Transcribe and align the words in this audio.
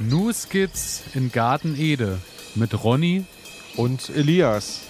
New 0.00 0.32
Skits 0.32 1.02
in 1.14 1.32
Garten 1.32 1.76
Ede 1.76 2.20
mit 2.54 2.84
Ronny 2.84 3.24
und 3.76 4.10
Elias. 4.10 4.82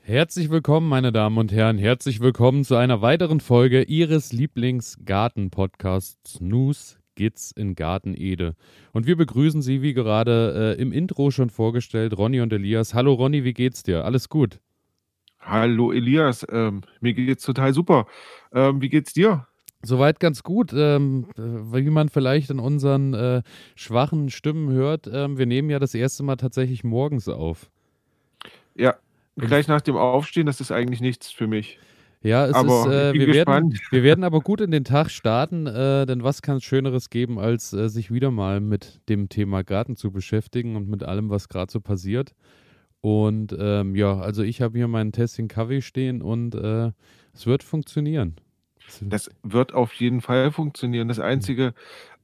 Herzlich 0.00 0.48
willkommen, 0.48 0.88
meine 0.88 1.12
Damen 1.12 1.36
und 1.36 1.52
Herren. 1.52 1.76
Herzlich 1.76 2.20
willkommen 2.20 2.64
zu 2.64 2.76
einer 2.76 3.02
weiteren 3.02 3.40
Folge 3.40 3.82
Ihres 3.82 4.32
Lieblingsgarten-Podcasts 4.32 6.38
Snooze 6.38 7.01
Gits 7.14 7.52
in 7.52 7.74
Garten 7.74 8.14
Ede. 8.14 8.54
Und 8.92 9.06
wir 9.06 9.16
begrüßen 9.16 9.62
Sie, 9.62 9.82
wie 9.82 9.94
gerade 9.94 10.76
äh, 10.76 10.80
im 10.80 10.92
Intro 10.92 11.30
schon 11.30 11.50
vorgestellt, 11.50 12.16
Ronny 12.16 12.40
und 12.40 12.52
Elias. 12.52 12.94
Hallo 12.94 13.12
Ronny, 13.14 13.44
wie 13.44 13.54
geht's 13.54 13.82
dir? 13.82 14.04
Alles 14.04 14.28
gut? 14.28 14.60
Hallo 15.40 15.92
Elias, 15.92 16.46
ähm, 16.50 16.82
mir 17.00 17.14
geht's 17.14 17.44
total 17.44 17.74
super. 17.74 18.06
Ähm, 18.52 18.80
wie 18.80 18.88
geht's 18.88 19.12
dir? 19.12 19.46
Soweit 19.82 20.20
ganz 20.20 20.44
gut. 20.44 20.72
Ähm, 20.72 21.26
wie 21.36 21.90
man 21.90 22.08
vielleicht 22.08 22.50
in 22.50 22.60
unseren 22.60 23.14
äh, 23.14 23.42
schwachen 23.74 24.30
Stimmen 24.30 24.70
hört, 24.70 25.10
ähm, 25.12 25.38
wir 25.38 25.46
nehmen 25.46 25.70
ja 25.70 25.80
das 25.80 25.94
erste 25.94 26.22
Mal 26.22 26.36
tatsächlich 26.36 26.84
morgens 26.84 27.28
auf. 27.28 27.70
Ja, 28.76 28.94
gleich 29.36 29.66
nach 29.66 29.80
dem 29.80 29.96
Aufstehen, 29.96 30.46
das 30.46 30.60
ist 30.60 30.70
eigentlich 30.70 31.00
nichts 31.00 31.32
für 31.32 31.48
mich. 31.48 31.78
Ja, 32.22 32.46
es 32.46 32.54
aber 32.54 32.86
ist, 32.86 32.92
äh, 32.92 33.12
wir, 33.14 33.34
werden, 33.34 33.78
wir 33.90 34.02
werden 34.02 34.22
aber 34.24 34.40
gut 34.40 34.60
in 34.60 34.70
den 34.70 34.84
Tag 34.84 35.10
starten, 35.10 35.66
äh, 35.66 36.06
denn 36.06 36.22
was 36.22 36.40
kann 36.40 36.58
es 36.58 36.64
Schöneres 36.64 37.10
geben, 37.10 37.38
als 37.38 37.72
äh, 37.72 37.88
sich 37.88 38.12
wieder 38.12 38.30
mal 38.30 38.60
mit 38.60 39.00
dem 39.08 39.28
Thema 39.28 39.64
Garten 39.64 39.96
zu 39.96 40.12
beschäftigen 40.12 40.76
und 40.76 40.88
mit 40.88 41.02
allem, 41.02 41.30
was 41.30 41.48
gerade 41.48 41.72
so 41.72 41.80
passiert. 41.80 42.34
Und 43.00 43.54
ähm, 43.58 43.96
ja, 43.96 44.18
also 44.18 44.44
ich 44.44 44.62
habe 44.62 44.78
hier 44.78 44.86
meinen 44.86 45.10
Testing 45.10 45.48
Kaffee 45.48 45.82
stehen 45.82 46.22
und 46.22 46.54
äh, 46.54 46.92
es 47.34 47.46
wird 47.46 47.64
funktionieren. 47.64 48.36
Das 49.00 49.30
wird 49.42 49.74
auf 49.74 49.92
jeden 49.94 50.20
Fall 50.20 50.52
funktionieren. 50.52 51.08
Das 51.08 51.18
Einzige, 51.18 51.74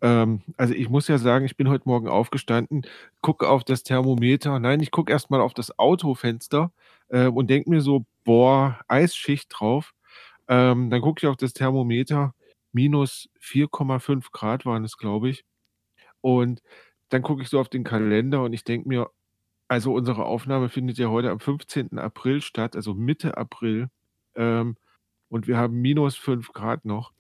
ähm, 0.01 0.43
also 0.57 0.75
ich 0.75 0.89
muss 0.89 1.09
ja 1.09 1.19
sagen, 1.19 1.45
ich 1.45 1.57
bin 1.57 1.69
heute 1.69 1.89
Morgen 1.89 2.09
aufgestanden, 2.09 2.83
gucke 3.23 3.49
auf 3.49 3.65
das 3.65 3.83
Thermometer. 3.83 4.59
Nein, 4.61 4.81
ich 4.81 4.91
gucke 4.91 5.11
erstmal 5.11 5.41
auf 5.41 5.55
das 5.55 5.79
Autofenster 5.79 6.71
äh, 7.09 7.27
und 7.27 7.49
denke 7.51 7.71
mir 7.71 7.81
so, 7.81 8.05
boah, 8.25 8.79
Eisschicht 8.89 9.49
drauf. 9.51 9.93
Ähm, 10.49 10.91
dann 10.91 11.01
gucke 11.03 11.21
ich 11.23 11.29
auf 11.29 11.37
das 11.37 11.53
Thermometer, 11.53 12.35
minus 12.73 13.29
4,5 13.41 14.33
Grad 14.33 14.67
waren 14.67 14.85
es, 14.85 14.97
glaube 14.99 15.29
ich. 15.31 15.45
Und 16.21 16.63
dann 17.11 17.23
gucke 17.23 17.43
ich 17.43 17.49
so 17.49 17.61
auf 17.61 17.69
den 17.69 17.85
Kalender 17.85 18.43
und 18.43 18.53
ich 18.53 18.65
denke 18.65 18.89
mir, 18.89 19.11
also 19.69 19.95
unsere 19.95 20.25
Aufnahme 20.27 20.69
findet 20.71 20.99
ja 20.99 21.09
heute 21.09 21.31
am 21.31 21.41
15. 21.41 21.99
April 21.99 22.41
statt, 22.43 22.77
also 22.77 22.95
Mitte 22.95 23.37
April. 23.37 23.89
Ähm, 24.37 24.77
und 25.31 25.47
wir 25.49 25.59
haben 25.59 25.81
minus 25.81 26.17
5 26.17 26.53
Grad 26.53 26.85
noch. 26.85 27.13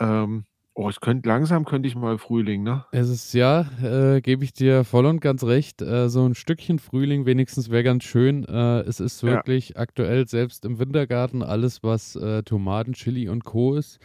Ähm, 0.00 0.46
Oh, 0.78 0.90
es 0.90 1.00
könnte 1.00 1.26
langsam 1.26 1.64
könnte 1.64 1.88
ich 1.88 1.96
mal 1.96 2.18
Frühling, 2.18 2.62
ne? 2.62 2.84
Es 2.92 3.08
ist 3.08 3.32
ja, 3.32 3.62
äh, 3.82 4.20
gebe 4.20 4.44
ich 4.44 4.52
dir 4.52 4.84
voll 4.84 5.06
und 5.06 5.20
ganz 5.22 5.42
recht. 5.42 5.80
Äh, 5.80 6.10
so 6.10 6.22
ein 6.26 6.34
Stückchen 6.34 6.78
Frühling 6.78 7.24
wenigstens 7.24 7.70
wäre 7.70 7.82
ganz 7.82 8.04
schön. 8.04 8.44
Äh, 8.44 8.80
es 8.80 9.00
ist 9.00 9.22
wirklich 9.22 9.70
ja. 9.70 9.76
aktuell 9.76 10.28
selbst 10.28 10.66
im 10.66 10.78
Wintergarten 10.78 11.42
alles, 11.42 11.82
was 11.82 12.14
äh, 12.16 12.42
Tomaten, 12.42 12.92
Chili 12.92 13.30
und 13.30 13.42
Co. 13.46 13.74
ist, 13.74 14.00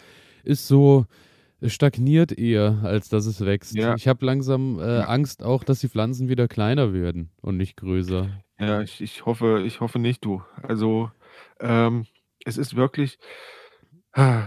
ist 0.45 0.65
so 0.65 1.07
stagniert 1.61 2.31
eher, 2.31 2.79
als 2.83 3.09
dass 3.09 3.25
es 3.25 3.45
wächst. 3.45 3.75
Ja. 3.75 3.93
Ich 3.95 4.07
habe 4.07 4.25
langsam 4.25 4.79
äh, 4.79 4.99
ja. 4.99 5.07
Angst 5.07 5.43
auch, 5.43 5.65
dass 5.65 5.81
die 5.81 5.89
Pflanzen 5.89 6.29
wieder 6.29 6.47
kleiner 6.47 6.93
werden 6.93 7.31
und 7.41 7.57
nicht 7.57 7.75
größer. 7.75 8.29
Ja, 8.61 8.81
ich, 8.81 9.01
ich 9.01 9.25
hoffe, 9.25 9.61
ich 9.65 9.81
hoffe 9.81 9.99
nicht, 9.99 10.23
du. 10.23 10.41
Also 10.63 11.11
ähm, 11.59 12.05
es 12.45 12.57
ist 12.57 12.77
wirklich 12.77 13.19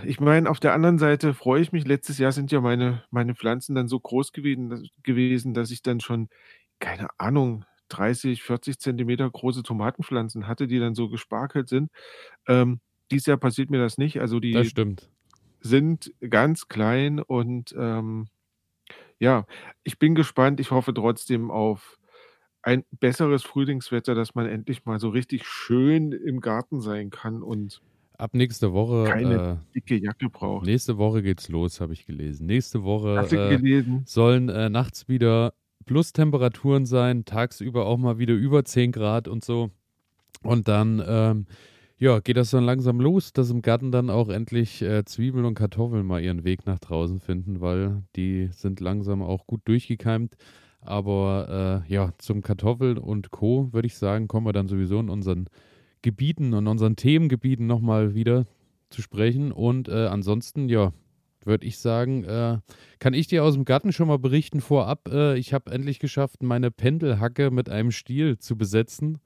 ich 0.05 0.21
meine, 0.21 0.51
auf 0.51 0.61
der 0.61 0.75
anderen 0.75 0.99
Seite 0.99 1.33
freue 1.35 1.63
ich 1.63 1.73
mich. 1.73 1.87
Letztes 1.87 2.19
Jahr 2.19 2.33
sind 2.33 2.53
ja 2.53 2.61
meine 2.61 3.05
meine 3.11 3.35
Pflanzen 3.35 3.75
dann 3.75 3.89
so 3.89 3.99
groß 3.99 4.33
gewesen 4.33 4.89
gewesen, 5.03 5.55
dass 5.55 5.71
ich 5.71 5.83
dann 5.83 6.01
schon, 6.01 6.29
keine 6.81 7.09
Ahnung, 7.19 7.65
30, 7.89 8.43
40 8.43 8.79
Zentimeter 8.79 9.29
große 9.31 9.63
Tomatenpflanzen 9.63 10.47
hatte, 10.49 10.67
die 10.67 10.79
dann 10.81 10.95
so 10.95 11.09
gesparkelt 11.09 11.69
sind. 11.69 11.91
Ähm, 12.49 12.81
dieses 13.11 13.27
Jahr 13.27 13.39
passiert 13.39 13.71
mir 13.71 13.81
das 13.81 13.99
nicht. 13.99 14.21
Also, 14.21 14.41
Das 14.51 14.69
stimmt. 14.69 15.11
sind 15.61 16.13
ganz 16.29 16.69
klein 16.69 17.21
und, 17.21 17.75
ähm, 17.79 18.29
ja, 19.19 19.47
ich 19.85 19.99
bin 19.99 20.15
gespannt. 20.15 20.61
Ich 20.61 20.71
hoffe 20.71 20.95
trotzdem 20.95 21.51
auf 21.51 21.99
ein 22.63 22.85
besseres 22.93 23.45
Frühlingswetter, 23.45 24.15
dass 24.15 24.35
man 24.35 24.47
endlich 24.47 24.85
mal 24.87 25.01
so 25.01 25.11
richtig 25.11 25.47
schön 25.47 26.13
im 26.13 26.41
Garten 26.41 26.81
sein 26.81 27.11
kann 27.11 27.43
und 27.43 27.83
Ab 28.17 28.35
nächste 28.35 28.73
Woche. 28.73 29.05
Keine 29.05 29.35
äh, 29.35 29.75
dicke 29.75 29.97
Jacke 29.97 30.31
braucht. 30.31 30.67
Nächste 30.67 30.99
Woche 30.99 31.23
geht's 31.23 31.49
los, 31.49 31.81
habe 31.81 31.93
ich 31.93 32.07
gelesen. 32.07 32.47
Nächste 32.47 32.85
Woche 32.85 33.27
äh, 33.31 33.85
sollen 34.05 34.49
äh, 34.49 34.69
nachts 34.69 35.09
wieder 35.09 35.53
Plus-Temperaturen 35.85 36.87
sein, 36.87 37.25
tagsüber 37.25 37.87
auch 37.87 37.99
mal 37.99 38.19
wieder 38.19 38.35
über 38.35 38.65
10 38.65 38.93
Grad 38.93 39.29
und 39.29 39.45
so. 39.45 39.71
Und 40.43 40.69
dann, 40.69 41.03
ähm, 41.07 41.47
ja, 41.99 42.21
geht 42.21 42.37
das 42.37 42.51
dann 42.51 42.65
langsam 42.65 43.01
los, 43.01 43.33
dass 43.33 43.51
im 43.51 43.63
Garten 43.63 43.91
dann 43.91 44.11
auch 44.11 44.29
endlich 44.29 44.83
äh, 44.83 45.05
Zwiebeln 45.05 45.45
und 45.45 45.55
Kartoffeln 45.55 46.07
mal 46.07 46.23
ihren 46.23 46.45
Weg 46.45 46.67
nach 46.67 46.79
draußen 46.79 47.21
finden, 47.21 47.61
weil 47.61 48.03
die 48.15 48.49
sind 48.53 48.81
langsam 48.81 49.23
auch 49.23 49.47
gut 49.47 49.63
durchgekeimt. 49.65 50.37
Aber 50.81 51.83
äh, 51.89 51.93
ja, 51.93 52.13
zum 52.19 52.43
Kartoffeln 52.43 52.99
und 52.99 53.31
Co. 53.31 53.73
würde 53.73 53.87
ich 53.87 53.97
sagen, 53.97 54.29
kommen 54.29 54.47
wir 54.47 54.53
dann 54.53 54.69
sowieso 54.69 55.01
in 55.01 55.09
unseren 55.09 55.49
Gebieten 56.05 56.53
und 56.53 56.69
unseren 56.69 56.97
Themengebieten 56.97 57.67
nochmal 57.67 58.15
wieder 58.15 58.45
zu 58.91 59.03
sprechen. 59.03 59.51
Und 59.51 59.89
äh, 59.89 60.07
ansonsten, 60.07 60.69
ja, 60.69 60.93
würde 61.45 61.67
ich 61.67 61.79
sagen, 61.79 62.25
äh, 62.25 62.59
kann 62.99 63.15
ich 63.15 63.27
dir 63.27 63.43
aus 63.43 63.55
dem 63.55 63.65
Garten 63.65 63.93
schon 63.93 64.09
mal 64.09 64.19
berichten 64.19 64.61
vorab. 64.61 65.09
Äh, 65.11 65.39
ich 65.39 65.55
habe 65.55 65.73
endlich 65.73 65.99
geschafft, 65.99 66.43
meine 66.43 66.71
Pendelhacke 66.71 67.51
mit 67.51 67.71
einem 67.71 67.91
Stiel 67.91 68.39
zu 68.39 68.57
besetzen. 68.57 69.19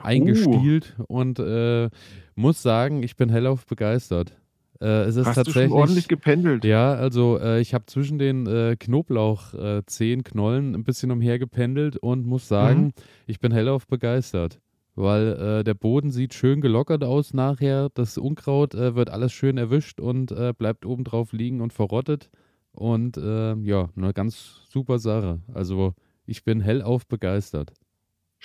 Eingestielt 0.00 0.94
uh. 1.00 1.04
und 1.08 1.40
äh, 1.40 1.90
muss 2.36 2.62
sagen, 2.62 3.02
ich 3.02 3.16
bin 3.16 3.28
hellauf 3.28 3.66
begeistert. 3.66 4.36
Äh, 4.80 5.02
es 5.02 5.16
ist 5.16 5.26
Hast 5.26 5.34
tatsächlich, 5.34 5.64
du 5.64 5.70
schon 5.70 5.78
ordentlich 5.80 6.06
gependelt? 6.06 6.64
Ja, 6.64 6.94
also 6.94 7.40
äh, 7.40 7.60
ich 7.60 7.74
habe 7.74 7.86
zwischen 7.86 8.20
den 8.20 8.46
äh, 8.46 8.76
Knoblauchzehen, 8.78 10.22
Knollen 10.22 10.76
ein 10.76 10.84
bisschen 10.84 11.10
umhergependelt 11.10 11.96
und 11.96 12.26
muss 12.26 12.46
sagen, 12.46 12.84
mhm. 12.84 12.92
ich 13.26 13.40
bin 13.40 13.50
hellauf 13.50 13.88
begeistert 13.88 14.60
weil 14.94 15.28
äh, 15.60 15.64
der 15.64 15.74
Boden 15.74 16.10
sieht 16.10 16.34
schön 16.34 16.60
gelockert 16.60 17.04
aus 17.04 17.34
nachher. 17.34 17.90
Das 17.94 18.18
Unkraut 18.18 18.74
äh, 18.74 18.94
wird 18.94 19.10
alles 19.10 19.32
schön 19.32 19.58
erwischt 19.58 20.00
und 20.00 20.32
äh, 20.32 20.52
bleibt 20.56 20.86
oben 20.86 21.04
drauf 21.04 21.32
liegen 21.32 21.60
und 21.60 21.72
verrottet. 21.72 22.30
Und 22.72 23.16
äh, 23.16 23.54
ja, 23.56 23.88
eine 23.96 24.12
ganz 24.12 24.62
super 24.68 24.98
Sache. 24.98 25.40
Also 25.52 25.94
ich 26.26 26.44
bin 26.44 26.60
hellauf 26.60 27.06
begeistert. 27.06 27.72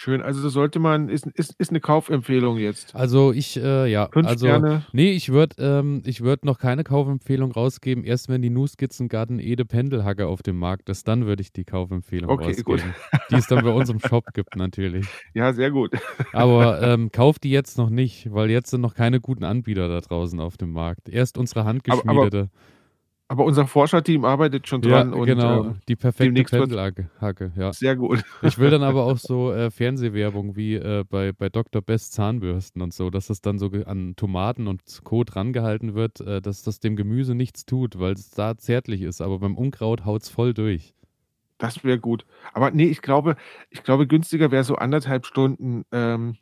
Schön, 0.02 0.22
also 0.22 0.48
sollte 0.48 0.80
man, 0.80 1.10
ist, 1.10 1.28
ist, 1.28 1.56
ist 1.60 1.72
eine 1.72 1.82
Kaufempfehlung 1.82 2.58
jetzt. 2.58 2.96
Also 2.96 3.34
ich, 3.34 3.62
äh, 3.62 3.92
ja, 3.92 4.08
Fünf 4.14 4.30
also, 4.30 4.46
Sterne. 4.46 4.86
nee, 4.94 5.12
ich 5.12 5.28
würde 5.28 5.58
ähm, 5.60 6.04
würd 6.06 6.46
noch 6.46 6.58
keine 6.58 6.86
Kaufempfehlung 6.86 7.52
rausgeben, 7.52 8.06
erst 8.06 8.30
wenn 8.30 8.42
die 8.42 8.50
Nuskizzengarten 8.50 9.40
Ede 9.40 9.66
Pendelhacke 9.66 10.28
auf 10.28 10.42
dem 10.42 10.58
Markt 10.58 10.88
ist, 10.88 11.06
dann 11.10 11.26
würde 11.26 11.42
ich 11.42 11.52
die 11.52 11.66
Kaufempfehlung 11.66 12.30
okay, 12.30 12.46
rausgeben. 12.46 12.64
Gut. 12.64 12.84
Die 13.30 13.36
es 13.36 13.48
dann 13.48 13.62
bei 13.62 13.72
uns 13.72 13.90
im 13.90 14.00
Shop 14.00 14.24
gibt 14.34 14.56
natürlich. 14.56 15.06
Ja, 15.34 15.52
sehr 15.52 15.70
gut. 15.70 15.92
Aber 16.32 16.82
ähm, 16.82 17.12
kauft 17.12 17.44
die 17.44 17.52
jetzt 17.52 17.78
noch 17.78 17.90
nicht, 17.90 18.34
weil 18.34 18.50
jetzt 18.50 18.70
sind 18.70 18.80
noch 18.80 18.96
keine 18.96 19.20
guten 19.20 19.44
Anbieter 19.44 19.90
da 19.90 20.00
draußen 20.00 20.40
auf 20.40 20.56
dem 20.56 20.72
Markt. 20.72 21.10
Erst 21.10 21.38
unsere 21.38 21.66
handgeschmiedete. 21.66 22.38
Aber, 22.38 22.38
aber 22.38 22.50
aber 23.30 23.46
unser 23.46 23.68
Forscherteam 23.68 24.26
arbeitet 24.26 24.68
schon 24.68 24.82
dran. 24.82 25.12
Ja, 25.12 25.16
und, 25.16 25.26
genau, 25.28 25.64
ähm, 25.64 25.76
die 25.88 25.96
perfekte 25.96 26.44
Pendelhacke, 26.44 27.52
ja. 27.56 27.72
Sehr 27.72 27.96
gut. 27.96 28.24
Ich 28.42 28.58
will 28.58 28.72
dann 28.72 28.82
aber 28.82 29.06
auch 29.06 29.20
so 29.20 29.54
äh, 29.54 29.70
Fernsehwerbung 29.70 30.56
wie 30.56 30.76
äh, 30.76 31.06
bei, 31.08 31.32
bei 31.32 31.50
Dr. 31.50 31.84
Best 31.84 32.14
Zahnbürsten 32.14 32.82
und 32.82 32.92
so, 32.92 33.12
dass 33.12 33.28
das 33.28 33.42
dann 33.42 33.60
so 33.60 33.70
an 33.86 34.16
Tomaten 34.16 34.68
und 34.68 34.82
Co. 35.04 35.24
drangehalten 35.24 35.94
wird, 35.94 36.22
äh, 36.22 36.42
dass 36.42 36.64
das 36.64 36.80
dem 36.80 36.96
Gemüse 36.96 37.36
nichts 37.36 37.68
tut, 37.68 38.00
weil 38.00 38.14
es 38.14 38.32
da 38.32 38.58
zärtlich 38.58 39.04
ist, 39.04 39.22
aber 39.22 39.38
beim 39.38 39.56
Unkraut 39.56 40.06
haut 40.06 40.24
es 40.24 40.30
voll 40.30 40.56
durch. 40.56 40.96
Das 41.60 41.84
wäre 41.84 42.00
gut. 42.00 42.26
Aber 42.54 42.72
nee, 42.72 42.86
ich 42.86 43.04
glaube, 43.04 43.36
ich 43.70 43.84
glaube, 43.84 44.08
günstiger 44.08 44.50
wäre 44.50 44.64
so 44.64 44.76
anderthalb 44.76 45.28
Stunden 45.28 45.86
ähm, 45.92 46.38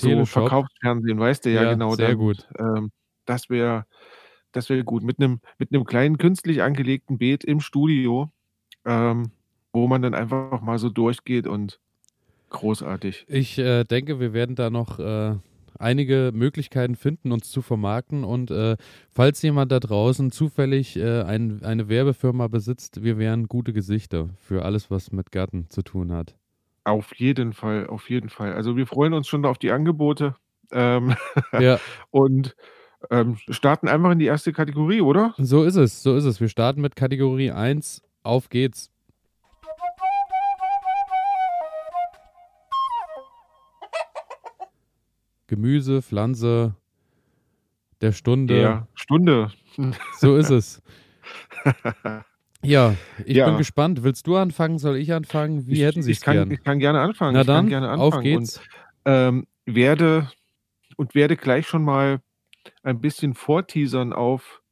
so 0.00 0.24
Verkaufsfernsehen, 0.24 1.18
weißt 1.18 1.44
du 1.44 1.50
ja, 1.50 1.64
ja 1.64 1.72
genau. 1.72 1.94
Sehr 1.94 2.08
dann, 2.08 2.16
gut. 2.16 2.48
Ähm, 2.58 2.90
das 3.26 3.50
wäre 3.50 3.84
das 4.56 4.68
wäre 4.68 4.84
gut. 4.84 5.02
Mit 5.02 5.18
einem 5.18 5.40
mit 5.58 5.70
kleinen 5.86 6.18
künstlich 6.18 6.62
angelegten 6.62 7.18
Beet 7.18 7.44
im 7.44 7.60
Studio, 7.60 8.30
ähm, 8.84 9.30
wo 9.72 9.86
man 9.86 10.02
dann 10.02 10.14
einfach 10.14 10.60
mal 10.60 10.78
so 10.78 10.88
durchgeht 10.88 11.46
und 11.46 11.80
großartig. 12.50 13.26
Ich 13.28 13.58
äh, 13.58 13.84
denke, 13.84 14.20
wir 14.20 14.32
werden 14.32 14.56
da 14.56 14.70
noch 14.70 14.98
äh, 14.98 15.34
einige 15.78 16.30
Möglichkeiten 16.34 16.96
finden, 16.96 17.32
uns 17.32 17.50
zu 17.50 17.62
vermarkten. 17.62 18.24
Und 18.24 18.50
äh, 18.50 18.76
falls 19.10 19.42
jemand 19.42 19.72
da 19.72 19.80
draußen 19.80 20.30
zufällig 20.30 20.96
äh, 20.96 21.22
ein, 21.22 21.62
eine 21.62 21.88
Werbefirma 21.88 22.48
besitzt, 22.48 23.02
wir 23.02 23.18
wären 23.18 23.48
gute 23.48 23.72
Gesichter 23.72 24.30
für 24.40 24.64
alles, 24.64 24.90
was 24.90 25.12
mit 25.12 25.32
Garten 25.32 25.66
zu 25.68 25.82
tun 25.82 26.12
hat. 26.12 26.34
Auf 26.84 27.14
jeden 27.16 27.52
Fall, 27.52 27.88
auf 27.88 28.08
jeden 28.10 28.28
Fall. 28.28 28.52
Also, 28.52 28.76
wir 28.76 28.86
freuen 28.86 29.12
uns 29.12 29.26
schon 29.26 29.44
auf 29.44 29.58
die 29.58 29.72
Angebote, 29.72 30.36
ähm, 30.70 31.16
Ja. 31.58 31.78
und, 32.10 32.56
ähm, 33.10 33.36
starten 33.50 33.88
einfach 33.88 34.10
in 34.10 34.18
die 34.18 34.26
erste 34.26 34.52
Kategorie, 34.52 35.00
oder? 35.00 35.34
So 35.38 35.64
ist 35.64 35.76
es, 35.76 36.02
so 36.02 36.16
ist 36.16 36.24
es. 36.24 36.40
Wir 36.40 36.48
starten 36.48 36.80
mit 36.80 36.96
Kategorie 36.96 37.50
1. 37.50 38.02
Auf 38.22 38.48
geht's. 38.48 38.90
Gemüse, 45.46 46.02
Pflanze 46.02 46.74
der 48.00 48.12
Stunde. 48.12 48.54
Der 48.54 48.88
Stunde. 48.94 49.52
So 50.18 50.36
ist 50.36 50.50
es. 50.50 50.82
Ja, 52.62 52.96
ich 53.24 53.36
Ja. 53.36 53.46
bin 53.48 53.58
gespannt. 53.58 54.02
Willst 54.02 54.26
du 54.26 54.34
anfangen? 54.36 54.78
Soll 54.78 54.96
ich 54.96 55.12
anfangen? 55.12 55.66
Wie 55.68 55.74
Ich 55.74 55.82
hätten 55.82 56.02
Sie 56.02 56.10
es 56.10 56.20
kann 56.20 56.34
gern? 56.34 56.50
ich 56.50 56.64
kann 56.64 56.78
gerne 56.80 57.00
anfangen. 57.00 57.34
Na 57.34 57.42
Ich 57.42 57.46
kann 57.46 57.54
dann, 57.56 57.68
gerne 57.68 57.92
auf 57.92 58.14
anfangen 58.14 58.24
geht's. 58.24 58.58
und, 58.58 58.66
ähm, 59.04 59.46
werde 59.66 60.28
und 60.96 61.14
werde 61.14 61.36
gleich 61.36 61.68
schon 61.68 61.84
mal 61.84 62.18
ein 62.82 63.00
bisschen 63.00 63.34
vorteasern 63.34 64.12
auf 64.12 64.62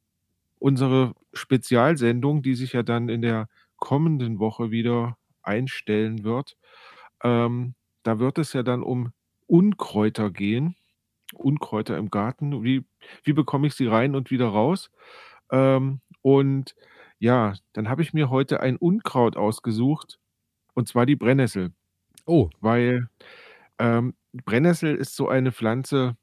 unsere 0.59 1.13
Spezialsendung, 1.33 2.41
die 2.41 2.55
sich 2.55 2.73
ja 2.73 2.83
dann 2.83 3.09
in 3.09 3.21
der 3.21 3.49
kommenden 3.77 4.39
Woche 4.39 4.71
wieder 4.71 5.17
einstellen 5.43 6.23
wird. 6.23 6.57
Ähm, 7.23 7.75
da 8.03 8.19
wird 8.19 8.37
es 8.37 8.53
ja 8.53 8.63
dann 8.63 8.83
um 8.83 9.11
Unkräuter 9.47 10.31
gehen. 10.31 10.75
Unkräuter 11.33 11.97
im 11.97 12.09
Garten. 12.09 12.63
Wie 12.63 12.85
wie 13.23 13.33
bekomme 13.33 13.67
ich 13.67 13.73
sie 13.75 13.87
rein 13.87 14.15
und 14.15 14.31
wieder 14.31 14.47
raus? 14.47 14.91
Ähm, 15.51 16.01
und 16.21 16.75
ja, 17.19 17.53
dann 17.73 17.89
habe 17.89 18.01
ich 18.01 18.13
mir 18.13 18.29
heute 18.29 18.59
ein 18.59 18.77
Unkraut 18.77 19.37
ausgesucht, 19.37 20.19
und 20.73 20.87
zwar 20.87 21.05
die 21.05 21.15
Brennnessel. 21.15 21.73
Oh. 22.25 22.49
Weil, 22.61 23.09
ähm, 23.79 24.15
Brennnessel 24.33 24.95
ist 24.95 25.15
so 25.15 25.29
eine 25.29 25.51
Pflanze, 25.51 26.17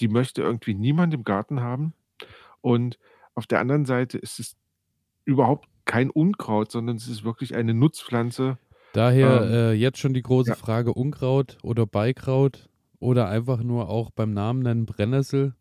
die 0.00 0.08
möchte 0.08 0.42
irgendwie 0.42 0.74
niemand 0.74 1.14
im 1.14 1.24
Garten 1.24 1.60
haben. 1.60 1.94
Und 2.62 2.98
auf 3.34 3.46
der 3.46 3.60
anderen 3.60 3.86
Seite 3.86 4.18
ist 4.18 4.40
es 4.40 4.56
überhaupt 5.26 5.68
kein 5.86 6.10
Unkraut, 6.10 6.72
sondern 6.72 6.96
es 6.96 7.08
ist 7.08 7.24
wirklich 7.24 7.56
eine 7.56 7.74
Nutzpflanze. 7.74 8.58
Daher 8.94 9.42
Ähm, 9.42 9.58
äh, 9.70 9.72
jetzt 9.74 9.98
schon 9.98 10.14
die 10.14 10.22
große 10.22 10.52
ja. 10.52 10.54
Frage: 10.54 10.94
Unkraut 10.94 11.58
oder 11.62 11.86
Beikraut 11.86 12.68
oder 12.98 13.28
einfach 13.28 13.62
nur 13.62 13.88
auch 13.90 14.10
beim 14.10 14.32
Namen 14.32 14.60
nennen 14.62 14.86
Brennnessel? 14.86 15.54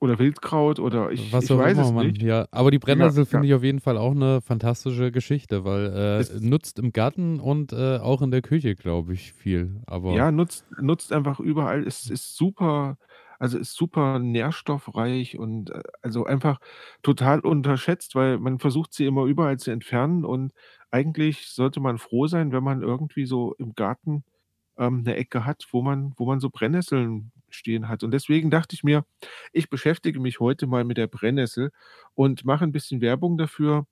Oder 0.00 0.18
Wildkraut 0.18 0.78
oder 0.80 1.10
ich 1.12 1.36
Was 1.36 1.50
ich 1.50 1.50
auch 1.50 1.58
weiß 1.58 1.78
immer 1.78 1.90
es 1.90 1.92
man 1.92 2.14
nicht. 2.14 2.22
ja, 2.22 2.46
aber 2.52 2.70
die 2.70 2.78
Ja, 2.88 3.08
Brennnessel 3.08 3.26
finde 3.26 3.46
ja. 3.46 3.48
ich 3.48 3.54
auf 3.54 3.64
jeden 3.64 3.80
Fall 3.80 3.96
auch 3.98 4.14
'ne 4.14 4.40
fantastische 4.40 5.10
Geschichte, 5.10 5.64
weil, 5.64 5.86
äh, 6.30 6.32
Es 6.32 6.38
nutzt 6.38 6.78
im 6.78 6.92
Garten 6.92 7.40
und, 7.40 7.72
äh, 7.72 7.98
auch 7.98 8.22
in 8.22 8.30
der 8.30 8.42
Küche, 8.42 8.74
glaube 8.76 9.12
ich, 9.14 9.32
viel, 9.32 9.80
aber 9.86 10.22
Ja, 10.22 10.30
nutzt 10.32 10.66
nutzt 10.80 11.12
einfach 11.12 11.40
überall. 11.40 11.86
Es 11.86 12.08
ist 12.10 12.36
super 12.36 12.96
also, 13.40 13.58
ist 13.58 13.74
super 13.74 14.20
nährstoffreich 14.20 15.38
und, 15.38 15.70
äh, 15.72 15.82
also, 16.02 16.26
einfach 16.26 16.60
total 17.02 17.40
unterschätzt, 17.40 18.14
weil 18.16 18.38
man 18.38 18.60
versucht 18.60 18.94
sie 18.94 19.06
immer 19.06 19.24
überall 19.26 19.58
zu 19.58 19.72
entfernen 19.72 20.24
und 20.26 20.52
eigentlich 20.92 21.48
sollte 21.48 21.80
man 21.80 21.98
froh 21.98 22.28
sein, 22.28 22.52
wenn 22.52 22.64
man 22.64 22.82
irgendwie 22.82 23.26
so 23.26 23.54
im 23.58 23.74
Garten, 23.74 24.24
ähm, 24.78 25.02
'ne 25.04 25.16
Ecke 25.16 25.44
hat, 25.46 25.66
wo 25.72 25.82
man 25.82 26.14
wo 26.18 26.26
man 26.26 26.40
so 26.40 26.50
Brennnesseln 26.50 27.32
stehen 27.50 27.88
hat. 27.88 28.04
Und 28.04 28.12
deswegen 28.12 28.50
dachte 28.50 28.74
ich 28.76 28.84
mir, 28.84 29.04
ich 29.52 29.70
beschäftige 29.70 30.20
mich 30.20 30.40
heute 30.40 30.66
mal 30.68 30.84
mit 30.84 30.98
der 30.98 31.08
Brennnessel 31.08 31.72
und 32.16 32.44
mache 32.46 32.64
'n 32.66 32.72
bisschen 32.72 33.00
Werbung 33.02 33.38
dafür, 33.38 33.86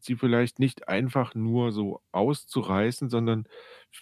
sie 0.00 0.16
vielleicht 0.16 0.60
nicht 0.60 0.88
einfach 0.88 1.34
nur 1.36 1.72
so 1.72 2.02
auszureißen, 2.12 3.10
sondern 3.10 3.46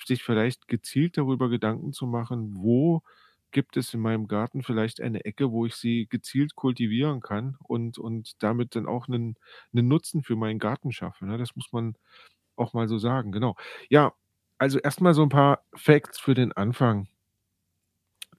sich 0.07 0.25
vielleicht 0.25 0.69
gezielt 0.69 1.19
darüber 1.19 1.49
Gedanken 1.51 1.93
zu 1.95 2.07
machen: 2.09 2.53
„Wo 2.57 3.03
gibt 3.55 3.79
es 3.79 3.95
in 3.95 4.01
meinem 4.03 4.29
Garten 4.29 4.63
vielleicht 4.65 5.01
eine 5.03 5.25
Ecke, 5.27 5.53
wo 5.53 5.67
ich 5.67 5.77
sie 5.77 6.09
gezielt 6.11 6.57
kultivieren 6.57 7.23
kann 7.23 7.57
und 7.65 7.99
und 7.99 8.43
damit 8.45 8.77
dann 8.77 8.87
auch 8.89 9.09
'nen 9.09 9.37
'nen 9.73 9.89
Nutzen 9.89 10.23
für 10.25 10.37
meinen 10.37 10.61
Garten 10.61 10.93
schaffe“, 10.93 11.27
ne? 11.27 11.39
Das 11.39 11.57
muss 11.57 11.73
man 11.73 11.97
auch 12.57 12.75
mal 12.75 12.89
so 12.89 12.99
sagen, 12.99 13.33
genau. 13.33 13.57
Ja, 13.91 14.15
also, 14.59 14.79
erst 14.81 15.01
mal 15.03 15.15
so 15.15 15.23
'n 15.25 15.31
paar 15.31 15.65
Facts 15.77 16.21
für 16.21 16.35
den 16.35 16.53
Anfang. 16.53 17.09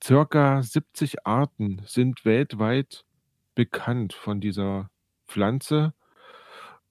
Circa 0.04 0.62
70 0.62 1.26
Arten 1.26 1.82
sind 1.86 2.26
weltweit 2.26 3.06
bekannt 3.56 4.14
von 4.14 4.42
dieser 4.42 4.90
Pflanze. 5.28 5.94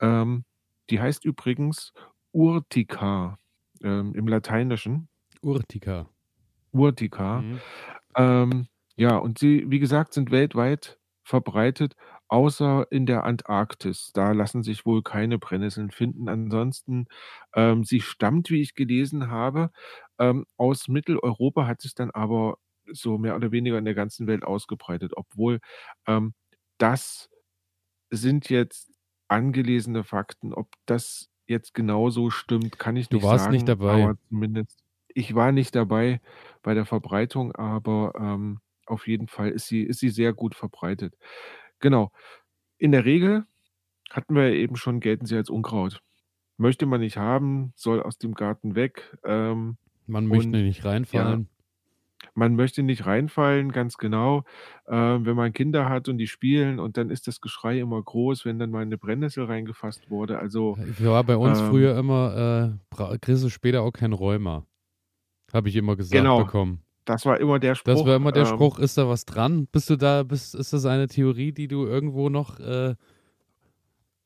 Ähm, 0.00 0.44
die 0.90 1.00
heißt 1.00 1.24
übrigens 1.24 1.92
Urtica, 2.32 3.38
ähm, 3.82 4.14
im 4.14 4.28
Lateinischen. 4.28 5.08
Urtica. 5.42 6.06
Urtica. 6.74 7.44
Mhm. 7.44 7.64
Ähm, 8.16 8.68
ja, 8.96 9.16
und 9.16 9.38
sie, 9.38 9.64
wie 9.70 9.80
gesagt, 9.80 10.14
sind 10.14 10.30
weltweit 10.30 10.98
verbreitet, 11.24 11.94
außer 12.28 12.86
in 12.90 13.06
der 13.06 13.24
Antarktis. 13.24 14.10
Da 14.14 14.32
lassen 14.32 14.62
sich 14.62 14.86
wohl 14.86 15.02
keine 15.02 15.38
Brennnesseln 15.38 15.90
finden. 15.90 16.28
Ansonsten, 16.28 17.06
ähm, 17.54 17.84
sie 17.84 18.00
stammt, 18.00 18.50
wie 18.50 18.60
ich 18.60 18.74
gelesen 18.74 19.30
habe, 19.30 19.70
ähm, 20.18 20.46
aus 20.56 20.88
Mitteleuropa, 20.88 21.66
hat 21.66 21.80
sich 21.80 21.94
dann 21.94 22.10
aber 22.10 22.58
so 22.92 23.18
mehr 23.18 23.36
oder 23.36 23.50
weniger 23.52 23.78
in 23.78 23.84
der 23.86 23.94
ganzen 23.94 24.26
Welt 24.26 24.44
ausgebreitet, 24.44 25.12
obwohl, 25.16 25.60
ähm, 26.06 26.34
das 26.78 27.30
sind 28.10 28.50
jetzt 28.50 28.92
angelesene 29.28 30.04
Fakten. 30.04 30.54
Ob 30.54 30.68
das 30.86 31.30
jetzt 31.46 31.74
genauso 31.74 32.30
stimmt, 32.30 32.78
kann 32.78 32.96
ich 32.96 33.10
Du 33.10 33.22
nicht 33.22 33.28
warst 33.28 33.48
nicht 33.48 33.66
sagen, 33.66 33.68
dabei. 33.68 33.88
aber 33.88 34.16
zumindest 34.28 34.83
ich 35.14 35.34
war 35.34 35.52
nicht 35.52 35.74
dabei 35.76 36.20
bei 36.62 36.74
der 36.74 36.86
Verbreitung, 36.86 37.52
aber, 37.54 38.14
ähm, 38.20 38.60
auf 38.86 39.06
jeden 39.08 39.28
Fall 39.28 39.50
ist 39.50 39.66
sie 39.68 39.82
ist 39.82 40.00
sie 40.00 40.10
sehr 40.10 40.32
gut 40.34 40.54
verbreitet. 40.56 41.14
Genau. 41.80 42.12
In 42.78 42.92
der 42.92 43.04
Regel, 43.06 43.46
hatten 44.10 44.34
wir 44.36 44.48
ja 44.50 44.54
eben 44.56 44.76
schon, 44.76 45.00
gelten 45.00 45.26
sie 45.26 45.36
als 45.36 45.50
Unkraut. 45.50 46.02
Möchte 46.58 46.86
man 46.86 47.00
nicht 47.00 47.16
haben, 47.18 47.72
soll 47.76 48.02
aus 48.02 48.18
dem 48.18 48.34
Garten 48.34 48.76
weg, 48.76 49.16
ähm, 49.24 49.78
Man 50.06 50.26
möchte 50.28 50.56
und 50.56 50.62
nicht 50.62 50.82
ja, 51.12 51.36
reinfallen. 51.36 51.50
man 52.34 52.56
möchte 52.56 52.82
nicht 52.82 53.06
reinfallen, 53.06 53.72
ganz 53.72 53.98
genau. 53.98 54.44
Ähm, 54.88 55.26
wenn 55.26 55.36
man 55.36 55.52
Kinder 55.54 55.88
hat 55.88 56.08
und 56.08 56.18
die 56.18 56.26
spielen 56.28 56.80
und 56.80 56.96
dann 56.98 57.10
ist 57.10 57.26
das 57.28 57.40
Geschrei 57.40 57.80
immer 57.80 58.02
groß, 58.02 58.44
wenn 58.46 58.58
dann 58.58 58.70
mal 58.70 58.86
'ne 58.86 58.98
Brennnessel 58.98 59.44
reingefasst 59.46 60.10
wurde. 60.10 60.38
Also, 60.40 60.78
Ja, 60.98 61.10
war 61.12 61.24
bei 61.24 61.36
uns 61.36 61.60
ähm 61.60 61.60
früher 61.60 61.96
immer, 61.96 62.80
äh, 62.96 63.18
kriegst 63.18 63.44
du 63.44 63.48
später 63.48 63.82
auch 63.82 63.92
kein 63.92 64.12
Rheuma. 64.12 64.66
Habe 65.54 65.68
ich 65.68 65.76
immer 65.76 65.94
gesagt 65.94 66.34
Genau. 66.34 66.34
bekommen. 66.34 66.84
Das 67.04 67.26
war 67.26 67.38
immer 67.40 67.58
der 67.58 67.74
Das 67.86 68.02
Spruch, 68.04 68.06
war 68.06 68.16
immer 68.16 68.32
der 68.32 68.46
ähm 68.46 68.46
Spruch: 68.46 68.78
„Ist 68.78 68.96
da 68.96 69.06
was 69.08 69.26
dran?“ 69.26 69.66
Bist 69.70 69.90
du 69.90 69.96
da 69.96 70.22
bist 70.22 70.54
ist 70.54 70.72
das 70.72 70.86
eine 70.86 71.06
Theorie, 71.06 71.52
die 71.52 71.68
du 71.68 71.84
irgendwo 71.86 72.30
noch, 72.30 72.58
äh 72.58 72.94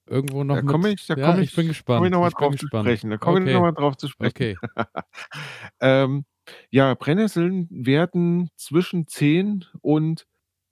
irgendwo 0.09 0.43
noch 0.45 0.61
Da 0.61 0.63
komme 0.63 0.93
ich 0.93 1.07
da 1.07 1.17
ja, 1.17 1.37
komme 1.37 1.43
ich 1.43 1.53
bin 1.53 1.69
ich 1.93 2.07
ich 2.07 2.11
gespannt. 2.11 2.13
noch 2.13 2.21
mal 2.21 2.31
Ich 2.31 2.37
bin 2.39 2.51
drauf 2.51 2.57
zu 2.57 2.69
gespannt. 2.69 2.69
sprechen. 2.69 3.11
Da 3.11 3.19
komme 3.19 3.39
ich 3.45 3.45
Okay. 3.45 3.61
mal 3.61 3.73
drauf 3.73 3.97
zu 3.97 4.09
sprechen. 4.09 4.35
Okay. 4.37 4.61
Ähm, 5.81 6.25
ja, 6.71 6.95
Brennnesseln 6.95 7.69
werden 7.71 8.51
zwischen 8.57 9.07
10 9.09 9.67
und 9.83 10.27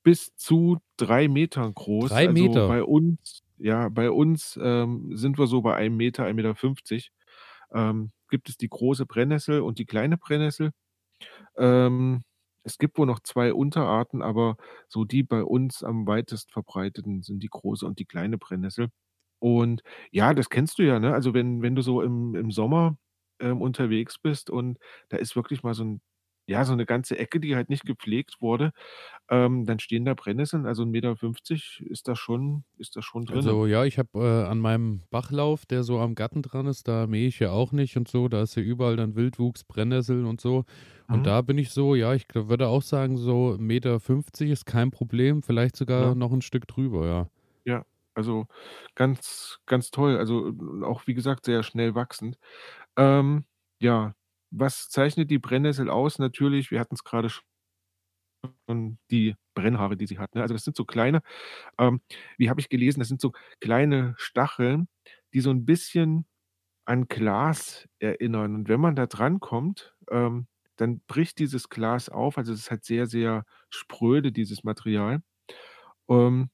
bis 0.05 0.35
zu 0.37 0.79
3 0.99 1.29
Metern 1.29 1.75
groß. 1.75 2.21
3 2.21 2.27
Also, 2.27 2.61
Meter? 2.61 2.67
bei 2.67 2.83
uns 2.85 3.43
ja, 3.59 3.89
bei 3.91 4.11
uns, 4.11 4.59
ähm, 4.63 5.17
sind 5.17 5.39
wir 5.39 5.47
so 5.49 5.63
bei 5.63 5.77
1 5.77 5.97
Meter, 5.97 6.25
1,50 6.27 7.13
m. 7.73 7.79
Ähm, 7.81 8.13
gibt 8.29 8.49
es 8.49 8.57
die 8.57 8.69
große 8.69 9.07
Brennnessel 9.07 9.61
und 9.61 9.79
die 9.79 9.87
kleine 9.87 10.17
Brennnessel. 10.19 10.73
Ähm, 11.59 12.23
es 12.65 12.79
gibt 12.79 12.99
wohl 12.99 13.07
noch 13.07 13.21
2 13.21 13.55
Unterarten, 13.55 14.23
aber 14.23 14.57
so 14.89 15.05
die 15.05 15.23
bei 15.23 15.43
uns 15.45 15.83
am 15.85 16.07
weitest 16.07 16.53
verbreiteten 16.53 17.23
sind 17.23 17.43
die 17.43 17.49
große 17.51 17.87
und 17.87 17.99
die 18.01 18.07
kleine 18.07 18.39
Brennnessel. 18.39 18.89
Und 19.41 19.83
ja, 20.13 20.35
das 20.35 20.51
kennst 20.51 20.79
du 20.79 20.83
ja, 20.85 20.99
ne? 21.01 21.15
Also, 21.15 21.35
wenn 21.35 21.63
wenn 21.63 21.75
du 21.77 21.83
so 21.83 22.03
im 22.03 22.35
im 22.35 22.51
Sommer, 22.51 22.99
ähm, 23.41 23.61
unterwegs 23.63 24.19
bist 24.19 24.51
und 24.51 24.79
da 25.11 25.17
ist 25.19 25.37
wirklich 25.37 25.63
mal 25.63 25.75
so 25.75 25.85
'n 25.85 26.01
ja, 26.47 26.65
so 26.65 26.75
'ne 26.77 26.87
ganze 26.87 27.19
Ecke, 27.19 27.41
die 27.41 27.57
halt 27.57 27.71
nicht 27.71 27.85
gepflegt 27.87 28.37
wurde, 28.41 28.73
ähm, 29.31 29.67
dann 29.67 29.81
stehen 29.81 30.05
da 30.07 30.15
Brennnesseln, 30.15 30.67
also 30.67 30.85
1,50 30.87 31.17
m 31.17 31.89
ist 31.91 32.09
da 32.09 32.17
schon 32.17 32.65
ist 32.79 32.97
da 32.97 33.03
schon 33.03 33.27
drinnen. 33.27 33.59
Also, 33.59 33.67
ja, 33.67 33.85
ich 33.85 33.99
habe, 33.99 34.11
äh, 34.21 34.45
an 34.49 34.61
meinem 34.61 35.03
Bachlauf, 35.11 35.67
der 35.67 35.83
so 35.83 35.99
am 35.99 36.15
Garten 36.15 36.43
dran 36.43 36.67
ist, 36.67 36.87
da 36.87 37.09
mähe 37.09 37.27
ich 37.27 37.41
ja 37.41 37.51
auch 37.51 37.73
nicht 37.73 37.97
und 37.97 38.07
so, 38.07 38.29
da 38.29 38.43
ist 38.43 38.55
ja 38.55 38.63
überall 38.63 38.95
dann 38.97 39.17
Wildwuchs, 39.17 39.65
Brennnesseln 39.65 40.27
und 40.27 40.41
so. 40.41 40.65
Und 41.11 41.27
Mhm. 41.27 41.27
da 41.27 41.43
bin 41.43 41.59
ich 41.59 41.71
so 41.71 41.97
ja, 41.97 42.15
ich 42.15 42.29
gl 42.29 42.49
würde 42.49 42.69
auch 42.69 42.83
sagen, 42.83 43.17
so 43.17 43.57
1,50 43.59 43.99
m 43.99 44.53
ist 44.53 44.65
kein 44.65 44.93
Problem, 44.93 45.43
vielleicht 45.43 45.75
sogar 45.75 46.15
Ja. 46.15 46.15
noch 46.15 46.33
'n 46.33 46.41
Stück 46.41 46.69
drüber, 46.69 47.07
ja. 47.07 47.27
Ja, 47.67 47.85
also, 48.15 48.47
ganz 48.95 49.59
ganz 49.67 49.91
toll. 49.91 50.17
Also, 50.19 50.53
auch 50.85 51.07
wie 51.09 51.15
gesagt, 51.15 51.45
sehr 51.47 51.65
schnell 51.65 51.97
wachsend. 51.97 52.39
Ähm, 52.97 53.45
ja, 53.81 54.15
was 54.51 54.89
zeichnet 54.89 55.31
die 55.31 55.39
Brennnessel 55.39 55.91
aus? 55.91 56.19
Natürlich, 56.19 56.71
wir 56.71 56.81
hatten's 56.81 57.05
grade 57.05 57.31
schon, 57.31 58.99
die 59.11 59.35
Brennhaare, 59.55 59.97
die 59.97 60.07
sie 60.07 60.19
hat, 60.19 60.35
ne? 60.35 60.43
Also, 60.43 60.55
das 60.55 60.65
sind 60.65 60.77
so 60.77 60.85
kleine 60.85 61.23
ähm, 61.79 62.01
wie 62.39 62.51
habe 62.51 62.61
ich 62.61 62.69
gelesen, 62.71 63.01
das 63.01 63.09
sind 63.09 63.21
so 63.23 63.33
kleine 63.61 64.15
Stacheln, 64.19 64.89
die 65.35 65.41
so 65.41 65.51
'n 65.51 65.67
bisschen 65.67 66.27
an 66.87 67.09
Glas 67.09 67.89
erinnern. 68.01 68.55
Und 68.57 68.69
wenn 68.71 68.81
man 68.81 68.97
da 68.97 69.07
drankommt, 69.07 69.95
ähm, 70.11 70.49
dann 70.77 71.01
bricht 71.09 71.39
dieses 71.41 71.69
Glas 71.71 72.09
auf. 72.11 72.39
Also, 72.39 72.53
es 72.55 72.61
ist 72.61 72.71
halt 72.73 72.85
sehr, 72.87 73.07
sehr 73.07 73.45
spröde, 73.71 74.33
dieses 74.33 74.65
Material. 74.65 75.23
Ähm, 76.11 76.51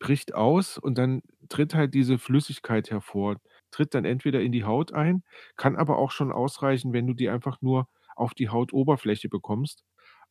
bricht 0.00 0.34
aus 0.34 0.78
und 0.78 0.98
dann 0.98 1.22
tritt 1.50 1.74
halt 1.74 1.94
diese 1.94 2.18
Flüssigkeit 2.18 2.90
hervor. 2.90 3.38
Tritt 3.74 3.94
dann 3.94 4.04
entweder 4.06 4.40
in 4.42 4.52
die 4.52 4.64
Haut 4.64 4.92
ein, 4.94 5.24
kann 5.56 5.76
aber 5.76 5.98
auch 5.98 6.12
schon 6.12 6.30
ausreichen, 6.32 6.92
wenn 6.94 7.06
du 7.08 7.14
die 7.14 7.28
einfach 7.30 7.60
nur 7.62 7.88
auf 8.16 8.34
die 8.34 8.48
Hautoberfläche 8.50 9.28
bekommst, 9.28 9.84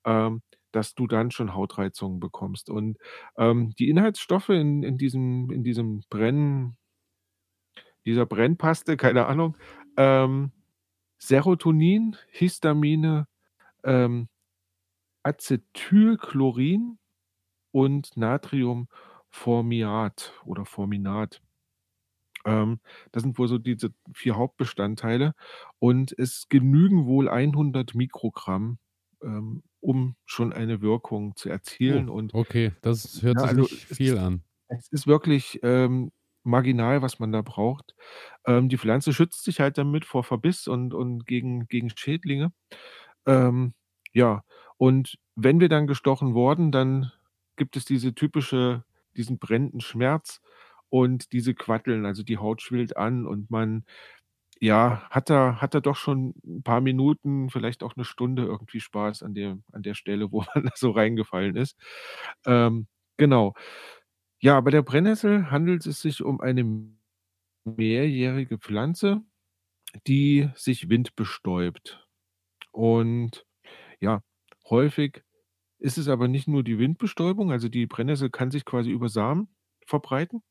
ähm, 0.06 0.42
dass 0.72 0.96
du 0.96 1.06
dann 1.08 1.32
schon 1.32 1.54
Hautreizungen 1.56 2.20
bekommst. 2.22 2.70
Und, 2.70 2.98
ähm, 3.38 3.72
die 3.80 3.90
Inhaltsstoffe 3.90 4.50
in 4.50 4.84
in 4.84 4.98
diesem 4.98 5.52
in 5.52 5.64
diesem 5.64 6.04
Brenn 6.10 6.78
dieser 8.06 8.26
Brennpaste, 8.26 8.98
keine 8.98 9.26
Ahnung, 9.28 9.58
ähm, 9.98 10.52
Serotonin, 11.20 12.18
Histamine, 12.32 13.28
ähm, 13.84 14.28
Acetylchlorin 15.24 16.98
und 17.72 18.16
Natriumformiat 18.18 20.34
oder 20.46 20.66
Forminat. 20.66 21.42
Ähm, 22.46 22.80
das 23.12 23.24
sind 23.24 23.38
wohl 23.38 23.48
so 23.48 23.58
diese 23.58 23.94
4 24.14 24.36
Hauptbestandteile 24.38 25.34
und 25.80 26.14
es 26.18 26.48
genügen 26.50 27.06
wohl 27.06 27.30
100 27.30 27.96
Mikrogramm, 27.96 28.80
ähm, 29.24 29.64
um 29.82 30.16
schon 30.26 30.54
eine 30.54 30.82
Wirkung 30.82 31.36
zu 31.36 31.50
erzielen 31.50 32.10
Oh, 32.10 32.10
und 32.10 32.34
okay, 32.34 32.72
das 32.82 33.22
hört 33.22 33.40
ja, 33.40 33.42
sich 33.42 33.54
also 33.54 33.70
nicht 33.72 33.86
viel 33.86 34.18
ist 34.18 34.18
an. 34.18 34.44
es 34.70 34.88
ist 34.92 35.08
wirklich, 35.08 35.60
ähm, 35.64 36.12
marginal, 36.44 37.02
was 37.02 37.20
man 37.20 37.32
da 37.32 37.42
braucht. 37.42 37.96
Ähm, 38.46 38.70
die 38.70 38.78
Pflanze 38.78 39.14
schützt 39.14 39.44
sich 39.46 39.60
halt 39.62 39.78
damit 39.78 40.06
vor 40.06 40.24
Verbiss 40.26 40.68
und 40.68 40.94
und 40.94 41.26
gegen 41.28 41.68
gegen 41.68 41.90
Schädlinge. 41.96 42.54
Ähm, 43.26 43.74
ja, 44.14 44.44
und 44.78 45.18
wenn 45.36 45.60
wir 45.60 45.70
dann 45.70 45.88
gestochen 45.88 46.34
wurden, 46.34 46.72
dann 46.72 47.12
gibt 47.56 47.76
es 47.78 47.86
diese 47.86 48.14
typische 48.16 48.84
diesen 49.18 49.40
brennenden 49.40 49.82
Schmerz 49.82 50.42
und 50.94 51.32
diese 51.34 51.56
Quatteln, 51.56 52.06
also 52.06 52.24
die 52.24 52.38
Haut 52.38 52.62
schwillt 52.62 52.98
an 52.98 53.26
und 53.28 53.50
man, 53.52 53.84
ja, 54.62 55.04
hat 55.12 55.30
da 55.30 55.62
hat 55.62 55.76
da 55.76 55.82
doch 55.82 55.96
schon 55.98 56.36
'n 56.46 56.64
paar 56.64 56.82
Minuten, 56.82 57.50
vielleicht 57.52 57.84
auch 57.84 57.96
'ne 57.98 58.06
Stunde 58.06 58.44
irgendwie 58.46 58.80
Spaß 58.82 59.24
an 59.24 59.34
der 59.36 59.58
an 59.74 59.84
der 59.84 59.96
Stelle, 59.96 60.32
wo 60.32 60.40
man 60.56 60.66
da 60.66 60.72
so 60.76 60.92
reingefallen 60.92 61.56
ist. 61.58 61.78
Ähm, 62.48 62.88
genau. 63.18 63.56
Ja, 64.42 64.62
bei 64.62 64.72
der 64.72 64.84
Brennnessel 64.84 65.52
handelt 65.52 65.86
es 65.88 66.02
sich 66.02 66.24
um 66.24 66.42
eine 66.42 66.64
mehrjährige 67.66 68.58
Pflanze, 68.60 69.22
die 70.08 70.50
sich 70.56 70.90
windbestäubt. 70.90 72.08
Und 72.74 73.46
ja, 74.02 74.22
häufig 74.70 75.24
ist 75.80 75.98
es 76.00 76.08
aber 76.10 76.28
nicht 76.30 76.48
nur 76.50 76.64
die 76.64 76.80
Windbestäubung, 76.80 77.52
also 77.52 77.70
die 77.70 77.88
Brennnessel 77.88 78.30
kann 78.32 78.52
sich 78.52 78.66
quasi 78.66 78.92
über 78.92 79.10
Samen 79.10 79.50
verbreiten, 79.88 80.44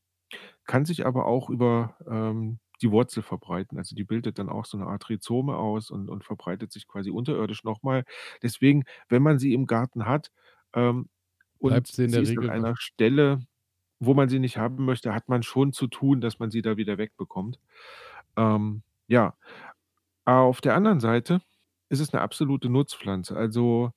kann 0.66 0.84
sich 0.84 1.06
aber 1.06 1.26
auch 1.26 1.50
über, 1.50 1.96
ähm, 2.08 2.58
die 2.82 2.90
Wurzel 2.92 3.22
verbreiten. 3.22 3.78
Also, 3.78 3.94
die 3.96 4.04
bildet 4.04 4.38
dann 4.38 4.48
auch 4.50 4.64
so 4.66 4.78
'ne 4.78 4.86
Art 4.86 5.08
Rhizome 5.10 5.56
aus 5.56 5.90
und 5.90 6.10
und 6.10 6.24
verbreitet 6.24 6.72
sich 6.72 6.88
quasi 6.88 7.10
unterirdisch 7.10 7.64
noch 7.64 7.82
mal. 7.82 8.04
Deswegen, 8.42 8.84
wenn 9.08 9.22
man 9.22 9.38
sie 9.38 9.54
im 9.54 9.66
Garten 9.66 10.06
hat, 10.06 10.30
ähm, 10.74 11.08
Bleibt 11.64 11.86
und 11.86 11.92
sie 11.92 12.04
in 12.04 12.12
sie 12.12 12.22
der 12.22 12.24
ist 12.24 12.36
an 12.38 12.46
Regel 12.46 12.50
noch 12.52 12.66
einer 12.66 12.74
Stelle, 12.78 13.40
wo 14.00 14.14
man 14.14 14.28
sie 14.30 14.38
nicht 14.40 14.58
haben 14.58 14.84
möchte, 14.86 15.14
hat 15.14 15.28
man 15.30 15.42
schon 15.44 15.72
zu 15.74 15.86
tun, 15.88 16.20
dass 16.22 16.38
man 16.40 16.50
sie 16.52 16.62
da 16.62 16.76
wieder 16.78 16.98
wegbekommt. 16.98 17.60
Ähm, 18.38 18.82
ja. 19.08 19.36
Auf 20.26 20.60
der 20.62 20.74
anderen 20.76 21.00
Seite 21.00 21.42
ist 21.90 22.00
es 22.00 22.12
'ne 22.14 22.20
absolute 22.22 22.68
Nutzpflanze. 22.70 23.36
Also, 23.36 23.92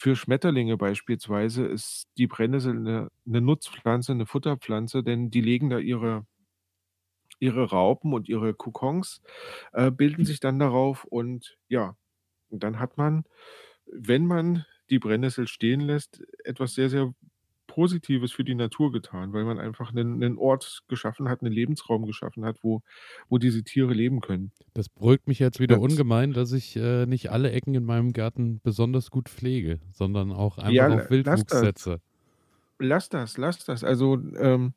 für 0.00 0.16
Schmetterlinge 0.16 0.78
beispielsweise 0.78 1.66
ist 1.66 2.08
die 2.18 2.26
Brennnessel 2.26 2.74
'ne 2.74 3.10
'ne 3.26 3.40
Nutzpflanze, 3.42 4.14
'ne 4.14 4.26
Futterpflanze, 4.26 5.02
denn 5.04 5.30
die 5.30 5.42
legen 5.42 5.70
da 5.70 5.78
ihre 5.78 6.24
ihre 7.42 7.70
Raupen 7.70 8.12
und 8.12 8.28
ihre 8.28 8.52
Kokons, 8.54 9.22
äh, 9.72 9.90
bilden 9.90 10.24
sich 10.26 10.40
dann 10.40 10.58
darauf 10.58 11.04
und 11.04 11.56
ja, 11.68 11.96
dann 12.50 12.78
hat 12.80 12.98
man, 12.98 13.24
wenn 13.86 14.26
man 14.26 14.66
die 14.90 14.98
Brennnessel 15.00 15.48
stehen 15.48 15.80
lässt, 15.80 16.22
etwas 16.44 16.74
sehr, 16.74 16.90
sehr 16.90 17.14
Positives 17.70 18.32
für 18.32 18.44
die 18.44 18.54
Natur 18.56 18.92
getan, 18.92 19.32
weil 19.32 19.44
man 19.44 19.58
einfach 19.60 19.92
'nen 19.92 20.18
'nen 20.18 20.38
Ort 20.38 20.82
geschaffen 20.88 21.28
hat, 21.30 21.42
'nen 21.42 21.52
Lebensraum 21.54 22.06
geschaffen 22.06 22.44
hat, 22.44 22.58
wo 22.62 22.82
wo 23.30 23.38
diese 23.38 23.64
Tiere 23.64 23.94
leben 23.94 24.20
können. 24.20 24.52
Das 24.76 24.88
beruhigt 24.88 25.26
mich 25.26 25.40
jetzt 25.40 25.58
wieder 25.58 25.78
Das 25.78 25.80
ungemein, 25.80 26.32
dass 26.32 26.52
ich, 26.52 26.76
äh, 26.76 27.04
nicht 27.06 27.30
alle 27.30 27.50
Ecken 27.50 27.74
in 27.74 27.84
meinem 27.84 28.12
Garten 28.12 28.60
besonders 28.62 29.10
gut 29.10 29.28
pflege, 29.28 29.80
sondern 29.92 30.30
auch 30.32 30.58
Ja, 30.66 30.86
einfach 30.86 30.88
l 30.88 31.00
auf 31.00 31.10
lass 31.24 31.44
Wildwuchs 31.44 31.48
das. 31.48 31.70
setze. 31.70 32.00
Lass 32.82 33.08
das, 33.10 33.36
lass 33.36 33.64
das. 33.66 33.84
Also, 33.84 34.14
ähm, 34.38 34.72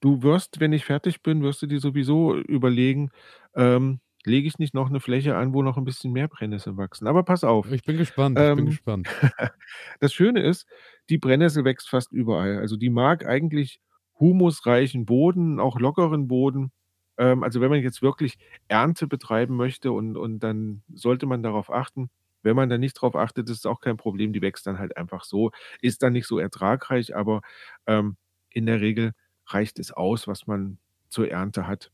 du 0.00 0.22
wirst, 0.22 0.60
wenn 0.60 0.72
ich 0.72 0.84
fertig 0.84 1.22
bin 1.22 1.42
wirst 1.42 1.62
du 1.62 1.66
dir 1.68 1.80
sowieso 1.80 2.36
überlegen, 2.36 3.10
ähm, 3.54 4.00
lege 4.24 4.48
ich 4.48 4.58
nicht 4.58 4.74
noch 4.74 4.90
'ne 4.90 5.00
Fläche 5.00 5.36
an, 5.36 5.54
wo 5.54 5.62
noch 5.62 5.78
'n 5.78 5.84
bisschen 5.84 6.12
mehr 6.12 6.28
Brennnesseln 6.28 6.76
wachsen. 6.76 7.06
Aber 7.06 7.22
pass 7.24 7.44
auf, 7.44 7.74
Ich 7.74 7.84
bin 7.84 7.96
gespannt, 7.96 8.38
ich 8.40 8.52
bin 8.54 8.66
ähm, 8.66 8.66
gespannt. 8.66 9.16
das 10.00 10.12
Schöne 10.14 10.42
ist, 10.42 10.66
die 11.10 11.18
Brennnessel 11.18 11.64
wächst 11.64 11.88
fast 11.88 12.12
überall. 12.12 12.58
Also, 12.58 12.76
die 12.76 12.90
mag 12.90 13.26
eigentlich 13.26 13.80
humusreichen 14.18 15.04
Boden, 15.06 15.60
auch 15.60 15.78
lockeren 15.78 16.28
Boden. 16.28 16.72
Ähm, 17.18 17.42
also, 17.42 17.60
wenn 17.60 17.70
man 17.70 17.82
jetzt 17.82 18.02
wirklich 18.02 18.38
Ernte 18.68 19.06
betreiben 19.06 19.56
möchte 19.56 19.92
und 19.92 20.16
und 20.16 20.40
dann 20.40 20.82
sollte 20.94 21.26
man 21.26 21.42
darauf 21.42 21.70
achten. 21.70 22.10
Wenn 22.42 22.56
man 22.56 22.68
da 22.70 22.78
nicht 22.78 22.94
drauf 22.94 23.16
achtet, 23.16 23.48
ist 23.50 23.58
es 23.58 23.66
auch 23.66 23.80
kein 23.80 23.96
Problem, 23.96 24.32
die 24.32 24.42
wächst 24.42 24.66
dann 24.66 24.78
halt 24.78 24.96
einfach 24.96 25.24
so. 25.24 25.50
Ist 25.80 26.02
dann 26.02 26.12
nicht 26.12 26.26
so 26.28 26.38
ertragreich, 26.38 27.16
aber, 27.16 27.40
ähm, 27.86 28.16
in 28.50 28.66
der 28.66 28.80
Regel 28.80 29.12
reicht 29.46 29.78
es 29.80 29.90
aus, 29.92 30.28
was 30.28 30.46
man 30.46 30.78
zur 31.08 31.28
Ernte 31.30 31.66
hat 31.66 31.90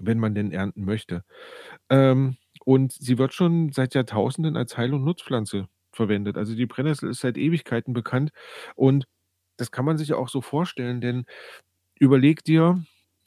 wenn 0.00 0.18
man 0.18 0.34
denn 0.34 0.52
ernten 0.52 0.84
möchte. 0.84 1.24
Ähm, 1.90 2.36
und 2.64 2.92
sie 2.92 3.18
wird 3.18 3.34
schon 3.34 3.72
seit 3.72 3.94
Jahrtausenden 3.94 4.56
als 4.56 4.76
Heil 4.76 4.94
und 4.94 5.04
Nutzpflanze 5.04 5.68
verwendet. 5.96 6.38
Also, 6.38 6.54
die 6.56 6.66
Brennnessel 6.66 7.10
ist 7.10 7.20
seit 7.22 7.38
Ewigkeiten 7.38 7.94
bekannt 7.94 8.32
und 8.76 9.06
das 9.58 9.72
kann 9.72 9.84
man 9.86 9.98
sich 9.98 10.14
auch 10.14 10.28
so 10.30 10.42
vorstellen, 10.42 11.00
denn 11.02 11.26
überleg 12.00 12.44
dir 12.44 12.84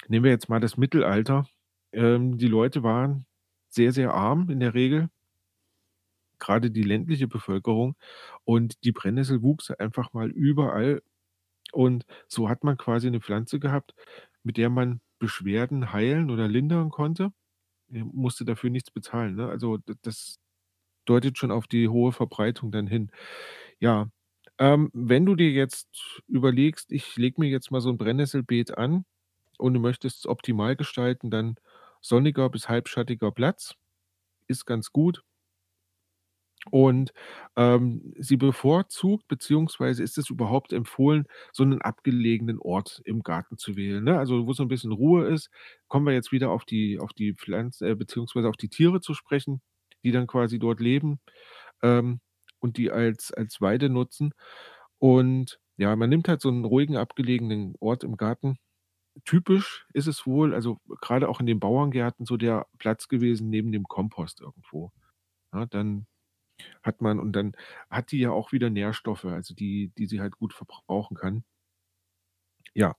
nehmen 0.10 0.26
wir 0.26 0.32
jetzt 0.32 0.50
mal 0.50 0.60
das 0.62 0.78
Mittelalter. 0.78 1.48
Ähm, 1.94 2.38
die 2.40 2.48
Leute 2.48 2.84
waren 2.84 3.26
sehr, 3.70 3.92
sehr 3.94 4.14
arm 4.14 4.50
in 4.52 4.60
der 4.62 4.74
Regel 4.76 5.10
grade 6.40 6.72
die 6.72 6.84
ländliche 6.84 7.28
Bevölkerung 7.28 7.96
und 8.46 8.84
die 8.84 8.92
Brennnessel 8.92 9.42
wuchs 9.44 9.72
einfach 9.72 10.14
mal 10.14 10.30
überall. 10.32 11.02
Und 11.74 12.06
so 12.28 12.50
hat 12.50 12.64
man 12.64 12.78
quasi 12.78 13.10
'ne 13.12 13.22
Pflanze 13.22 13.60
gehabt, 13.60 13.96
mit 14.44 14.58
der 14.58 14.70
man 14.70 15.02
Beschwerden 15.20 15.94
heilen 15.94 16.32
oder 16.32 16.48
lindern 16.48 16.90
konnte. 16.92 17.34
Äh, 17.94 18.04
musste 18.06 18.46
dafür 18.46 18.70
nichts 18.72 18.92
bezahlen, 18.92 19.36
ne? 19.38 19.50
Also, 19.50 19.80
das 20.04 20.40
deutet 21.06 21.38
schon 21.38 21.52
auf 21.52 21.68
die 21.68 21.90
hohe 21.90 22.12
Verbreitung 22.14 22.72
dann 22.72 22.88
hin. 22.88 23.12
Ja, 23.80 24.08
ähm, 24.60 24.90
wenn 24.94 25.26
du 25.26 25.36
dir 25.36 25.52
jetzt 25.52 26.22
überlegst: 26.28 26.92
„Ich 26.92 27.16
lege 27.18 27.42
mir 27.42 27.50
jetzt 27.50 27.72
mal 27.72 27.82
so 27.82 27.90
'n 27.92 27.98
Brennnesselbeet 27.98 28.78
an“ 28.78 29.06
und 29.60 29.74
du 29.76 29.80
möchtest 29.82 30.20
es 30.20 30.28
optimal 30.28 30.76
gestalten, 30.78 31.32
dann 31.32 31.56
sonniger 32.02 32.50
bis 32.50 32.70
halbschattiger 32.70 33.32
Platz 33.32 33.76
ist 34.48 34.66
ganz 34.68 34.92
gut. 34.94 35.24
Und, 36.72 37.14
ähm, 37.56 38.14
sie 38.18 38.38
bevorzugt 38.38 39.28
beziehungsweise 39.28 40.04
ist 40.04 40.18
es 40.18 40.30
überhaupt 40.30 40.74
empfohlen, 40.74 41.26
so 41.54 41.64
'nen 41.64 41.82
abgelegenen 41.82 42.60
Ort 42.60 43.02
im 43.06 43.24
Garten 43.24 43.58
zu 43.58 43.76
wählen, 43.76 44.04
ne? 44.04 44.18
Also, 44.20 44.46
wo 44.46 44.54
so 44.54 44.64
'n 44.64 44.68
bisschen 44.68 44.92
Ruhe 44.92 45.26
ist. 45.28 45.50
Kommen 45.88 46.06
wir 46.06 46.14
jetzt 46.14 46.32
wieder 46.32 46.50
auf 46.52 46.66
die 46.66 47.00
auf 47.00 47.14
die 47.14 47.34
Pflanz 47.34 47.82
äh, 47.82 47.96
beziehungsweise 47.96 48.50
auf 48.50 48.58
die 48.58 48.70
Tiere 48.70 49.00
zu 49.02 49.14
sprechen, 49.14 49.62
die 50.04 50.12
dann 50.12 50.28
quasi 50.28 50.60
dort 50.60 50.80
leben, 50.82 51.20
ähm, 51.84 52.22
und 52.60 52.78
die 52.78 52.92
als 52.92 53.34
als 53.34 53.62
Weide 53.62 53.90
nutzen. 53.90 54.34
Und 55.00 55.60
ja, 55.78 55.96
man 55.98 56.10
nimmt 56.12 56.28
halt 56.30 56.42
so 56.42 56.50
'n 56.50 56.66
ruhigen, 56.66 56.98
abgelegenen 56.98 57.76
Ort 57.82 58.04
im 58.06 58.18
Garten. 58.18 58.58
Typisch 59.26 59.88
ist 59.94 60.08
es 60.08 60.28
wohl, 60.28 60.54
also, 60.56 60.80
grade 61.02 61.30
auch 61.30 61.40
in 61.42 61.48
den 61.48 61.60
Bauerngärten 61.62 62.26
so 62.28 62.38
der 62.38 62.68
Platz 62.80 63.08
gewesen 63.10 63.50
neben 63.52 63.72
dem 63.74 63.86
Kompost 63.86 64.42
irgendwo. 64.42 64.92
Ja, 65.54 65.66
dann 65.68 66.08
hat 66.84 67.02
man 67.02 67.20
und 67.22 67.34
dann 67.34 67.54
hat 67.92 68.12
die 68.14 68.20
ja 68.22 68.32
auch 68.32 68.52
wieder 68.54 68.70
Nährstoffe, 68.72 69.26
also, 69.26 69.56
die 69.56 69.92
die 70.00 70.08
sie 70.08 70.22
halt 70.22 70.38
gut 70.40 70.54
verbrauchen 70.56 71.18
kann. 71.18 71.44
Ja. 72.76 72.96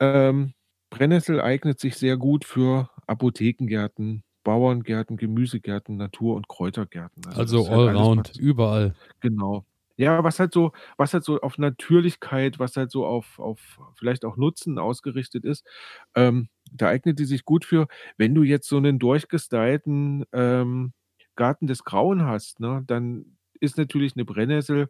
Ähm, 0.00 0.54
Brennnessel 0.90 1.40
eignet 1.40 1.80
sich 1.80 1.96
sehr 1.96 2.16
gut 2.16 2.44
für 2.44 2.90
Apothekengärten, 3.06 4.24
Bauerngärten, 4.48 5.18
Gemüsegärten, 5.18 5.96
Natur 5.98 6.36
und 6.36 6.48
Kräutergärten. 6.48 7.26
Also, 7.28 7.46
Also, 7.54 7.70
halt 7.70 7.82
allround, 7.84 8.10
was 8.16 8.36
überall. 8.36 8.94
genau. 9.20 9.66
Ja, 9.96 10.24
was 10.24 10.40
halt 10.40 10.52
so 10.54 10.72
was 10.96 11.14
halt 11.14 11.24
so 11.24 11.40
auf 11.40 11.58
Natürlichkeit, 11.58 12.58
was 12.60 12.76
halt 12.76 12.90
so 12.92 13.06
auf 13.06 13.38
auf 13.40 13.80
vielleicht 13.96 14.24
auch 14.24 14.36
Nutzen 14.36 14.78
ausgerichtet 14.78 15.44
ist, 15.44 15.66
ähm, 16.14 16.48
da 16.72 16.88
eignet 16.88 17.18
die 17.18 17.24
sich 17.26 17.44
gut 17.44 17.64
für, 17.64 17.88
wenn 18.18 18.34
du 18.34 18.42
jetzt 18.44 18.68
so 18.68 18.76
einen 18.78 18.98
durchgestylten, 19.00 20.24
ähm, 20.32 20.92
Garten 21.36 21.66
des 21.68 21.84
Grauen 21.84 22.24
hast, 22.26 22.60
ne, 22.60 22.84
dann 22.86 23.38
ist 23.60 23.78
natürlich 23.78 24.14
eine 24.16 24.24
Brennnessel, 24.24 24.88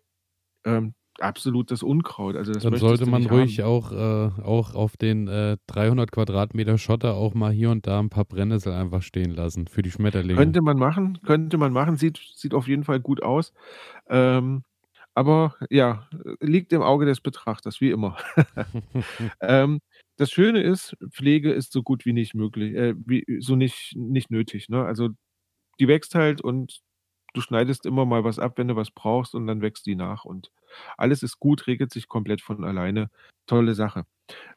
ähm, 0.65 0.95
absolut 1.21 1.71
das 1.71 1.83
Unkraut. 1.83 2.37
Also 2.37 2.53
das 2.53 2.63
Dann 2.63 2.77
sollte 2.77 3.07
man 3.07 3.27
ruhig 3.27 3.63
auch, 3.63 3.93
äh, 3.93 4.31
auch 4.43 4.75
auf 4.75 4.97
den 4.97 5.29
äh, 5.29 5.57
300 5.67 6.13
Quadratmeter 6.13 6.79
Schotter 6.79 7.15
auch 7.15 7.35
mal 7.35 7.53
hier 7.53 7.71
und 7.71 7.87
da 7.87 7.99
ein 7.99 8.11
paar 8.11 8.25
Brennnessel 8.25 8.73
einfach 8.73 9.03
stehen 9.03 9.31
lassen 9.31 9.67
für 9.67 9.83
die 9.83 9.91
Schmetterlinge. 9.91 10.39
Könnte 10.39 10.63
man 10.63 10.79
machen, 10.79 11.19
könnte 11.25 11.59
man 11.59 11.73
machen, 11.73 11.97
sieht, 11.97 12.21
sieht 12.35 12.55
auf 12.55 12.69
jeden 12.69 12.85
Fall 12.85 13.01
gut 13.01 13.23
aus. 13.23 13.53
Ähm, 14.09 14.63
aber 15.15 15.57
ja, 15.69 16.09
liegt 16.41 16.73
im 16.73 16.83
Auge 16.83 17.05
des 17.05 17.21
Betrachters, 17.21 17.81
wie 17.81 17.91
immer. 17.91 18.17
ähm, 19.41 19.81
das 20.17 20.31
Schöne 20.31 20.63
ist, 20.63 20.97
Pflege 21.11 21.53
ist 21.53 21.73
so 21.73 21.83
gut 21.83 22.05
wie 22.07 22.13
nicht 22.13 22.35
möglich, 22.35 22.75
äh, 22.75 22.95
wie, 22.97 23.25
so 23.41 23.57
nicht, 23.57 23.97
nicht 23.97 24.31
nötig. 24.31 24.69
Ne? 24.69 24.85
Also 24.85 25.09
die 25.81 25.89
wächst 25.89 26.15
halt 26.15 26.41
und 26.41 26.81
du 27.35 27.41
schneidest 27.41 27.87
immer 27.87 28.05
mal 28.05 28.25
was 28.25 28.39
ab, 28.39 28.59
wenn 28.59 28.69
du 28.69 28.77
was 28.77 28.91
brauchst 28.91 29.35
und 29.35 29.47
dann 29.47 29.61
wächst 29.61 29.87
die 29.87 29.97
nach 29.97 30.25
und 30.25 30.51
alles 30.97 31.23
ist 31.23 31.39
gut, 31.39 31.67
regelt 31.67 31.93
sich 31.93 32.09
komplett 32.09 32.41
von 32.41 32.65
alleine. 32.65 33.11
Tolle 33.47 33.75
Sache. 33.75 34.05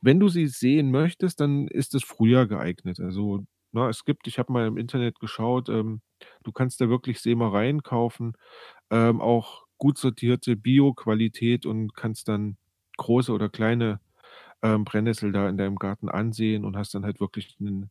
Wenn 0.01 0.19
du 0.19 0.27
sie 0.27 0.47
sehen 0.47 0.91
möchtest, 0.91 1.39
dann 1.39 1.67
ist 1.67 1.95
es 1.95 2.03
früher 2.03 2.47
geeignet. 2.47 2.99
Also, 2.99 3.45
na, 3.71 3.89
es 3.89 4.03
gibt, 4.03 4.27
ich 4.27 4.37
habe 4.37 4.51
mal 4.51 4.67
im 4.67 4.77
Internet 4.77 5.19
geschaut, 5.19 5.69
ähm, 5.69 6.01
du 6.43 6.51
kannst 6.51 6.81
da 6.81 6.89
wirklich 6.89 7.21
Sämereien 7.21 7.83
kaufen, 7.83 8.33
ähm, 8.89 9.21
auch 9.21 9.65
gut 9.77 9.97
sortierte 9.97 10.55
Bio-Qualität 10.55 11.65
und 11.65 11.95
kannst 11.95 12.27
dann 12.27 12.57
große 12.97 13.31
oder 13.31 13.49
kleine 13.49 13.99
ähm, 14.61 14.83
Brennnessel 14.83 15.31
da 15.31 15.49
in 15.49 15.57
deinem 15.57 15.77
Garten 15.77 16.09
ansehen 16.09 16.65
und 16.65 16.77
hast 16.77 16.93
dann 16.93 17.05
halt 17.05 17.19
wirklich 17.19 17.57
ein 17.59 17.89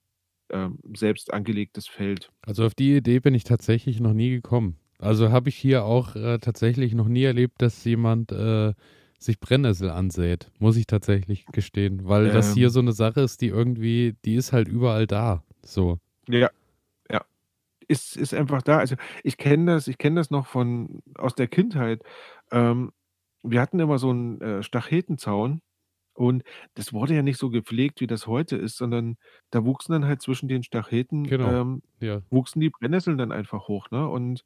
ähm, 0.50 0.79
selbst 0.95 1.33
angelegtes 1.33 1.89
Feld. 1.89 2.31
Also 2.43 2.65
auf 2.65 2.75
die 2.75 2.97
Idee 2.97 3.21
bin 3.21 3.35
ich 3.35 3.45
tatsächlich 3.45 4.00
noch 4.00 4.12
nie 4.12 4.31
gekommen. 4.31 4.77
Also 5.00 5.30
habe 5.30 5.49
ich 5.49 5.57
hier 5.57 5.85
auch 5.85 6.14
äh, 6.14 6.38
tatsächlich 6.38 6.95
noch 6.95 7.09
nie 7.09 7.25
erlebt, 7.25 7.62
dass 7.62 7.85
jemand 7.85 8.33
äh, 8.33 8.75
sich 9.19 9.40
Brennnessel 9.40 9.90
ansät, 9.90 10.50
muss 10.59 10.76
ich 10.76 10.87
tatsächlich 10.87 11.47
gestehen, 11.47 12.07
weil 12.07 12.26
ähm, 12.26 12.33
das 12.33 12.54
hier 12.54 12.71
so 12.71 12.80
eine 12.80 12.92
Sache 12.92 13.21
ist, 13.21 13.40
die 13.40 13.49
irgendwie, 13.49 14.16
die 14.25 14.35
ist 14.35 14.52
halt 14.52 14.69
überall 14.69 15.07
da. 15.07 15.42
So. 15.62 15.99
Ja, 16.28 16.50
ja. 17.11 17.23
Ist, 17.88 18.16
ist 18.16 18.35
einfach 18.35 18.62
da. 18.62 18.78
Also 18.78 18.97
ich 19.25 19.37
kenne 19.37 19.73
das, 19.73 19.88
ich 19.88 19.99
kenne 19.99 20.16
das 20.21 20.30
noch 20.30 20.47
von 20.47 21.02
aus 21.16 21.35
der 21.35 21.49
Kindheit. 21.49 22.02
Ähm, 22.52 22.92
wir 23.42 23.61
hatten 23.61 23.80
immer 23.80 23.99
so 23.99 24.11
einen 24.11 24.40
äh, 24.40 24.62
Stachetenzaun 24.62 25.61
und 26.14 26.42
das 26.75 26.92
wurde 26.92 27.14
ja 27.14 27.23
nicht 27.23 27.38
so 27.38 27.49
gepflegt, 27.50 28.00
wie 28.02 28.07
das 28.07 28.26
heute 28.26 28.57
ist, 28.57 28.76
sondern 28.76 29.16
da 29.50 29.64
wuchsen 29.64 29.92
dann 29.92 30.04
halt 30.04 30.21
zwischen 30.21 30.49
den 30.49 30.62
Stacheten, 30.62 31.25
Genau, 31.25 31.50
ähm, 31.50 31.83
ja. 32.00 32.21
wuchsen 32.30 32.61
die 32.61 32.71
Brennnesseln 32.71 33.16
dann 33.16 33.33
einfach 33.33 33.69
hoch, 33.69 33.90
ne? 33.90 34.07
Und, 34.07 34.45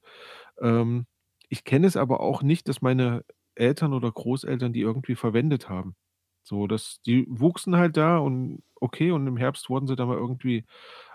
ähm, 0.60 1.06
ich 1.48 1.64
kenne 1.64 1.86
es 1.86 1.96
aber 1.96 2.20
auch 2.20 2.42
nicht, 2.42 2.68
dass 2.68 2.82
meine 2.82 3.24
Eltern 3.54 3.92
oder 3.92 4.10
Großeltern 4.10 4.72
die 4.72 4.80
irgendwie 4.80 5.14
verwendet 5.14 5.68
haben. 5.68 5.94
So, 6.42 6.66
dass 6.66 7.00
die 7.06 7.26
wuchsen 7.28 7.76
halt 7.76 7.96
da 7.96 8.18
und 8.18 8.62
okay, 8.80 9.12
und 9.12 9.26
im 9.26 9.36
Herbst 9.36 9.70
wurden 9.70 9.86
sie 9.86 9.96
dann 9.96 10.08
mal 10.08 10.18
irgendwie, 10.18 10.64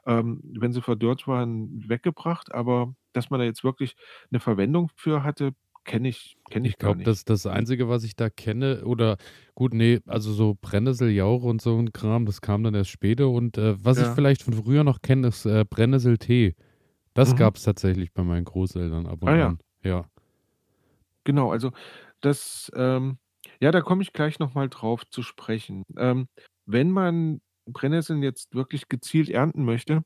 ähm, 0.05 0.41
wenn 0.43 0.74
sie 0.74 0.81
verdorrt 0.81 1.27
waren, 1.27 1.88
weggebracht, 1.88 2.51
aber 2.51 2.96
dass 3.13 3.29
man 3.29 3.39
da 3.39 3.46
jetzt 3.46 3.63
wirklich 3.63 3.96
eine 4.31 4.39
Verwendung 4.39 4.89
für 4.96 5.24
hatte, 5.24 5.53
Kenne 5.86 6.10
ich, 6.10 6.38
kenn 6.51 6.65
ich, 6.65 6.72
ich 6.72 6.77
glaube, 6.77 7.03
das 7.03 7.25
das 7.25 7.48
Einzige, 7.48 7.89
was 7.89 8.03
ich 8.03 8.15
da 8.15 8.29
kenne, 8.29 8.86
oder 8.86 9.17
gut, 9.55 9.74
nee, 9.74 10.00
also 10.05 10.31
so 10.34 10.55
Brennnesseljauche 10.62 11.48
und 11.48 11.62
so 11.62 11.77
ein 11.77 11.91
Kram, 11.93 12.25
das 12.25 12.41
kam 12.41 12.63
dann 12.63 12.75
erst 12.75 12.91
später. 12.91 13.29
Und 13.29 13.58
äh, 13.58 13.84
was 13.84 13.98
ja. 13.98 14.08
ich 14.08 14.13
vielleicht 14.13 14.43
von 14.43 14.53
früher 14.53 14.84
noch 14.84 15.01
kenne, 15.01 15.29
ist 15.29 15.46
äh, 15.46 15.65
Brennnesseltee. 15.67 16.55
Das 17.16 17.36
mhm. 17.36 17.36
gab 17.36 17.56
es 17.56 17.63
tatsächlich 17.63 18.13
bei 18.13 18.24
meinen 18.24 18.46
Großeltern 18.46 19.06
ab 19.08 19.24
und 19.24 19.30
ah, 19.30 19.36
an. 19.36 19.60
Ja. 19.84 19.89
ja. 19.89 20.10
Genau, 21.25 21.51
also 21.51 21.72
das, 22.22 22.72
ähm, 22.75 23.18
ja, 23.62 23.72
da 23.72 23.81
komme 23.81 24.01
ich 24.01 24.14
gleich 24.14 24.40
nochmal 24.40 24.70
drauf 24.70 25.05
zu 25.10 25.22
sprechen. 25.22 25.83
Ähm, 25.98 26.27
wenn 26.66 26.92
man 26.92 27.42
Brennnesseln 27.66 28.24
jetzt 28.24 28.53
wirklich 28.55 28.88
gezielt 28.90 29.29
ernten 29.29 29.64
möchte, 29.66 30.03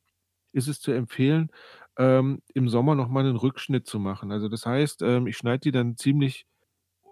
ist 0.52 0.68
es 0.68 0.80
zu 0.80 0.92
empfehlen, 0.92 1.50
ähm, 1.98 2.42
im 2.54 2.68
Sommer 2.68 2.94
noch 2.94 3.08
mal 3.08 3.24
'nen 3.24 3.36
Rückschnitt 3.36 3.86
zu 3.86 3.98
machen. 4.00 4.32
Also, 4.32 4.48
das 4.48 4.66
heißt, 4.66 5.02
ähm, 5.02 5.26
ich 5.28 5.36
schneide 5.38 5.60
die 5.60 5.72
dann 5.72 5.96
ziemlich, 5.98 6.46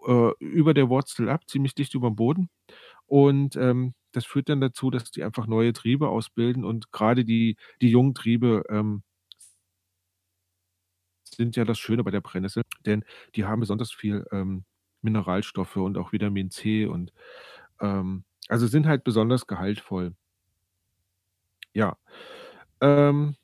äh, 0.09 0.33
über 0.41 0.75
der 0.75 0.89
Wurzel 0.91 1.29
ab, 1.31 1.49
ziemlich 1.49 1.75
dicht 1.77 1.95
über 1.95 2.11
dem 2.11 2.17
Boden 2.17 2.51
und, 3.07 3.57
ähm, 3.57 3.95
das 4.13 4.27
führt 4.27 4.49
dann 4.51 4.61
dazu, 4.63 4.91
dass 4.91 5.11
die 5.13 5.25
einfach 5.25 5.47
neue 5.49 5.73
Triebe 5.75 6.09
ausbilden 6.09 6.65
und 6.65 6.93
gerade 6.93 7.25
die 7.27 7.57
die 7.83 7.91
jungen 7.91 8.15
Triebe, 8.15 8.65
ähm 8.71 9.03
sind 11.35 11.57
ja 11.57 11.65
das 11.65 11.79
Schöne 11.79 12.05
bei 12.05 12.11
der 12.13 12.21
Brennnessel, 12.23 12.63
denn 12.87 13.05
die 13.37 13.45
haben 13.47 13.61
besonders 13.61 13.93
viel, 13.93 14.27
ähm, 14.33 14.65
Mineralstoffe 15.03 15.77
und 15.77 15.99
auch 15.99 16.13
Vitamin 16.13 16.51
C 16.51 16.87
und, 16.87 17.13
ähm 17.81 18.25
also, 18.49 18.67
sind 18.67 18.87
halt 18.87 19.05
besonders 19.05 19.47
gehaltvoll. 19.47 20.15
Ja. 21.77 21.97
Ähm 22.81 23.37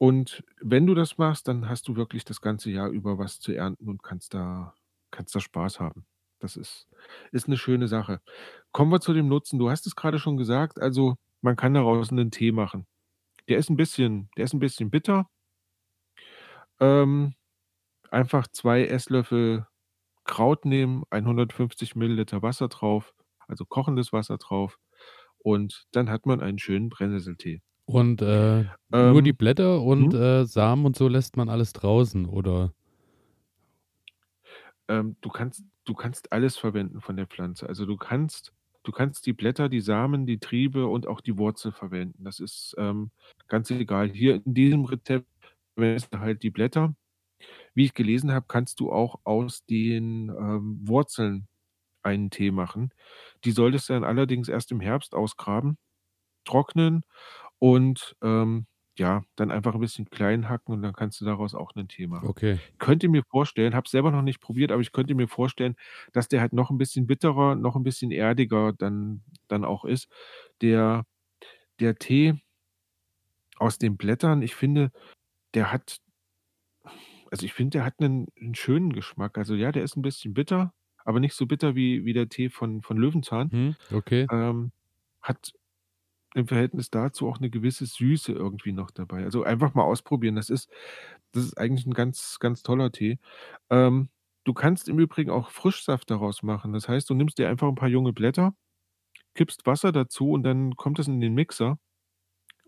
und 0.00 0.44
wenn 0.60 0.86
du 0.86 0.94
das 0.94 1.18
machst, 1.18 1.48
dann 1.48 1.68
hast 1.68 1.88
du 1.88 1.96
wirklich 1.96 2.24
das 2.24 2.40
ganze 2.42 2.70
Jahr 2.70 2.90
über 2.90 3.18
was 3.18 3.40
zu 3.40 3.52
ernten 3.52 3.88
und 3.88 4.02
kannst 4.02 4.34
da 4.34 4.74
kannst 5.12 5.34
da 5.34 5.40
Spaß 5.40 5.80
haben. 5.80 6.06
Das 6.40 6.56
ist 6.56 6.88
ist 7.32 7.48
'ne 7.48 7.56
schöne 7.58 7.88
Sache. 7.88 8.20
Kommen 8.72 8.92
wir 8.92 9.00
zu 9.00 9.14
dem 9.14 9.28
Nutzen. 9.28 9.58
Du 9.58 9.70
hast 9.70 9.86
es 9.86 9.96
grade 9.96 10.18
schon 10.18 10.36
gesagt, 10.38 10.80
also, 10.80 11.16
man 11.42 11.56
kann 11.56 11.74
daraus 11.74 12.10
'nen 12.12 12.30
Tee 12.30 12.52
machen. 12.52 12.86
Der 13.48 13.58
ist 13.58 13.70
'n 13.70 13.76
bisschen 13.76 14.30
der 14.38 14.44
ist 14.46 14.54
'n 14.54 14.60
bisschen 14.60 14.90
bitter. 14.90 15.28
Ähm, 16.80 17.34
einfach 18.10 18.46
2 18.48 18.86
Esslöffel 18.86 19.66
Kraut 20.24 20.64
nehmen, 20.64 21.04
150 21.10 21.94
Milliliter 21.94 22.42
Wasser 22.42 22.68
drauf, 22.68 23.14
also 23.46 23.64
kochendes 23.64 24.12
Wasser 24.12 24.38
drauf 24.38 24.78
und 25.38 25.86
dann 25.92 26.10
hat 26.10 26.26
man 26.26 26.40
einen 26.40 26.58
schönen 26.58 26.88
Brennnesseltee. 26.88 27.62
Und, 27.84 28.20
äh, 28.20 28.64
nur 28.90 29.22
die 29.22 29.30
ähm, 29.30 29.36
Blätter 29.36 29.80
und, 29.80 30.12
mhm. 30.12 30.20
äh, 30.20 30.44
Samen 30.44 30.84
und 30.86 30.96
so 30.96 31.06
lässt 31.06 31.36
man 31.36 31.48
alles 31.48 31.72
draußen, 31.72 32.26
oder? 32.26 32.72
Ähm, 34.88 35.16
du 35.20 35.30
kannst 35.30 35.64
du 35.84 35.94
kannst 35.94 36.32
alles 36.32 36.56
verwenden 36.56 37.00
von 37.00 37.16
der 37.16 37.26
Pflanze. 37.26 37.68
Also, 37.68 37.86
du 37.86 37.96
kannst 37.96 38.52
du 38.82 38.92
kannst 38.92 39.26
die 39.26 39.32
Blätter, 39.32 39.68
die 39.68 39.80
Samen, 39.80 40.26
die 40.26 40.38
Triebe 40.38 40.86
und 40.86 41.06
auch 41.06 41.20
die 41.20 41.38
Wurzel 41.38 41.72
verwenden. 41.72 42.24
Das 42.24 42.40
ist, 42.40 42.74
ähm, 42.78 43.10
ganz 43.48 43.70
egal. 43.70 44.08
Hier 44.10 44.42
in 44.44 44.54
diesem 44.54 44.84
Rezept 44.84 45.26
du 45.76 46.20
halt 46.20 46.42
die 46.42 46.50
Blätter. 46.50 46.94
Wie 47.74 47.84
ich 47.86 47.94
gelesen 47.94 48.32
habe, 48.32 48.46
kannst 48.48 48.80
du 48.80 48.92
auch 48.92 49.20
aus 49.24 49.64
den, 49.66 50.30
ähm, 50.30 50.80
Wurzeln 50.88 51.48
einen 52.02 52.30
Tee 52.30 52.50
machen. 52.52 52.90
Die 53.44 53.52
solltest 53.52 53.88
du 53.90 53.94
dann 53.94 54.04
allerdings 54.04 54.48
erst 54.48 54.72
im 54.72 54.80
Herbst 54.80 55.14
ausgraben, 55.14 55.78
trocknen 56.46 57.02
und, 57.60 58.16
ähm, 58.22 58.66
ja, 58.98 59.24
dann 59.36 59.50
einfach 59.52 59.74
ein 59.74 59.80
bisschen 59.80 60.10
klein 60.10 60.48
hacken 60.50 60.74
und 60.74 60.82
dann 60.82 60.94
kannst 60.94 61.20
du 61.20 61.26
daraus 61.26 61.54
auch 61.54 61.74
'nen 61.76 61.88
Tee 61.88 62.06
machen. 62.08 62.28
Okay. 62.28 62.60
Könnte 62.78 63.08
mir 63.08 63.22
vorstellen 63.30 63.74
habe 63.74 63.84
es 63.86 63.92
selber 63.92 64.10
noch 64.12 64.22
nicht 64.22 64.40
probiert, 64.40 64.72
aber 64.72 64.82
ich 64.82 64.92
könnte 64.92 65.14
mir 65.16 65.28
vorstellen, 65.28 65.76
dass 66.14 66.28
der 66.28 66.40
halt 66.42 66.52
noch 66.54 66.70
ein 66.70 66.78
bisschen 66.78 67.06
bitterer, 67.08 67.56
noch 67.56 67.76
ein 67.76 67.84
bisschen 67.84 68.10
erdiger 68.12 68.72
dann 68.74 69.24
dann 69.48 69.64
auch 69.66 69.84
ist. 69.86 70.08
Der 70.62 71.04
der 71.80 71.96
Tee 71.96 72.34
aus 73.58 73.78
den 73.78 73.96
Blättern, 73.96 74.42
ich 74.42 74.54
finde, 74.54 74.92
der 75.56 75.72
hat 75.72 76.00
also, 77.30 77.44
ich 77.46 77.52
finde, 77.52 77.78
der 77.78 77.84
hat 77.84 77.94
einen 78.00 78.28
'n 78.40 78.54
schönen 78.54 78.92
Geschmack. 78.92 79.38
Also, 79.38 79.54
ja, 79.54 79.72
der 79.72 79.82
ist 79.84 79.96
ein 79.96 80.02
bisschen 80.02 80.34
bitter, 80.34 80.72
aber 81.04 81.20
nicht 81.20 81.34
so 81.34 81.46
bitter 81.46 81.74
wie 81.74 82.04
wie 82.04 82.12
der 82.12 82.28
Tee 82.28 82.48
von 82.50 82.82
von 82.82 82.96
Löwenzahn. 82.96 83.52
Mhm, 83.52 83.76
okay. 83.92 84.30
Ähm, 84.32 84.72
hat 85.22 85.52
im 86.34 86.48
Verhältnis 86.48 86.90
dazu 86.90 87.28
auch 87.28 87.38
eine 87.38 87.50
gewisse 87.50 87.86
Süße 87.86 88.32
irgendwie 88.32 88.72
noch 88.72 88.90
dabei. 88.92 89.24
Also, 89.24 89.44
einfach 89.44 89.74
mal 89.74 89.84
ausprobieren. 89.84 90.36
Das 90.36 90.50
ist 90.50 90.70
das 91.32 91.44
ist 91.44 91.58
eigentlich 91.58 91.86
ein 91.86 91.94
ganz, 91.94 92.38
ganz 92.40 92.62
toller 92.64 92.92
Tee. 92.92 93.18
Ähm, 93.70 94.10
du 94.44 94.54
kannst 94.54 94.88
im 94.90 94.98
Übrigen 95.00 95.30
auch 95.30 95.50
Frischsaft 95.50 96.10
daraus 96.10 96.42
machen. 96.44 96.72
Das 96.74 96.88
heißt, 96.88 97.10
du 97.10 97.14
nimmst 97.14 97.38
dir 97.38 97.48
einfach 97.50 97.68
ein 97.68 97.76
paar 97.76 97.88
junge 97.90 98.12
Blätter, 98.14 98.54
kippst 99.36 99.66
Wasser 99.66 99.92
dazu 99.92 100.32
und 100.32 100.44
dann 100.44 100.76
kommt 100.76 100.98
das 101.00 101.08
in 101.08 101.20
den 101.20 101.34
Mixer 101.34 101.78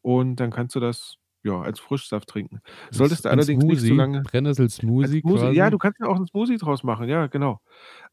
und 0.03 0.37
dann 0.37 0.51
kannst 0.51 0.75
du 0.77 0.81
das, 0.81 1.17
ja, 1.45 1.61
als 1.63 1.81
Frischsaft 1.81 2.29
trinken. 2.29 2.61
Solltest 2.93 3.25
du 3.25 3.31
allerdings 3.31 3.67
nicht 3.69 3.83
so 3.85 3.95
lange 3.95 4.25
Brennnessel-Smoothie 4.25 5.23
quasi? 5.23 5.57
Ja, 5.57 5.71
du 5.71 5.79
kannst 5.79 6.01
ja 6.01 6.07
auch 6.09 6.17
'n 6.19 6.27
Smoothie 6.27 6.59
draus 6.59 6.83
machen. 6.85 7.09
Ja, 7.09 7.27
genau. 7.29 7.61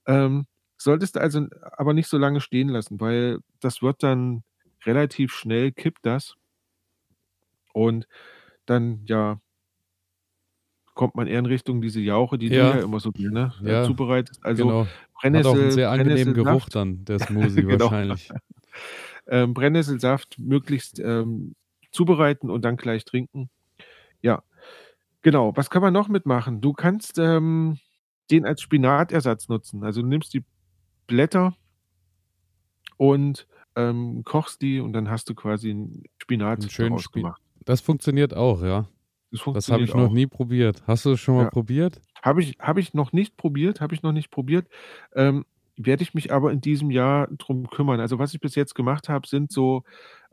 Ähm, 0.08 0.48
solltest 0.78 1.16
du 1.18 1.22
also 1.22 1.48
aber 1.74 1.94
nicht 1.94 2.08
so 2.10 2.18
lange 2.20 2.42
stehen 2.42 2.70
lassen, 2.70 3.00
weil 3.02 3.40
das 3.62 3.82
wird 3.84 4.04
dann 4.04 4.44
relativ 4.86 5.34
schnell 5.34 5.72
kippt 5.74 6.06
das. 6.06 6.36
Und 7.76 8.08
dann, 8.66 9.06
ja 9.08 9.40
kommt 10.98 11.16
man 11.16 11.28
eher 11.28 11.40
in 11.40 11.46
Richtung 11.46 11.82
diese 11.82 12.00
Jauche, 12.00 12.38
die 12.38 12.50
Ja. 12.50 12.52
du 12.52 12.74
ja 12.74 12.82
immer 12.84 13.00
so 13.02 13.12
gerne, 13.12 13.54
äh, 13.66 13.78
Ja, 13.82 13.82
zubereitest. 13.82 14.44
Also, 14.46 14.74
genau. 14.74 14.94
Hat 15.34 15.46
auch 15.46 15.60
'n 15.60 15.70
Brennnessel 15.70 15.72
sehr 15.72 15.92
angenehmen 15.92 16.34
Geruch 16.34 16.70
dann, 16.70 17.06
der 17.06 17.20
Smoothie 17.20 17.66
genau. 17.70 17.92
wahrscheinlich. 18.08 18.34
Ähm, 19.28 19.54
Brennnesselsaft 19.54 20.38
möglichst, 20.40 21.00
ähm, 21.00 21.56
zubereiten 21.96 22.50
und 22.50 22.64
dann 22.64 22.78
gleich 22.78 23.06
trinken. 23.06 23.50
Ja, 24.22 24.44
genau. 25.22 25.56
Was 25.56 25.70
kann 25.70 25.82
man 25.82 25.94
noch 25.94 26.08
mitmachen? 26.08 26.62
Du 26.62 26.74
kannst 26.74 27.18
ähm, 27.18 27.80
den 28.32 28.46
als 28.46 28.62
Spinatersatz 28.62 29.48
nutzen. 29.48 29.84
Also 29.84 30.02
du 30.02 30.08
nimmst 30.08 30.34
die 30.34 30.44
Blätter 31.08 31.56
und 32.98 33.48
ähm, 33.76 34.24
kochst 34.24 34.62
die 34.62 34.80
und 34.80 34.94
dann 34.94 35.10
hast 35.10 35.30
du 35.30 35.36
quasi 35.36 35.72
einen 35.72 36.04
Spinat 36.18 36.62
einen 36.62 36.70
schönen 36.70 37.00
Spin 37.00 37.24
gemacht. 37.24 37.42
Das 37.66 37.82
funktioniert 37.82 38.34
auch, 38.34 38.62
ja. 38.62 38.88
Das, 39.32 39.42
das 39.54 39.70
habe 39.70 39.84
ich 39.84 39.94
noch 39.94 40.12
nie 40.12 40.28
probiert. 40.28 40.84
Hast 40.88 41.06
du 41.06 41.12
das 41.12 41.20
schon 41.20 41.36
mal 41.36 41.44
ja. 41.44 41.50
probiert? 41.50 42.02
Habe 42.22 42.42
ich, 42.42 42.58
hab 42.60 42.78
ich 42.78 42.94
noch 42.94 43.12
nicht 43.12 43.38
probiert, 43.38 43.82
habe 43.82 43.94
ich 43.94 44.02
noch 44.02 44.12
nicht 44.12 44.32
probiert. 44.32 44.68
Ähm, 45.14 45.46
werde 45.78 46.04
ich 46.04 46.14
mich 46.14 46.32
aber 46.32 46.52
in 46.52 46.62
diesem 46.62 46.92
Jahr 46.92 47.28
drum 47.28 47.70
kümmern. 47.70 48.00
Also 48.00 48.20
was 48.20 48.34
ich 48.34 48.40
bis 48.40 48.56
jetzt 48.56 48.76
gemacht 48.76 49.10
habe, 49.10 49.28
sind 49.28 49.52
so, 49.52 49.84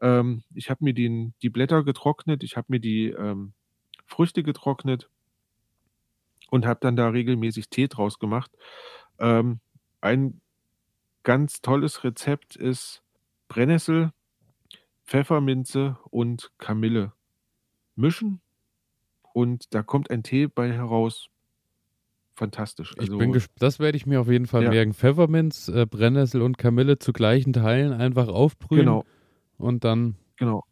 ähm, 0.01 0.45
ich 0.55 0.71
habe 0.71 0.85
mir 0.85 0.95
den, 0.95 1.35
die 1.43 1.51
Blätter 1.51 1.83
getrocknet, 1.83 2.43
ich 2.45 2.57
habe 2.57 2.67
mir 2.69 2.81
die 2.81 3.09
ähm, 3.09 3.53
Früchte 4.07 4.43
getrocknet 4.43 5.09
und 6.51 6.67
habe 6.67 6.81
dann 6.81 6.97
da 6.97 7.09
regelmäßig 7.09 7.69
Tee 7.71 7.89
draus 7.89 8.19
gemacht. 8.19 8.51
Ähm, 9.19 9.61
ein 10.01 10.41
ganz 11.23 11.61
tolles 11.61 12.05
Rezept 12.05 12.57
ist 12.57 13.03
Brennnessel, 13.49 14.13
Pfefferminze 15.05 15.99
und 16.11 16.53
Kamille 16.59 17.13
mischen 17.97 18.41
und 19.33 19.75
da 19.75 19.83
kommt 19.83 20.11
ein 20.11 20.23
Tee 20.23 20.47
bei 20.47 20.73
heraus. 20.73 21.29
Fantastisch. 22.35 22.95
Also, 22.99 23.21
ich 23.21 23.33
bin 23.33 23.43
das 23.59 23.79
werde 23.79 23.97
ich 23.97 24.07
mir 24.07 24.21
auf 24.21 24.29
jeden 24.29 24.47
Fall 24.47 24.65
ja. 24.65 24.71
merken. 24.71 24.95
Pfefferminz, 24.95 25.69
äh, 25.69 25.87
Brennnessel 25.87 26.41
und 26.41 26.57
Kamille 26.57 26.99
zu 26.99 27.13
gleichen 27.13 27.53
Teilen 27.53 27.93
einfach 27.93 28.29
aufbrühen. 28.29 28.87
Genau. 28.87 29.05
Und 29.59 29.85
dann. 29.85 30.17
Genau. 30.37 30.65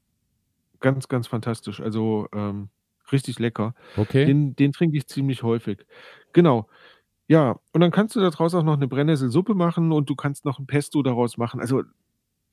Ganz, 0.80 1.08
ganz 1.08 1.26
fantastisch. 1.26 1.80
Also 1.80 2.26
ähm, 2.34 2.70
richtig 3.12 3.38
lecker. 3.38 3.74
Okay. 3.96 4.24
Den, 4.24 4.56
den 4.56 4.72
trinke 4.72 4.96
ich 4.96 5.06
ziemlich 5.06 5.42
häufig. 5.42 5.84
Genau. 6.32 6.66
Ja, 7.28 7.60
und 7.72 7.80
dann 7.80 7.90
kannst 7.90 8.16
du 8.16 8.20
daraus 8.20 8.54
auch 8.54 8.64
noch 8.64 8.76
eine 8.76 8.88
Brennnesselsuppe 8.88 9.54
machen 9.54 9.92
und 9.92 10.10
du 10.10 10.16
kannst 10.16 10.44
noch 10.44 10.58
ein 10.58 10.66
Pesto 10.66 11.02
daraus 11.02 11.36
machen. 11.36 11.60
Also, 11.60 11.82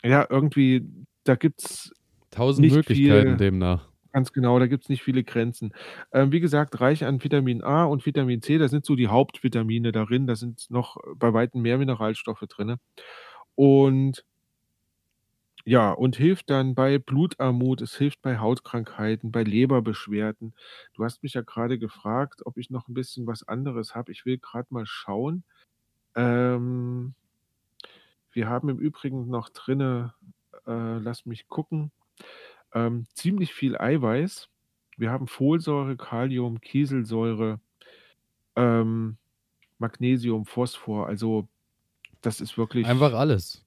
ja, 0.03 0.27
irgendwie, 0.29 0.85
da 1.23 1.35
gibt 1.35 1.63
es 1.63 1.93
tausend 2.29 2.69
Möglichkeiten 2.69 3.29
viel, 3.29 3.37
demnach. 3.37 3.87
Ganz 4.17 4.33
genau, 4.33 4.57
da 4.57 4.65
gibt 4.65 4.85
es 4.85 4.89
nicht 4.89 5.03
viele 5.03 5.23
Grenzen. 5.23 5.73
Ähm, 6.11 6.31
wie 6.31 6.39
gesagt, 6.39 6.81
reich 6.81 7.05
an 7.05 7.23
Vitamin 7.23 7.61
A 7.61 7.85
und 7.85 8.03
Vitamin 8.07 8.41
C, 8.41 8.57
das 8.57 8.71
sind 8.71 8.83
so 8.83 8.95
die 8.95 9.09
Hauptvitamine 9.09 9.91
darin. 9.91 10.25
Da 10.25 10.35
sind 10.35 10.65
noch 10.71 10.97
bei 11.15 11.33
weitem 11.33 11.61
mehr 11.61 11.77
Mineralstoffe 11.77 12.39
drin. 12.49 12.77
Und 13.55 14.25
ja, 15.65 15.91
und 15.91 16.15
hilft 16.15 16.49
dann 16.49 16.73
bei 16.75 16.97
Blutarmut, 16.97 17.81
es 17.81 17.95
hilft 17.95 18.21
bei 18.23 18.37
Hautkrankheiten, 18.39 19.31
bei 19.31 19.43
Leberbeschwerden. 19.43 20.55
Du 20.93 21.03
hast 21.03 21.21
mich 21.23 21.33
ja 21.33 21.41
gerade 21.41 21.77
gefragt, 21.77 22.41
ob 22.45 22.57
ich 22.57 22.69
noch 22.71 22.87
ein 22.87 22.93
bisschen 22.95 23.27
was 23.27 23.47
anderes 23.47 23.93
habe. 23.93 24.11
Ich 24.13 24.25
will 24.25 24.37
gerade 24.39 24.67
mal 24.71 24.85
schauen. 24.87 25.43
Ähm, 26.15 27.15
wir 28.31 28.47
haben 28.49 28.69
im 28.69 28.79
Übrigen 28.79 29.27
noch 29.29 29.49
drinne, 29.49 30.13
äh, 30.65 30.97
lass 30.99 31.25
mich 31.25 31.47
gucken, 31.47 31.91
ähm, 32.73 33.05
ziemlich 33.13 33.53
viel 33.53 33.77
Eiweiß. 33.77 34.49
Wir 34.97 35.11
haben 35.11 35.27
Folsäure, 35.27 35.95
Kalium, 35.95 36.59
Kieselsäure, 36.59 37.59
ähm, 38.55 39.17
Magnesium, 39.77 40.45
Phosphor. 40.45 41.07
Also 41.07 41.47
das 42.21 42.41
ist 42.41 42.57
wirklich 42.57 42.85
Einfach 42.87 43.13
alles. 43.13 43.63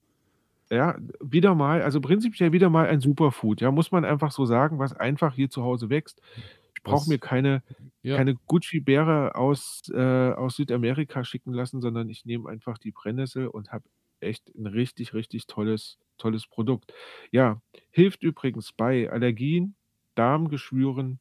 Ja, 0.70 0.96
wieder 1.20 1.54
mal, 1.54 1.82
also 1.82 2.00
prinzipiell 2.00 2.52
wieder 2.52 2.70
mal 2.70 2.86
ein 2.86 3.00
Superfood, 3.00 3.60
ja, 3.60 3.72
muss 3.72 3.90
man 3.90 4.04
einfach 4.04 4.30
so 4.30 4.44
sagen, 4.44 4.78
was 4.78 4.92
einfach 4.92 5.34
hier 5.34 5.50
zu 5.50 5.64
Hause 5.64 5.90
wächst. 5.90 6.22
Ich 6.76 6.82
brauche 6.84 7.08
mir 7.08 7.18
keine, 7.18 7.62
ja. 8.02 8.16
keine 8.16 8.36
Gucci-Beere 8.46 9.34
aus, 9.34 9.82
äh, 9.92 10.30
aus 10.32 10.56
Südamerika 10.56 11.24
schicken 11.24 11.52
lassen, 11.52 11.80
sondern 11.80 12.08
ich 12.08 12.24
nehme 12.24 12.48
einfach 12.48 12.78
die 12.78 12.92
Brennnessel 12.92 13.48
und 13.48 13.72
habe 13.72 13.84
echt 14.20 14.54
ein 14.54 14.66
richtig, 14.66 15.14
richtig 15.14 15.46
tolles, 15.46 15.98
tolles 16.18 16.46
Produkt. 16.46 16.92
Ja, 17.30 17.60
hilft 17.90 18.22
übrigens 18.22 18.72
bei 18.72 19.10
Allergien, 19.10 19.74
Darmgeschwüren, 20.14 21.18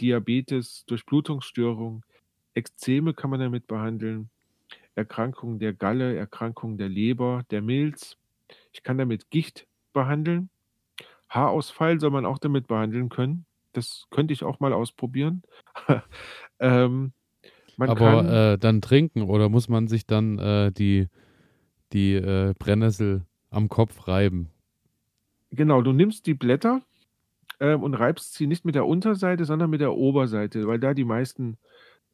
Diabetes, 0.00 0.84
Durchblutungsstörungen, 0.86 2.02
Ekzeme 2.54 3.14
kann 3.14 3.30
man 3.30 3.40
damit 3.40 3.66
behandeln, 3.66 4.30
Erkrankungen 4.94 5.58
der 5.58 5.72
Galle, 5.72 6.16
Erkrankungen 6.16 6.78
der 6.78 6.88
Leber, 6.88 7.44
der 7.50 7.62
Milz, 7.62 8.16
ich 8.72 8.82
kann 8.82 8.98
damit 8.98 9.30
Gicht 9.30 9.66
behandeln. 9.92 10.50
Haarausfall 11.28 12.00
soll 12.00 12.10
man 12.10 12.26
auch 12.26 12.38
damit 12.38 12.66
behandeln 12.66 13.08
können. 13.08 13.44
Das 13.72 14.06
könnte 14.10 14.32
ich 14.32 14.44
auch 14.44 14.60
mal 14.60 14.72
ausprobieren. 14.72 15.42
ähm, 16.60 17.12
Aber 17.78 18.52
äh, 18.52 18.58
dann 18.58 18.80
trinken 18.80 19.22
oder 19.22 19.48
muss 19.48 19.68
man 19.68 19.88
sich 19.88 20.06
dann 20.06 20.38
äh, 20.38 20.70
die, 20.72 21.08
die 21.94 22.14
äh, 22.14 22.52
Brennnessel 22.58 23.22
am 23.50 23.68
Kopf 23.70 24.06
reiben? 24.06 24.50
Genau, 25.50 25.80
du 25.80 25.92
nimmst 25.92 26.26
die 26.26 26.34
Blätter 26.34 26.82
ähm, 27.60 27.82
und 27.82 27.94
reibst 27.94 28.34
sie 28.34 28.46
nicht 28.46 28.64
mit 28.64 28.74
der 28.74 28.86
Unterseite, 28.86 29.44
sondern 29.44 29.70
mit 29.70 29.80
der 29.80 29.94
Oberseite, 29.94 30.66
weil 30.66 30.78
da 30.78 30.92
die 30.92 31.04
meisten 31.04 31.56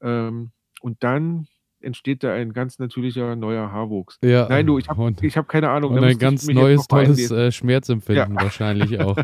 ähm, 0.03 0.51
und 0.81 1.03
dann 1.03 1.49
entsteht 1.81 2.23
da 2.23 2.35
ein 2.35 2.53
ganz 2.53 2.79
natürlicher 2.79 3.37
neuer 3.37 3.73
Haarwuchs. 3.73 4.19
Ja, 4.23 4.47
Nein, 4.49 4.67
du, 4.67 4.79
ich 4.79 4.89
habe 4.89 5.13
hab 5.13 5.49
keine 5.49 5.71
Ahnung. 5.71 5.93
Und 5.93 6.05
ein 6.05 6.19
ganz 6.19 6.47
neues, 6.47 6.87
tolles 6.87 7.31
äh, 7.31 7.51
Schmerzempfinden 7.51 8.35
ja. 8.35 8.43
wahrscheinlich 8.43 9.01
auch. 9.01 9.17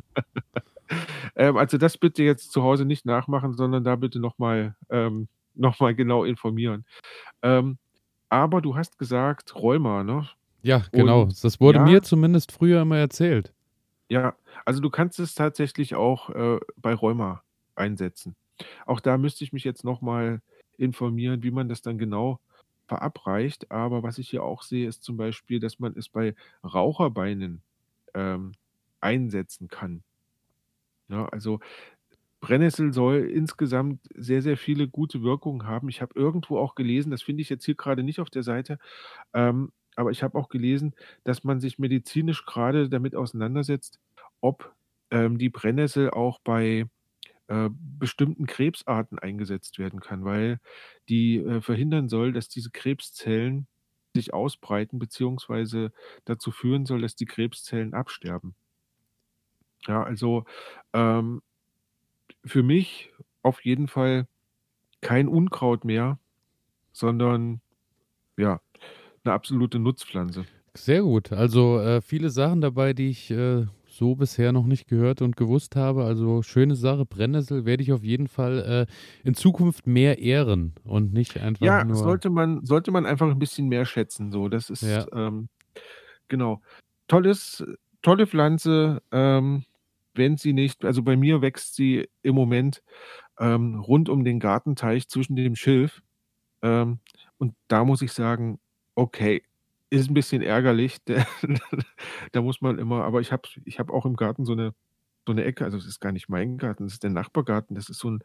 ähm, 1.36 1.56
also 1.58 1.76
das 1.76 1.98
bitte 1.98 2.22
jetzt 2.22 2.52
zu 2.52 2.62
Hause 2.62 2.86
nicht 2.86 3.04
nachmachen, 3.04 3.52
sondern 3.52 3.84
da 3.84 3.96
bitte 3.96 4.20
nochmal 4.20 4.74
ähm, 4.88 5.28
noch 5.54 5.78
genau 5.94 6.24
informieren. 6.24 6.84
Ähm, 7.42 7.78
aber 8.28 8.60
du 8.60 8.76
hast 8.76 8.98
gesagt 8.98 9.54
Rheuma, 9.54 10.02
ne? 10.02 10.28
Ja, 10.66 10.84
genau. 10.90 11.22
Und, 11.22 11.44
das 11.44 11.60
wurde 11.60 11.78
ja, 11.78 11.84
mir 11.84 12.02
zumindest 12.02 12.50
früher 12.50 12.82
immer 12.82 12.98
erzählt. 12.98 13.52
Ja, 14.08 14.34
also 14.64 14.80
du 14.80 14.90
kannst 14.90 15.20
es 15.20 15.34
tatsächlich 15.34 15.94
auch 15.94 16.30
äh, 16.30 16.58
bei 16.76 16.92
Rheuma 16.92 17.42
einsetzen. 17.76 18.34
Auch 18.84 18.98
da 18.98 19.16
müsste 19.16 19.44
ich 19.44 19.52
mich 19.52 19.62
jetzt 19.62 19.84
nochmal 19.84 20.40
informieren, 20.76 21.44
wie 21.44 21.52
man 21.52 21.68
das 21.68 21.82
dann 21.82 21.98
genau 21.98 22.40
verabreicht. 22.88 23.70
Aber 23.70 24.02
was 24.02 24.18
ich 24.18 24.28
hier 24.28 24.42
auch 24.42 24.62
sehe, 24.62 24.88
ist 24.88 25.04
zum 25.04 25.16
Beispiel, 25.16 25.60
dass 25.60 25.78
man 25.78 25.94
es 25.96 26.08
bei 26.08 26.34
Raucherbeinen 26.64 27.62
ähm, 28.14 28.52
einsetzen 29.00 29.68
kann. 29.68 30.02
Ja, 31.08 31.26
also 31.26 31.60
Brennnessel 32.40 32.92
soll 32.92 33.18
insgesamt 33.18 34.00
sehr, 34.16 34.42
sehr 34.42 34.56
viele 34.56 34.88
gute 34.88 35.22
Wirkungen 35.22 35.64
haben. 35.64 35.88
Ich 35.88 36.02
habe 36.02 36.18
irgendwo 36.18 36.58
auch 36.58 36.74
gelesen, 36.74 37.12
das 37.12 37.22
finde 37.22 37.42
ich 37.42 37.50
jetzt 37.50 37.64
hier 37.64 37.76
gerade 37.76 38.02
nicht 38.02 38.18
auf 38.18 38.30
der 38.30 38.42
Seite, 38.42 38.80
ähm, 39.32 39.70
aber 39.96 40.10
ich 40.10 40.22
habe 40.22 40.38
auch 40.38 40.48
gelesen, 40.48 40.94
dass 41.24 41.44
man 41.44 41.60
sich 41.60 41.78
medizinisch 41.78 42.44
gerade 42.46 42.88
damit 42.88 43.14
auseinandersetzt, 43.16 43.98
ob 44.40 44.72
ähm, 45.10 45.38
die 45.38 45.48
Brennnessel 45.48 46.10
auch 46.10 46.38
bei 46.40 46.86
äh, 47.48 47.70
bestimmten 47.98 48.46
Krebsarten 48.46 49.18
eingesetzt 49.18 49.78
werden 49.78 50.00
kann, 50.00 50.24
weil 50.24 50.58
die 51.08 51.38
äh, 51.38 51.60
verhindern 51.60 52.08
soll, 52.08 52.32
dass 52.32 52.48
diese 52.48 52.70
Krebszellen 52.70 53.66
sich 54.14 54.34
ausbreiten, 54.34 54.98
beziehungsweise 54.98 55.92
dazu 56.24 56.50
führen 56.50 56.86
soll, 56.86 57.02
dass 57.02 57.16
die 57.16 57.26
Krebszellen 57.26 57.94
absterben. 57.94 58.54
Ja, 59.86 60.02
also 60.02 60.44
ähm, 60.92 61.42
für 62.44 62.62
mich 62.62 63.12
auf 63.42 63.64
jeden 63.64 63.88
Fall 63.88 64.26
kein 65.00 65.28
Unkraut 65.28 65.84
mehr, 65.84 66.18
sondern 66.92 67.60
ja, 68.36 68.60
eine 69.26 69.34
absolute 69.34 69.78
Nutzpflanze. 69.78 70.44
Sehr 70.74 71.02
gut. 71.02 71.32
Also 71.32 71.80
äh, 71.80 72.00
viele 72.02 72.30
Sachen 72.30 72.60
dabei, 72.60 72.92
die 72.92 73.08
ich 73.08 73.30
äh, 73.30 73.66
so 73.86 74.14
bisher 74.14 74.52
noch 74.52 74.66
nicht 74.66 74.88
gehört 74.88 75.22
und 75.22 75.36
gewusst 75.36 75.74
habe. 75.74 76.04
Also 76.04 76.42
schöne 76.42 76.76
Sache, 76.76 77.06
Brennnessel 77.06 77.64
werde 77.64 77.82
ich 77.82 77.92
auf 77.92 78.04
jeden 78.04 78.28
Fall 78.28 78.86
äh, 78.86 79.26
in 79.26 79.34
Zukunft 79.34 79.86
mehr 79.86 80.18
ehren 80.18 80.74
und 80.84 81.14
nicht 81.14 81.38
einfach 81.38 81.64
ja, 81.64 81.82
nur. 81.82 81.96
Ja, 81.96 82.02
sollte 82.02 82.28
man, 82.28 82.64
sollte 82.64 82.90
man 82.90 83.06
einfach 83.06 83.30
ein 83.30 83.38
bisschen 83.38 83.68
mehr 83.68 83.86
schätzen. 83.86 84.30
So, 84.30 84.48
das 84.48 84.68
ist 84.68 84.82
ja. 84.82 85.06
ähm, 85.12 85.48
genau. 86.28 86.60
Tolles, 87.08 87.64
tolle 88.02 88.26
Pflanze. 88.26 89.02
Ähm, 89.12 89.64
wenn 90.14 90.36
sie 90.36 90.52
nicht, 90.52 90.84
also 90.84 91.02
bei 91.02 91.16
mir 91.16 91.42
wächst 91.42 91.74
sie 91.74 92.08
im 92.22 92.34
Moment 92.34 92.82
ähm, 93.38 93.80
rund 93.80 94.08
um 94.08 94.24
den 94.24 94.40
Gartenteich 94.40 95.08
zwischen 95.08 95.36
dem 95.36 95.56
Schilf. 95.56 96.02
Ähm, 96.62 97.00
und 97.38 97.54
da 97.68 97.84
muss 97.84 98.02
ich 98.02 98.12
sagen, 98.12 98.58
okay, 98.96 99.44
ist 99.90 100.10
ein 100.10 100.14
bisschen 100.14 100.42
ärgerlich. 100.42 100.98
Da 102.32 102.42
muss 102.42 102.60
man 102.60 102.78
immer 102.78 103.04
aber 103.04 103.20
ich 103.20 103.32
habe 103.32 103.48
ich 103.64 103.78
habe 103.78 103.92
auch 103.92 104.06
im 104.06 104.16
Garten 104.16 104.44
so 104.44 104.52
eine 104.52 104.74
so 105.26 105.32
'ne 105.34 105.44
Ecke 105.44 105.64
also, 105.64 105.78
es 105.78 105.86
ist 105.86 106.00
gar 106.00 106.12
nicht 106.12 106.28
mein 106.28 106.58
Garten, 106.58 106.84
das 106.84 106.94
ist 106.94 107.02
der 107.04 107.10
Nachbargarten. 107.10 107.76
Das 107.76 107.88
ist 107.90 107.98
so 108.00 108.10
ein 108.10 108.20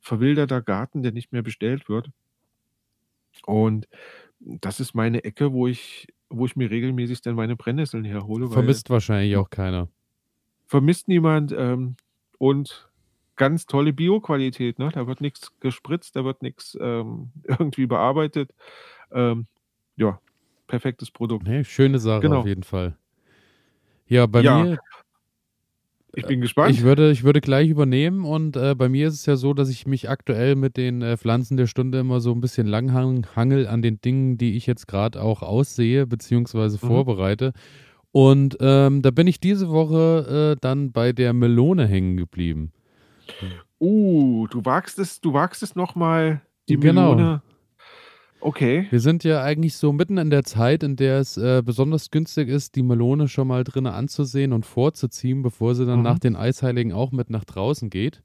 verwilderter 0.00 0.62
Garten, 0.62 1.02
der 1.02 1.12
nicht 1.12 1.32
mehr 1.32 1.42
bestellt 1.42 1.88
wird. 1.88 2.10
Und 3.46 3.88
das 4.40 4.80
ist 4.80 4.94
meine 4.94 5.24
Ecke, 5.24 5.52
wo 5.52 5.66
ich 5.66 6.08
wo 6.30 6.46
ich 6.46 6.56
mir 6.56 6.70
regelmäßig 6.70 7.22
dann 7.22 7.34
meine 7.34 7.56
Brennnesseln 7.56 8.04
herhole, 8.04 8.48
Vermisst 8.48 8.88
wahrscheinlich 8.88 9.36
auch 9.36 9.50
keiner. 9.50 9.88
Vermisst 10.66 11.08
niemand, 11.08 11.52
ähm, 11.52 11.96
und 12.38 12.88
ganz 13.34 13.66
tolle 13.66 13.92
Bioqualität. 13.92 14.78
Ne? 14.78 14.90
Da 14.92 15.06
wird 15.06 15.20
nichts 15.20 15.58
gespritzt, 15.60 16.14
da 16.14 16.24
wird 16.24 16.42
nichts 16.42 16.78
ähm, 16.80 17.32
irgendwie 17.44 17.86
bearbeitet. 17.86 18.52
Ähm, 19.12 19.46
ja, 19.96 20.20
perfektes 20.66 21.10
Produkt. 21.10 21.46
Nee, 21.46 21.64
schöne 21.64 21.98
Sache 21.98 22.20
genau. 22.20 22.40
auf 22.40 22.46
jeden 22.46 22.62
Fall. 22.62 22.96
Ja, 24.06 24.26
bei 24.26 24.40
ja. 24.42 24.62
mir. 24.62 24.78
Ich 26.14 26.26
bin 26.26 26.40
gespannt. 26.40 26.74
Ich 26.74 26.82
würde, 26.82 27.12
ich 27.12 27.22
würde 27.22 27.40
gleich 27.40 27.68
übernehmen 27.68 28.24
und 28.24 28.56
äh, 28.56 28.74
bei 28.74 28.88
mir 28.88 29.06
ist 29.06 29.14
es 29.14 29.26
ja 29.26 29.36
so, 29.36 29.54
dass 29.54 29.68
ich 29.68 29.86
mich 29.86 30.10
aktuell 30.10 30.56
mit 30.56 30.76
den 30.76 31.02
äh, 31.02 31.16
Pflanzen 31.16 31.56
der 31.56 31.68
Stunde 31.68 32.00
immer 32.00 32.20
so 32.20 32.32
ein 32.32 32.40
bisschen 32.40 32.66
langhangel 32.66 33.68
an 33.68 33.80
den 33.80 34.00
Dingen, 34.00 34.36
die 34.36 34.56
ich 34.56 34.66
jetzt 34.66 34.88
gerade 34.88 35.22
auch 35.22 35.42
aussehe 35.42 36.08
bzw. 36.08 36.58
Mhm. 36.58 36.76
vorbereite. 36.78 37.52
Und 38.10 38.56
ähm, 38.60 39.02
da 39.02 39.12
bin 39.12 39.28
ich 39.28 39.38
diese 39.38 39.68
Woche 39.68 40.56
äh, 40.56 40.60
dann 40.60 40.90
bei 40.90 41.12
der 41.12 41.32
Melone 41.32 41.86
hängen 41.86 42.16
geblieben. 42.16 42.72
Uh, 43.78 44.48
du 44.48 44.64
wagst 44.64 44.98
es, 44.98 45.20
du 45.20 45.32
wagst 45.32 45.62
es 45.62 45.76
nochmal, 45.76 46.42
die 46.68 46.76
genau. 46.76 47.14
Melone. 47.14 47.42
Okay. 48.40 48.86
Wir 48.90 49.00
sind 49.00 49.22
ja 49.22 49.42
eigentlich 49.42 49.76
so 49.76 49.92
mitten 49.92 50.16
in 50.16 50.30
der 50.30 50.44
Zeit, 50.44 50.82
in 50.82 50.96
der 50.96 51.18
es 51.18 51.36
äh, 51.36 51.62
besonders 51.64 52.10
günstig 52.10 52.48
ist, 52.48 52.74
die 52.74 52.82
Melone 52.82 53.28
schon 53.28 53.48
mal 53.48 53.64
drinnen 53.64 53.92
anzusehen 53.92 54.52
und 54.52 54.64
vorzuziehen, 54.64 55.42
bevor 55.42 55.74
sie 55.74 55.84
dann 55.84 55.98
mhm. 55.98 56.04
nach 56.04 56.18
den 56.18 56.36
Eisheiligen 56.36 56.92
auch 56.92 57.12
mit 57.12 57.28
nach 57.28 57.44
draußen 57.44 57.90
geht. 57.90 58.22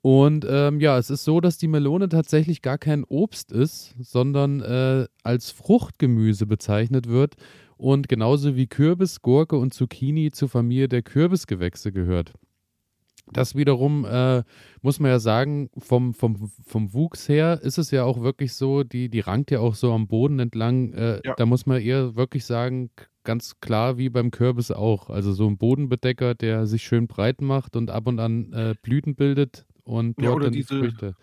Und 0.00 0.46
ähm, 0.48 0.80
ja, 0.80 0.96
es 0.98 1.10
ist 1.10 1.24
so, 1.24 1.40
dass 1.40 1.58
die 1.58 1.68
Melone 1.68 2.08
tatsächlich 2.08 2.62
gar 2.62 2.78
kein 2.78 3.04
Obst 3.04 3.50
ist, 3.50 3.94
sondern 3.98 4.60
äh, 4.60 5.06
als 5.22 5.50
Fruchtgemüse 5.50 6.46
bezeichnet 6.46 7.08
wird 7.08 7.34
und 7.76 8.08
genauso 8.08 8.56
wie 8.56 8.68
Kürbis, 8.68 9.20
Gurke 9.20 9.56
und 9.56 9.74
Zucchini 9.74 10.30
zur 10.30 10.48
Familie 10.48 10.88
der 10.88 11.02
Kürbisgewächse 11.02 11.92
gehört. 11.92 12.32
Das 13.32 13.56
wiederum 13.56 14.04
äh, 14.04 14.44
muss 14.82 15.00
man 15.00 15.10
ja 15.10 15.18
sagen, 15.18 15.68
vom, 15.78 16.14
vom, 16.14 16.50
vom 16.64 16.92
Wuchs 16.94 17.28
her 17.28 17.60
ist 17.60 17.76
es 17.76 17.90
ja 17.90 18.04
auch 18.04 18.20
wirklich 18.20 18.54
so, 18.54 18.84
die, 18.84 19.08
die 19.08 19.20
rankt 19.20 19.50
ja 19.50 19.58
auch 19.58 19.74
so 19.74 19.92
am 19.92 20.06
Boden 20.06 20.38
entlang. 20.38 20.92
Äh, 20.92 21.20
ja. 21.24 21.34
Da 21.34 21.44
muss 21.44 21.66
man 21.66 21.80
eher 21.80 22.14
wirklich 22.14 22.44
sagen, 22.44 22.90
ganz 23.24 23.58
klar 23.60 23.98
wie 23.98 24.08
beim 24.08 24.30
Kürbis 24.30 24.70
auch. 24.70 25.10
Also 25.10 25.32
so 25.32 25.46
ein 25.48 25.58
Bodenbedecker, 25.58 26.34
der 26.34 26.66
sich 26.66 26.84
schön 26.84 27.08
breit 27.08 27.42
macht 27.42 27.76
und 27.76 27.90
ab 27.90 28.06
und 28.06 28.20
an 28.20 28.52
äh, 28.52 28.74
Blüten 28.80 29.16
bildet 29.16 29.66
und 29.82 30.20
ja, 30.22 30.34
dann 30.38 30.52
diese, 30.52 30.74
die 30.74 30.80
Früchte. 30.80 31.16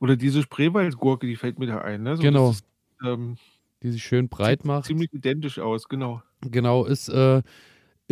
Oder 0.00 0.16
diese 0.16 0.42
Spreewaldgurke, 0.42 1.26
die 1.26 1.36
fällt 1.36 1.58
mir 1.58 1.66
da 1.66 1.78
ein. 1.78 2.02
Ne? 2.04 2.16
So, 2.16 2.22
genau. 2.22 2.50
Ist, 2.50 2.64
ähm, 3.04 3.36
die 3.82 3.90
sich 3.90 4.04
schön 4.04 4.28
breit 4.28 4.60
sieht 4.60 4.66
macht. 4.66 4.84
Ziemlich 4.86 5.12
identisch 5.12 5.58
aus, 5.58 5.88
genau. 5.88 6.22
Genau, 6.40 6.84
ist 6.84 7.08
äh, 7.08 7.42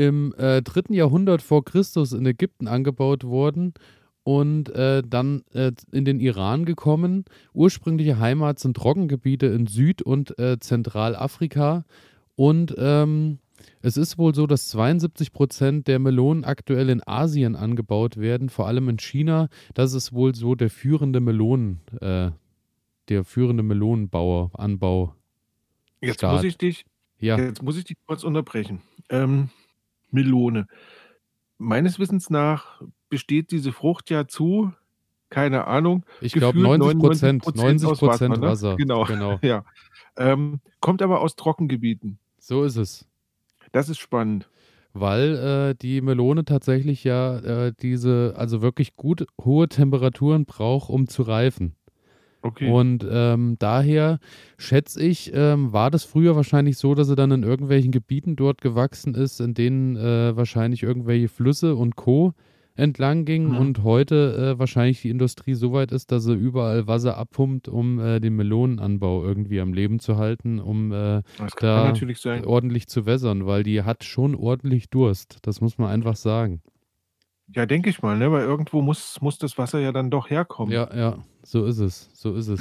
im 0.07 0.35
äh, 0.37 0.63
dritten 0.63 0.95
Jahrhundert 0.95 1.43
vor 1.43 1.65
Christus 1.65 2.13
in 2.13 2.27
Ägypten 2.27 2.69
angebaut 2.69 3.25
worden 3.25 3.75
und 4.25 4.69
äh, 4.71 5.03
dann 5.07 5.43
äh, 5.53 5.73
in 5.91 6.05
den 6.05 6.21
Iran 6.21 6.65
gekommen. 6.65 7.25
Ursprüngliche 7.53 8.19
Heimat 8.19 8.59
sind 8.59 8.77
Trockengebiete 8.77 9.47
in 9.47 9.67
Süd- 9.67 10.03
und 10.03 10.39
äh, 10.39 10.59
Zentralafrika. 10.61 11.85
Und 12.37 12.75
ähm, 12.79 13.39
es 13.81 13.97
ist 13.97 14.19
wohl 14.19 14.35
so, 14.35 14.47
dass 14.47 14.69
72 14.69 15.33
Prozent 15.33 15.89
der 15.89 15.99
Melonen 15.99 16.45
aktuell 16.45 16.89
in 16.89 17.07
Asien 17.07 17.57
angebaut 17.57 18.17
werden, 18.17 18.49
vor 18.49 18.67
allem 18.67 18.89
in 18.89 18.99
China. 18.99 19.49
Das 19.75 19.93
ist 19.93 20.13
wohl 20.13 20.35
so 20.35 20.55
der 20.55 20.71
führende 20.71 21.21
Melonen, 21.21 21.81
äh, 22.01 22.31
der 23.09 23.25
führende 23.25 23.63
Melonenbauer, 23.63 24.51
Anbau. 24.55 25.15
Jetzt 26.01 26.23
muss 26.23 26.45
ich 26.45 26.59
dich, 26.59 26.85
ja. 27.19 27.39
jetzt 27.39 27.63
muss 27.63 27.77
ich 27.77 27.85
dich 27.85 27.97
kurz 28.07 28.25
unterbrechen. 28.25 28.81
Ähm, 29.09 29.51
Melone. 30.13 30.67
Meines 31.59 31.99
Wissens 31.99 32.31
nach 32.31 32.83
besteht 33.09 33.51
diese 33.51 33.73
Frucht 33.73 34.11
ja 34.11 34.27
zu, 34.27 34.73
keine 35.31 35.67
Ahnung, 35.67 36.05
ich 36.21 36.33
glaube 36.33 36.61
90 36.61 36.99
Prozent, 36.99 37.57
90 37.57 37.99
Prozent 37.99 38.41
Wasser. 38.41 38.43
Wasser. 38.43 38.71
Ne? 38.73 38.77
Genau, 38.77 39.05
genau. 39.05 39.39
Ja. 39.43 39.65
Ähm, 40.17 40.61
kommt 40.81 41.01
aber 41.03 41.21
aus 41.21 41.37
Trockengebieten. 41.37 42.19
So 42.39 42.65
ist 42.65 42.77
es. 42.77 43.09
Das 43.73 43.89
ist 43.89 43.99
spannend. 43.99 44.49
Weil 44.93 45.71
äh, 45.71 45.75
die 45.75 46.03
Melone 46.03 46.45
tatsächlich 46.45 47.03
ja 47.03 47.39
äh, 47.39 47.73
diese, 47.81 48.35
also 48.37 48.61
wirklich 48.61 48.95
gut 48.95 49.27
hohe 49.43 49.69
Temperaturen 49.69 50.45
braucht, 50.45 50.91
um 50.91 51.09
zu 51.09 51.23
reifen. 51.23 51.77
Okay. 52.43 52.69
Und 52.69 53.07
ähm, 53.09 53.57
daher 53.59 54.19
schätze 54.59 55.03
ich, 55.03 55.33
ähm, 55.33 55.73
war 55.73 55.91
das 55.91 56.05
früher 56.05 56.35
wahrscheinlich 56.35 56.77
so, 56.77 56.95
dass 56.95 57.09
er 57.09 57.17
dann 57.17 57.31
in 57.31 57.45
irgendwelchen 57.45 57.93
Gebieten 57.93 58.35
dort 58.35 58.61
gewachsen 58.61 59.15
ist, 59.15 59.41
in 59.41 59.55
denen 59.55 59.97
äh, 59.97 60.37
wahrscheinlich 60.37 60.83
irgendwelche 60.83 61.29
Flüsse 61.29 61.77
und 61.77 61.95
Co. 61.95 62.35
entlang 62.75 63.25
gingen 63.25 63.53
mhm. 63.53 63.59
und 63.59 63.83
heute 63.85 64.55
äh, 64.55 64.59
wahrscheinlich 64.59 65.03
die 65.03 65.11
Industrie 65.11 65.55
so 65.55 65.73
weit 65.73 65.93
ist, 65.93 66.11
dass 66.11 66.25
sie 66.25 66.35
überall 66.35 66.89
Wasser 66.89 67.17
abpumpt, 67.17 67.69
um 67.69 68.01
äh, 68.01 68.19
den 68.19 68.35
Melonenanbau 68.35 69.25
irgendwie 69.25 69.61
am 69.61 69.73
Leben 69.73 70.01
zu 70.01 70.17
halten, 70.17 70.59
um 70.59 70.91
äh, 70.91 71.23
da 71.61 71.93
ordentlich 72.45 72.89
zu 72.89 73.07
wässern, 73.07 73.47
weil 73.47 73.63
die 73.63 73.83
hat 73.83 74.03
schon 74.03 74.35
ordentlich 74.35 74.91
Durst. 74.91 75.39
Das 75.43 75.61
muss 75.61 75.79
man 75.79 75.91
einfach 75.91 76.17
sagen. 76.17 76.61
Ja, 77.55 77.67
denke 77.67 77.91
ich 77.91 78.03
mal, 78.03 78.17
ne? 78.17 78.33
Weil 78.33 78.43
irgendwo 78.43 78.81
muss, 78.81 79.21
muss 79.21 79.39
das 79.39 79.59
Wasser 79.59 79.79
ja 79.79 79.93
dann 79.93 80.11
doch 80.11 80.31
herkommen. 80.31 80.73
Ja, 80.73 80.89
ja, 80.95 81.19
so 81.43 81.65
ist 81.67 81.79
es. 81.79 82.11
So 82.15 82.35
ist 82.35 82.49
es. 82.49 82.61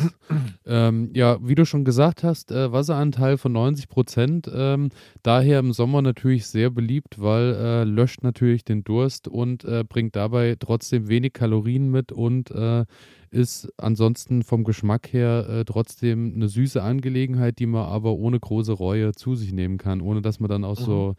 ähm, 0.66 1.12
ja, 1.14 1.38
wie 1.42 1.56
du 1.56 1.66
schon 1.66 1.86
gesagt 1.86 2.24
hast, 2.24 2.52
äh, 2.52 2.72
Wasseranteil 2.72 3.38
von 3.38 3.54
90 3.54 3.88
Prozent. 3.88 4.52
Ähm, 4.54 4.90
daher 5.24 5.60
im 5.60 5.72
Sommer 5.72 6.02
natürlich 6.02 6.48
sehr 6.48 6.70
beliebt, 6.70 7.22
weil 7.22 7.56
äh, 7.56 7.84
löscht 7.86 8.24
natürlich 8.24 8.66
den 8.66 8.84
Durst 8.84 9.28
und 9.28 9.64
äh, 9.64 9.84
bringt 9.88 10.16
dabei 10.16 10.58
trotzdem 10.60 11.08
wenig 11.08 11.34
Kalorien 11.34 11.90
mit 11.90 12.12
und 12.12 12.52
äh, 12.52 12.86
ist 13.30 13.72
ansonsten 13.78 14.44
vom 14.44 14.66
Geschmack 14.66 15.14
her 15.14 15.48
äh, 15.48 15.66
trotzdem 15.66 16.34
eine 16.36 16.50
süße 16.50 16.84
Angelegenheit, 16.84 17.60
die 17.60 17.66
man 17.66 17.86
aber 17.86 18.12
ohne 18.12 18.40
große 18.40 18.74
Reue 18.74 19.14
zu 19.14 19.36
sich 19.36 19.54
nehmen 19.54 19.78
kann, 19.78 20.02
ohne 20.02 20.22
dass 20.22 20.42
man 20.42 20.50
dann 20.50 20.66
auch 20.66 20.80
mhm. 20.80 20.84
so 20.84 21.16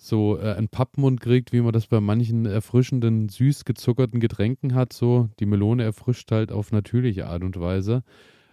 so 0.00 0.38
äh, 0.38 0.54
einen 0.54 0.68
Pappmund 0.68 1.20
kriegt, 1.20 1.52
wie 1.52 1.60
man 1.60 1.72
das 1.72 1.86
bei 1.86 2.00
manchen 2.00 2.46
erfrischenden, 2.46 3.28
süß 3.28 3.66
gezuckerten 3.66 4.18
Getränken 4.18 4.74
hat. 4.74 4.94
So, 4.94 5.28
die 5.38 5.46
Melone 5.46 5.84
erfrischt 5.84 6.32
halt 6.32 6.50
auf 6.50 6.72
natürliche 6.72 7.26
Art 7.26 7.44
und 7.44 7.60
Weise. 7.60 8.02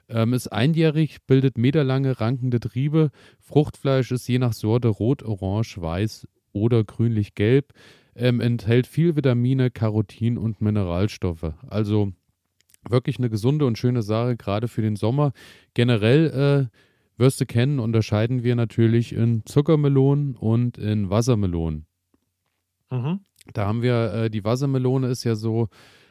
Ähm, 0.09 0.33
ist 0.33 0.49
einjährig, 0.49 1.19
bildet 1.25 1.57
meterlange 1.57 2.19
rankende 2.19 2.59
Triebe. 2.59 3.11
Fruchtfleisch 3.39 4.11
ist 4.11 4.27
je 4.27 4.39
nach 4.39 4.53
Sorte 4.53 4.89
rot, 4.89 5.23
orange, 5.23 5.79
weiß 5.79 6.27
oder 6.51 6.83
grünlich-gelb. 6.83 7.73
Ähm, 8.15 8.41
enthält 8.41 8.85
viel 8.85 9.15
Vitamine, 9.15 9.71
Carotin 9.71 10.37
und 10.37 10.59
Mineralstoffe. 10.59 11.53
Also 11.69 12.11
wirklich 12.89 13.19
eine 13.19 13.29
gesunde 13.29 13.65
und 13.65 13.77
schöne 13.77 14.01
Sache, 14.01 14.35
gerade 14.35 14.67
für 14.67 14.81
den 14.81 14.97
Sommer. 14.97 15.31
Generell 15.73 16.69
äh, 16.71 16.77
wirst 17.17 17.41
du 17.41 17.45
kennen, 17.45 17.79
unterscheiden 17.79 18.43
wir 18.43 18.55
natürlich 18.55 19.13
in 19.13 19.45
Zuckermelonen 19.45 20.35
und 20.35 20.77
in 20.77 21.09
Wassermelonen. 21.09 21.85
Mhm. 22.91 23.19
Da 23.53 23.65
haben 23.65 23.81
wir, 23.81 24.13
äh, 24.13 24.29
die 24.29 24.43
Wassermelone 24.43 25.07
ist 25.07 25.23
ja 25.23 25.35
so, 25.35 25.69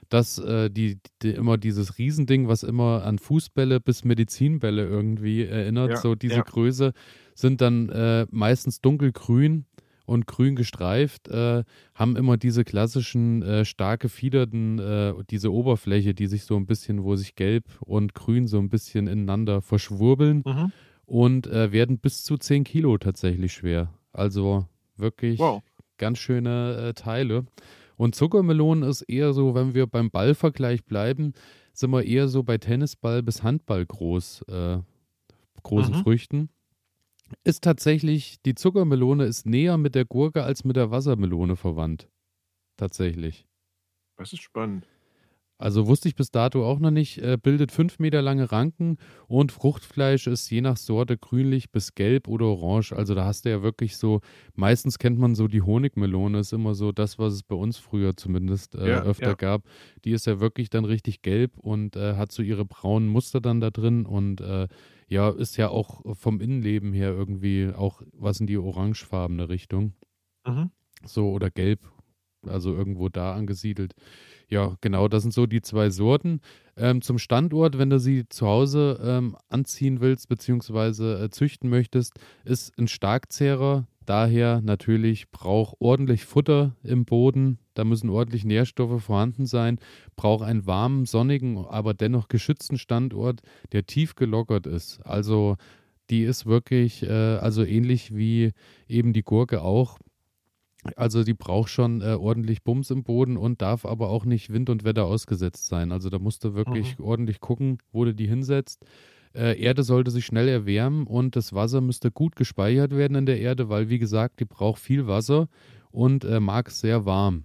dass 0.08 0.38
äh, 0.38 0.70
die, 0.70 0.98
die, 1.22 1.30
immer 1.30 1.58
dieses 1.58 1.98
Riesending, 1.98 2.48
was 2.48 2.62
immer 2.62 3.04
an 3.04 3.18
Fußbälle 3.18 3.80
bis 3.80 4.04
Medizinbälle 4.04 4.86
irgendwie 4.86 5.44
erinnert, 5.44 5.90
ja, 5.90 5.96
so 5.96 6.14
diese 6.14 6.36
ja. 6.36 6.42
Größe, 6.42 6.92
sind 7.34 7.60
dann 7.60 7.88
äh, 7.88 8.26
meistens 8.30 8.80
dunkelgrün 8.80 9.66
und 10.06 10.26
grün 10.26 10.54
gestreift, 10.54 11.28
äh, 11.28 11.64
haben 11.94 12.16
immer 12.16 12.36
diese 12.36 12.64
klassischen 12.64 13.42
äh, 13.42 13.64
stark 13.64 14.00
gefiederten, 14.00 14.78
äh, 14.78 15.14
diese 15.30 15.52
Oberfläche, 15.52 16.14
die 16.14 16.28
sich 16.28 16.44
so 16.44 16.56
ein 16.56 16.66
bisschen, 16.66 17.02
wo 17.02 17.16
sich 17.16 17.34
gelb 17.34 17.64
und 17.80 18.14
grün 18.14 18.46
so 18.46 18.58
ein 18.58 18.68
bisschen 18.68 19.08
ineinander 19.08 19.60
verschwurbeln. 19.60 20.42
Mhm 20.46 20.72
und 21.06 21.46
äh, 21.46 21.72
werden 21.72 21.98
bis 21.98 22.24
zu 22.24 22.36
10 22.36 22.64
Kilo 22.64 22.98
tatsächlich 22.98 23.52
schwer. 23.52 23.94
Also 24.12 24.66
wirklich 24.96 25.38
wow. 25.38 25.62
ganz 25.96 26.18
schöne 26.18 26.88
äh, 26.88 26.94
Teile. 26.94 27.46
Und 27.96 28.14
Zuckermelonen 28.14 28.88
ist 28.88 29.02
eher 29.02 29.32
so, 29.32 29.54
wenn 29.54 29.74
wir 29.74 29.86
beim 29.86 30.10
Ballvergleich 30.10 30.84
bleiben, 30.84 31.32
sind 31.72 31.90
wir 31.90 32.04
eher 32.04 32.28
so 32.28 32.42
bei 32.42 32.58
Tennisball 32.58 33.22
bis 33.22 33.42
Handball 33.42 33.86
groß, 33.86 34.42
äh, 34.48 34.78
großen 35.62 35.96
mhm. 35.96 36.02
Früchten. 36.02 36.50
Ist 37.44 37.64
tatsächlich, 37.64 38.40
die 38.42 38.54
Zuckermelone 38.54 39.24
ist 39.24 39.46
näher 39.46 39.78
mit 39.78 39.94
der 39.94 40.04
Gurke 40.04 40.44
als 40.44 40.64
mit 40.64 40.76
der 40.76 40.90
Wassermelone 40.90 41.56
verwandt. 41.56 42.08
Tatsächlich. 42.76 43.46
Das 44.16 44.32
ist 44.32 44.42
spannend. 44.42 44.86
Also 45.58 45.86
wusste 45.86 46.08
ich 46.08 46.14
bis 46.14 46.30
dato 46.30 46.66
auch 46.66 46.78
noch 46.80 46.90
nicht, 46.90 47.18
äh, 47.18 47.38
bildet 47.42 47.72
fünf 47.72 47.98
Meter 47.98 48.20
lange 48.20 48.52
Ranken 48.52 48.98
und 49.26 49.52
Fruchtfleisch 49.52 50.26
ist 50.26 50.50
je 50.50 50.60
nach 50.60 50.76
Sorte 50.76 51.16
grünlich 51.16 51.70
bis 51.70 51.94
gelb 51.94 52.28
oder 52.28 52.46
orange. 52.46 52.92
Also 52.92 53.14
da 53.14 53.24
hast 53.24 53.46
du 53.46 53.50
ja 53.50 53.62
wirklich 53.62 53.96
so, 53.96 54.20
meistens 54.54 54.98
kennt 54.98 55.18
man 55.18 55.34
so 55.34 55.48
die 55.48 55.62
Honigmelone, 55.62 56.40
ist 56.40 56.52
immer 56.52 56.74
so 56.74 56.92
das, 56.92 57.18
was 57.18 57.32
es 57.32 57.42
bei 57.42 57.56
uns 57.56 57.78
früher 57.78 58.16
zumindest 58.16 58.74
äh, 58.74 58.88
ja, 58.88 59.02
öfter 59.02 59.28
ja. 59.28 59.34
gab. 59.34 59.62
Die 60.04 60.10
ist 60.10 60.26
ja 60.26 60.40
wirklich 60.40 60.68
dann 60.68 60.84
richtig 60.84 61.22
gelb 61.22 61.56
und 61.56 61.96
äh, 61.96 62.16
hat 62.16 62.32
so 62.32 62.42
ihre 62.42 62.66
braunen 62.66 63.08
Muster 63.08 63.40
dann 63.40 63.60
da 63.60 63.70
drin 63.70 64.04
und 64.04 64.42
äh, 64.42 64.68
ja, 65.08 65.30
ist 65.30 65.56
ja 65.56 65.70
auch 65.70 66.02
vom 66.16 66.40
Innenleben 66.40 66.92
her 66.92 67.12
irgendwie 67.12 67.70
auch 67.74 68.02
was 68.12 68.40
in 68.40 68.46
die 68.46 68.58
orangefarbene 68.58 69.48
Richtung. 69.48 69.94
Mhm. 70.46 70.70
So 71.04 71.30
oder 71.30 71.50
gelb 71.50 71.80
also 72.48 72.74
irgendwo 72.74 73.08
da 73.08 73.34
angesiedelt. 73.34 73.94
Ja, 74.48 74.76
genau, 74.80 75.08
das 75.08 75.22
sind 75.22 75.32
so 75.32 75.46
die 75.46 75.60
zwei 75.60 75.90
Sorten. 75.90 76.40
Ähm, 76.76 77.02
zum 77.02 77.18
Standort, 77.18 77.78
wenn 77.78 77.90
du 77.90 77.98
sie 77.98 78.28
zu 78.28 78.46
Hause 78.46 79.00
ähm, 79.02 79.36
anziehen 79.48 80.00
willst 80.00 80.28
bzw. 80.28 81.24
Äh, 81.24 81.30
züchten 81.30 81.68
möchtest, 81.68 82.12
ist 82.44 82.78
ein 82.78 82.86
Starkzehrer. 82.86 83.88
Daher 84.04 84.60
natürlich 84.60 85.32
braucht 85.32 85.74
ordentlich 85.80 86.24
Futter 86.24 86.76
im 86.84 87.04
Boden. 87.04 87.58
Da 87.74 87.82
müssen 87.82 88.08
ordentlich 88.08 88.44
Nährstoffe 88.44 89.02
vorhanden 89.02 89.46
sein. 89.46 89.80
Braucht 90.14 90.44
einen 90.44 90.64
warmen, 90.64 91.06
sonnigen, 91.06 91.58
aber 91.66 91.92
dennoch 91.92 92.28
geschützten 92.28 92.78
Standort, 92.78 93.40
der 93.72 93.84
tief 93.84 94.14
gelockert 94.14 94.68
ist. 94.68 95.00
Also 95.04 95.56
die 96.08 96.22
ist 96.22 96.46
wirklich, 96.46 97.02
äh, 97.02 97.10
also 97.10 97.64
ähnlich 97.64 98.14
wie 98.14 98.52
eben 98.86 99.12
die 99.12 99.24
Gurke 99.24 99.62
auch, 99.62 99.98
also 100.96 101.24
die 101.24 101.34
braucht 101.34 101.70
schon 101.70 102.00
äh, 102.00 102.14
ordentlich 102.14 102.62
Bums 102.62 102.90
im 102.90 103.02
Boden 103.02 103.36
und 103.36 103.62
darf 103.62 103.84
aber 103.84 104.08
auch 104.08 104.24
nicht 104.24 104.52
Wind 104.52 104.70
und 104.70 104.84
Wetter 104.84 105.04
ausgesetzt 105.04 105.66
sein. 105.66 105.92
Also 105.92 106.10
da 106.10 106.18
musst 106.18 106.44
du 106.44 106.54
wirklich 106.54 106.98
mhm. 106.98 107.04
ordentlich 107.04 107.40
gucken, 107.40 107.78
wo 107.92 108.04
du 108.04 108.14
die 108.14 108.28
hinsetzt. 108.28 108.84
Äh, 109.34 109.60
Erde 109.60 109.82
sollte 109.82 110.10
sich 110.10 110.24
schnell 110.24 110.48
erwärmen 110.48 111.06
und 111.06 111.36
das 111.36 111.52
Wasser 111.52 111.80
müsste 111.80 112.10
gut 112.10 112.36
gespeichert 112.36 112.96
werden 112.96 113.16
in 113.16 113.26
der 113.26 113.40
Erde, 113.40 113.68
weil 113.68 113.88
wie 113.88 113.98
gesagt, 113.98 114.40
die 114.40 114.44
braucht 114.46 114.80
viel 114.80 115.06
Wasser 115.06 115.48
und 115.90 116.24
äh, 116.24 116.40
mag 116.40 116.68
es 116.68 116.80
sehr 116.80 117.04
warm. 117.04 117.44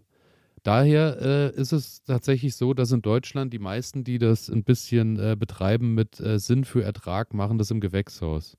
Daher 0.64 1.18
äh, 1.22 1.60
ist 1.60 1.74
es 1.74 2.04
tatsächlich 2.04 2.56
so, 2.56 2.74
dass 2.74 2.92
in 2.92 3.02
Deutschland 3.02 3.52
die 3.52 3.60
meisten, 3.60 4.04
die 4.04 4.20
das 4.20 4.48
ein 4.48 4.64
bisschen 4.64 5.18
äh, 5.18 5.36
betreiben 5.38 5.96
mit 5.96 6.20
äh, 6.20 6.38
Sinn 6.38 6.66
für 6.66 6.84
Ertrag, 6.84 7.34
machen 7.34 7.58
das 7.58 7.72
im 7.72 7.80
Gewächshaus. 7.80 8.58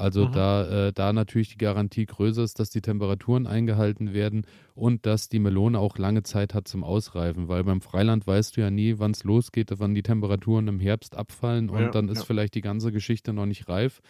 Also 0.00 0.26
mhm. 0.28 0.32
da, 0.32 0.88
äh, 0.88 0.92
da 0.92 1.12
natürlich 1.12 1.50
die 1.50 1.58
Garantie 1.58 2.06
größer 2.06 2.42
ist, 2.42 2.58
dass 2.58 2.70
die 2.70 2.80
Temperaturen 2.80 3.46
eingehalten 3.46 4.14
werden 4.14 4.46
und 4.74 5.04
dass 5.04 5.28
die 5.28 5.38
Melone 5.38 5.78
auch 5.78 5.98
lange 5.98 6.22
Zeit 6.22 6.54
hat 6.54 6.66
zum 6.66 6.82
Ausreifen, 6.82 7.48
weil 7.48 7.64
beim 7.64 7.80
Freiland 7.80 8.26
weißt 8.26 8.56
du 8.56 8.62
ja 8.62 8.70
nie, 8.70 8.98
wann 8.98 9.10
es 9.10 9.24
losgeht, 9.24 9.70
wann 9.76 9.94
die 9.94 10.02
Temperaturen 10.02 10.68
im 10.68 10.80
Herbst 10.80 11.16
abfallen 11.16 11.68
und 11.68 11.80
ja, 11.80 11.90
dann 11.90 12.08
ist 12.08 12.18
ja. 12.18 12.24
vielleicht 12.24 12.54
die 12.54 12.62
ganze 12.62 12.92
Geschichte 12.92 13.32
noch 13.32 13.46
nicht 13.46 13.68
reif. 13.68 14.00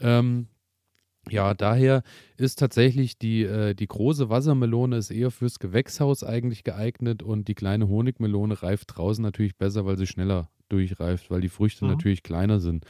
Ähm, 0.00 0.48
ja, 1.28 1.54
daher 1.54 2.02
ist 2.36 2.58
tatsächlich 2.58 3.18
die, 3.18 3.42
äh, 3.42 3.74
die 3.74 3.86
große 3.86 4.30
Wassermelone 4.30 4.96
ist 4.96 5.10
eher 5.10 5.30
fürs 5.30 5.58
Gewächshaus 5.58 6.24
eigentlich 6.24 6.64
geeignet 6.64 7.22
und 7.22 7.46
die 7.46 7.54
kleine 7.54 7.88
Honigmelone 7.88 8.62
reift 8.62 8.96
draußen 8.96 9.22
natürlich 9.22 9.56
besser, 9.56 9.84
weil 9.84 9.98
sie 9.98 10.06
schneller 10.06 10.50
durchreift, 10.70 11.30
weil 11.30 11.40
die 11.40 11.48
Früchte 11.48 11.84
mhm. 11.84 11.92
natürlich 11.92 12.22
kleiner 12.22 12.58
sind. 12.58 12.84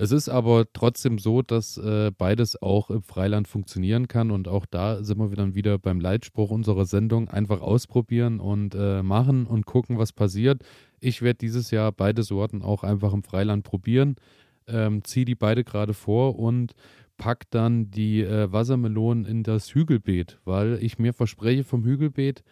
Es 0.00 0.12
ist 0.12 0.28
aber 0.28 0.66
trotzdem 0.72 1.18
so, 1.18 1.42
dass 1.42 1.76
äh, 1.76 2.12
beides 2.16 2.62
auch 2.62 2.88
im 2.88 3.02
Freiland 3.02 3.48
funktionieren 3.48 4.06
kann 4.06 4.30
und 4.30 4.46
auch 4.46 4.64
da 4.64 5.02
sind 5.02 5.18
wir 5.18 5.36
dann 5.36 5.56
wieder 5.56 5.76
beim 5.76 5.98
Leitspruch 5.98 6.50
unserer 6.50 6.86
Sendung 6.86 7.28
einfach 7.28 7.60
ausprobieren 7.60 8.38
und 8.38 8.76
äh, 8.76 9.02
machen 9.02 9.44
und 9.44 9.66
gucken, 9.66 9.98
was 9.98 10.12
passiert. 10.12 10.62
Ich 11.00 11.20
werde 11.20 11.38
dieses 11.38 11.72
Jahr 11.72 11.90
beide 11.90 12.22
Sorten 12.22 12.62
auch 12.62 12.84
einfach 12.84 13.12
im 13.12 13.24
Freiland 13.24 13.64
probieren, 13.64 14.14
ähm, 14.68 15.02
ziehe 15.02 15.24
die 15.24 15.34
beide 15.34 15.64
gerade 15.64 15.94
vor 15.94 16.38
und 16.38 16.74
pack 17.16 17.50
dann 17.50 17.90
die 17.90 18.22
äh, 18.22 18.52
Wassermelonen 18.52 19.24
in 19.24 19.42
das 19.42 19.74
Hügelbeet, 19.74 20.38
weil 20.44 20.78
ich 20.80 21.00
mir 21.00 21.12
verspreche 21.12 21.64
vom 21.64 21.84
Hügelbeet, 21.84 22.44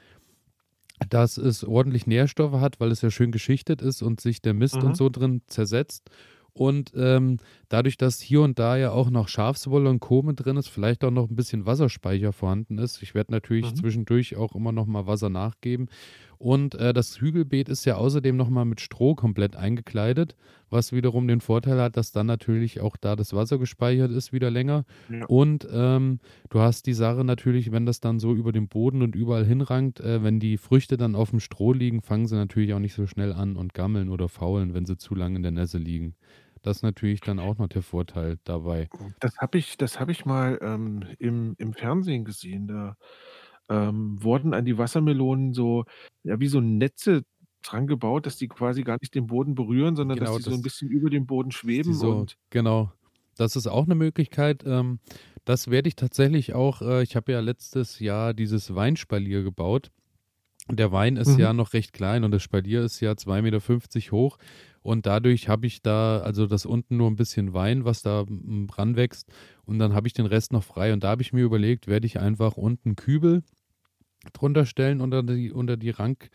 dass 1.08 1.36
es 1.36 1.62
ordentlich 1.62 2.08
Nährstoffe 2.08 2.60
hat, 2.60 2.80
weil 2.80 2.90
es 2.90 3.02
ja 3.02 3.10
schön 3.12 3.30
geschichtet 3.30 3.82
ist 3.82 4.02
und 4.02 4.20
sich 4.20 4.42
der 4.42 4.54
Mist 4.54 4.76
mhm. 4.76 4.88
und 4.88 4.96
so 4.96 5.08
drin 5.08 5.42
zersetzt. 5.46 6.10
Und 6.56 6.92
ähm, 6.96 7.36
dadurch, 7.68 7.98
dass 7.98 8.18
hier 8.18 8.40
und 8.40 8.58
da 8.58 8.78
ja 8.78 8.90
auch 8.90 9.10
noch 9.10 9.28
Schafswolle 9.28 9.90
und 9.90 10.00
Kome 10.00 10.32
drin 10.32 10.56
ist, 10.56 10.68
vielleicht 10.68 11.04
auch 11.04 11.10
noch 11.10 11.28
ein 11.28 11.36
bisschen 11.36 11.66
Wasserspeicher 11.66 12.32
vorhanden 12.32 12.78
ist. 12.78 13.02
Ich 13.02 13.14
werde 13.14 13.30
natürlich 13.30 13.70
mhm. 13.72 13.76
zwischendurch 13.76 14.36
auch 14.36 14.54
immer 14.54 14.72
noch 14.72 14.86
mal 14.86 15.06
Wasser 15.06 15.28
nachgeben. 15.28 15.90
Und 16.38 16.74
äh, 16.74 16.94
das 16.94 17.20
Hügelbeet 17.20 17.68
ist 17.68 17.84
ja 17.84 17.96
außerdem 17.96 18.36
noch 18.36 18.48
mal 18.48 18.64
mit 18.64 18.80
Stroh 18.80 19.14
komplett 19.14 19.54
eingekleidet, 19.56 20.34
was 20.70 20.92
wiederum 20.92 21.28
den 21.28 21.40
Vorteil 21.40 21.78
hat, 21.80 21.96
dass 21.98 22.12
dann 22.12 22.26
natürlich 22.26 22.80
auch 22.80 22.96
da 22.96 23.16
das 23.16 23.34
Wasser 23.34 23.58
gespeichert 23.58 24.10
ist, 24.10 24.32
wieder 24.32 24.50
länger. 24.50 24.84
Ja. 25.10 25.26
Und 25.26 25.68
ähm, 25.70 26.20
du 26.48 26.60
hast 26.60 26.86
die 26.86 26.94
Sache 26.94 27.22
natürlich, 27.22 27.70
wenn 27.70 27.84
das 27.84 28.00
dann 28.00 28.18
so 28.18 28.34
über 28.34 28.52
den 28.52 28.68
Boden 28.68 29.02
und 29.02 29.14
überall 29.14 29.44
hinrankt, 29.44 30.00
äh, 30.00 30.22
wenn 30.22 30.40
die 30.40 30.56
Früchte 30.56 30.96
dann 30.96 31.14
auf 31.14 31.30
dem 31.30 31.40
Stroh 31.40 31.74
liegen, 31.74 32.00
fangen 32.00 32.26
sie 32.26 32.36
natürlich 32.36 32.72
auch 32.72 32.78
nicht 32.80 32.94
so 32.94 33.06
schnell 33.06 33.32
an 33.34 33.56
und 33.56 33.74
gammeln 33.74 34.08
oder 34.08 34.30
faulen, 34.30 34.72
wenn 34.72 34.86
sie 34.86 34.96
zu 34.96 35.14
lange 35.14 35.36
in 35.36 35.42
der 35.42 35.52
Nässe 35.52 35.78
liegen. 35.78 36.14
Das 36.66 36.78
ist 36.78 36.82
natürlich 36.82 37.20
dann 37.20 37.38
auch 37.38 37.58
noch 37.58 37.68
der 37.68 37.82
Vorteil 37.82 38.38
dabei. 38.42 38.88
Das 39.20 39.38
habe 39.38 39.56
ich, 39.56 39.76
das 39.76 40.00
hab 40.00 40.08
ich 40.08 40.24
mal 40.24 40.58
ähm, 40.60 41.04
im, 41.20 41.54
im 41.58 41.72
Fernsehen 41.72 42.24
gesehen. 42.24 42.66
Da 42.66 42.96
ähm, 43.68 44.20
wurden 44.20 44.52
an 44.52 44.64
die 44.64 44.76
Wassermelonen 44.76 45.52
so, 45.52 45.84
ja, 46.24 46.40
wie 46.40 46.48
so 46.48 46.60
Netze 46.60 47.22
dran 47.62 47.86
gebaut, 47.86 48.26
dass 48.26 48.36
die 48.36 48.48
quasi 48.48 48.82
gar 48.82 48.98
nicht 49.00 49.14
den 49.14 49.28
Boden 49.28 49.54
berühren, 49.54 49.94
sondern 49.94 50.18
genau, 50.18 50.34
dass 50.34 50.44
die 50.44 50.50
so 50.50 50.56
ein 50.56 50.62
bisschen 50.62 50.90
über 50.90 51.08
dem 51.08 51.26
Boden 51.26 51.52
schweben. 51.52 51.94
So, 51.94 52.26
genau, 52.50 52.90
das 53.36 53.54
ist 53.54 53.68
auch 53.68 53.84
eine 53.84 53.94
Möglichkeit. 53.94 54.64
Ähm, 54.66 54.98
das 55.44 55.70
werde 55.70 55.88
ich 55.88 55.94
tatsächlich 55.94 56.52
auch, 56.52 56.82
äh, 56.82 57.04
ich 57.04 57.14
habe 57.14 57.30
ja 57.30 57.38
letztes 57.38 58.00
Jahr 58.00 58.34
dieses 58.34 58.74
Weinspalier 58.74 59.44
gebaut. 59.44 59.92
Der 60.68 60.90
Wein 60.90 61.16
ist 61.16 61.34
mhm. 61.34 61.38
ja 61.38 61.52
noch 61.52 61.74
recht 61.74 61.92
klein 61.92 62.24
und 62.24 62.32
das 62.32 62.42
Spalier 62.42 62.82
ist 62.82 62.98
ja 62.98 63.12
2,50 63.12 63.42
Meter 63.42 64.10
hoch. 64.10 64.38
Und 64.86 65.04
dadurch 65.04 65.48
habe 65.48 65.66
ich 65.66 65.82
da, 65.82 66.20
also 66.20 66.46
das 66.46 66.64
unten 66.64 66.96
nur 66.96 67.10
ein 67.10 67.16
bisschen 67.16 67.52
Wein, 67.52 67.84
was 67.84 68.02
da 68.02 68.24
ranwächst. 68.72 69.28
Und 69.64 69.80
dann 69.80 69.94
habe 69.94 70.06
ich 70.06 70.14
den 70.14 70.26
Rest 70.26 70.52
noch 70.52 70.62
frei. 70.62 70.92
Und 70.92 71.02
da 71.02 71.08
habe 71.08 71.22
ich 71.22 71.32
mir 71.32 71.42
überlegt, 71.42 71.88
werde 71.88 72.06
ich 72.06 72.20
einfach 72.20 72.56
unten 72.56 72.94
Kübel 72.94 73.42
drunter 74.32 74.64
stellen 74.64 75.00
unter 75.00 75.22
die, 75.22 75.52
unter 75.52 75.76
die 75.76 75.90
Rank, 75.90 76.30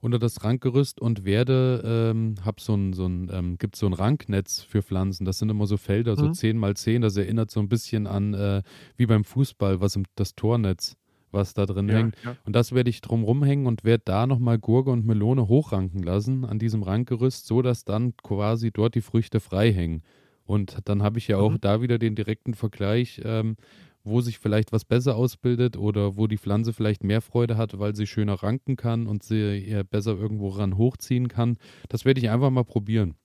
unter 0.00 0.18
das 0.18 0.44
Rankgerüst 0.44 1.00
und 1.00 1.24
werde, 1.24 1.82
ähm, 1.84 2.36
habe 2.44 2.60
so 2.60 2.74
ein, 2.74 2.92
so 2.92 3.06
ein, 3.06 3.28
ähm, 3.32 3.58
gibt 3.58 3.74
so 3.74 3.86
ein 3.86 3.92
Ranknetz 3.92 4.62
für 4.62 4.82
Pflanzen. 4.82 5.24
Das 5.24 5.38
sind 5.38 5.50
immer 5.50 5.66
so 5.66 5.76
Felder, 5.76 6.12
mhm. 6.12 6.16
so 6.18 6.30
10 6.30 6.58
mal 6.58 6.76
10. 6.76 7.02
Das 7.02 7.16
erinnert 7.16 7.50
so 7.50 7.58
ein 7.60 7.68
bisschen 7.68 8.06
an, 8.06 8.34
äh, 8.34 8.62
wie 8.96 9.06
beim 9.06 9.24
Fußball, 9.24 9.80
was 9.80 9.96
im, 9.96 10.04
das 10.14 10.36
Tornetz 10.36 10.96
was 11.36 11.54
da 11.54 11.66
drin 11.66 11.88
ja, 11.88 11.94
hängt. 11.94 12.16
Ja. 12.24 12.36
Und 12.44 12.56
das 12.56 12.72
werde 12.72 12.90
ich 12.90 13.00
drum 13.00 13.22
rumhängen 13.22 13.66
und 13.66 13.84
werde 13.84 14.02
da 14.04 14.26
nochmal 14.26 14.58
Gurke 14.58 14.90
und 14.90 15.06
Melone 15.06 15.46
hochranken 15.46 16.02
lassen 16.02 16.44
an 16.44 16.58
diesem 16.58 16.82
Rankgerüst, 16.82 17.46
so 17.46 17.62
dass 17.62 17.84
dann 17.84 18.16
quasi 18.16 18.72
dort 18.72 18.96
die 18.96 19.00
Früchte 19.00 19.38
frei 19.38 19.72
hängen. 19.72 20.02
Und 20.44 20.78
dann 20.84 21.02
habe 21.02 21.18
ich 21.18 21.28
ja 21.28 21.38
auch 21.38 21.52
mhm. 21.52 21.60
da 21.60 21.80
wieder 21.80 21.98
den 21.98 22.16
direkten 22.16 22.54
Vergleich, 22.54 23.20
ähm, 23.24 23.56
wo 24.02 24.20
sich 24.20 24.38
vielleicht 24.38 24.72
was 24.72 24.84
besser 24.84 25.16
ausbildet 25.16 25.76
oder 25.76 26.16
wo 26.16 26.26
die 26.26 26.38
Pflanze 26.38 26.72
vielleicht 26.72 27.04
mehr 27.04 27.20
Freude 27.20 27.56
hat, 27.56 27.78
weil 27.78 27.94
sie 27.94 28.06
schöner 28.06 28.34
ranken 28.34 28.76
kann 28.76 29.06
und 29.06 29.22
sie 29.22 29.82
besser 29.90 30.16
irgendwo 30.16 30.48
ran 30.48 30.76
hochziehen 30.76 31.28
kann. 31.28 31.56
Das 31.88 32.04
werde 32.04 32.20
ich 32.20 32.30
einfach 32.30 32.50
mal 32.50 32.64
probieren. 32.64 33.16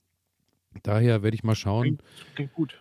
Daher 0.84 1.22
werde 1.22 1.36
ich 1.36 1.44
mal 1.44 1.56
schauen. 1.56 2.00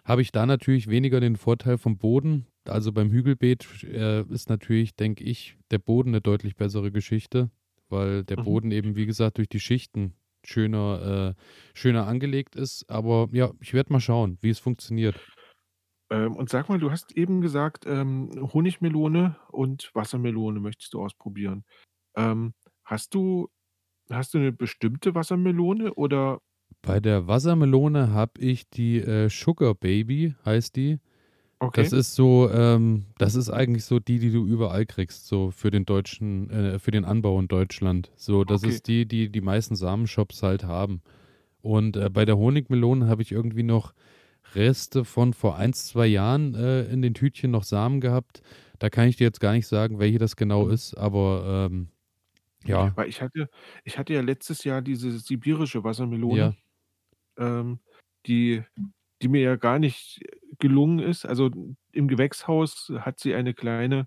Habe 0.04 0.22
ich 0.22 0.32
da 0.32 0.46
natürlich 0.46 0.88
weniger 0.88 1.20
den 1.20 1.36
Vorteil 1.36 1.76
vom 1.76 1.98
Boden. 1.98 2.46
Also 2.70 2.92
beim 2.92 3.10
Hügelbeet 3.10 3.84
äh, 3.84 4.22
ist 4.22 4.48
natürlich, 4.48 4.94
denke 4.94 5.24
ich, 5.24 5.56
der 5.70 5.78
Boden 5.78 6.10
eine 6.10 6.20
deutlich 6.20 6.56
bessere 6.56 6.90
Geschichte, 6.90 7.50
weil 7.88 8.24
der 8.24 8.38
mhm. 8.38 8.44
Boden 8.44 8.70
eben, 8.70 8.96
wie 8.96 9.06
gesagt, 9.06 9.38
durch 9.38 9.48
die 9.48 9.60
Schichten 9.60 10.14
schöner, 10.44 11.34
äh, 11.36 11.78
schöner 11.78 12.06
angelegt 12.06 12.56
ist. 12.56 12.88
Aber 12.88 13.28
ja, 13.32 13.50
ich 13.60 13.74
werde 13.74 13.92
mal 13.92 14.00
schauen, 14.00 14.38
wie 14.40 14.50
es 14.50 14.58
funktioniert. 14.58 15.16
Ähm, 16.10 16.34
und 16.36 16.48
sag 16.48 16.68
mal, 16.68 16.78
du 16.78 16.90
hast 16.90 17.16
eben 17.16 17.40
gesagt, 17.40 17.84
ähm, 17.86 18.30
Honigmelone 18.52 19.36
und 19.50 19.90
Wassermelone 19.94 20.60
möchtest 20.60 20.94
du 20.94 21.02
ausprobieren. 21.02 21.64
Ähm, 22.16 22.54
hast 22.84 23.14
du, 23.14 23.48
hast 24.10 24.34
du 24.34 24.38
eine 24.38 24.52
bestimmte 24.52 25.14
Wassermelone 25.14 25.94
oder 25.94 26.40
bei 26.82 27.00
der 27.00 27.26
Wassermelone 27.26 28.12
habe 28.12 28.40
ich 28.40 28.70
die 28.70 28.98
äh, 28.98 29.28
Sugar 29.28 29.74
Baby, 29.74 30.34
heißt 30.44 30.76
die. 30.76 30.98
Okay. 31.62 31.82
Das 31.82 31.92
ist 31.92 32.14
so, 32.14 32.50
ähm, 32.50 33.04
das 33.18 33.34
ist 33.34 33.50
eigentlich 33.50 33.84
so 33.84 33.98
die, 33.98 34.18
die 34.18 34.32
du 34.32 34.46
überall 34.46 34.86
kriegst, 34.86 35.26
so 35.26 35.50
für 35.50 35.70
den 35.70 35.84
deutschen, 35.84 36.48
äh, 36.50 36.78
für 36.78 36.90
den 36.90 37.04
Anbau 37.04 37.38
in 37.38 37.48
Deutschland. 37.48 38.10
So, 38.16 38.44
das 38.44 38.62
okay. 38.62 38.72
ist 38.72 38.88
die, 38.88 39.06
die 39.06 39.30
die 39.30 39.42
meisten 39.42 39.76
Samenshops 39.76 40.42
halt 40.42 40.64
haben. 40.64 41.02
Und 41.60 41.96
äh, 41.96 42.08
bei 42.08 42.24
der 42.24 42.38
Honigmelone 42.38 43.06
habe 43.08 43.20
ich 43.20 43.30
irgendwie 43.30 43.62
noch 43.62 43.92
Reste 44.54 45.04
von 45.04 45.34
vor 45.34 45.56
ein, 45.56 45.74
zwei 45.74 46.06
Jahren 46.06 46.54
äh, 46.54 46.84
in 46.84 47.02
den 47.02 47.12
Tütchen 47.12 47.50
noch 47.50 47.64
Samen 47.64 48.00
gehabt. 48.00 48.42
Da 48.78 48.88
kann 48.88 49.06
ich 49.06 49.16
dir 49.16 49.24
jetzt 49.24 49.40
gar 49.40 49.52
nicht 49.52 49.66
sagen, 49.66 49.98
welche 49.98 50.18
das 50.18 50.36
genau 50.36 50.68
ist, 50.68 50.94
aber 50.94 51.68
ähm, 51.70 51.88
ja. 52.64 52.92
Weil 52.96 53.08
ich 53.10 53.20
hatte, 53.20 53.50
ich 53.84 53.98
hatte 53.98 54.14
ja 54.14 54.22
letztes 54.22 54.64
Jahr 54.64 54.80
diese 54.80 55.10
sibirische 55.18 55.84
Wassermelone. 55.84 56.38
Ja 56.38 56.54
ähm, 57.40 57.80
die, 58.26 58.62
die 59.22 59.28
mir 59.28 59.42
ja 59.42 59.56
gar 59.56 59.78
nicht 59.78 60.20
gelungen 60.58 60.98
ist. 60.98 61.26
Also 61.26 61.50
im 61.92 62.08
Gewächshaus 62.08 62.92
hat 63.00 63.18
sie 63.18 63.34
eine 63.34 63.54
kleine, 63.54 64.06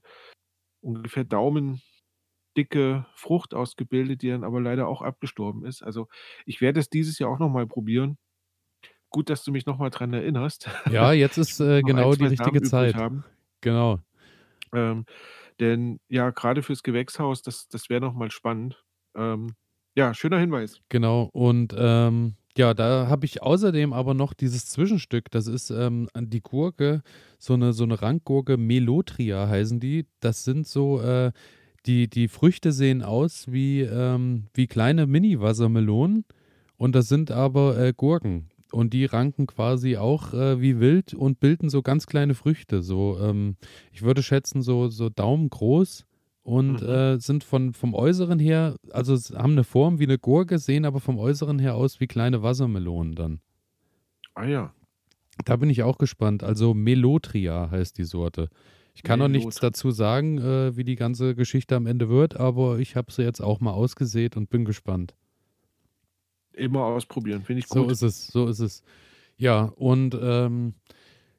ungefähr 0.81 1.23
daumendicke 1.23 3.05
Frucht 3.15 3.53
ausgebildet, 3.53 4.21
die 4.21 4.29
dann 4.29 4.43
aber 4.43 4.61
leider 4.61 4.87
auch 4.87 5.01
abgestorben 5.01 5.65
ist. 5.65 5.83
Also 5.83 6.07
ich 6.45 6.61
werde 6.61 6.79
es 6.79 6.89
dieses 6.89 7.19
Jahr 7.19 7.29
auch 7.29 7.39
nochmal 7.39 7.67
probieren. 7.67 8.17
Gut, 9.09 9.29
dass 9.29 9.43
du 9.43 9.51
mich 9.51 9.67
nochmal 9.67 9.91
dran 9.91 10.11
erinnerst. 10.13 10.69
Ja, 10.89 11.11
jetzt 11.11 11.37
ist 11.37 11.59
äh, 11.59 11.81
genau 11.81 12.11
ein, 12.11 12.17
die 12.17 12.25
richtige 12.25 12.63
Zeit. 12.63 12.95
Haben. 12.95 13.23
Genau. 13.61 13.99
Ähm, 14.73 15.05
Denn 15.59 15.99
ja, 16.09 16.31
gerade 16.31 16.63
fürs 16.63 16.81
Gewächshaus, 16.81 17.43
das, 17.43 17.67
das 17.67 17.89
wäre 17.89 18.01
nochmal 18.01 18.31
spannend. 18.31 18.83
Ähm, 19.15 19.55
ja, 19.95 20.15
schöner 20.15 20.39
Hinweis. 20.39 20.81
Genau, 20.89 21.29
und 21.31 21.75
ähm, 21.77 22.35
ja, 22.57 22.73
da 22.73 23.07
habe 23.07 23.25
ich 23.25 23.41
außerdem 23.41 23.93
aber 23.93 24.13
noch 24.13 24.33
dieses 24.33 24.67
Zwischenstück. 24.67 25.31
Das 25.31 25.47
ist 25.47 25.71
ähm, 25.71 26.07
die 26.15 26.41
Gurke, 26.41 27.01
so 27.39 27.53
eine, 27.53 27.73
so 27.73 27.83
eine 27.83 28.01
Ranggurke, 28.01 28.57
Melotria 28.57 29.47
heißen 29.47 29.79
die. 29.79 30.05
Das 30.19 30.43
sind 30.43 30.67
so, 30.67 31.01
äh, 31.01 31.31
die, 31.85 32.09
die 32.09 32.27
Früchte 32.27 32.71
sehen 32.71 33.01
aus 33.01 33.51
wie, 33.51 33.81
ähm, 33.81 34.45
wie 34.53 34.67
kleine 34.67 35.07
Mini-Wassermelonen. 35.07 36.25
Und 36.77 36.95
das 36.95 37.07
sind 37.07 37.31
aber 37.31 37.77
äh, 37.77 37.93
Gurken. 37.95 38.49
Und 38.71 38.93
die 38.93 39.05
ranken 39.05 39.45
quasi 39.47 39.97
auch 39.97 40.33
äh, 40.33 40.59
wie 40.61 40.79
wild 40.79 41.13
und 41.13 41.39
bilden 41.39 41.69
so 41.69 41.81
ganz 41.81 42.07
kleine 42.07 42.33
Früchte. 42.33 42.81
So, 42.81 43.19
ähm, 43.21 43.55
ich 43.91 44.01
würde 44.01 44.23
schätzen, 44.23 44.61
so, 44.61 44.89
so 44.89 45.09
Daumen 45.09 45.49
groß 45.49 46.05
und 46.43 46.81
mhm. 46.81 46.87
äh, 46.87 47.19
sind 47.19 47.43
von, 47.43 47.73
vom 47.73 47.93
Äußeren 47.93 48.37
her, 48.37 48.75
also 48.91 49.15
haben 49.37 49.53
eine 49.53 49.63
Form 49.63 49.99
wie 49.99 50.03
eine 50.03 50.19
Gurke, 50.19 50.59
sehen 50.59 50.85
aber 50.85 50.99
vom 50.99 51.17
Äußeren 51.17 51.57
her 51.57 51.75
aus 51.75 51.99
wie 51.99 52.07
kleine 52.07 52.43
Wassermelonen 52.43 53.15
dann. 53.15 53.39
Ah 54.35 54.45
ja. 54.45 54.73
Da 55.45 55.55
bin 55.55 55.69
ich 55.69 55.83
auch 55.83 55.97
gespannt. 55.97 56.43
Also 56.43 56.73
Melotria 56.73 57.71
heißt 57.71 57.97
die 57.97 58.03
Sorte. 58.03 58.49
Ich 58.93 59.01
kann 59.01 59.19
Melot. 59.19 59.31
noch 59.31 59.39
nichts 59.39 59.59
dazu 59.59 59.89
sagen, 59.89 60.37
äh, 60.37 60.75
wie 60.77 60.83
die 60.83 60.95
ganze 60.95 61.33
Geschichte 61.33 61.75
am 61.75 61.87
Ende 61.87 62.09
wird, 62.09 62.39
aber 62.39 62.77
ich 62.77 62.95
habe 62.95 63.11
sie 63.11 63.23
jetzt 63.23 63.41
auch 63.41 63.59
mal 63.59 63.71
ausgesät 63.71 64.37
und 64.37 64.49
bin 64.49 64.65
gespannt. 64.65 65.15
Immer 66.53 66.83
ausprobieren, 66.83 67.41
finde 67.41 67.61
ich 67.61 67.69
gut. 67.69 67.85
So 67.85 67.89
ist 67.89 68.01
es, 68.03 68.27
so 68.27 68.47
ist 68.47 68.59
es. 68.59 68.83
Ja, 69.37 69.63
und 69.63 70.15
ähm, 70.21 70.75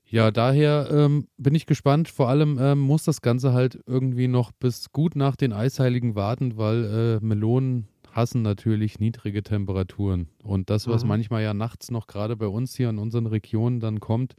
ja, 0.06 0.30
daher 0.30 0.88
ähm, 0.90 1.26
bin 1.36 1.54
ich 1.54 1.66
gespannt. 1.66 2.08
Vor 2.08 2.28
allem 2.28 2.58
ähm, 2.60 2.78
muss 2.78 3.04
das 3.04 3.20
Ganze 3.20 3.52
halt 3.52 3.80
irgendwie 3.86 4.28
noch 4.28 4.52
bis 4.52 4.92
gut 4.92 5.16
nach 5.16 5.36
den 5.36 5.52
Eisheiligen 5.52 6.14
warten, 6.14 6.56
weil 6.56 6.84
äh, 7.22 7.24
Melonen 7.24 7.88
hassen 8.12 8.42
natürlich 8.42 9.00
niedrige 9.00 9.42
Temperaturen. 9.42 10.28
Und 10.42 10.70
das, 10.70 10.86
was 10.86 11.02
mhm. 11.02 11.08
manchmal 11.08 11.42
ja 11.42 11.54
nachts 11.54 11.90
noch 11.90 12.06
gerade 12.06 12.36
bei 12.36 12.46
uns 12.46 12.76
hier 12.76 12.90
in 12.90 12.98
unseren 12.98 13.26
Regionen 13.26 13.80
dann 13.80 14.00
kommt, 14.00 14.34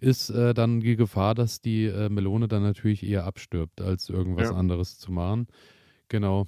ist 0.00 0.30
äh, 0.30 0.54
dann 0.54 0.80
die 0.80 0.96
Gefahr, 0.96 1.34
dass 1.34 1.60
die 1.60 1.84
äh, 1.84 2.08
Melone 2.08 2.48
dann 2.48 2.62
natürlich 2.62 3.06
eher 3.06 3.24
abstirbt, 3.24 3.82
als 3.82 4.08
irgendwas 4.08 4.48
ja. 4.48 4.56
anderes 4.56 4.98
zu 4.98 5.12
machen. 5.12 5.46
Genau. 6.08 6.46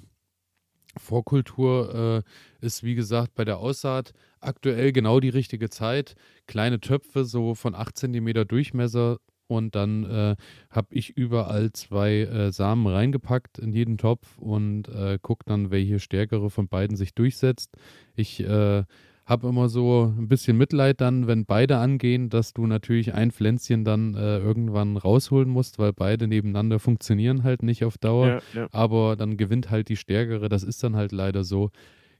Vorkultur 0.96 2.24
äh, 2.60 2.66
ist, 2.66 2.82
wie 2.82 2.94
gesagt, 2.94 3.34
bei 3.34 3.44
der 3.44 3.58
Aussaat 3.58 4.12
aktuell 4.40 4.92
genau 4.92 5.20
die 5.20 5.28
richtige 5.28 5.70
Zeit. 5.70 6.14
Kleine 6.46 6.80
Töpfe, 6.80 7.24
so 7.24 7.54
von 7.54 7.74
8 7.74 7.96
cm 7.96 8.46
Durchmesser. 8.46 9.18
Und 9.48 9.74
dann 9.74 10.04
äh, 10.04 10.36
habe 10.70 10.86
ich 10.90 11.10
überall 11.10 11.72
zwei 11.72 12.20
äh, 12.20 12.52
Samen 12.52 12.86
reingepackt 12.86 13.58
in 13.58 13.72
jeden 13.72 13.98
Topf 13.98 14.38
und 14.38 14.88
äh, 14.88 15.18
gucke 15.20 15.44
dann, 15.46 15.70
welche 15.70 16.00
stärkere 16.00 16.48
von 16.48 16.68
beiden 16.68 16.96
sich 16.96 17.14
durchsetzt. 17.14 17.76
Ich 18.14 18.40
äh, 18.40 18.84
habe 19.32 19.48
immer 19.48 19.70
so 19.70 20.14
ein 20.16 20.28
bisschen 20.28 20.58
Mitleid 20.58 21.00
dann, 21.00 21.26
wenn 21.26 21.46
beide 21.46 21.78
angehen, 21.78 22.28
dass 22.28 22.52
du 22.52 22.66
natürlich 22.66 23.14
ein 23.14 23.30
Pflänzchen 23.30 23.82
dann 23.82 24.14
äh, 24.14 24.38
irgendwann 24.38 24.98
rausholen 24.98 25.48
musst, 25.48 25.78
weil 25.78 25.94
beide 25.94 26.28
nebeneinander 26.28 26.78
funktionieren 26.78 27.42
halt 27.42 27.62
nicht 27.62 27.84
auf 27.84 27.96
Dauer. 27.96 28.26
Ja, 28.26 28.40
ja. 28.54 28.68
Aber 28.72 29.16
dann 29.16 29.38
gewinnt 29.38 29.70
halt 29.70 29.88
die 29.88 29.96
stärkere. 29.96 30.50
Das 30.50 30.62
ist 30.62 30.84
dann 30.84 30.96
halt 30.96 31.12
leider 31.12 31.44
so. 31.44 31.70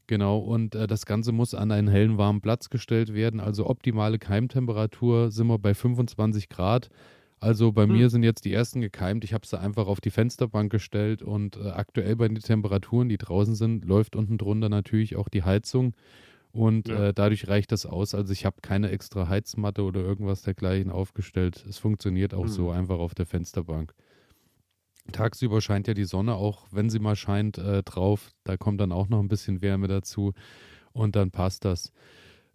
Genau, 0.06 0.38
und 0.38 0.74
äh, 0.74 0.86
das 0.86 1.04
Ganze 1.04 1.32
muss 1.32 1.54
an 1.54 1.70
einen 1.70 1.88
hellen, 1.88 2.16
warmen 2.16 2.40
Platz 2.40 2.70
gestellt 2.70 3.12
werden. 3.12 3.40
Also 3.40 3.68
optimale 3.68 4.18
Keimtemperatur 4.18 5.30
sind 5.30 5.48
wir 5.48 5.58
bei 5.58 5.74
25 5.74 6.48
Grad. 6.48 6.88
Also 7.40 7.72
bei 7.72 7.82
hm. 7.82 7.92
mir 7.92 8.08
sind 8.08 8.22
jetzt 8.22 8.46
die 8.46 8.54
ersten 8.54 8.80
gekeimt. 8.80 9.22
Ich 9.22 9.34
habe 9.34 9.46
sie 9.46 9.60
einfach 9.60 9.86
auf 9.86 10.00
die 10.00 10.10
Fensterbank 10.10 10.72
gestellt 10.72 11.22
und 11.22 11.58
äh, 11.58 11.68
aktuell 11.68 12.16
bei 12.16 12.26
den 12.26 12.38
Temperaturen, 12.38 13.10
die 13.10 13.18
draußen 13.18 13.54
sind, 13.54 13.84
läuft 13.84 14.16
unten 14.16 14.38
drunter 14.38 14.70
natürlich 14.70 15.16
auch 15.16 15.28
die 15.28 15.42
Heizung. 15.42 15.92
Und 16.52 16.88
ja. 16.88 17.08
äh, 17.08 17.14
dadurch 17.14 17.48
reicht 17.48 17.72
das 17.72 17.86
aus. 17.86 18.14
Also 18.14 18.32
ich 18.32 18.44
habe 18.44 18.60
keine 18.60 18.90
extra 18.90 19.28
Heizmatte 19.28 19.82
oder 19.82 20.00
irgendwas 20.00 20.42
dergleichen 20.42 20.90
aufgestellt. 20.90 21.64
Es 21.66 21.78
funktioniert 21.78 22.34
auch 22.34 22.44
mhm. 22.44 22.48
so 22.48 22.70
einfach 22.70 22.98
auf 22.98 23.14
der 23.14 23.26
Fensterbank. 23.26 23.94
Tagsüber 25.10 25.60
scheint 25.60 25.88
ja 25.88 25.94
die 25.94 26.04
Sonne 26.04 26.34
auch, 26.34 26.66
wenn 26.70 26.90
sie 26.90 26.98
mal 26.98 27.16
scheint, 27.16 27.58
äh, 27.58 27.82
drauf. 27.82 28.30
Da 28.44 28.56
kommt 28.56 28.80
dann 28.80 28.92
auch 28.92 29.08
noch 29.08 29.20
ein 29.20 29.28
bisschen 29.28 29.62
Wärme 29.62 29.88
dazu 29.88 30.32
und 30.92 31.16
dann 31.16 31.30
passt 31.30 31.64
das. 31.64 31.90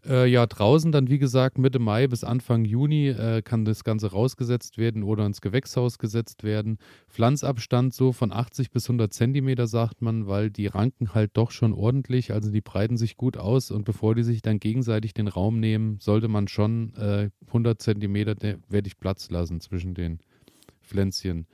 Äh, 0.07 0.27
ja, 0.27 0.45
draußen 0.45 0.91
dann, 0.93 1.09
wie 1.09 1.17
gesagt, 1.17 1.57
Mitte 1.57 1.79
Mai 1.79 2.07
bis 2.07 2.23
Anfang 2.23 2.63
Juni 2.63 3.09
äh, 3.09 3.41
kann 3.41 3.65
das 3.65 3.83
Ganze 3.83 4.11
rausgesetzt 4.11 4.77
werden 4.77 5.03
oder 5.03 5.25
ins 5.25 5.41
Gewächshaus 5.41 5.97
gesetzt 5.97 6.43
werden. 6.43 6.77
Pflanzabstand 7.09 7.93
so 7.93 8.13
von 8.13 8.31
80 8.31 8.71
bis 8.71 8.85
100 8.85 9.13
Zentimeter, 9.13 9.67
sagt 9.67 10.01
man, 10.01 10.25
weil 10.27 10.49
die 10.49 10.67
ranken 10.67 11.13
halt 11.13 11.31
doch 11.33 11.51
schon 11.51 11.73
ordentlich, 11.73 12.31
also 12.31 12.51
die 12.51 12.61
breiten 12.61 12.95
sich 12.95 13.17
gut 13.17 13.35
aus 13.35 13.69
und 13.69 13.83
bevor 13.83 14.15
die 14.15 14.23
sich 14.23 14.41
dann 14.41 14.59
gegenseitig 14.59 15.13
den 15.13 15.27
Raum 15.27 15.59
nehmen, 15.59 15.97
sollte 15.99 16.29
man 16.29 16.47
schon 16.47 16.93
äh, 16.95 17.29
100 17.47 17.81
Zentimeter, 17.81 18.35
werde 18.69 18.87
ich 18.87 18.99
Platz 18.99 19.29
lassen 19.29 19.59
zwischen 19.59 19.93
den 19.93 20.19
Pflänzchen. 20.83 21.47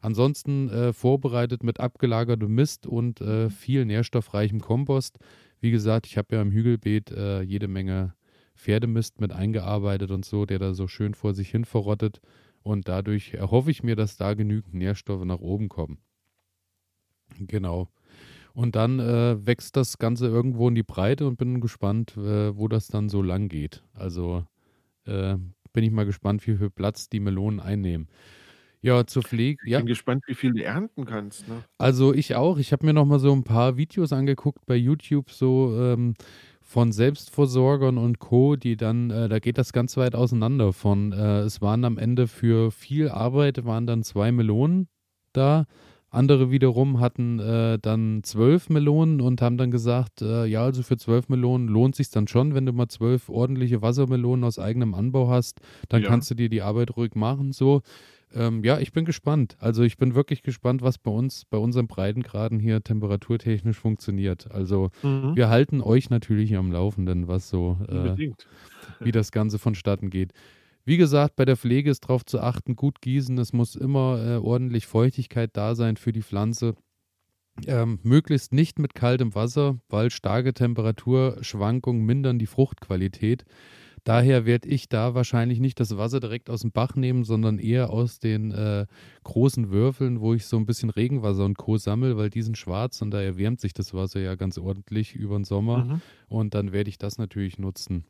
Ansonsten 0.00 0.70
äh, 0.70 0.92
vorbereitet 0.92 1.62
mit 1.62 1.78
abgelagertem 1.78 2.52
Mist 2.52 2.86
und 2.86 3.20
äh, 3.20 3.50
viel 3.50 3.84
nährstoffreichem 3.84 4.60
Kompost. 4.60 5.18
Wie 5.60 5.70
gesagt, 5.70 6.06
ich 6.06 6.16
habe 6.16 6.34
ja 6.34 6.42
im 6.42 6.52
Hügelbeet 6.52 7.10
äh, 7.10 7.42
jede 7.42 7.68
Menge 7.68 8.14
Pferdemist 8.54 9.20
mit 9.20 9.32
eingearbeitet 9.32 10.10
und 10.10 10.24
so, 10.24 10.46
der 10.46 10.58
da 10.58 10.74
so 10.74 10.86
schön 10.86 11.14
vor 11.14 11.34
sich 11.34 11.50
hin 11.50 11.64
verrottet. 11.64 12.20
Und 12.62 12.88
dadurch 12.88 13.34
erhoffe 13.34 13.70
ich 13.70 13.82
mir, 13.82 13.96
dass 13.96 14.16
da 14.16 14.34
genügend 14.34 14.74
Nährstoffe 14.74 15.24
nach 15.24 15.40
oben 15.40 15.68
kommen. 15.68 15.98
Genau. 17.38 17.88
Und 18.52 18.74
dann 18.74 18.98
äh, 18.98 19.46
wächst 19.46 19.76
das 19.76 19.98
Ganze 19.98 20.26
irgendwo 20.26 20.68
in 20.68 20.74
die 20.74 20.82
Breite 20.82 21.26
und 21.26 21.38
bin 21.38 21.60
gespannt, 21.60 22.16
äh, 22.16 22.56
wo 22.56 22.68
das 22.68 22.88
dann 22.88 23.08
so 23.08 23.22
lang 23.22 23.48
geht. 23.48 23.82
Also 23.94 24.44
äh, 25.04 25.36
bin 25.72 25.84
ich 25.84 25.90
mal 25.90 26.04
gespannt, 26.04 26.46
wie 26.46 26.56
viel 26.56 26.70
Platz 26.70 27.08
die 27.08 27.20
Melonen 27.20 27.60
einnehmen. 27.60 28.08
Ja, 28.82 29.06
zur 29.06 29.22
Pflege. 29.22 29.60
Ich 29.66 29.76
bin 29.76 29.86
gespannt, 29.86 30.24
wie 30.26 30.34
viel 30.34 30.52
du 30.52 30.62
ernten 30.62 31.04
kannst. 31.04 31.46
Ne? 31.48 31.62
Also 31.76 32.14
ich 32.14 32.34
auch. 32.34 32.58
Ich 32.58 32.72
habe 32.72 32.86
mir 32.86 32.94
noch 32.94 33.04
mal 33.04 33.18
so 33.18 33.32
ein 33.32 33.44
paar 33.44 33.76
Videos 33.76 34.12
angeguckt 34.12 34.64
bei 34.64 34.76
YouTube, 34.76 35.30
so 35.30 35.76
ähm, 35.78 36.14
von 36.62 36.92
Selbstversorgern 36.92 37.98
und 37.98 38.20
Co., 38.20 38.56
die 38.56 38.76
dann, 38.76 39.10
äh, 39.10 39.28
da 39.28 39.38
geht 39.38 39.58
das 39.58 39.72
ganz 39.72 39.96
weit 39.96 40.14
auseinander. 40.14 40.72
Von, 40.72 41.12
äh, 41.12 41.40
es 41.40 41.60
waren 41.60 41.84
am 41.84 41.98
Ende 41.98 42.26
für 42.26 42.70
viel 42.70 43.08
Arbeit, 43.10 43.64
waren 43.64 43.86
dann 43.86 44.02
zwei 44.02 44.32
Melonen 44.32 44.88
da. 45.32 45.66
Andere 46.12 46.50
wiederum 46.50 46.98
hatten 46.98 47.38
äh, 47.38 47.78
dann 47.80 48.22
zwölf 48.24 48.68
Melonen 48.68 49.20
und 49.20 49.42
haben 49.42 49.56
dann 49.56 49.70
gesagt, 49.70 50.22
äh, 50.22 50.44
ja, 50.44 50.64
also 50.64 50.82
für 50.82 50.96
zwölf 50.96 51.28
Melonen 51.28 51.68
lohnt 51.68 51.94
sich 51.94 52.10
dann 52.10 52.26
schon, 52.26 52.52
wenn 52.54 52.66
du 52.66 52.72
mal 52.72 52.88
zwölf 52.88 53.28
ordentliche 53.28 53.80
Wassermelonen 53.80 54.44
aus 54.44 54.58
eigenem 54.58 54.94
Anbau 54.94 55.28
hast, 55.28 55.60
dann 55.88 56.02
ja. 56.02 56.08
kannst 56.08 56.28
du 56.30 56.34
dir 56.34 56.48
die 56.48 56.62
Arbeit 56.62 56.96
ruhig 56.96 57.14
machen. 57.14 57.52
So, 57.52 57.82
ähm, 58.32 58.62
ja, 58.64 58.78
ich 58.78 58.92
bin 58.92 59.04
gespannt. 59.04 59.56
Also 59.60 59.82
ich 59.82 59.96
bin 59.96 60.14
wirklich 60.14 60.42
gespannt, 60.42 60.82
was 60.82 60.98
bei 60.98 61.10
uns, 61.10 61.44
bei 61.44 61.58
unseren 61.58 61.86
Breitengraden 61.86 62.60
hier 62.60 62.82
temperaturtechnisch 62.82 63.78
funktioniert. 63.78 64.50
Also 64.50 64.90
mhm. 65.02 65.34
wir 65.34 65.48
halten 65.48 65.80
euch 65.80 66.10
natürlich 66.10 66.56
am 66.56 66.70
Laufenden, 66.70 67.28
was 67.28 67.48
so, 67.48 67.78
äh, 67.88 68.16
wie 69.00 69.12
das 69.12 69.32
Ganze 69.32 69.58
vonstatten 69.58 70.10
geht. 70.10 70.32
Wie 70.84 70.96
gesagt, 70.96 71.36
bei 71.36 71.44
der 71.44 71.56
Pflege 71.56 71.90
ist 71.90 72.04
darauf 72.04 72.24
zu 72.24 72.40
achten, 72.40 72.76
gut 72.76 73.00
gießen. 73.00 73.36
Es 73.38 73.52
muss 73.52 73.76
immer 73.76 74.22
äh, 74.24 74.36
ordentlich 74.36 74.86
Feuchtigkeit 74.86 75.50
da 75.56 75.74
sein 75.74 75.96
für 75.96 76.12
die 76.12 76.22
Pflanze. 76.22 76.74
Ähm, 77.66 77.98
möglichst 78.02 78.52
nicht 78.52 78.78
mit 78.78 78.94
kaltem 78.94 79.34
Wasser, 79.34 79.78
weil 79.88 80.10
starke 80.10 80.54
Temperaturschwankungen 80.54 82.04
mindern 82.04 82.38
die 82.38 82.46
Fruchtqualität. 82.46 83.44
Daher 84.04 84.46
werde 84.46 84.68
ich 84.68 84.88
da 84.88 85.14
wahrscheinlich 85.14 85.60
nicht 85.60 85.80
das 85.80 85.96
Wasser 85.96 86.20
direkt 86.20 86.50
aus 86.50 86.62
dem 86.62 86.72
Bach 86.72 86.94
nehmen, 86.94 87.24
sondern 87.24 87.58
eher 87.58 87.90
aus 87.90 88.18
den 88.18 88.50
äh, 88.50 88.86
großen 89.24 89.70
Würfeln, 89.70 90.20
wo 90.20 90.34
ich 90.34 90.46
so 90.46 90.56
ein 90.56 90.66
bisschen 90.66 90.90
Regenwasser 90.90 91.44
und 91.44 91.58
Co. 91.58 91.76
sammle, 91.76 92.16
weil 92.16 92.30
die 92.30 92.42
sind 92.42 92.56
schwarz 92.58 93.02
und 93.02 93.10
da 93.10 93.20
erwärmt 93.20 93.60
sich 93.60 93.72
das 93.72 93.94
Wasser 93.94 94.20
ja 94.20 94.34
ganz 94.34 94.58
ordentlich 94.58 95.14
über 95.14 95.36
den 95.36 95.44
Sommer. 95.44 95.84
Mhm. 95.84 96.00
Und 96.28 96.54
dann 96.54 96.72
werde 96.72 96.90
ich 96.90 96.98
das 96.98 97.18
natürlich 97.18 97.58
nutzen, 97.58 98.04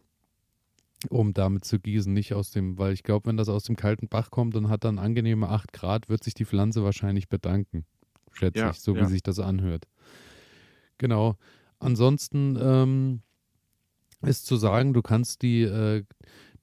um 1.09 1.33
damit 1.33 1.65
zu 1.65 1.79
gießen. 1.81 2.13
Nicht 2.13 2.35
aus 2.35 2.51
dem, 2.51 2.79
weil 2.79 2.93
ich 2.93 3.03
glaube, 3.03 3.27
wenn 3.27 3.37
das 3.37 3.49
aus 3.49 3.65
dem 3.65 3.77
kalten 3.77 4.09
Bach 4.09 4.31
kommt 4.31 4.57
und 4.57 4.69
hat 4.69 4.85
dann 4.85 4.99
angenehme 4.99 5.49
8 5.49 5.73
Grad, 5.73 6.09
wird 6.09 6.23
sich 6.23 6.35
die 6.35 6.45
Pflanze 6.45 6.85
wahrscheinlich 6.85 7.29
bedanken. 7.29 7.85
Schätze 8.33 8.61
ja, 8.61 8.71
ich, 8.71 8.81
so 8.81 8.95
ja. 8.95 9.03
wie 9.03 9.07
sich 9.07 9.23
das 9.23 9.39
anhört. 9.39 9.87
Genau. 10.99 11.37
Ansonsten, 11.79 12.59
ähm, 12.61 13.23
ist 14.23 14.47
zu 14.47 14.57
sagen, 14.57 14.93
du 14.93 15.03
kannst 15.03 15.43
die, 15.43 15.63
äh, 15.63 16.05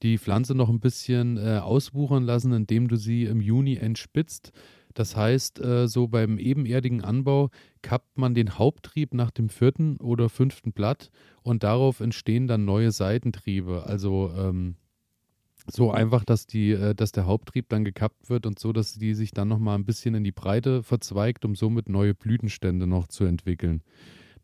die 0.03 0.17
Pflanze 0.17 0.55
noch 0.55 0.69
ein 0.69 0.79
bisschen 0.79 1.37
äh, 1.37 1.59
auswuchern 1.59 2.23
lassen, 2.23 2.53
indem 2.53 2.87
du 2.87 2.95
sie 2.97 3.25
im 3.25 3.41
Juni 3.41 3.77
entspitzt. 3.77 4.51
Das 4.93 5.15
heißt, 5.15 5.59
äh, 5.59 5.87
so 5.87 6.07
beim 6.07 6.39
ebenerdigen 6.39 7.03
Anbau 7.03 7.49
kappt 7.83 8.17
man 8.17 8.33
den 8.33 8.57
Haupttrieb 8.57 9.13
nach 9.13 9.31
dem 9.31 9.49
vierten 9.49 9.97
oder 9.97 10.27
fünften 10.29 10.71
Blatt 10.71 11.11
und 11.43 11.63
darauf 11.63 11.99
entstehen 11.99 12.47
dann 12.47 12.65
neue 12.65 12.91
Seitentriebe. 12.91 13.83
Also 13.85 14.31
ähm, 14.35 14.75
so 15.69 15.91
einfach, 15.91 16.23
dass 16.23 16.47
die, 16.47 16.71
äh, 16.71 16.95
dass 16.95 17.11
der 17.11 17.25
Haupttrieb 17.25 17.69
dann 17.69 17.83
gekappt 17.83 18.29
wird 18.29 18.45
und 18.45 18.57
so, 18.57 18.73
dass 18.73 18.93
die 18.93 19.13
sich 19.13 19.31
dann 19.31 19.47
nochmal 19.47 19.77
ein 19.77 19.85
bisschen 19.85 20.15
in 20.15 20.23
die 20.23 20.31
Breite 20.31 20.81
verzweigt, 20.81 21.45
um 21.45 21.55
somit 21.55 21.89
neue 21.89 22.15
Blütenstände 22.15 22.87
noch 22.87 23.07
zu 23.07 23.25
entwickeln. 23.25 23.83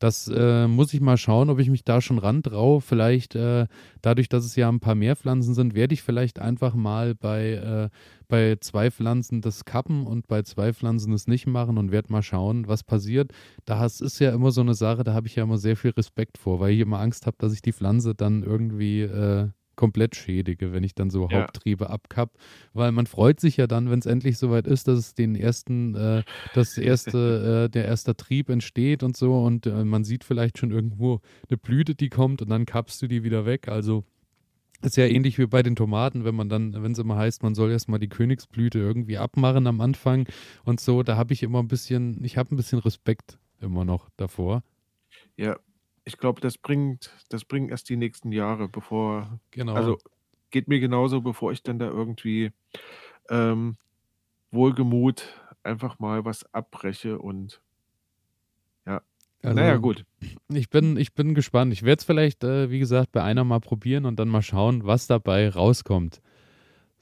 Das 0.04 0.28
äh, 0.28 0.68
muss 0.68 0.94
ich 0.94 1.00
mal 1.00 1.16
schauen, 1.16 1.50
ob 1.50 1.60
ich 1.60 1.70
mich 1.70 1.86
da 1.86 2.02
schon 2.02 2.18
ran 2.18 2.44
traue. 2.44 2.82
Vielleicht 2.82 3.36
äh, 3.36 3.68
dadurch, 4.02 4.28
dass 4.28 4.44
es 4.44 4.58
ja 4.58 4.68
ein 4.68 4.82
paar 4.82 4.96
mehr 4.96 5.16
Pflanzen 5.16 5.54
sind, 5.54 5.76
werde 5.76 5.94
ich 5.94 6.04
vielleicht 6.04 6.40
einfach 6.40 6.76
mal 6.76 7.16
bei, 7.16 7.52
äh, 7.54 7.90
bei 8.28 8.58
zwei 8.60 8.92
Pflanzen 8.92 9.40
das 9.40 9.64
kappen 9.64 10.06
und 10.06 10.28
bei 10.28 10.42
zwei 10.42 10.74
Pflanzen 10.74 11.14
es 11.14 11.28
nicht 11.28 11.48
machen 11.48 11.78
und 11.78 11.94
werde 11.94 12.12
mal 12.12 12.22
schauen, 12.22 12.68
was 12.68 12.84
passiert. 12.84 13.32
Das 13.64 14.02
ist 14.02 14.20
ja 14.20 14.34
immer 14.34 14.52
so 14.52 14.60
eine 14.60 14.74
Sache, 14.74 15.06
da 15.06 15.14
habe 15.14 15.28
ich 15.28 15.38
ja 15.38 15.44
immer 15.44 15.58
sehr 15.58 15.78
viel 15.78 15.92
Respekt 15.92 16.38
vor, 16.38 16.60
weil 16.60 16.74
ich 16.74 16.82
immer 16.82 17.00
Angst 17.00 17.26
habe, 17.26 17.38
dass 17.40 17.54
ich 17.54 17.62
die 17.62 17.72
Pflanze 17.72 18.14
dann 18.14 18.44
irgendwie 18.44 19.04
äh, 19.04 19.48
komplett 19.76 20.16
schädige, 20.16 20.72
wenn 20.72 20.84
ich 20.84 20.96
dann 20.96 21.10
so 21.10 21.28
ja. 21.30 21.42
Haupttriebe 21.42 21.90
abkapp, 21.90 22.32
weil 22.74 22.92
man 22.92 23.08
freut 23.08 23.40
sich 23.40 23.58
ja 23.58 23.68
dann, 23.68 23.90
wenn 23.90 24.00
es 24.00 24.06
endlich 24.06 24.38
soweit 24.38 24.68
ist, 24.68 24.88
dass 24.88 25.00
es 25.00 25.14
den 25.16 25.36
ersten, 25.36 25.96
äh, 25.96 26.24
das 26.54 26.78
erste, 26.78 27.66
äh, 27.66 27.70
der 27.70 27.86
erste 27.86 28.16
Trieb 28.16 28.50
entsteht 28.50 29.04
und 29.04 29.18
so 29.18 29.44
und 29.44 29.66
äh, 29.66 29.84
man 29.84 30.04
sieht 30.04 30.24
vielleicht 30.24 30.58
schon 30.58 30.72
irgendwo 30.72 31.22
eine 31.50 31.58
Blüte, 31.58 31.96
die 31.96 32.10
kommt 32.10 32.42
und 32.42 32.50
dann 32.50 32.66
kappst 32.66 33.02
du 33.02 33.08
die 33.08 33.24
wieder 33.24 33.46
weg. 33.46 33.68
Also 33.68 34.04
ist 34.82 34.98
ja 34.98 35.06
ähnlich 35.06 35.40
wie 35.40 35.48
bei 35.48 35.64
den 35.64 35.76
Tomaten, 35.76 36.26
wenn 36.26 36.36
man 36.36 36.50
dann, 36.50 36.74
wenn 36.84 36.92
es 36.92 37.00
immer 37.00 37.16
heißt, 37.16 37.42
man 37.42 37.56
soll 37.56 37.72
erstmal 37.72 38.00
die 38.00 38.10
Königsblüte 38.10 38.80
irgendwie 38.80 39.18
abmachen 39.18 39.66
am 39.66 39.80
Anfang 39.80 40.28
und 40.66 40.82
so, 40.82 41.04
da 41.04 41.16
habe 41.16 41.34
ich 41.34 41.42
immer 41.42 41.60
ein 41.60 41.70
bisschen, 41.70 42.24
ich 42.24 42.38
habe 42.38 42.54
ein 42.54 42.58
bisschen 42.58 42.80
Respekt 42.80 43.40
immer 43.62 43.86
noch 43.86 44.10
davor. 44.18 44.62
Ja, 45.38 45.58
ich 46.06 46.18
glaube, 46.18 46.42
das 46.42 46.58
bringt, 46.58 47.12
das 47.30 47.46
bringt 47.46 47.72
erst 47.72 47.90
die 47.90 47.98
nächsten 47.98 48.32
Jahre, 48.32 48.68
bevor, 48.68 49.40
Genau. 49.52 49.74
also 49.76 49.98
geht 50.52 50.68
mir 50.68 50.80
genauso, 50.80 51.22
bevor 51.22 51.52
ich 51.52 51.64
dann 51.64 51.80
da 51.80 51.88
irgendwie 51.88 52.52
ähm, 53.30 53.78
wohlgemut 54.52 55.26
einfach 55.64 56.00
mal 56.00 56.26
was 56.26 56.46
abbreche 56.54 57.18
und 57.20 57.62
ja. 58.86 59.02
Naja, 59.42 59.72
Also, 59.72 59.82
gut. 59.82 60.06
ich 60.54 60.70
bin, 60.70 60.98
ich 60.98 61.14
bin 61.14 61.34
gespannt. 61.34 61.74
Ich 61.74 61.84
werde 61.84 62.00
es 62.00 62.06
vielleicht, 62.06 62.44
äh, 62.44 62.70
wie 62.70 62.80
gesagt, 62.80 63.12
bei 63.12 63.24
einer 63.24 63.44
mal 63.44 63.60
probieren 63.60 64.06
und 64.06 64.18
dann 64.20 64.30
mal 64.30 64.42
schauen, 64.42 64.86
was 64.86 65.08
dabei 65.08 65.50
rauskommt. 65.50 66.22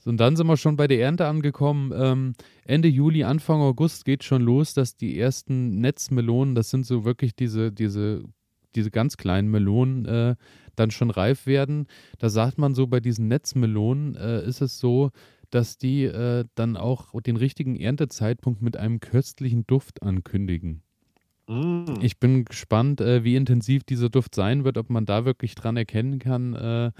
Und 0.06 0.18
dann 0.18 0.36
sind 0.36 0.48
wir 0.48 0.58
schon 0.58 0.78
bei 0.78 0.88
der 0.88 1.00
Ernte 1.02 1.28
angekommen. 1.28 1.92
Ähm, 1.96 2.34
Ende 2.66 2.88
Juli, 2.88 3.24
Anfang 3.24 3.62
August 3.62 4.06
geht 4.06 4.24
schon 4.24 4.42
los, 4.42 4.74
dass 4.74 4.96
die 4.96 5.20
ersten 5.20 5.80
Netzmelonen, 5.80 6.56
das 6.56 6.72
sind 6.72 6.88
so 6.88 7.06
wirklich 7.06 7.36
diese, 7.36 7.72
diese 7.72 8.24
diese 8.76 8.92
ganz 8.92 9.18
kleinen 9.18 9.50
Melonen 9.50 10.06
äh, 10.06 10.36
dann 10.76 10.92
schon 10.92 11.10
reif 11.10 11.46
werden. 11.46 11.88
Da 12.20 12.30
sagt 12.30 12.58
man 12.58 12.74
so, 12.76 12.88
bei 12.88 13.00
diesen 13.00 13.28
Netzmelonen 13.28 14.16
äh, 14.16 14.44
ist 14.46 14.62
es 14.62 14.80
so, 14.80 15.12
dass 15.50 15.78
die 15.78 16.06
äh, 16.06 16.46
dann 16.56 16.78
auch 16.78 17.20
den 17.22 17.36
richtigen 17.36 17.76
Erntezeitpunkt 17.76 18.62
mit 18.62 18.78
einem 18.78 19.00
köstlichen 19.00 19.68
Duft 19.68 20.02
ankündigen. 20.02 20.82
Mm. 21.48 21.86
Ich 22.02 22.20
bin 22.20 22.46
gespannt, 22.46 23.02
äh, 23.02 23.24
wie 23.24 23.36
intensiv 23.36 23.84
dieser 23.84 24.10
Duft 24.10 24.34
sein 24.34 24.64
wird, 24.64 24.78
ob 24.78 24.90
man 24.90 25.06
da 25.06 25.26
wirklich 25.26 25.56
dran 25.56 25.76
erkennen 25.76 26.20
kann, 26.20 26.54
äh, 26.56 26.92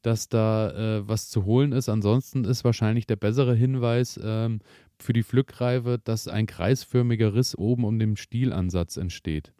dass 0.00 0.28
da 0.28 0.70
äh, 0.70 1.08
was 1.08 1.28
zu 1.28 1.44
holen 1.44 1.72
ist. 1.72 1.88
Ansonsten 1.88 2.44
ist 2.44 2.64
wahrscheinlich 2.64 3.06
der 3.06 3.16
bessere 3.16 3.54
Hinweis 3.54 4.18
ähm, 4.22 4.60
für 4.98 5.12
die 5.12 5.22
Pflückreife, 5.22 6.00
dass 6.02 6.28
ein 6.28 6.46
kreisförmiger 6.46 7.34
Riss 7.34 7.56
oben 7.56 7.84
um 7.84 7.98
den 7.98 8.16
Stielansatz 8.16 8.96
entsteht. 8.96 9.52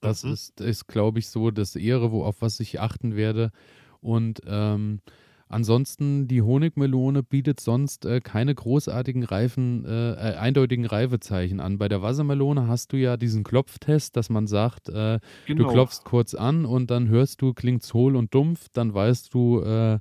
Das 0.00 0.24
mhm. 0.24 0.32
ist, 0.32 0.60
ist 0.60 0.86
glaube 0.86 1.18
ich, 1.18 1.28
so 1.28 1.50
das 1.50 1.76
Ehre, 1.76 2.12
wo 2.12 2.24
auf 2.24 2.42
was 2.42 2.60
ich 2.60 2.80
achten 2.80 3.16
werde. 3.16 3.50
Und 4.00 4.40
ähm, 4.46 5.00
ansonsten, 5.48 6.28
die 6.28 6.42
Honigmelone 6.42 7.22
bietet 7.22 7.60
sonst 7.60 8.04
äh, 8.04 8.20
keine 8.20 8.54
großartigen 8.54 9.24
Reifen, 9.24 9.84
äh, 9.84 10.12
äh, 10.12 10.36
eindeutigen 10.36 10.86
Reifezeichen 10.86 11.60
an. 11.60 11.78
Bei 11.78 11.88
der 11.88 12.02
Wassermelone 12.02 12.68
hast 12.68 12.92
du 12.92 12.96
ja 12.96 13.16
diesen 13.16 13.44
Klopftest, 13.44 14.16
dass 14.16 14.30
man 14.30 14.46
sagt, 14.46 14.88
äh, 14.88 15.20
genau. 15.46 15.64
du 15.64 15.72
klopfst 15.72 16.04
kurz 16.04 16.34
an 16.34 16.64
und 16.64 16.90
dann 16.90 17.08
hörst 17.08 17.42
du, 17.42 17.52
klingt's 17.52 17.94
hohl 17.94 18.16
und 18.16 18.34
dumpf, 18.34 18.68
dann 18.72 18.94
weißt 18.94 19.32
du, 19.34 19.60
äh, 19.62 19.98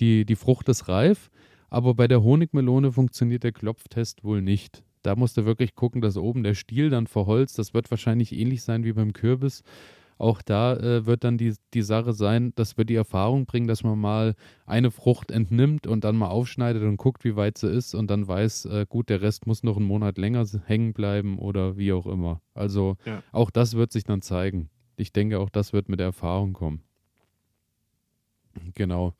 die, 0.00 0.24
die 0.24 0.36
Frucht 0.36 0.68
ist 0.68 0.88
reif. 0.88 1.30
Aber 1.68 1.94
bei 1.94 2.06
der 2.08 2.22
Honigmelone 2.22 2.92
funktioniert 2.92 3.42
der 3.42 3.52
Klopftest 3.52 4.22
wohl 4.24 4.40
nicht. 4.40 4.82
Da 5.06 5.14
musst 5.14 5.36
du 5.36 5.44
wirklich 5.44 5.76
gucken, 5.76 6.00
dass 6.00 6.16
oben 6.16 6.42
der 6.42 6.54
Stiel 6.54 6.90
dann 6.90 7.06
verholzt. 7.06 7.60
Das 7.60 7.74
wird 7.74 7.92
wahrscheinlich 7.92 8.32
ähnlich 8.32 8.62
sein 8.62 8.82
wie 8.82 8.92
beim 8.92 9.12
Kürbis. 9.12 9.62
Auch 10.18 10.42
da 10.42 10.74
äh, 10.74 11.06
wird 11.06 11.22
dann 11.22 11.38
die, 11.38 11.54
die 11.74 11.82
Sache 11.82 12.12
sein, 12.12 12.52
das 12.56 12.76
wird 12.76 12.90
die 12.90 12.96
Erfahrung 12.96 13.46
bringen, 13.46 13.68
dass 13.68 13.84
man 13.84 14.00
mal 14.00 14.34
eine 14.64 14.90
Frucht 14.90 15.30
entnimmt 15.30 15.86
und 15.86 16.02
dann 16.02 16.16
mal 16.16 16.30
aufschneidet 16.30 16.82
und 16.82 16.96
guckt, 16.96 17.22
wie 17.22 17.36
weit 17.36 17.56
sie 17.56 17.68
ist 17.68 17.94
und 17.94 18.10
dann 18.10 18.26
weiß, 18.26 18.64
äh, 18.64 18.86
gut, 18.88 19.08
der 19.08 19.22
Rest 19.22 19.46
muss 19.46 19.62
noch 19.62 19.76
einen 19.76 19.86
Monat 19.86 20.18
länger 20.18 20.44
hängen 20.64 20.92
bleiben 20.92 21.38
oder 21.38 21.76
wie 21.76 21.92
auch 21.92 22.06
immer. 22.06 22.40
Also 22.54 22.96
ja. 23.04 23.22
auch 23.30 23.50
das 23.50 23.74
wird 23.76 23.92
sich 23.92 24.02
dann 24.02 24.22
zeigen. 24.22 24.70
Ich 24.96 25.12
denke, 25.12 25.38
auch 25.38 25.50
das 25.50 25.72
wird 25.72 25.88
mit 25.88 26.00
der 26.00 26.06
Erfahrung 26.06 26.52
kommen. 26.52 26.82
Genau. 28.74 29.14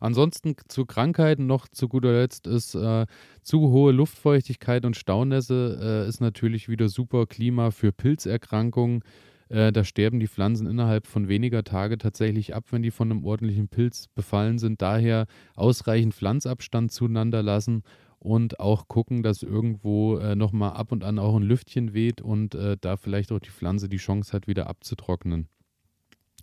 Ansonsten 0.00 0.56
zu 0.66 0.86
Krankheiten 0.86 1.46
noch 1.46 1.68
zu 1.68 1.88
guter 1.88 2.12
Letzt 2.12 2.46
ist 2.46 2.74
äh, 2.74 3.06
zu 3.42 3.70
hohe 3.70 3.92
Luftfeuchtigkeit 3.92 4.86
und 4.86 4.96
Staunässe 4.96 5.78
äh, 5.80 6.08
ist 6.08 6.20
natürlich 6.20 6.68
wieder 6.68 6.88
super 6.88 7.26
Klima 7.26 7.70
für 7.70 7.92
Pilzerkrankungen. 7.92 9.04
Äh, 9.50 9.72
da 9.72 9.84
sterben 9.84 10.18
die 10.18 10.26
Pflanzen 10.26 10.66
innerhalb 10.66 11.06
von 11.06 11.28
weniger 11.28 11.64
Tage 11.64 11.98
tatsächlich 11.98 12.54
ab, 12.54 12.64
wenn 12.70 12.82
die 12.82 12.90
von 12.90 13.10
einem 13.10 13.24
ordentlichen 13.24 13.68
Pilz 13.68 14.06
befallen 14.08 14.58
sind. 14.58 14.80
Daher 14.80 15.26
ausreichend 15.54 16.14
Pflanzabstand 16.14 16.90
zueinander 16.92 17.42
lassen 17.42 17.82
und 18.18 18.60
auch 18.60 18.88
gucken, 18.88 19.22
dass 19.22 19.42
irgendwo 19.42 20.18
äh, 20.18 20.36
nochmal 20.36 20.72
ab 20.72 20.92
und 20.92 21.04
an 21.04 21.18
auch 21.18 21.36
ein 21.36 21.42
Lüftchen 21.42 21.92
weht 21.92 22.20
und 22.20 22.54
äh, 22.54 22.76
da 22.80 22.96
vielleicht 22.96 23.32
auch 23.32 23.40
die 23.40 23.50
Pflanze 23.50 23.88
die 23.88 23.98
Chance 23.98 24.32
hat, 24.32 24.46
wieder 24.46 24.68
abzutrocknen. 24.68 25.48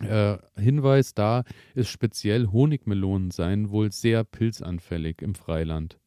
Äh, 0.02 0.38
Hinweis 0.56 1.14
da 1.14 1.43
ist 1.74 1.89
speziell 1.89 2.48
Honigmelonen 2.48 3.32
seien 3.32 3.70
wohl 3.70 3.91
sehr 3.91 4.24
pilzanfällig 4.24 5.22
im 5.22 5.36
Freiland. 5.36 5.98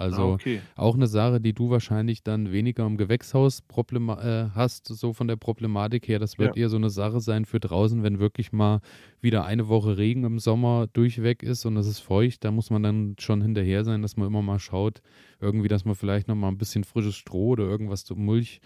Also 0.00 0.22
ah, 0.22 0.32
okay. 0.32 0.60
auch 0.76 0.94
eine 0.94 1.08
Sache, 1.08 1.42
die 1.42 1.52
du 1.52 1.68
wahrscheinlich 1.68 2.22
dann 2.22 2.52
weniger 2.52 2.86
im 2.86 2.96
Gewächshaus 2.96 3.60
äh, 3.60 4.46
hast, 4.54 4.86
so 4.86 5.12
von 5.12 5.28
der 5.28 5.36
Problematik 5.36 6.08
her. 6.08 6.18
Das 6.18 6.38
wird 6.38 6.56
ja. 6.56 6.62
eher 6.62 6.68
so 6.70 6.76
eine 6.76 6.88
Sache 6.88 7.20
sein 7.20 7.44
für 7.44 7.60
draußen, 7.60 8.02
wenn 8.02 8.18
wirklich 8.18 8.50
mal 8.50 8.80
wieder 9.20 9.44
eine 9.44 9.68
Woche 9.68 9.98
Regen 9.98 10.24
im 10.24 10.38
Sommer 10.38 10.86
durchweg 10.92 11.42
ist 11.42 11.66
und 11.66 11.76
es 11.76 11.86
ist 11.86 11.98
feucht. 11.98 12.44
Da 12.44 12.50
muss 12.50 12.70
man 12.70 12.82
dann 12.82 13.16
schon 13.18 13.42
hinterher 13.42 13.84
sein, 13.84 14.00
dass 14.00 14.16
man 14.16 14.28
immer 14.28 14.40
mal 14.42 14.58
schaut, 14.58 15.02
irgendwie, 15.38 15.68
dass 15.68 15.84
man 15.84 15.96
vielleicht 15.96 16.28
noch 16.28 16.34
mal 16.34 16.48
ein 16.48 16.58
bisschen 16.58 16.84
frisches 16.84 17.16
Stroh 17.16 17.48
oder 17.48 17.64
irgendwas 17.64 18.04
zum 18.04 18.24
Mulch 18.24 18.60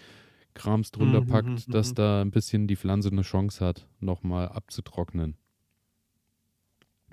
Krams 0.55 0.91
drunter 0.91 1.21
mhm, 1.21 1.27
packt, 1.27 1.67
mhm, 1.67 1.71
dass 1.71 1.91
mhm. 1.91 1.95
da 1.95 2.21
ein 2.21 2.31
bisschen 2.31 2.67
die 2.67 2.75
Pflanze 2.75 3.09
eine 3.09 3.21
Chance 3.21 3.63
hat, 3.63 3.87
nochmal 3.99 4.49
abzutrocknen. 4.49 5.37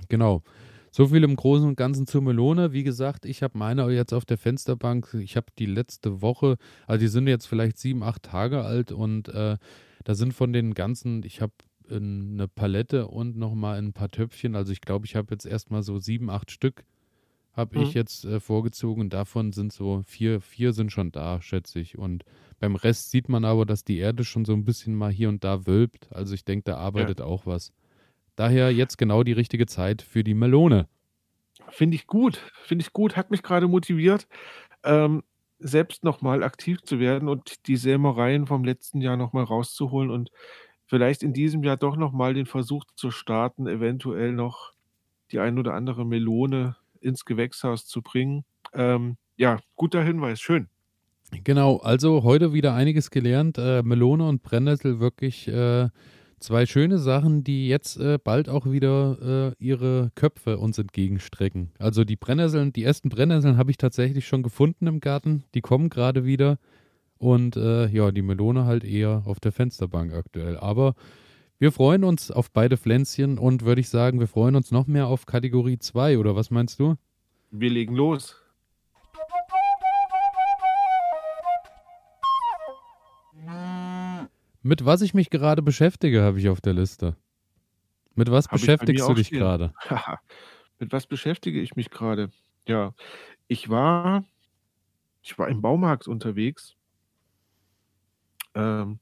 Genau. 0.09 0.43
So 0.91 1.09
viel 1.09 1.25
im 1.25 1.37
Großen 1.37 1.67
und 1.67 1.77
Ganzen 1.77 2.07
zur 2.07 2.21
Melone. 2.23 2.73
Wie 2.73 2.83
gesagt, 2.83 3.25
ich 3.25 3.43
habe 3.43 3.57
meine 3.57 3.91
jetzt 3.91 4.13
auf 4.13 4.27
der 4.27 4.37
Fensterbank. 4.37 5.15
Ich 5.21 5.37
habe 5.37 5.47
die 5.59 5.67
letzte 5.67 6.21
Woche, 6.21 6.57
also 6.87 7.01
die 7.01 7.09
sind 7.09 7.27
jetzt 7.29 7.47
vielleicht 7.47 7.79
sieben, 7.79 8.03
acht 8.03 8.23
Tage 8.23 8.63
alt 8.63 8.93
und 8.93 9.29
äh, 9.29 9.57
da 10.05 10.15
sind 10.15 10.35
von 10.35 10.53
den 10.53 10.75
ganzen, 10.75 11.23
ich 11.23 11.41
habe 11.41 11.53
eine 11.91 12.49
Palette 12.49 13.09
und 13.09 13.37
nochmal 13.37 13.79
ein 13.79 13.93
paar 13.93 14.11
Töpfchen. 14.11 14.55
Also 14.55 14.73
ich 14.73 14.81
glaube, 14.81 15.07
ich 15.07 15.17
habe 15.17 15.29
jetzt 15.31 15.47
erstmal 15.47 15.83
so 15.83 15.99
sieben, 15.99 16.31
acht 16.31 16.51
Stück 16.51 16.85
habe 17.53 17.79
mhm. 17.79 17.85
ich 17.85 17.95
jetzt 17.95 18.25
äh, 18.25 18.41
vorgezogen. 18.41 19.11
Davon 19.11 19.53
sind 19.53 19.73
so 19.73 20.03
vier, 20.07 20.41
vier 20.41 20.73
sind 20.73 20.91
schon 20.91 21.13
da, 21.13 21.41
schätze 21.43 21.81
ich. 21.81 21.99
Und 21.99 22.25
beim 22.61 22.77
Rest 22.77 23.11
sieht 23.11 23.29
man 23.29 23.45
aber, 23.45 23.67
dass 23.67 23.85
die 23.85 23.99
Erde 23.99 24.25
schon 24.25 24.45
so 24.45 24.53
ein 24.53 24.65
bisschen 24.65 24.95
mal 24.95 25.11
hier 25.11 25.29
und 25.29 25.45
da 25.45 25.67
wölbt. 25.67 26.09
Also 26.13 26.35
ich 26.35 26.45
denke, 26.45 26.65
da 26.65 26.77
arbeitet 26.77 27.21
ja. 27.21 27.27
auch 27.27 27.47
was. 27.47 27.73
Daher 28.37 28.73
jetzt 28.73 28.97
genau 28.97 29.23
die 29.23 29.33
richtige 29.33 29.67
Zeit 29.67 30.01
für 30.03 30.25
die 30.25 30.35
Melone. 30.35 30.89
Finde 31.69 31.97
ich 31.97 32.07
gut. 32.07 32.37
Finde 32.65 32.83
ich 32.83 32.93
gut. 32.93 33.17
Hat 33.17 33.31
mich 33.31 33.43
gerade 33.43 33.69
motiviert, 33.69 34.27
ähm, 34.85 35.23
selbst 35.59 36.03
nochmal 36.03 36.43
aktiv 36.43 36.83
zu 36.83 36.99
werden 36.99 37.29
und 37.29 37.67
die 37.67 37.77
Sämereien 37.77 38.47
vom 38.47 38.65
letzten 38.65 39.01
Jahr 39.01 39.17
nochmal 39.17 39.45
rauszuholen 39.45 40.11
und 40.11 40.31
vielleicht 40.87 41.23
in 41.23 41.33
diesem 41.33 41.63
Jahr 41.63 41.77
doch 41.77 41.97
nochmal 41.97 42.35
den 42.35 42.47
Versuch 42.47 42.85
zu 42.97 43.11
starten, 43.11 43.67
eventuell 43.67 44.33
noch 44.33 44.73
die 45.31 45.39
ein 45.39 45.59
oder 45.59 45.75
andere 45.75 46.05
Melone 46.05 46.77
ins 47.03 47.25
Gewächshaus 47.25 47.87
zu 47.87 48.03
bringen. 48.03 48.45
Ähm, 48.75 49.17
ja, 49.37 49.59
guter 49.77 50.03
Hinweis. 50.03 50.41
Schön. 50.41 50.69
Genau, 51.45 51.79
also 51.79 52.23
heute 52.23 52.53
wieder 52.53 52.75
einiges 52.75 53.11
gelernt. 53.11 53.59
Äh, 53.59 53.83
Melone 53.83 54.29
und 54.29 54.43
Brennnessel 54.43 55.01
wirklich 55.01 55.49
äh, 55.49 55.89
zwei 56.39 56.67
schöne 56.67 56.99
Sachen, 56.99 57.43
die 57.43 57.69
jetzt 57.69 57.99
äh, 57.99 58.19
bald 58.23 58.49
auch 58.49 58.71
wieder 58.71 59.55
äh, 59.59 59.65
ihre 59.65 60.11
Köpfe 60.15 60.59
uns 60.59 60.79
entgegenstrecken. 60.79 61.71
Also 61.79 62.05
die 62.05 62.17
Brennnesseln, 62.17 62.73
die 62.73 62.85
ersten 62.85 63.09
Brennnesseln 63.09 63.57
habe 63.57 63.71
ich 63.71 63.79
tatsächlich 63.79 64.27
schon 64.27 64.43
gefunden 64.43 64.87
im 64.87 65.01
Garten. 65.01 65.45
Die 65.55 65.63
kommen 65.63 65.89
gerade 65.89 66.25
wieder. 66.25 66.59
Und 67.19 67.57
äh, 67.57 67.87
ja, 67.87 68.11
die 68.11 68.23
Melone 68.23 68.65
halt 68.65 68.85
eher 68.85 69.23
auf 69.27 69.39
der 69.41 69.53
Fensterbank 69.53 70.13
aktuell. 70.13 70.57
Aber 70.59 70.95
Wir 71.63 71.71
freuen 71.71 72.03
uns 72.03 72.33
auf 72.33 72.51
beide 72.51 72.77
Pflänzchen 72.77 73.39
und 73.39 73.65
würde 73.65 73.81
ich 73.81 73.89
sagen, 73.89 74.19
wir 74.19 74.27
freuen 74.27 74.57
uns 74.57 74.73
noch 74.73 74.89
mehr 74.89 75.07
auf 75.07 75.27
Kategorie 75.27 75.79
2, 75.79 76.19
oder 76.19 76.35
was 76.35 76.51
meinst 76.51 76.81
du? 76.81 76.97
Wir 77.53 77.71
legen 77.71 77.95
los. 77.95 78.37
Mit 84.63 84.85
was 84.85 85.03
ich 85.03 85.15
mich 85.15 85.31
gerade 85.31 85.63
beschäftige, 85.63 86.23
habe 86.23 86.41
ich 86.41 86.49
auf 86.49 86.61
der 86.61 86.73
Liste. 86.73 87.15
Mit 88.17 88.29
was 88.29 88.47
Hab 88.47 88.55
beschäftigst 88.55 89.09
du 89.09 89.15
dich 89.15 89.31
gerade? 89.31 89.73
Mit 90.81 90.91
was 90.91 91.07
beschäftige 91.07 91.61
ich 91.61 91.77
mich 91.77 91.91
gerade? 91.91 92.33
Ja, 92.67 92.93
ich 93.47 93.69
war, 93.69 94.25
ich 95.23 95.39
war 95.39 95.47
im 95.47 95.63
Baumarkt 95.63 96.09
unterwegs 96.09 96.75
ähm, 98.57 98.99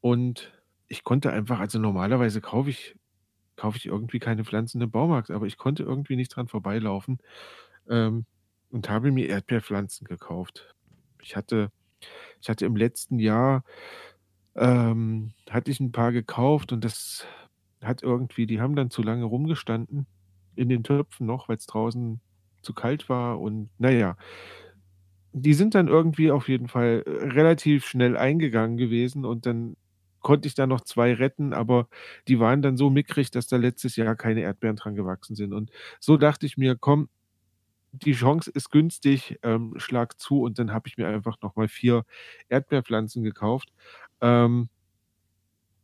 und 0.00 0.53
ich 0.88 1.04
konnte 1.04 1.32
einfach, 1.32 1.60
also 1.60 1.78
normalerweise 1.78 2.40
kaufe 2.40 2.70
ich, 2.70 2.96
kaufe 3.56 3.78
ich 3.78 3.86
irgendwie 3.86 4.20
keine 4.20 4.44
Pflanzen 4.44 4.80
im 4.82 4.90
Baumarkt, 4.90 5.30
aber 5.30 5.46
ich 5.46 5.58
konnte 5.58 5.84
irgendwie 5.84 6.16
nicht 6.16 6.30
dran 6.36 6.48
vorbeilaufen 6.48 7.18
ähm, 7.90 8.26
und 8.70 8.88
habe 8.90 9.12
mir 9.12 9.28
Erdbeerpflanzen 9.28 10.06
gekauft. 10.08 10.74
Ich 11.22 11.36
hatte, 11.36 11.70
ich 12.42 12.48
hatte 12.50 12.66
im 12.66 12.76
letzten 12.76 13.18
Jahr 13.20 13.64
ähm, 14.56 15.32
hatte 15.50 15.70
ich 15.70 15.80
ein 15.80 15.92
paar 15.92 16.12
gekauft 16.12 16.72
und 16.72 16.84
das 16.84 17.26
hat 17.82 18.02
irgendwie 18.02 18.46
die 18.46 18.60
haben 18.60 18.76
dann 18.76 18.90
zu 18.90 19.02
lange 19.02 19.24
rumgestanden 19.24 20.06
in 20.56 20.68
den 20.68 20.84
Töpfen 20.84 21.26
noch, 21.26 21.48
weil 21.48 21.56
es 21.56 21.66
draußen 21.66 22.20
zu 22.62 22.72
kalt 22.74 23.08
war 23.08 23.40
und 23.40 23.70
naja, 23.78 24.16
Die 25.32 25.54
sind 25.54 25.74
dann 25.74 25.88
irgendwie 25.88 26.30
auf 26.30 26.48
jeden 26.48 26.68
Fall, 26.68 27.02
äh, 27.06 27.10
relativ 27.28 27.86
schnell 27.86 28.16
eingegangen 28.16 28.76
gewesen 28.76 29.24
und 29.24 29.46
dann 29.46 29.76
konnte 30.24 30.48
ich 30.48 30.56
da 30.56 30.66
noch 30.68 30.82
zwei 30.82 31.14
retten, 31.14 31.54
aber 31.54 31.88
die 32.28 32.40
waren 32.40 32.62
dann 32.62 32.78
so 32.78 32.90
mickrig, 32.90 33.30
dass 33.32 33.48
da 33.48 33.58
letztes 33.58 33.96
Jahr 33.96 34.16
keine 34.16 34.42
Erdbeeren 34.42 34.76
dran 34.76 34.96
gewachsen 34.96 35.36
sind. 35.36 35.54
Und 35.54 35.70
so 36.00 36.18
dachte 36.18 36.46
ich 36.46 36.58
mir: 36.58 36.76
„Komm, 36.76 37.10
die 37.92 38.12
Chance 38.14 38.50
ist 38.52 38.70
günstig, 38.70 39.38
ähm, 39.42 39.74
schlag 39.78 40.20
zu.“ 40.20 40.42
Und 40.42 40.58
dann 40.58 40.72
habe 40.72 40.88
ich 40.88 40.98
mir 40.98 41.08
einfach 41.08 41.38
noch 41.42 41.56
mal 41.56 41.68
4 41.68 42.04
Erdbeerpflanzen 42.48 43.22
gekauft. 43.24 43.70
Ähm 44.22 44.68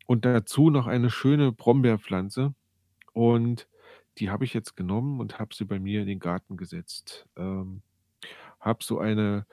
und 0.06 0.24
dazu 0.24 0.70
noch 0.70 0.86
eine 0.86 1.10
schöne 1.10 1.52
Brombeerpflanze. 1.52 2.54
Und 3.12 3.68
die 4.18 4.30
habe 4.30 4.44
ich 4.44 4.54
jetzt 4.54 4.76
genommen 4.76 5.20
und 5.20 5.38
habe 5.38 5.54
sie 5.54 5.66
bei 5.66 5.80
mir 5.80 6.02
in 6.02 6.08
den 6.08 6.20
Garten 6.20 6.56
gesetzt. 6.56 7.26
Ähm, 7.36 7.82
habe 8.60 8.84
so 8.84 8.98
eine 8.98 9.46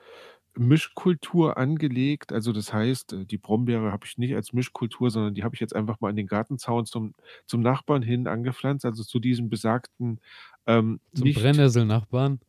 Mischkultur 0.58 1.56
angelegt. 1.56 2.32
Also 2.32 2.52
das 2.52 2.72
heißt, 2.72 3.12
äh, 3.12 3.24
die 3.24 3.38
Brombeere 3.38 3.92
habe 3.92 4.06
ich 4.06 4.18
nicht 4.18 4.34
als 4.34 4.52
Mischkultur, 4.52 5.10
sondern 5.10 5.34
die 5.34 5.44
habe 5.44 5.54
ich 5.54 5.60
jetzt 5.60 5.74
einfach 5.74 6.00
mal 6.00 6.08
an 6.10 6.16
den 6.16 6.26
Gartenzaun 6.26 6.86
zum, 6.86 7.14
zum 7.46 7.60
Nachbarn 7.60 8.02
hin 8.02 8.26
angepflanzt, 8.26 8.84
also 8.84 9.02
zu 9.04 9.18
diesem 9.18 9.48
besagten 9.48 10.20
ähm, 10.66 11.00
Zum 11.14 11.24
nicht, 11.24 11.40
Brennnesselnachbarn? 11.40 12.40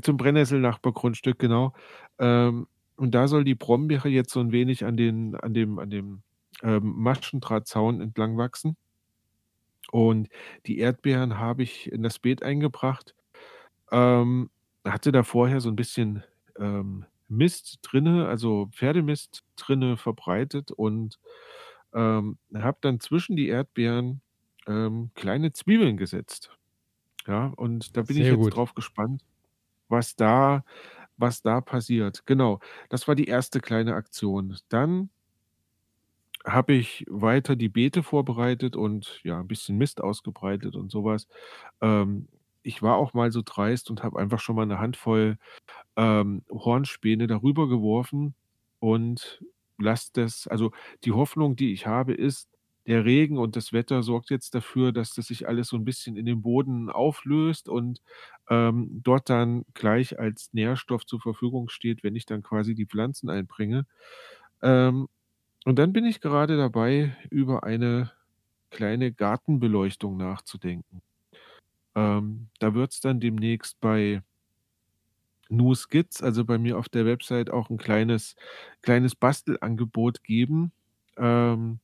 Zum 0.00 0.16
Brennnesselnachbargrundstück, 0.16 1.38
genau. 1.38 1.74
Ähm, 2.18 2.66
und 2.96 3.14
da 3.14 3.28
soll 3.28 3.44
die 3.44 3.54
Brombeere 3.54 4.08
jetzt 4.08 4.32
so 4.32 4.40
ein 4.40 4.52
wenig 4.52 4.84
an 4.84 4.96
den, 4.96 5.34
an 5.36 5.52
dem, 5.52 5.78
an 5.78 5.90
dem 5.90 6.22
ähm, 6.62 6.94
Maschendrahtzaun 6.96 8.00
entlang 8.00 8.38
wachsen. 8.38 8.76
Und 9.90 10.28
die 10.66 10.78
Erdbeeren 10.78 11.38
habe 11.38 11.62
ich 11.62 11.90
in 11.92 12.02
das 12.02 12.18
Beet 12.18 12.42
eingebracht. 12.42 13.14
Ähm, 13.90 14.50
hatte 14.84 15.12
da 15.12 15.22
vorher 15.22 15.60
so 15.60 15.68
ein 15.68 15.76
bisschen 15.76 16.22
ähm, 16.58 17.04
Mist 17.28 17.78
drinne, 17.82 18.28
also 18.28 18.68
Pferdemist 18.72 19.44
drinne 19.56 19.96
verbreitet 19.96 20.70
und 20.70 21.18
ähm, 21.94 22.38
habe 22.54 22.78
dann 22.80 23.00
zwischen 23.00 23.36
die 23.36 23.48
Erdbeeren 23.48 24.20
ähm, 24.66 25.10
kleine 25.14 25.52
Zwiebeln 25.52 25.96
gesetzt. 25.96 26.50
Ja, 27.26 27.52
und 27.56 27.96
da 27.96 28.02
bin 28.02 28.18
ich 28.18 28.26
jetzt 28.26 28.36
gut. 28.36 28.54
drauf 28.54 28.74
gespannt, 28.74 29.24
was 29.88 30.14
da, 30.14 30.64
was 31.16 31.42
da 31.42 31.60
passiert. 31.60 32.24
Genau, 32.26 32.60
das 32.88 33.08
war 33.08 33.14
die 33.14 33.26
erste 33.26 33.60
kleine 33.60 33.94
Aktion. 33.94 34.56
Dann 34.68 35.10
habe 36.44 36.74
ich 36.74 37.04
weiter 37.08 37.56
die 37.56 37.68
Beete 37.68 38.02
vorbereitet 38.04 38.76
und 38.76 39.20
ja, 39.24 39.40
ein 39.40 39.48
bisschen 39.48 39.76
Mist 39.76 40.00
ausgebreitet 40.00 40.76
und 40.76 40.90
sowas. 40.92 41.26
Ähm, 41.80 42.28
ich 42.66 42.82
war 42.82 42.96
auch 42.96 43.14
mal 43.14 43.32
so 43.32 43.42
dreist 43.44 43.90
und 43.90 44.02
habe 44.02 44.18
einfach 44.18 44.40
schon 44.40 44.56
mal 44.56 44.62
eine 44.62 44.78
Handvoll, 44.80 45.38
ähm, 45.96 46.42
Hornspäne 46.50 47.26
darüber 47.26 47.68
geworfen 47.68 48.34
und 48.80 49.42
lasse 49.78 50.10
das 50.14 50.46
also, 50.48 50.72
die 51.04 51.12
Hoffnung, 51.12 51.56
die 51.56 51.72
ich 51.72 51.86
habe, 51.86 52.14
ist, 52.14 52.48
der 52.86 53.04
Regen 53.04 53.38
und 53.38 53.56
das 53.56 53.72
Wetter 53.72 54.02
sorgt 54.02 54.30
jetzt 54.30 54.54
dafür, 54.54 54.92
dass 54.92 55.12
das 55.14 55.26
sich 55.28 55.48
alles 55.48 55.68
so 55.68 55.76
ein 55.76 55.84
bisschen 55.84 56.16
in 56.16 56.24
den 56.26 56.42
Boden 56.42 56.88
auflöst 56.90 57.68
und, 57.68 58.00
ähm, 58.48 59.00
dort 59.04 59.28
dann 59.30 59.64
gleich 59.74 60.18
als 60.20 60.50
Nährstoff 60.52 61.04
zur 61.06 61.20
Verfügung 61.20 61.68
steht, 61.68 62.04
wenn 62.04 62.14
ich 62.16 62.26
dann 62.26 62.42
quasi 62.44 62.74
die 62.74 62.86
Pflanzen 62.86 63.28
einbringe. 63.30 63.86
Ähm 64.62 65.08
und 65.66 65.78
dann 65.78 65.92
bin 65.92 66.04
ich 66.06 66.20
gerade 66.20 66.56
dabei, 66.56 67.16
über 67.30 67.64
eine 67.64 68.12
kleine 68.70 69.12
Gartenbeleuchtung 69.12 70.16
nachzudenken. 70.16 71.02
Ähm, 71.96 72.48
da 72.60 72.68
es 72.68 73.00
dann 73.00 73.18
demnächst 73.18 73.80
bei 73.80 74.22
Nu 75.48 75.74
Skits, 75.74 76.22
also 76.22 76.44
bei 76.44 76.58
mir 76.58 76.78
auf 76.78 76.88
der 76.88 77.06
Website, 77.06 77.50
auch 77.50 77.70
ein 77.70 77.78
kleines 77.78 78.36
kleines 78.82 79.16
Bastelangebot 79.16 80.22
geben. 80.22 80.72
Ähm, 81.16 81.80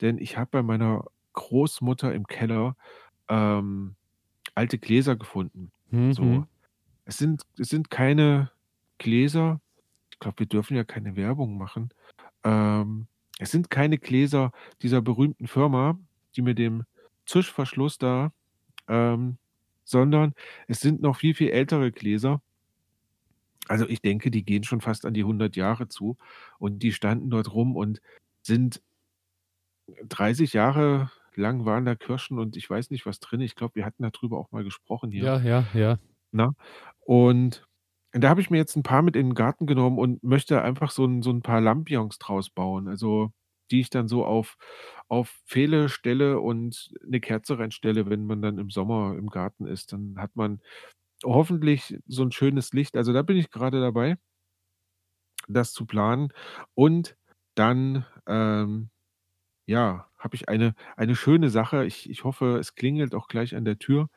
denn 0.00 0.18
ich 0.18 0.36
habe 0.36 0.50
bei 0.52 0.62
meiner 0.62 1.06
Großmutter 1.32 2.14
im 2.14 2.26
Keller, 2.26 2.76
ähm, 3.28 3.96
alte 4.54 4.78
Gläser 4.78 5.16
gefunden. 5.16 5.72
So. 5.90 6.22
Mhm. 6.22 6.46
Es 7.06 7.18
sind 7.18 7.42
es 7.58 7.68
sind 7.68 7.90
keine 7.90 8.50
Gläser 8.98 9.60
ich 10.14 10.20
glaube, 10.20 10.38
wir 10.38 10.46
dürfen 10.46 10.76
ja 10.76 10.84
keine 10.84 11.16
Werbung 11.16 11.58
machen. 11.58 11.90
Ähm 12.44 13.08
es 13.40 13.50
sind 13.50 13.68
keine 13.68 13.98
Gläser 13.98 14.52
dieser 14.80 15.02
berühmten 15.02 15.48
Firma, 15.48 15.98
die 16.36 16.42
mit 16.42 16.56
dem 16.56 16.84
Zischverschluss 17.26 17.98
da, 17.98 18.32
ähm, 18.86 19.38
sondern 19.84 20.34
es 20.68 20.80
sind 20.80 21.02
noch 21.02 21.16
viel, 21.18 21.34
viel 21.34 21.50
ältere 21.50 21.92
Gläser. 21.92 22.40
Also, 23.68 23.86
ich 23.88 24.00
denke, 24.02 24.30
die 24.30 24.44
gehen 24.44 24.64
schon 24.64 24.80
fast 24.80 25.06
an 25.06 25.14
die 25.14 25.24
100 25.24 25.56
Jahre 25.56 25.88
zu 25.88 26.16
und 26.58 26.80
die 26.82 26.92
standen 26.92 27.30
dort 27.30 27.52
rum 27.54 27.76
und 27.76 28.00
sind 28.42 28.82
30 30.08 30.52
Jahre 30.54 31.10
lang 31.36 31.64
waren 31.64 31.84
da 31.84 31.94
Kirschen 31.96 32.38
und 32.38 32.56
ich 32.56 32.68
weiß 32.70 32.90
nicht, 32.90 33.06
was 33.06 33.20
drin. 33.20 33.40
Ich 33.40 33.54
glaube, 33.56 33.74
wir 33.76 33.84
hatten 33.84 34.02
darüber 34.08 34.38
auch 34.38 34.50
mal 34.52 34.64
gesprochen 34.64 35.10
hier. 35.10 35.30
Ja, 35.30 35.40
ja, 35.42 35.68
ja. 35.74 35.98
Na? 36.32 36.54
Und 37.00 37.66
da 38.12 38.28
habe 38.30 38.40
ich 38.40 38.50
mir 38.50 38.58
jetzt 38.58 38.76
ein 38.76 38.82
paar 38.82 39.02
mit 39.02 39.16
in 39.16 39.28
den 39.30 39.34
Garten 39.34 39.66
genommen 39.66 39.98
und 39.98 40.22
möchte 40.22 40.62
einfach 40.62 40.90
so 40.90 41.04
ein 41.06 41.22
so 41.22 41.30
'n 41.30 41.42
paar 41.42 41.60
Lampions 41.60 42.18
draus 42.18 42.50
bauen, 42.50 42.88
also, 42.88 43.30
die 43.70 43.80
ich 43.80 43.90
dann 43.90 44.08
so 44.08 44.24
auf 44.24 44.56
auf 45.08 45.30
Pfähle 45.46 45.88
stelle 45.88 46.40
und 46.40 46.92
eine 47.06 47.20
Kerze 47.20 47.58
reinstelle, 47.58 48.08
wenn 48.10 48.26
man 48.26 48.42
dann 48.42 48.58
im 48.58 48.70
Sommer 48.70 49.16
im 49.18 49.28
Garten 49.28 49.66
ist. 49.66 49.92
Dann 49.92 50.16
hat 50.18 50.34
man 50.36 50.60
hoffentlich 51.24 51.98
so 52.06 52.22
ein 52.24 52.32
schönes 52.32 52.72
Licht. 52.72 52.96
Also, 52.96 53.12
da 53.12 53.22
bin 53.22 53.36
ich 53.38 53.50
gerade 53.50 53.80
dabei 53.80 54.18
das 55.48 55.72
zu 55.72 55.86
planen. 55.86 56.28
Und 56.74 57.16
dann, 57.54 58.04
ähm, 58.26 58.90
ja, 59.66 60.08
habe 60.18 60.36
ich 60.36 60.48
eine 60.50 60.74
eine 60.96 61.16
schöne 61.16 61.50
Sache. 61.50 61.86
Ich 61.86 62.10
ich 62.10 62.24
hoffe, 62.24 62.58
es 62.58 62.74
klingelt 62.74 63.14
auch 63.14 63.28
gleich 63.28 63.56
an 63.56 63.64
der 63.64 63.78
Tür. 63.78 64.08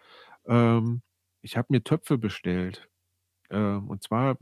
Ähm, 0.48 1.04
ich 1.44 1.58
habe 1.58 1.68
mir 1.72 1.84
Töpfe 1.84 2.18
bestellt. 2.20 2.90
Ähm, 3.52 3.90
und 3.90 4.04
zwar, 4.04 4.38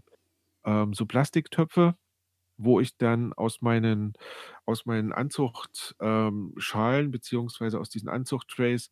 ähm, 0.65 0.93
so 0.93 1.05
Plastiktöpfe, 1.07 1.95
wo 2.57 2.79
ich 2.79 2.97
dann 2.97 3.33
aus 3.33 3.61
meinen 3.61 4.13
aus 4.65 4.85
meinen 4.85 5.13
Anzucht 5.13 5.95
ähm, 6.01 6.53
beziehungsweise 7.11 7.79
aus 7.79 7.89
diesen 7.89 8.09
Anzuchttrays, 8.09 8.89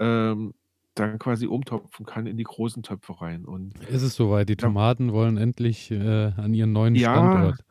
ähm, 0.00 0.54
dann 0.94 1.18
quasi 1.18 1.46
umtopfen 1.46 2.06
kann 2.06 2.26
in 2.26 2.36
die 2.36 2.44
großen 2.44 2.82
Töpfe 2.82 3.20
rein 3.20 3.44
und 3.46 3.74
Ist 3.88 4.02
es 4.02 4.14
soweit? 4.16 4.48
Die 4.48 4.56
ja 4.60 4.72
Tomaten 4.72 5.12
wollen 5.12 5.36
endlich, 5.36 5.90
äh, 5.90 6.32
an 6.36 6.52
ihren 6.54 6.72
neuen 6.72 6.96
Ja, 6.96 6.98
Standort. 6.98 7.64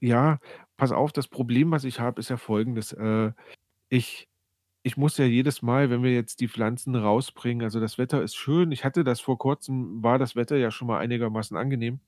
ja, 0.00 0.40
pass 0.76 0.92
auf, 0.92 1.12
das 1.12 1.28
Problem, 1.28 1.70
was 1.72 1.84
ich 1.84 2.00
habe, 2.00 2.20
ist 2.20 2.30
ja 2.30 2.36
folgendes, 2.38 2.92
äh, 2.92 3.32
ich 3.90 4.28
ich 4.84 4.96
muss 4.96 5.18
ja 5.18 5.26
jedes 5.26 5.62
Mal, 5.62 5.90
wenn 5.90 6.02
wir 6.04 6.14
jetzt 6.14 6.40
die 6.40 6.48
Pflanzen 6.48 6.96
rausbringen 6.96 7.64
also, 7.64 7.80
das 7.80 7.98
Wetter 7.98 8.22
ist 8.22 8.36
schön. 8.36 8.72
Ich 8.72 8.84
hatte 8.84 9.04
das 9.04 9.20
vor 9.20 9.38
Kurzem 9.38 10.02
war 10.02 10.18
das 10.18 10.36
Wetter 10.36 10.56
ja 10.58 10.70
schon 10.72 10.88
mal 10.88 10.98
einigermaßen 11.00 11.56
angenehm. 11.56 12.00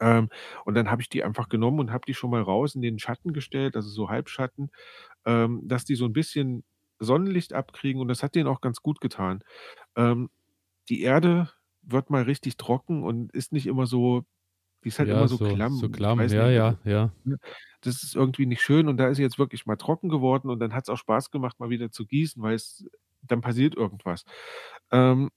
Ähm, 0.00 0.28
und 0.64 0.74
dann 0.74 0.90
habe 0.90 1.02
ich 1.02 1.08
die 1.08 1.24
einfach 1.24 1.48
genommen 1.48 1.80
und 1.80 1.92
habe 1.92 2.04
die 2.06 2.14
schon 2.14 2.30
mal 2.30 2.42
raus 2.42 2.74
in 2.74 2.82
den 2.82 2.98
Schatten 2.98 3.32
gestellt, 3.32 3.76
also 3.76 3.88
so 3.90 4.08
Halbschatten, 4.08 4.70
ähm, 5.26 5.62
dass 5.66 5.84
die 5.84 5.96
so 5.96 6.06
ein 6.06 6.12
bisschen 6.12 6.64
Sonnenlicht 7.00 7.52
abkriegen 7.54 8.00
und 8.02 8.08
das 8.08 8.22
hat 8.22 8.34
denen 8.34 8.48
auch 8.48 8.60
ganz 8.60 8.82
gut 8.82 9.00
getan. 9.00 9.42
Ähm, 9.96 10.30
die 10.88 11.02
Erde 11.02 11.50
wird 11.82 12.10
mal 12.10 12.22
richtig 12.24 12.56
trocken 12.58 13.04
und 13.04 13.32
ist 13.32 13.52
nicht 13.52 13.66
immer 13.66 13.86
so 13.86 14.24
Die 14.84 14.88
ist 14.88 14.98
halt 14.98 15.10
ja, 15.10 15.14
immer 15.14 15.28
so, 15.28 15.36
so 15.36 15.46
klamm. 15.46 15.72
So 15.72 15.88
klamm, 15.90 16.28
ja, 16.32 16.50
nicht, 16.50 16.54
ja, 16.54 16.78
ja. 16.84 17.12
Ne? 17.24 17.38
Das 17.82 18.02
ist 18.02 18.16
irgendwie 18.16 18.46
nicht 18.46 18.62
schön 18.62 18.88
und 18.88 18.96
da 18.98 19.08
ist 19.08 19.16
sie 19.18 19.22
jetzt 19.22 19.38
wirklich 19.38 19.66
mal 19.66 19.76
trocken 19.76 20.08
geworden 20.08 20.50
und 20.50 20.60
dann 20.60 20.74
hat 20.74 20.84
es 20.84 20.88
auch 20.90 20.96
Spaß 20.98 21.30
gemacht, 21.30 21.60
mal 21.60 21.70
wieder 21.70 21.90
zu 21.90 22.06
gießen, 22.06 22.42
weil 22.42 22.54
es 22.54 22.86
dann 23.22 23.40
passiert 23.42 23.76
irgendwas. 23.76 24.24
Ähm, 24.92 25.30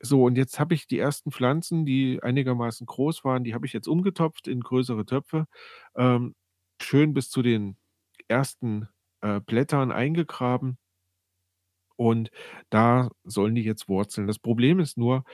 so, 0.00 0.24
und 0.24 0.36
jetzt 0.36 0.60
habe 0.60 0.74
ich 0.74 0.86
die 0.86 0.98
ersten 0.98 1.32
Pflanzen, 1.32 1.86
die 1.86 2.22
einigermaßen 2.22 2.86
groß 2.86 3.24
waren, 3.24 3.44
die 3.44 3.54
habe 3.54 3.66
ich 3.66 3.72
jetzt 3.72 3.88
umgetopft 3.88 4.48
in 4.48 4.60
größere 4.60 5.06
Töpfe. 5.06 5.46
Ähm, 5.96 6.34
schön 6.82 7.14
bis 7.14 7.30
zu 7.30 7.42
den 7.42 7.76
ersten 8.28 8.88
äh, 9.22 9.40
Blättern 9.40 9.92
eingegraben. 9.92 10.78
Und 11.96 12.30
da 12.70 13.10
sollen 13.24 13.54
die 13.54 13.62
jetzt 13.62 13.88
wurzeln. 13.88 14.26
Das 14.26 14.38
Problem 14.38 14.80
ist 14.80 14.98
nur, 14.98 15.24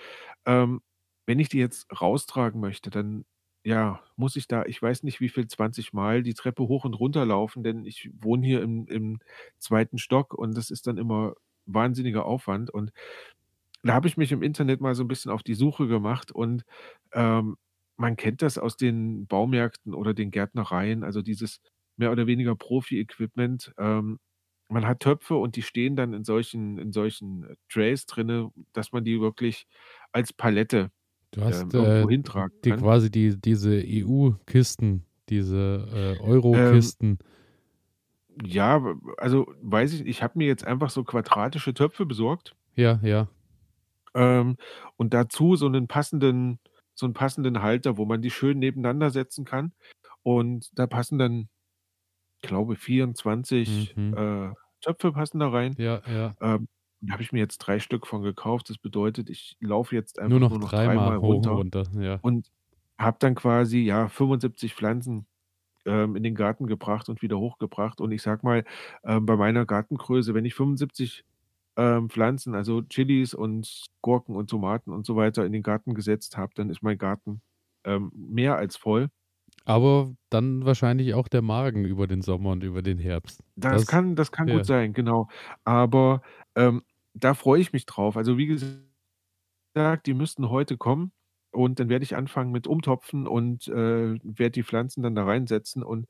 ähm, 0.46 0.80
wenn 1.26 1.38
ich 1.40 1.48
die 1.48 1.58
jetzt 1.58 1.86
raustragen 2.00 2.60
möchte, 2.60 2.90
dann 2.90 3.24
ja, 3.64 4.02
muss 4.16 4.36
ich 4.36 4.48
da, 4.48 4.64
ich 4.64 4.82
weiß 4.82 5.04
nicht 5.04 5.20
wie 5.20 5.28
viel, 5.28 5.46
20 5.46 5.92
Mal 5.92 6.22
die 6.24 6.34
Treppe 6.34 6.64
hoch 6.64 6.84
und 6.84 6.94
runter 6.94 7.24
laufen, 7.26 7.62
denn 7.64 7.84
ich 7.86 8.10
wohne 8.20 8.46
hier 8.46 8.62
im, 8.62 8.86
im 8.88 9.20
zweiten 9.58 9.98
Stock 9.98 10.34
und 10.34 10.56
das 10.56 10.70
ist 10.70 10.86
dann 10.88 10.98
immer 10.98 11.34
wahnsinniger 11.66 12.26
Aufwand. 12.26 12.70
Und 12.70 12.92
da 13.82 13.94
habe 13.94 14.08
ich 14.08 14.16
mich 14.16 14.32
im 14.32 14.42
Internet 14.42 14.80
mal 14.80 14.94
so 14.94 15.04
ein 15.04 15.08
bisschen 15.08 15.30
auf 15.30 15.42
die 15.42 15.54
Suche 15.54 15.86
gemacht 15.88 16.32
und 16.32 16.64
ähm, 17.12 17.56
man 17.96 18.16
kennt 18.16 18.42
das 18.42 18.58
aus 18.58 18.76
den 18.76 19.26
Baumärkten 19.26 19.94
oder 19.94 20.14
den 20.14 20.30
Gärtnereien, 20.30 21.04
also 21.04 21.22
dieses 21.22 21.60
mehr 21.96 22.10
oder 22.12 22.26
weniger 22.26 22.56
Profi-Equipment. 22.56 23.72
Ähm, 23.78 24.18
man 24.68 24.86
hat 24.86 25.00
Töpfe 25.00 25.36
und 25.36 25.56
die 25.56 25.62
stehen 25.62 25.96
dann 25.96 26.14
in 26.14 26.24
solchen, 26.24 26.78
in 26.78 26.92
solchen 26.92 27.44
äh, 27.44 27.54
Trays 27.68 28.06
drinne, 28.06 28.50
dass 28.72 28.92
man 28.92 29.04
die 29.04 29.20
wirklich 29.20 29.66
als 30.12 30.32
Palette 30.32 30.90
Du 31.32 31.42
hast 31.42 31.62
ähm, 31.62 31.70
irgendwo 31.72 32.08
äh, 32.08 32.12
hintragen 32.12 32.58
die, 32.64 32.72
quasi 32.72 33.10
die, 33.10 33.40
diese 33.40 33.80
EU-Kisten, 33.80 35.04
diese 35.28 35.88
äh, 36.20 36.22
Euro-Kisten. 36.22 37.18
Ähm, 38.38 38.46
ja, 38.46 38.82
also 39.18 39.46
weiß 39.62 39.94
ich, 39.94 40.06
ich 40.06 40.22
habe 40.22 40.38
mir 40.38 40.46
jetzt 40.46 40.66
einfach 40.66 40.90
so 40.90 41.04
quadratische 41.04 41.74
Töpfe 41.74 42.06
besorgt. 42.06 42.54
Ja, 42.76 43.00
ja. 43.02 43.28
Ähm, 44.14 44.56
und 44.96 45.14
dazu 45.14 45.56
so 45.56 45.66
einen 45.66 45.88
passenden, 45.88 46.58
so 46.94 47.06
einen 47.06 47.14
passenden 47.14 47.62
Halter, 47.62 47.96
wo 47.96 48.04
man 48.04 48.22
die 48.22 48.30
schön 48.30 48.58
nebeneinander 48.58 49.10
setzen 49.10 49.44
kann. 49.44 49.72
Und 50.22 50.70
da 50.78 50.86
passen 50.86 51.18
dann, 51.18 51.48
ich 52.40 52.48
glaube, 52.48 52.76
24 52.76 53.96
mhm. 53.96 54.14
äh, 54.16 54.52
Töpfe 54.80 55.12
passen 55.12 55.40
da 55.40 55.48
rein. 55.48 55.74
Ja, 55.78 56.02
ja. 56.06 56.34
Ähm, 56.40 56.68
da 57.00 57.14
habe 57.14 57.22
ich 57.22 57.32
mir 57.32 57.40
jetzt 57.40 57.58
drei 57.58 57.80
Stück 57.80 58.06
von 58.06 58.22
gekauft. 58.22 58.70
Das 58.70 58.78
bedeutet, 58.78 59.28
ich 59.28 59.56
laufe 59.60 59.94
jetzt 59.94 60.18
einfach 60.18 60.30
nur 60.30 60.40
noch, 60.40 60.50
nur 60.50 60.60
noch 60.60 60.70
dreimal, 60.70 60.96
dreimal 60.96 61.16
runter, 61.16 61.50
runter 61.50 61.84
ja. 61.98 62.18
und 62.22 62.50
habe 62.98 63.16
dann 63.18 63.34
quasi 63.34 63.80
ja 63.80 64.08
75 64.08 64.74
Pflanzen 64.74 65.26
ähm, 65.84 66.14
in 66.14 66.22
den 66.22 66.34
Garten 66.36 66.66
gebracht 66.66 67.08
und 67.08 67.22
wieder 67.22 67.38
hochgebracht. 67.38 68.00
Und 68.00 68.12
ich 68.12 68.22
sag 68.22 68.44
mal, 68.44 68.64
ähm, 69.04 69.26
bei 69.26 69.36
meiner 69.36 69.66
Gartengröße, 69.66 70.34
wenn 70.34 70.44
ich 70.44 70.54
75 70.54 71.24
ähm, 71.76 72.10
Pflanzen, 72.10 72.54
also 72.54 72.82
Chilis 72.82 73.34
und 73.34 73.86
Gurken 74.02 74.36
und 74.36 74.50
Tomaten 74.50 74.92
und 74.92 75.06
so 75.06 75.16
weiter 75.16 75.44
in 75.44 75.52
den 75.52 75.62
Garten 75.62 75.94
gesetzt 75.94 76.36
habe, 76.36 76.52
dann 76.54 76.70
ist 76.70 76.82
mein 76.82 76.98
Garten 76.98 77.42
ähm, 77.84 78.12
mehr 78.14 78.56
als 78.56 78.76
voll. 78.76 79.08
Aber 79.64 80.12
dann 80.30 80.64
wahrscheinlich 80.64 81.14
auch 81.14 81.28
der 81.28 81.42
Magen 81.42 81.84
über 81.84 82.06
den 82.06 82.22
Sommer 82.22 82.50
und 82.50 82.64
über 82.64 82.82
den 82.82 82.98
Herbst. 82.98 83.42
Das, 83.56 83.82
das 83.82 83.86
kann, 83.86 84.16
das 84.16 84.32
kann 84.32 84.48
ja. 84.48 84.56
gut 84.56 84.66
sein, 84.66 84.92
genau. 84.92 85.28
Aber 85.64 86.22
ähm, 86.56 86.82
da 87.14 87.34
freue 87.34 87.60
ich 87.60 87.72
mich 87.72 87.86
drauf. 87.86 88.16
Also 88.16 88.38
wie 88.38 88.46
gesagt, 88.46 90.06
die 90.06 90.14
müssten 90.14 90.50
heute 90.50 90.76
kommen 90.76 91.12
und 91.52 91.78
dann 91.78 91.88
werde 91.88 92.02
ich 92.02 92.16
anfangen 92.16 92.50
mit 92.50 92.66
Umtopfen 92.66 93.26
und 93.26 93.68
äh, 93.68 94.18
werde 94.22 94.50
die 94.50 94.62
Pflanzen 94.64 95.02
dann 95.02 95.14
da 95.14 95.24
reinsetzen. 95.24 95.82
Und 95.82 96.06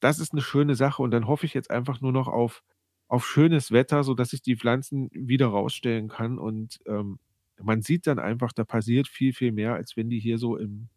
das 0.00 0.18
ist 0.18 0.32
eine 0.32 0.42
schöne 0.42 0.74
Sache. 0.74 1.02
Und 1.02 1.10
dann 1.10 1.26
hoffe 1.26 1.46
ich 1.46 1.54
jetzt 1.54 1.70
einfach 1.70 2.00
nur 2.00 2.12
noch 2.12 2.28
auf, 2.28 2.62
auf 3.08 3.26
schönes 3.26 3.70
Wetter, 3.70 4.04
sodass 4.04 4.32
ich 4.32 4.42
die 4.42 4.56
Pflanzen 4.56 5.10
wieder 5.12 5.46
rausstellen 5.46 6.08
kann. 6.08 6.38
Und 6.38 6.80
ähm, 6.86 7.18
man 7.60 7.82
sieht 7.82 8.06
dann 8.06 8.18
einfach, 8.18 8.52
da 8.52 8.64
passiert 8.64 9.08
viel, 9.08 9.32
viel 9.32 9.52
mehr, 9.52 9.74
als 9.74 9.96
wenn 9.96 10.10
die 10.10 10.18
hier 10.18 10.38
so 10.38 10.56
im, 10.56 10.88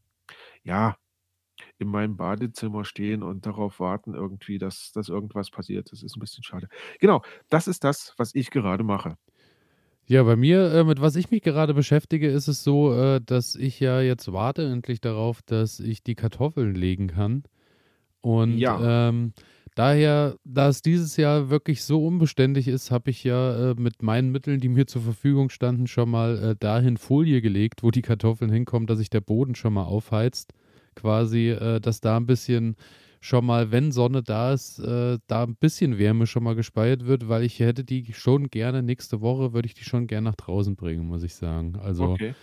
ja, 0.64 0.98
in 1.78 1.88
meinem 1.88 2.16
Badezimmer 2.18 2.86
stehen 2.86 3.22
und 3.24 3.46
darauf 3.46 3.80
warten 3.80 4.14
irgendwie, 4.14 4.58
dass, 4.58 4.92
dass 4.94 5.10
irgendwas 5.10 5.50
passiert. 5.50 5.92
Das 5.92 6.04
ist 6.04 6.16
ein 6.16 6.20
bisschen 6.20 6.44
schade. 6.44 6.68
Genau, 7.00 7.22
das 7.50 7.68
ist 7.68 7.84
das, 7.84 8.14
was 8.18 8.34
ich 8.36 8.50
gerade 8.52 8.84
mache. 8.84 9.18
Ja, 10.06 10.24
bei 10.24 10.36
mir, 10.36 10.74
äh, 10.74 10.84
mit 10.84 11.02
was 11.02 11.16
ich 11.16 11.30
mich 11.30 11.44
gerade 11.44 11.74
beschäftige, 11.74 12.30
ist 12.30 12.48
es 12.48 12.64
so, 12.64 12.94
äh, 12.96 13.22
dass 13.24 13.56
ich 13.56 13.80
ja 13.80 14.02
jetzt 14.02 14.32
warte 14.34 14.64
endlich 14.64 15.02
darauf, 15.02 15.42
dass 15.44 15.80
ich 15.80 16.02
die 16.02 16.16
Kartoffeln 16.16 16.74
legen 16.74 17.08
kann. 17.08 17.44
Und 18.22 18.58
ja. 18.58 19.10
ähm, 19.10 19.34
daher, 19.76 20.36
da 20.44 20.70
es 20.70 20.82
dieses 20.82 21.18
Jahr 21.18 21.50
wirklich 21.50 21.84
so 21.84 22.06
unbeständig 22.06 22.68
ist, 22.68 22.92
habe 22.92 23.10
ich 23.10 23.24
ja 23.24 23.72
äh, 23.72 23.76
mit 23.76 24.02
meinen 24.02 24.32
Mitteln, 24.32 24.60
die 24.60 24.70
mir 24.70 24.88
zur 24.88 25.02
Verfügung 25.02 25.50
standen, 25.50 25.88
schon 25.88 26.10
mal 26.10 26.38
äh, 26.38 26.56
dahin 26.60 26.98
Folie 26.98 27.42
gelegt, 27.42 27.84
wo 27.84 27.92
die 27.92 28.02
Kartoffeln 28.02 28.52
hinkommen, 28.52 28.88
dass 28.88 29.00
sich 29.00 29.10
der 29.10 29.22
Boden 29.22 29.56
schon 29.56 29.74
mal 29.74 29.84
aufheizt. 29.84 30.54
Quasi, 30.96 31.50
äh, 31.50 31.80
dass 31.80 32.02
da 32.02 32.18
ein 32.18 32.26
bisschen 32.26 32.76
schon 33.22 33.46
mal, 33.46 33.72
wenn 33.72 33.92
Sonne 33.92 34.24
da 34.24 34.54
ist, 34.54 34.80
äh, 34.80 35.18
da 35.28 35.44
ein 35.44 35.56
bisschen 35.56 35.98
Wärme 35.98 36.26
schon 36.26 36.44
mal 36.44 36.56
gespeiert 36.56 37.06
wird, 37.06 37.28
weil 37.28 37.44
ich 37.44 37.60
hätte 37.60 37.84
die 37.84 38.14
schon 38.14 38.50
gerne, 38.50 38.82
nächste 38.82 39.22
Woche 39.22 39.54
würde 39.54 39.66
ich 39.66 39.74
die 39.74 39.84
schon 39.84 40.08
gerne 40.08 40.30
nach 40.30 40.36
draußen 40.36 40.76
bringen, 40.76 41.06
muss 41.06 41.24
ich 41.24 41.36
sagen. 41.36 41.76
Also 41.82 42.06
okay. 42.06 42.34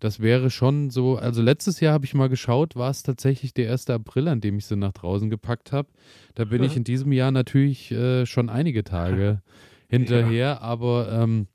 Das 0.00 0.20
wäre 0.20 0.50
schon 0.50 0.90
so, 0.90 1.16
also 1.16 1.42
letztes 1.42 1.80
Jahr 1.80 1.94
habe 1.94 2.04
ich 2.04 2.14
mal 2.14 2.28
geschaut, 2.28 2.76
war 2.76 2.90
es 2.90 3.02
tatsächlich 3.02 3.54
der 3.54 3.70
1. 3.70 3.90
April, 3.90 4.28
an 4.28 4.40
dem 4.40 4.58
ich 4.58 4.66
sie 4.66 4.76
nach 4.76 4.92
draußen 4.92 5.30
gepackt 5.30 5.72
habe. 5.72 5.88
Da 6.34 6.44
bin 6.44 6.62
ich 6.62 6.76
in 6.76 6.84
diesem 6.84 7.12
Jahr 7.12 7.30
natürlich 7.30 7.90
äh, 7.92 8.26
schon 8.26 8.48
einige 8.48 8.84
Tage 8.84 9.42
hinterher, 9.88 10.46
ja. 10.46 10.60
aber 10.60 11.10
ähm, 11.12 11.46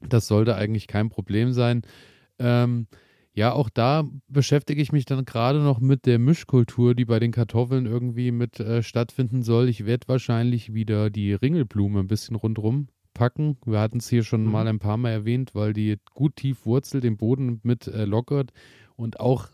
das 0.00 0.26
sollte 0.26 0.56
eigentlich 0.56 0.86
kein 0.86 1.10
Problem 1.10 1.52
sein. 1.52 1.82
Ähm, 2.38 2.86
ja, 3.32 3.52
auch 3.52 3.68
da 3.68 4.08
beschäftige 4.28 4.82
ich 4.82 4.92
mich 4.92 5.04
dann 5.04 5.24
gerade 5.24 5.60
noch 5.60 5.78
mit 5.78 6.04
der 6.06 6.18
Mischkultur, 6.18 6.94
die 6.94 7.04
bei 7.04 7.20
den 7.20 7.32
Kartoffeln 7.32 7.86
irgendwie 7.86 8.32
mit 8.32 8.58
äh, 8.60 8.82
stattfinden 8.82 9.42
soll. 9.42 9.68
Ich 9.68 9.86
werde 9.86 10.08
wahrscheinlich 10.08 10.74
wieder 10.74 11.10
die 11.10 11.32
Ringelblume 11.32 12.00
ein 12.00 12.08
bisschen 12.08 12.34
rundrum 12.36 12.88
packen. 13.14 13.56
Wir 13.64 13.80
hatten 13.80 13.98
es 13.98 14.08
hier 14.08 14.22
schon 14.22 14.44
mhm. 14.44 14.52
mal 14.52 14.68
ein 14.68 14.78
paar 14.78 14.96
Mal 14.96 15.10
erwähnt, 15.10 15.54
weil 15.54 15.72
die 15.72 15.98
gut 16.14 16.36
tief 16.36 16.66
wurzelt, 16.66 17.04
den 17.04 17.16
Boden 17.16 17.60
mit 17.62 17.86
äh, 17.86 18.04
lockert 18.04 18.52
und 18.96 19.20
auch, 19.20 19.48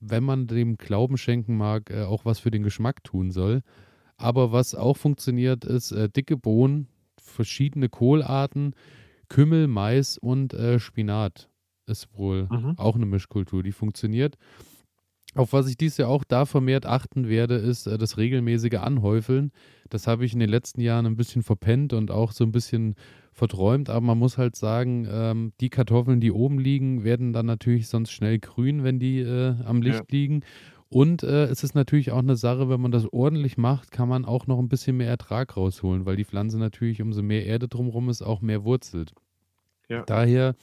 wenn 0.00 0.24
man 0.24 0.46
dem 0.46 0.76
Glauben 0.76 1.16
schenken 1.16 1.56
mag, 1.56 1.90
äh, 1.90 2.02
auch 2.02 2.24
was 2.24 2.38
für 2.38 2.50
den 2.50 2.62
Geschmack 2.62 3.04
tun 3.04 3.30
soll. 3.30 3.62
Aber 4.16 4.52
was 4.52 4.74
auch 4.74 4.96
funktioniert, 4.96 5.64
ist 5.64 5.92
äh, 5.92 6.08
dicke 6.08 6.36
Bohnen, 6.36 6.88
verschiedene 7.18 7.88
Kohlarten, 7.88 8.74
Kümmel, 9.28 9.66
Mais 9.66 10.18
und 10.18 10.54
äh, 10.54 10.78
Spinat 10.78 11.50
ist 11.86 12.08
wohl 12.16 12.48
mhm. 12.50 12.74
auch 12.78 12.96
eine 12.96 13.06
Mischkultur, 13.06 13.62
die 13.62 13.72
funktioniert. 13.72 14.36
Auf 15.34 15.52
was 15.52 15.68
ich 15.68 15.76
dies 15.76 15.96
Jahr 15.96 16.08
auch 16.08 16.24
da 16.24 16.46
vermehrt 16.46 16.86
achten 16.86 17.28
werde, 17.28 17.56
ist 17.56 17.86
äh, 17.86 17.98
das 17.98 18.16
regelmäßige 18.16 18.78
Anhäufeln. 18.78 19.52
Das 19.90 20.06
habe 20.06 20.24
ich 20.24 20.32
in 20.32 20.40
den 20.40 20.48
letzten 20.48 20.80
Jahren 20.80 21.06
ein 21.06 21.16
bisschen 21.16 21.42
verpennt 21.42 21.92
und 21.92 22.10
auch 22.10 22.32
so 22.32 22.44
ein 22.44 22.52
bisschen 22.52 22.94
verträumt. 23.32 23.90
Aber 23.90 24.00
man 24.00 24.18
muss 24.18 24.38
halt 24.38 24.56
sagen, 24.56 25.06
ähm, 25.10 25.52
die 25.60 25.70
Kartoffeln, 25.70 26.20
die 26.20 26.32
oben 26.32 26.58
liegen, 26.58 27.04
werden 27.04 27.32
dann 27.32 27.46
natürlich 27.46 27.88
sonst 27.88 28.10
schnell 28.10 28.38
grün, 28.38 28.84
wenn 28.84 28.98
die 28.98 29.20
äh, 29.20 29.54
am 29.64 29.82
Licht 29.82 29.98
ja. 29.98 30.04
liegen. 30.10 30.42
Und 30.88 31.22
äh, 31.22 31.44
es 31.46 31.64
ist 31.64 31.74
natürlich 31.74 32.12
auch 32.12 32.18
eine 32.18 32.36
Sache, 32.36 32.68
wenn 32.68 32.80
man 32.80 32.92
das 32.92 33.12
ordentlich 33.12 33.58
macht, 33.58 33.90
kann 33.90 34.08
man 34.08 34.24
auch 34.24 34.46
noch 34.46 34.58
ein 34.58 34.68
bisschen 34.68 34.96
mehr 34.96 35.08
Ertrag 35.08 35.56
rausholen, 35.56 36.06
weil 36.06 36.16
die 36.16 36.24
Pflanze 36.24 36.58
natürlich, 36.58 37.02
umso 37.02 37.22
mehr 37.22 37.44
Erde 37.44 37.68
drumherum 37.68 38.08
ist, 38.08 38.22
auch 38.22 38.40
mehr 38.40 38.64
wurzelt. 38.64 39.12
Ja. 39.88 40.04
Daher 40.04 40.54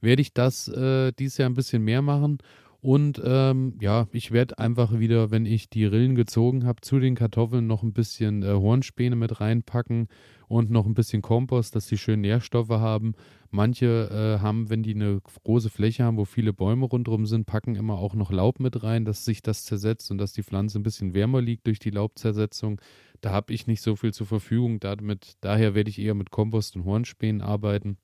werde 0.00 0.22
ich 0.22 0.32
das 0.34 0.68
äh, 0.68 1.12
dieses 1.12 1.38
Jahr 1.38 1.48
ein 1.48 1.54
bisschen 1.54 1.84
mehr 1.84 2.02
machen. 2.02 2.38
Und 2.82 3.20
ähm, 3.22 3.74
ja, 3.80 4.06
ich 4.10 4.30
werde 4.30 4.58
einfach 4.58 4.98
wieder, 4.98 5.30
wenn 5.30 5.44
ich 5.44 5.68
die 5.68 5.84
Rillen 5.84 6.14
gezogen 6.14 6.64
habe, 6.64 6.80
zu 6.80 6.98
den 6.98 7.14
Kartoffeln 7.14 7.66
noch 7.66 7.82
ein 7.82 7.92
bisschen 7.92 8.42
äh, 8.42 8.52
Hornspäne 8.52 9.16
mit 9.16 9.40
reinpacken 9.40 10.08
und 10.48 10.70
noch 10.70 10.86
ein 10.86 10.94
bisschen 10.94 11.20
Kompost, 11.20 11.76
dass 11.76 11.86
die 11.86 11.98
schön 11.98 12.22
Nährstoffe 12.22 12.70
haben. 12.70 13.12
Manche 13.50 14.08
äh, 14.10 14.42
haben, 14.42 14.70
wenn 14.70 14.82
die 14.82 14.94
eine 14.94 15.20
große 15.44 15.68
Fläche 15.68 16.04
haben, 16.04 16.16
wo 16.16 16.24
viele 16.24 16.54
Bäume 16.54 16.86
rundherum 16.86 17.26
sind, 17.26 17.44
packen 17.44 17.76
immer 17.76 17.98
auch 17.98 18.14
noch 18.14 18.32
Laub 18.32 18.60
mit 18.60 18.82
rein, 18.82 19.04
dass 19.04 19.26
sich 19.26 19.42
das 19.42 19.64
zersetzt 19.64 20.10
und 20.10 20.16
dass 20.16 20.32
die 20.32 20.42
Pflanze 20.42 20.78
ein 20.78 20.82
bisschen 20.82 21.12
wärmer 21.12 21.42
liegt 21.42 21.66
durch 21.66 21.80
die 21.80 21.90
Laubzersetzung. 21.90 22.80
Da 23.20 23.30
habe 23.30 23.52
ich 23.52 23.66
nicht 23.66 23.82
so 23.82 23.94
viel 23.94 24.14
zur 24.14 24.26
Verfügung. 24.26 24.80
Damit, 24.80 25.34
daher 25.42 25.74
werde 25.74 25.90
ich 25.90 25.98
eher 25.98 26.14
mit 26.14 26.30
Kompost 26.30 26.76
und 26.76 26.86
Hornspänen 26.86 27.42
arbeiten. 27.42 27.98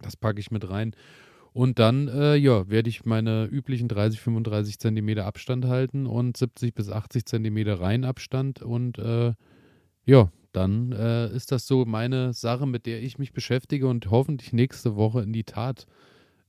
Das 0.00 0.16
packe 0.16 0.40
ich 0.40 0.50
mit 0.50 0.70
rein. 0.70 0.94
Und 1.52 1.78
dann, 1.78 2.08
äh, 2.08 2.36
ja, 2.36 2.68
werde 2.68 2.88
ich 2.88 3.04
meine 3.04 3.46
üblichen 3.46 3.88
30, 3.88 4.20
35 4.20 4.78
Zentimeter 4.78 5.26
Abstand 5.26 5.64
halten 5.64 6.06
und 6.06 6.36
70 6.36 6.74
bis 6.74 6.90
80 6.90 7.24
Zentimeter 7.24 7.80
Reihenabstand. 7.80 8.62
Und 8.62 8.98
äh, 8.98 9.34
ja, 10.04 10.30
dann 10.52 10.92
äh, 10.92 11.28
ist 11.34 11.52
das 11.52 11.66
so 11.66 11.84
meine 11.84 12.32
Sache, 12.32 12.66
mit 12.66 12.86
der 12.86 13.02
ich 13.02 13.18
mich 13.18 13.32
beschäftige 13.32 13.88
und 13.88 14.10
hoffentlich 14.10 14.52
nächste 14.52 14.96
Woche 14.96 15.22
in 15.22 15.32
die 15.32 15.44
Tat, 15.44 15.86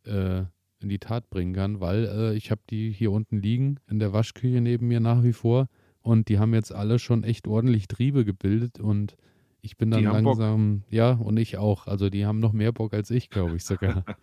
äh, 0.06 0.43
in 0.80 0.89
die 0.89 0.99
Tat 0.99 1.30
bringen 1.30 1.54
kann, 1.54 1.80
weil 1.80 2.06
äh, 2.06 2.36
ich 2.36 2.52
habe 2.52 2.62
die 2.70 2.91
hier 2.91 3.12
unten 3.12 3.39
liegen 3.39 3.80
in 3.89 3.99
der 3.99 4.14
Waschküche 4.14 4.62
neben 4.62 4.88
mir 4.88 4.99
nach 4.99 5.24
wie 5.24 5.34
vor 5.34 5.68
und 6.02 6.30
die 6.30 6.39
haben 6.39 6.54
jetzt 6.54 6.74
alle 6.74 6.99
schon 6.99 7.24
echt 7.24 7.47
ordentlich 7.47 7.88
Triebe 7.88 8.26
gebildet 8.26 8.80
und 8.80 9.16
ich 9.64 9.78
bin 9.78 9.91
dann 9.91 10.04
langsam, 10.04 10.84
ja, 10.89 11.12
und 11.12 11.38
ich 11.38 11.58
auch. 11.58 11.86
Also 11.86 12.10
die 12.10 12.26
haben 12.26 12.39
noch 12.39 12.52
mehr 12.52 12.72
Bock 12.72 12.95
als 12.95 13.12
ich, 13.12 13.30
glaube 13.30 13.56
ich 13.58 13.64
sogar. 13.64 14.04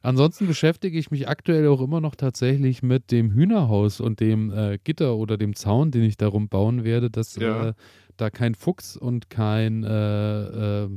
Ansonsten 0.00 0.46
beschäftige 0.46 0.98
ich 0.98 1.10
mich 1.10 1.28
aktuell 1.28 1.66
auch 1.68 1.80
immer 1.80 2.00
noch 2.00 2.14
tatsächlich 2.14 2.82
mit 2.82 3.10
dem 3.10 3.32
Hühnerhaus 3.32 4.00
und 4.00 4.20
dem 4.20 4.50
äh, 4.50 4.78
Gitter 4.82 5.16
oder 5.16 5.36
dem 5.36 5.54
Zaun, 5.54 5.90
den 5.90 6.04
ich 6.04 6.16
darum 6.16 6.48
bauen 6.48 6.84
werde, 6.84 7.10
dass 7.10 7.36
ja. 7.36 7.70
äh, 7.70 7.72
da 8.16 8.30
kein 8.30 8.54
Fuchs 8.54 8.96
und 8.96 9.30
kein 9.30 9.84
äh, 9.84 10.84
äh 10.84 10.88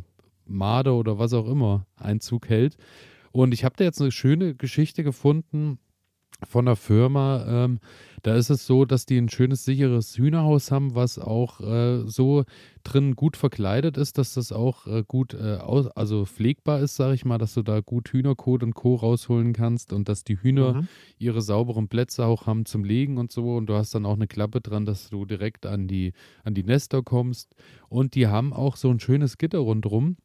Marder 0.46 0.96
oder 0.96 1.18
was 1.18 1.34
auch 1.34 1.48
immer 1.48 1.86
Einzug 1.96 2.50
hält. 2.50 2.76
Und 3.32 3.54
ich 3.54 3.64
habe 3.64 3.76
da 3.78 3.86
jetzt 3.86 4.02
eine 4.02 4.12
schöne 4.12 4.54
Geschichte 4.54 5.04
gefunden 5.04 5.80
von 6.48 6.66
der 6.66 6.76
Firma. 6.76 7.46
Ähm, 7.48 7.80
da 8.24 8.36
ist 8.36 8.52
es 8.52 8.68
so, 8.68 8.86
dass 8.86 9.08
die 9.08 9.18
ein 9.18 9.30
schönes, 9.30 9.66
sicheres 9.66 10.16
Hühnerhaus 10.18 10.72
haben, 10.72 10.94
was 10.94 11.18
auch 11.18 11.60
äh, 11.60 12.04
so 12.06 12.44
drin 12.84 13.16
gut 13.16 13.36
verkleidet 13.36 13.98
ist, 13.98 14.20
dass 14.20 14.36
das 14.36 14.52
auch 14.52 14.86
äh, 14.86 15.04
gut 15.08 15.34
äh, 15.34 15.56
aus, 15.56 15.88
also 15.88 16.26
pflegbar 16.26 16.82
ist, 16.82 16.96
sage 16.96 17.16
ich 17.16 17.26
mal, 17.26 17.40
dass 17.40 17.56
du 17.56 17.64
da 17.64 17.80
gut 17.80 18.10
Hühnerkot 18.10 18.62
und 18.62 18.76
Co. 18.76 18.96
rausholen 18.96 19.54
kannst 19.54 19.92
und 19.92 20.08
dass 20.08 20.24
die 20.24 20.38
Hühner 20.38 20.74
mhm. 20.74 20.88
ihre 21.18 21.42
sauberen 21.42 21.88
Plätze 21.88 22.26
auch 22.26 22.46
haben 22.46 22.66
zum 22.66 22.84
Legen 22.84 23.18
und 23.18 23.32
so. 23.32 23.56
Und 23.56 23.68
du 23.68 23.74
hast 23.74 23.96
dann 23.96 24.06
auch 24.06 24.16
eine 24.16 24.28
Klappe 24.28 24.62
dran, 24.62 24.86
dass 24.86 25.10
du 25.10 25.26
direkt 25.26 25.66
an 25.66 25.88
die, 25.88 26.14
an 26.44 26.54
die 26.54 26.64
Nester 26.64 27.02
kommst. 27.02 27.56
Und 27.90 28.14
die 28.14 28.28
haben 28.28 28.54
auch 28.54 28.76
so 28.76 28.90
ein 28.90 29.00
schönes 29.00 29.40
Gitter 29.40 29.60
rundherum 29.60 30.18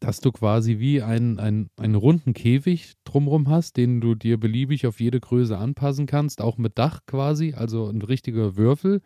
dass 0.00 0.20
du 0.20 0.32
quasi 0.32 0.78
wie 0.78 1.02
einen, 1.02 1.38
einen, 1.38 1.70
einen 1.76 1.94
runden 1.94 2.34
Käfig 2.34 2.94
drumherum 3.04 3.48
hast, 3.48 3.76
den 3.76 4.00
du 4.00 4.14
dir 4.14 4.38
beliebig 4.38 4.86
auf 4.86 5.00
jede 5.00 5.20
Größe 5.20 5.56
anpassen 5.56 6.06
kannst, 6.06 6.40
auch 6.40 6.58
mit 6.58 6.78
Dach 6.78 7.00
quasi, 7.06 7.54
also 7.54 7.88
ein 7.88 8.02
richtiger 8.02 8.56
Würfel. 8.56 9.00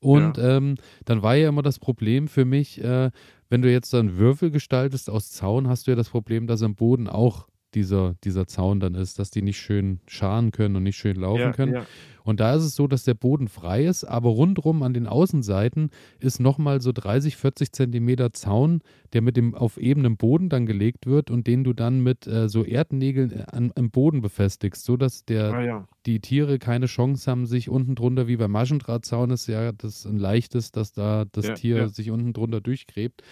Und 0.00 0.36
ja. 0.36 0.56
ähm, 0.56 0.76
dann 1.04 1.22
war 1.22 1.34
ja 1.34 1.48
immer 1.48 1.62
das 1.62 1.78
Problem 1.78 2.28
für 2.28 2.44
mich, 2.44 2.82
äh, 2.82 3.10
wenn 3.48 3.62
du 3.62 3.70
jetzt 3.70 3.92
dann 3.92 4.16
Würfel 4.16 4.50
gestaltest 4.50 5.10
aus 5.10 5.30
Zaun, 5.30 5.68
hast 5.68 5.86
du 5.86 5.92
ja 5.92 5.96
das 5.96 6.10
Problem, 6.10 6.46
dass 6.46 6.62
am 6.62 6.74
Boden 6.74 7.08
auch 7.08 7.48
dieser, 7.74 8.14
dieser 8.24 8.46
Zaun 8.46 8.80
dann 8.80 8.94
ist, 8.94 9.18
dass 9.18 9.30
die 9.30 9.42
nicht 9.42 9.58
schön 9.58 10.00
scharen 10.06 10.50
können 10.50 10.76
und 10.76 10.82
nicht 10.82 10.96
schön 10.96 11.16
laufen 11.16 11.40
ja, 11.40 11.52
können. 11.52 11.74
Ja. 11.74 11.86
Und 12.28 12.40
da 12.40 12.54
ist 12.54 12.62
es 12.62 12.74
so, 12.74 12.86
dass 12.86 13.04
der 13.04 13.14
Boden 13.14 13.48
frei 13.48 13.86
ist, 13.86 14.04
aber 14.04 14.28
rundrum 14.28 14.82
an 14.82 14.92
den 14.92 15.06
Außenseiten 15.06 15.88
ist 16.20 16.40
nochmal 16.40 16.82
so 16.82 16.92
30, 16.92 17.36
40 17.36 17.72
Zentimeter 17.72 18.34
Zaun, 18.34 18.82
der 19.14 19.22
mit 19.22 19.38
dem 19.38 19.54
auf 19.54 19.78
ebenem 19.78 20.18
Boden 20.18 20.50
dann 20.50 20.66
gelegt 20.66 21.06
wird 21.06 21.30
und 21.30 21.46
den 21.46 21.64
du 21.64 21.72
dann 21.72 22.02
mit 22.02 22.26
äh, 22.26 22.50
so 22.50 22.64
Erdnägeln 22.64 23.32
äh, 23.32 23.44
an, 23.50 23.72
am 23.76 23.90
Boden 23.90 24.20
befestigst, 24.20 24.84
sodass 24.84 25.24
der, 25.24 25.54
ah, 25.54 25.62
ja. 25.62 25.88
die 26.04 26.20
Tiere 26.20 26.58
keine 26.58 26.84
Chance 26.84 27.30
haben, 27.30 27.46
sich 27.46 27.70
unten 27.70 27.94
drunter, 27.94 28.28
wie 28.28 28.36
beim 28.36 28.50
Maschendrahtzaun 28.50 29.30
ist 29.30 29.46
ja 29.46 29.72
das 29.72 30.04
ein 30.04 30.18
leichtes, 30.18 30.70
dass 30.70 30.92
da 30.92 31.24
das 31.32 31.54
Tier 31.58 31.88
sich 31.88 32.10
unten 32.10 32.34
drunter 32.34 32.60
durchgräbt. 32.60 33.22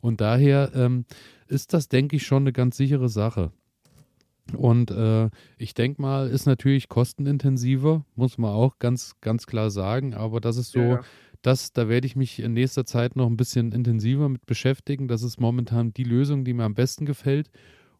Und 0.00 0.20
daher 0.20 0.70
ähm, 0.76 1.06
ist 1.48 1.72
das, 1.72 1.88
denke 1.88 2.14
ich, 2.14 2.24
schon 2.24 2.44
eine 2.44 2.52
ganz 2.52 2.76
sichere 2.76 3.08
Sache. 3.08 3.50
Und 4.52 4.90
äh, 4.90 5.30
ich 5.56 5.74
denke 5.74 6.02
mal, 6.02 6.28
ist 6.28 6.46
natürlich 6.46 6.88
kostenintensiver, 6.88 8.04
muss 8.14 8.38
man 8.38 8.50
auch 8.52 8.78
ganz, 8.78 9.14
ganz 9.20 9.46
klar 9.46 9.70
sagen. 9.70 10.14
Aber 10.14 10.40
das 10.40 10.56
ist 10.56 10.72
so, 10.72 10.80
ja, 10.80 10.88
ja. 10.96 11.00
Das, 11.42 11.72
da 11.72 11.88
werde 11.88 12.06
ich 12.06 12.16
mich 12.16 12.40
in 12.40 12.54
nächster 12.54 12.86
Zeit 12.86 13.16
noch 13.16 13.26
ein 13.26 13.36
bisschen 13.36 13.72
intensiver 13.72 14.28
mit 14.28 14.46
beschäftigen. 14.46 15.08
Das 15.08 15.22
ist 15.22 15.40
momentan 15.40 15.92
die 15.92 16.04
Lösung, 16.04 16.44
die 16.44 16.54
mir 16.54 16.64
am 16.64 16.74
besten 16.74 17.04
gefällt. 17.04 17.50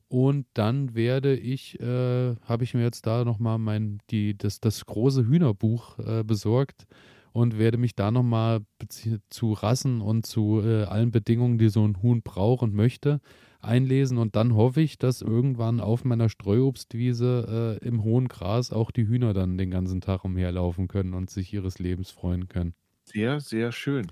Und 0.08 0.46
dann 0.54 0.94
werde 0.94 1.34
ich, 1.36 1.80
äh, 1.80 2.36
habe 2.42 2.64
ich 2.64 2.74
mir 2.74 2.82
jetzt 2.82 3.06
da 3.06 3.24
nochmal 3.24 3.58
mein, 3.58 3.98
die, 4.10 4.36
das, 4.36 4.60
das 4.60 4.86
große 4.86 5.26
Hühnerbuch 5.26 5.98
äh, 5.98 6.24
besorgt 6.24 6.86
und 7.32 7.58
werde 7.58 7.78
mich 7.78 7.96
da 7.96 8.10
nochmal 8.10 8.60
zu 9.28 9.52
Rassen 9.52 10.00
und 10.00 10.24
zu 10.24 10.62
äh, 10.64 10.84
allen 10.84 11.10
Bedingungen, 11.10 11.58
die 11.58 11.68
so 11.68 11.86
ein 11.86 12.00
Huhn 12.00 12.22
braucht 12.22 12.62
und 12.62 12.74
möchte, 12.74 13.20
einlesen 13.64 14.18
und 14.18 14.36
dann 14.36 14.54
hoffe 14.54 14.80
ich, 14.80 14.98
dass 14.98 15.22
irgendwann 15.22 15.80
auf 15.80 16.04
meiner 16.04 16.28
Streuobstwiese 16.28 17.78
äh, 17.82 17.86
im 17.86 18.02
hohen 18.02 18.28
Gras 18.28 18.72
auch 18.72 18.90
die 18.90 19.06
Hühner 19.06 19.34
dann 19.34 19.58
den 19.58 19.70
ganzen 19.70 20.00
Tag 20.00 20.24
umherlaufen 20.24 20.88
können 20.88 21.14
und 21.14 21.30
sich 21.30 21.52
ihres 21.52 21.78
Lebens 21.78 22.10
freuen 22.10 22.48
können. 22.48 22.74
Sehr, 23.04 23.40
sehr 23.40 23.72
schön. 23.72 24.10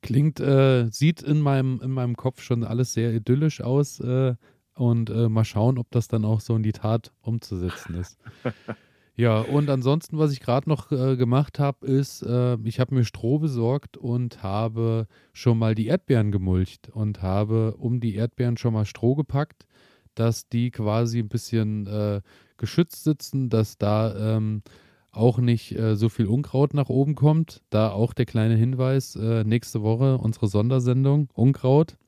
Klingt, 0.00 0.40
äh, 0.40 0.88
sieht 0.90 1.22
in 1.22 1.40
meinem, 1.40 1.80
in 1.82 1.90
meinem 1.90 2.16
Kopf 2.16 2.42
schon 2.42 2.64
alles 2.64 2.92
sehr 2.92 3.14
idyllisch 3.14 3.60
aus 3.60 4.00
äh, 4.00 4.34
und 4.74 5.10
äh, 5.10 5.28
mal 5.28 5.44
schauen, 5.44 5.78
ob 5.78 5.90
das 5.90 6.08
dann 6.08 6.24
auch 6.24 6.40
so 6.40 6.56
in 6.56 6.62
die 6.62 6.72
Tat 6.72 7.12
umzusetzen 7.20 7.94
ist. 7.94 8.18
Ja, 9.14 9.40
und 9.40 9.68
ansonsten, 9.68 10.18
was 10.18 10.32
ich 10.32 10.40
gerade 10.40 10.68
noch 10.68 10.90
äh, 10.90 11.16
gemacht 11.16 11.58
habe, 11.58 11.86
ist, 11.86 12.22
äh, 12.22 12.56
ich 12.64 12.80
habe 12.80 12.94
mir 12.94 13.04
Stroh 13.04 13.38
besorgt 13.38 13.98
und 13.98 14.42
habe 14.42 15.06
schon 15.34 15.58
mal 15.58 15.74
die 15.74 15.86
Erdbeeren 15.86 16.32
gemulcht 16.32 16.88
und 16.88 17.20
habe 17.20 17.76
um 17.76 18.00
die 18.00 18.14
Erdbeeren 18.14 18.56
schon 18.56 18.72
mal 18.72 18.86
Stroh 18.86 19.14
gepackt, 19.14 19.66
dass 20.14 20.48
die 20.48 20.70
quasi 20.70 21.18
ein 21.18 21.28
bisschen 21.28 21.86
äh, 21.86 22.22
geschützt 22.56 23.04
sitzen, 23.04 23.50
dass 23.50 23.76
da 23.76 24.36
ähm, 24.36 24.62
auch 25.10 25.38
nicht 25.38 25.72
äh, 25.78 25.94
so 25.94 26.08
viel 26.08 26.26
Unkraut 26.26 26.72
nach 26.72 26.88
oben 26.88 27.14
kommt. 27.14 27.60
Da 27.68 27.90
auch 27.90 28.14
der 28.14 28.24
kleine 28.24 28.56
Hinweis, 28.56 29.14
äh, 29.16 29.44
nächste 29.44 29.82
Woche 29.82 30.16
unsere 30.16 30.48
Sondersendung 30.48 31.28
Unkraut 31.34 31.98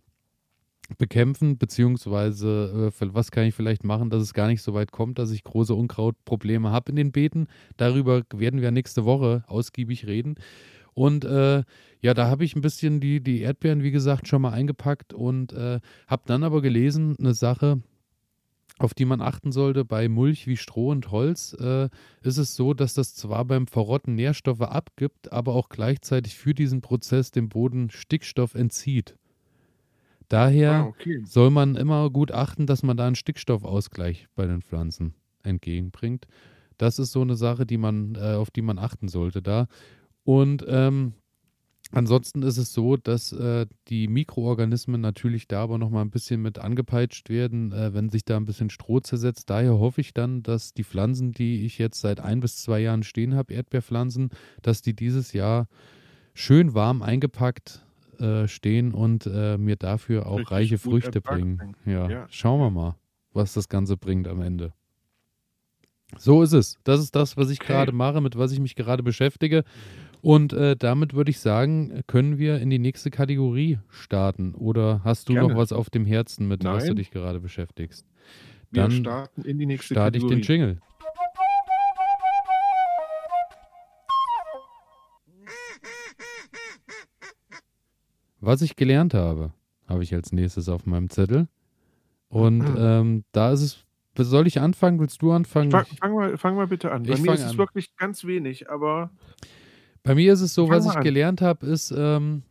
bekämpfen, 0.98 1.58
beziehungsweise 1.58 2.92
äh, 3.00 3.06
was 3.12 3.30
kann 3.30 3.44
ich 3.44 3.54
vielleicht 3.54 3.84
machen, 3.84 4.10
dass 4.10 4.22
es 4.22 4.34
gar 4.34 4.48
nicht 4.48 4.62
so 4.62 4.74
weit 4.74 4.92
kommt, 4.92 5.18
dass 5.18 5.30
ich 5.30 5.44
große 5.44 5.74
Unkrautprobleme 5.74 6.70
habe 6.70 6.90
in 6.90 6.96
den 6.96 7.12
Beeten. 7.12 7.46
Darüber 7.76 8.22
werden 8.34 8.60
wir 8.60 8.70
nächste 8.70 9.04
Woche 9.04 9.44
ausgiebig 9.46 10.06
reden. 10.06 10.36
Und 10.92 11.24
äh, 11.24 11.64
ja, 12.00 12.14
da 12.14 12.28
habe 12.28 12.44
ich 12.44 12.54
ein 12.54 12.60
bisschen 12.60 13.00
die, 13.00 13.20
die 13.20 13.40
Erdbeeren, 13.40 13.82
wie 13.82 13.90
gesagt, 13.90 14.28
schon 14.28 14.42
mal 14.42 14.52
eingepackt 14.52 15.12
und 15.12 15.52
äh, 15.52 15.80
habe 16.06 16.22
dann 16.26 16.44
aber 16.44 16.62
gelesen, 16.62 17.16
eine 17.18 17.34
Sache, 17.34 17.82
auf 18.78 18.94
die 18.94 19.04
man 19.04 19.20
achten 19.20 19.52
sollte, 19.52 19.84
bei 19.84 20.08
Mulch 20.08 20.46
wie 20.46 20.56
Stroh 20.56 20.90
und 20.90 21.10
Holz 21.10 21.56
äh, 21.58 21.88
ist 22.22 22.38
es 22.38 22.54
so, 22.54 22.74
dass 22.74 22.94
das 22.94 23.14
zwar 23.14 23.44
beim 23.44 23.66
Verrotten 23.66 24.14
Nährstoffe 24.14 24.60
abgibt, 24.60 25.32
aber 25.32 25.54
auch 25.54 25.68
gleichzeitig 25.68 26.36
für 26.36 26.54
diesen 26.54 26.80
Prozess 26.80 27.30
dem 27.30 27.48
Boden 27.48 27.90
Stickstoff 27.90 28.54
entzieht. 28.54 29.16
Daher 30.34 30.72
ah, 30.72 30.86
okay. 30.86 31.22
soll 31.24 31.50
man 31.50 31.76
immer 31.76 32.10
gut 32.10 32.32
achten, 32.32 32.66
dass 32.66 32.82
man 32.82 32.96
da 32.96 33.06
einen 33.06 33.14
Stickstoffausgleich 33.14 34.26
bei 34.34 34.46
den 34.46 34.62
Pflanzen 34.62 35.14
entgegenbringt. 35.44 36.26
Das 36.76 36.98
ist 36.98 37.12
so 37.12 37.20
eine 37.20 37.36
Sache, 37.36 37.66
die 37.66 37.78
man, 37.78 38.16
äh, 38.16 38.34
auf 38.34 38.50
die 38.50 38.62
man 38.62 38.80
achten 38.80 39.06
sollte 39.06 39.42
da. 39.42 39.68
Und 40.24 40.64
ähm, 40.66 41.12
ansonsten 41.92 42.42
ist 42.42 42.58
es 42.58 42.72
so, 42.72 42.96
dass 42.96 43.30
äh, 43.30 43.66
die 43.86 44.08
Mikroorganismen 44.08 45.00
natürlich 45.00 45.46
da 45.46 45.62
aber 45.62 45.78
nochmal 45.78 46.04
ein 46.04 46.10
bisschen 46.10 46.42
mit 46.42 46.58
angepeitscht 46.58 47.30
werden, 47.30 47.70
äh, 47.70 47.94
wenn 47.94 48.08
sich 48.08 48.24
da 48.24 48.36
ein 48.36 48.44
bisschen 48.44 48.70
Stroh 48.70 48.98
zersetzt. 48.98 49.50
Daher 49.50 49.78
hoffe 49.78 50.00
ich 50.00 50.14
dann, 50.14 50.42
dass 50.42 50.74
die 50.74 50.82
Pflanzen, 50.82 51.30
die 51.30 51.64
ich 51.64 51.78
jetzt 51.78 52.00
seit 52.00 52.18
ein 52.18 52.40
bis 52.40 52.56
zwei 52.56 52.80
Jahren 52.80 53.04
stehen 53.04 53.36
habe, 53.36 53.54
Erdbeerpflanzen, 53.54 54.30
dass 54.62 54.82
die 54.82 54.96
dieses 54.96 55.32
Jahr 55.32 55.68
schön 56.34 56.74
warm 56.74 57.02
eingepackt 57.02 57.83
äh, 58.20 58.48
stehen 58.48 58.92
und 58.92 59.26
äh, 59.26 59.58
mir 59.58 59.76
dafür 59.76 60.26
auch 60.26 60.38
Richtig 60.38 60.52
reiche 60.52 60.78
Früchte 60.78 61.20
bringen. 61.20 61.76
Ja. 61.84 62.08
ja. 62.08 62.26
schauen 62.30 62.60
wir 62.60 62.70
mal, 62.70 62.96
was 63.32 63.54
das 63.54 63.68
Ganze 63.68 63.96
bringt 63.96 64.28
am 64.28 64.40
Ende. 64.40 64.72
So 66.18 66.42
ist 66.42 66.52
es. 66.52 66.78
Das 66.84 67.00
ist 67.00 67.14
das, 67.16 67.36
was 67.36 67.50
ich 67.50 67.60
okay. 67.60 67.72
gerade 67.72 67.92
mache, 67.92 68.20
mit 68.20 68.36
was 68.36 68.52
ich 68.52 68.60
mich 68.60 68.76
gerade 68.76 69.02
beschäftige. 69.02 69.64
Und 70.20 70.52
äh, 70.52 70.76
damit 70.76 71.12
würde 71.12 71.30
ich 71.30 71.38
sagen, 71.38 72.02
können 72.06 72.38
wir 72.38 72.58
in 72.58 72.70
die 72.70 72.78
nächste 72.78 73.10
Kategorie 73.10 73.78
starten. 73.90 74.54
Oder 74.54 75.02
hast 75.04 75.28
du 75.28 75.34
Gerne. 75.34 75.48
noch 75.48 75.56
was 75.56 75.72
auf 75.72 75.90
dem 75.90 76.06
Herzen, 76.06 76.48
mit 76.48 76.62
Nein. 76.62 76.76
was 76.76 76.86
du 76.86 76.94
dich 76.94 77.10
gerade 77.10 77.40
beschäftigst? 77.40 78.06
Dann 78.72 78.90
wir 78.90 78.98
starten 78.98 79.42
in 79.42 79.58
die 79.58 79.66
nächste 79.66 79.94
starte 79.94 80.18
Kategorie. 80.18 80.40
ich 80.40 80.46
den 80.46 80.56
Jingle. 80.56 80.80
Was 88.44 88.60
ich 88.60 88.76
gelernt 88.76 89.14
habe, 89.14 89.52
habe 89.88 90.02
ich 90.02 90.14
als 90.14 90.30
nächstes 90.32 90.68
auf 90.68 90.84
meinem 90.84 91.08
Zettel. 91.08 91.48
Und 92.28 92.62
ah. 92.62 93.00
ähm, 93.00 93.24
da 93.32 93.52
ist 93.52 93.62
es. 93.62 93.84
Soll 94.16 94.46
ich 94.46 94.60
anfangen? 94.60 95.00
Willst 95.00 95.22
du 95.22 95.32
anfangen? 95.32 95.72
Fang, 95.72 95.86
fang, 95.86 96.14
mal, 96.14 96.36
fang 96.36 96.54
mal 96.54 96.68
bitte 96.68 96.92
an. 96.92 97.02
Bei 97.02 97.16
mir 97.16 97.32
ist 97.32 97.40
es 97.40 97.52
an. 97.52 97.58
wirklich 97.58 97.96
ganz 97.96 98.24
wenig, 98.24 98.70
aber. 98.70 99.10
Bei 100.02 100.14
mir 100.14 100.32
ist 100.32 100.40
es 100.40 100.54
so, 100.54 100.68
was 100.68 100.84
ich 100.86 100.94
an. 100.94 101.02
gelernt 101.02 101.40
habe, 101.40 101.66
ist, 101.66 101.92
ähm, 101.96 102.42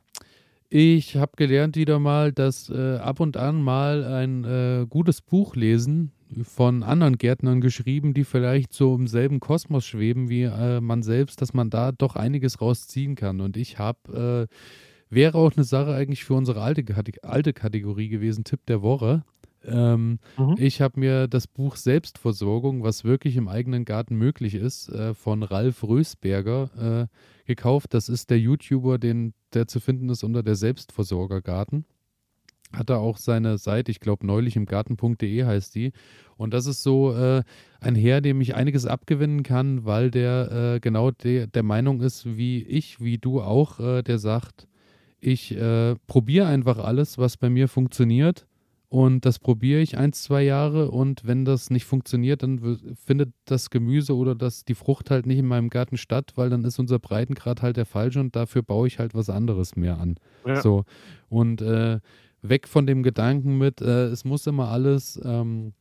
ich 0.70 1.16
habe 1.16 1.34
gelernt 1.36 1.76
wieder 1.76 2.00
mal, 2.00 2.34
dass 2.34 2.70
äh, 2.70 2.98
ab 2.98 3.20
und 3.20 3.38
an 3.38 3.62
mal 3.62 4.04
ein 4.04 4.44
äh, 4.44 4.88
gutes 4.89 5.22
Buch 5.22 5.56
lesen 5.56 6.12
von 6.41 6.82
anderen 6.82 7.20
Gärtnern 7.20 7.62
geschrieben, 7.62 8.16
die 8.16 8.24
vielleicht 8.24 8.74
so 8.74 8.96
im 8.96 9.06
selben 9.06 9.39
Kosmos 9.39 9.86
schweben 9.86 10.30
wie 10.30 10.44
äh, 10.44 10.82
man 10.82 11.04
selbst, 11.04 11.41
dass 11.41 11.54
man 11.54 11.70
da 11.70 11.91
doch 11.91 12.16
einiges 12.16 12.60
rausziehen 12.60 13.16
kann. 13.16 13.39
Und 13.39 13.56
ich 13.56 13.78
habe 13.78 14.48
äh, 14.50 14.56
Wäre 15.14 15.38
auch 15.38 15.51
eine 15.55 15.64
Sache 15.64 15.93
eigentlich 15.93 16.24
für 16.24 16.34
unsere 16.34 16.61
alte, 16.61 16.84
alte 17.24 17.53
Kategorie 17.53 18.09
gewesen, 18.09 18.43
Tipp 18.43 18.66
der 18.68 18.82
Woche. 18.82 19.24
Ähm, 19.66 20.20
mhm. 20.38 20.55
Ich 20.57 20.82
habe 20.82 20.99
mir 20.99 21.28
das 21.28 21.47
Buch 21.47 21.76
Selbstversorgung, 21.76 22.84
was 22.84 23.03
wirklich 23.03 23.38
im 23.38 23.47
eigenen 23.47 23.86
Garten 23.86 24.16
möglich 24.16 24.55
ist, 24.55 24.89
äh, 24.89 25.14
von 25.14 25.43
Ralf 25.43 25.84
Rösberger 25.84 27.09
äh, 27.45 27.47
gekauft. 27.47 27.93
Das 27.93 28.09
ist 28.09 28.30
der 28.30 28.39
YouTuber, 28.39 28.97
den, 28.97 29.34
der 29.53 29.68
zu 29.68 29.80
finden 29.80 30.09
ist 30.09 30.24
unter 30.24 30.43
der 30.43 30.55
Selbstversorgergarten. 30.55 31.86
Hat 32.74 32.89
er 32.89 32.99
auch 32.99 33.18
seine 33.18 33.59
Seite, 33.59 33.91
ich 33.91 33.99
glaube 33.99 34.26
neulich 34.26 34.55
im 34.55 34.66
Garten.de 34.66 35.45
heißt 35.45 35.76
die. 35.76 35.91
Und 36.38 36.55
das 36.55 36.66
ist 36.66 36.82
so 36.82 37.14
äh, 37.16 37.43
ein 37.80 37.93
Herr, 37.93 38.20
dem 38.20 38.41
ich 38.41 38.55
einiges 38.55 38.88
abgewinnen 38.88 39.43
kann, 39.43 39.86
weil 39.86 40.09
der 40.09 40.76
äh, 40.76 40.80
genau 40.80 41.11
de, 41.11 41.45
der 41.45 41.64
Meinung 41.64 42.01
ist, 42.01 42.36
wie 42.36 42.64
ich, 42.64 42.99
wie 42.99 43.20
du 43.20 43.41
auch, 43.41 43.80
äh, 43.80 44.01
der 44.01 44.18
sagt, 44.18 44.68
ich 45.24 45.56
äh, 45.56 45.96
probiere 46.08 46.48
einfach 46.48 46.78
alles, 46.78 47.18
was 47.18 47.38
bei 47.38 47.50
mir 47.50 47.68
funktioniert 47.68 48.46
und 48.94 49.26
das 49.26 49.40
probiere 49.40 49.82
ich 49.82 49.98
ein, 49.98 50.14
zwei 50.14 50.44
Jahre 50.44 50.92
und 50.92 51.26
wenn 51.26 51.46
das 51.46 51.72
nicht 51.72 51.84
funktioniert, 51.84 52.44
dann 52.44 52.78
findet 52.94 53.34
das 53.46 53.72
Gemüse 53.72 54.16
oder 54.16 54.36
das, 54.36 54.66
die 54.66 54.76
Frucht 54.76 55.10
halt 55.10 55.26
nicht 55.26 55.40
in 55.40 55.48
meinem 55.48 55.72
Garten 55.72 55.98
statt, 55.98 56.34
weil 56.36 56.52
dann 56.52 56.64
ist 56.64 56.78
unser 56.78 57.00
Breitengrad 57.00 57.64
halt 57.64 57.78
der 57.78 57.88
falsche 57.88 58.20
und 58.20 58.36
dafür 58.36 58.62
baue 58.62 58.86
ich 58.86 59.00
halt 59.00 59.16
was 59.16 59.32
anderes 59.32 59.76
mehr 59.76 59.98
an. 59.98 60.18
Ja. 60.46 60.62
So. 60.62 60.84
Und 61.28 61.64
äh, 61.64 62.02
weg 62.44 62.68
von 62.68 62.86
dem 62.86 63.02
Gedanken 63.02 63.58
mit, 63.58 63.82
äh, 63.82 64.10
es 64.10 64.26
muss 64.26 64.46
immer 64.46 64.68
alles, 64.68 65.20
ähm, 65.26 65.74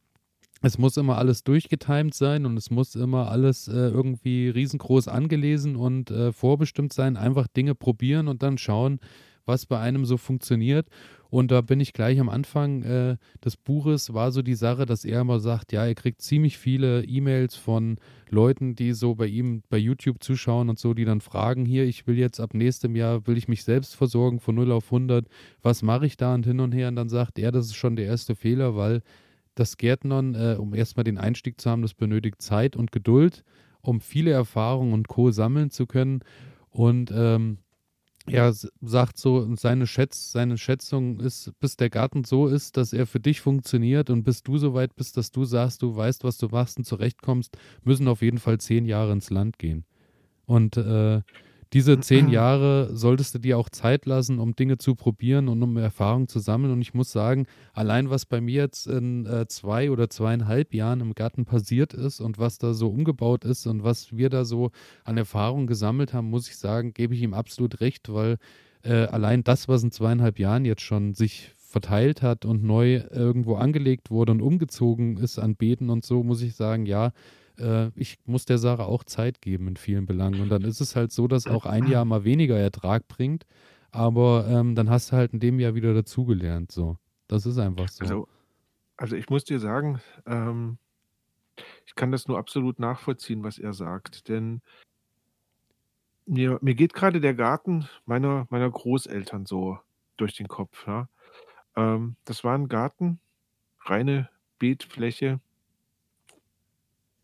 es 0.63 0.79
muss 0.79 0.97
immer 0.97 1.19
alles 1.19 1.45
durchgetimt 1.45 2.15
sein 2.15 2.47
und 2.47 2.57
es 2.57 2.71
muss 2.71 2.95
immer 2.95 3.31
alles 3.31 3.69
äh, 3.69 3.73
irgendwie 3.73 4.49
riesengroß 4.49 5.09
angelesen 5.09 5.77
und 5.77 6.11
äh, 6.11 6.33
vorbestimmt 6.33 6.95
sein. 6.95 7.19
Einfach 7.19 7.47
Dinge 7.47 7.75
probieren 7.75 8.29
und 8.29 8.43
dann 8.43 8.57
schauen, 8.57 9.01
was 9.47 9.67
bei 9.67 9.79
einem 9.79 10.05
so 10.05 10.17
funktioniert. 10.17 10.89
Und 11.31 11.51
da 11.51 11.63
bin 11.63 11.81
ich 11.81 11.95
gleich 11.95 12.21
am 12.21 12.29
Anfang 12.29 12.83
äh, 12.83 13.17
des 13.43 13.57
Buches, 13.57 14.13
war 14.13 14.33
so 14.33 14.43
die 14.43 14.55
Sache, 14.55 14.85
dass 14.85 15.07
er 15.07 15.23
immer 15.23 15.41
sagt, 15.41 15.73
ja, 15.73 15.87
er 15.87 15.95
kriegt 15.95 16.21
ziemlich 16.21 16.59
viele 16.59 17.05
E-Mails 17.05 17.57
von 17.57 17.97
Leuten, 18.29 18.75
die 18.75 18.93
so 18.93 19.15
bei 19.15 19.29
ihm 19.29 19.63
bei 19.71 19.79
YouTube 19.79 20.23
zuschauen 20.23 20.69
und 20.69 20.79
so, 20.79 20.93
die 20.93 21.07
dann 21.07 21.23
fragen, 21.23 21.65
hier, 21.65 21.85
ich 21.85 22.07
will 22.07 22.19
jetzt 22.19 22.39
ab 22.39 22.53
nächstem 22.53 22.97
Jahr, 22.97 23.27
will 23.27 23.39
ich 23.39 23.49
mich 23.49 23.65
selbst 23.65 23.97
versorgen 23.97 24.41
von 24.41 24.57
0 24.57 24.73
auf 24.73 24.85
100, 24.93 25.27
was 25.63 25.81
mache 25.81 26.05
ich 26.05 26.19
da 26.19 26.35
und 26.35 26.45
hin 26.45 26.61
und 26.61 26.73
her? 26.73 26.89
Und 26.89 26.97
dann 26.97 27.09
sagt 27.09 27.39
er, 27.39 27.51
das 27.51 27.65
ist 27.65 27.77
schon 27.77 27.97
der 27.97 28.05
erste 28.05 28.35
Fehler, 28.35 28.77
weil 28.77 29.01
das 29.55 29.79
Gärtnern, 29.79 30.35
äh, 30.35 30.57
um 30.59 30.75
erstmal 30.75 31.05
den 31.05 31.17
Einstieg 31.17 31.61
zu 31.61 31.71
haben, 31.71 31.81
das 31.81 31.95
benötigt 31.95 32.43
Zeit 32.43 32.77
und 32.77 32.93
Geduld, 32.93 33.43
um 33.81 34.01
viele 34.01 34.33
Erfahrungen 34.33 34.93
und 34.93 35.09
Co. 35.09 35.31
sammeln 35.31 35.71
zu 35.71 35.87
können. 35.87 36.21
Und 36.71 37.11
ähm, 37.15 37.59
er 38.27 38.55
sagt 38.81 39.19
so, 39.19 39.55
seine, 39.57 39.87
Schätz, 39.87 40.33
seine 40.33 40.57
Schätzung 40.57 41.19
ist, 41.21 41.53
bis 41.59 41.77
der 41.77 41.91
Garten 41.91 42.25
so 42.25 42.47
ist, 42.47 42.77
dass 42.77 42.93
er 42.93 43.07
für 43.07 43.21
dich 43.21 43.41
funktioniert 43.41 44.11
und 44.11 44.23
bis 44.23 44.43
du 44.43 44.59
so 44.59 44.75
weit 44.75 44.95
bist, 44.95 45.17
dass 45.17 45.33
du 45.33 45.45
sagst, 45.45 45.83
du 45.83 45.97
weißt, 45.97 46.23
was 46.23 46.39
du 46.39 46.49
machst 46.49 46.79
und 46.79 46.85
zurechtkommst, 46.85 47.57
müssen 47.83 48.09
auf 48.09 48.23
jeden 48.23 48.39
Fall 48.39 48.59
zehn 48.59 48.85
Jahre 48.85 49.13
ins 49.13 49.31
Land 49.31 49.59
gehen. 49.59 49.85
Und 50.47 50.77
äh, 50.77 51.23
diese 51.73 51.99
zehn 52.01 52.29
Jahre 52.29 52.95
solltest 52.95 53.35
du 53.35 53.39
dir 53.39 53.59
auch 53.59 53.71
Zeit 53.71 54.05
lassen, 54.05 54.39
um 54.39 54.55
Dinge 54.55 54.77
zu 54.77 54.95
probieren 54.95 55.49
und 55.49 55.63
um 55.63 55.77
Erfahrung 55.77 56.29
zu 56.29 56.39
sammeln. 56.39 56.73
Und 56.73 56.83
ich 56.83 56.93
muss 56.93 57.13
sagen, 57.13 57.47
allein 57.73 58.11
was 58.11 58.27
bei 58.27 58.41
mir 58.41 58.63
jetzt 58.63 58.87
in 58.87 59.25
äh, 59.27 59.47
zwei 59.49 59.91
oder 59.91 60.11
zweieinhalb 60.11 60.75
Jahren 60.75 61.01
im 61.01 61.15
Garten 61.15 61.45
passiert 61.45 61.95
ist 61.95 62.21
und 62.21 62.39
was 62.39 62.59
da 62.59 62.75
so 62.75 62.89
umgebaut 62.89 63.45
ist 63.45 63.67
und 63.67 63.85
was 63.85 64.15
wir 64.17 64.29
da 64.29 64.45
so 64.45 64.71
an 65.05 65.17
Erfahrung 65.17 65.67
gesammelt 65.67 66.13
haben, 66.13 66.29
muss 66.29 66.49
ich 66.49 66.57
sagen, 66.57 66.93
gebe 66.93 67.15
ich 67.15 67.23
ihm 67.23 67.33
absolut 67.33 67.81
recht, 67.81 68.13
weil 68.13 68.37
äh, 68.83 69.07
allein 69.07 69.43
das, 69.43 69.69
was 69.69 69.83
in 69.83 69.93
zweieinhalb 69.93 70.39
Jahren 70.39 70.65
jetzt 70.65 70.83
schon 70.83 71.15
sich 71.15 71.53
verteilt 71.57 72.21
hat 72.21 72.45
und 72.45 72.63
neu 72.63 73.03
irgendwo 73.11 73.55
angelegt 73.55 74.11
wurde 74.11 74.33
und 74.33 74.43
umgezogen 74.43 75.17
ist 75.17 75.39
an 75.39 75.57
Beeten 75.57 75.89
und 75.89 76.05
so, 76.05 76.23
muss 76.23 76.43
ich 76.43 76.55
sagen, 76.55 76.85
ja, 76.85 77.13
äh, 77.59 77.91
ich 77.95 78.19
muss 78.25 78.45
der 78.45 78.59
Sache 78.59 78.85
auch 78.85 79.05
Zeit 79.05 79.41
geben 79.41 79.69
in 79.69 79.77
vielen 79.77 80.07
Belangen. 80.07 80.41
Und 80.41 80.49
dann 80.49 80.63
ist 80.63 80.81
es 80.81 80.97
halt 80.97 81.13
so, 81.13 81.29
dass 81.29 81.47
auch 81.47 81.67
ein 81.67 81.87
Jahr 81.89 82.05
mal 82.05 82.25
weniger 82.25 82.59
Ertrag 82.59 83.09
bringt, 83.09 83.47
aber 83.91 84.47
ähm, 84.49 84.75
dann 84.75 84.91
hast 84.91 85.13
du 85.13 85.17
halt 85.17 85.33
in 85.33 85.41
dem 85.41 85.61
Jahr 85.61 85.75
wieder 85.75 85.95
dazugelernt. 85.95 86.73
So, 86.73 86.97
das 87.29 87.47
ist 87.47 87.59
einfach 87.59 87.89
so. 87.89 88.05
Also, 88.05 88.29
also 88.97 89.17
ich 89.17 89.29
muss 89.29 89.45
dir 89.45 89.59
sagen, 89.59 90.01
ähm, 90.27 90.79
ich 91.87 91.95
kann 91.95 92.13
das 92.13 92.29
nur 92.29 92.39
absolut 92.39 92.79
nachvollziehen, 92.79 93.43
was 93.43 93.59
er 93.59 93.73
sagt, 93.73 94.29
denn 94.29 94.63
mir, 96.27 96.59
mir 96.63 96.75
geht 96.75 96.95
gerade 96.95 97.21
der 97.21 97.35
Garten 97.35 97.89
meiner, 98.07 98.47
meiner 98.51 98.71
Großeltern 98.71 99.47
so 99.47 99.79
durch 100.17 100.35
den 100.35 100.49
Kopf. 100.49 100.87
Ja? 100.87 101.09
Ähm, 101.77 102.17
das 102.25 102.45
war 102.45 102.57
ein 102.57 102.69
Garten, 102.69 103.19
reine 103.81 104.29
Beetfläche, 104.59 105.41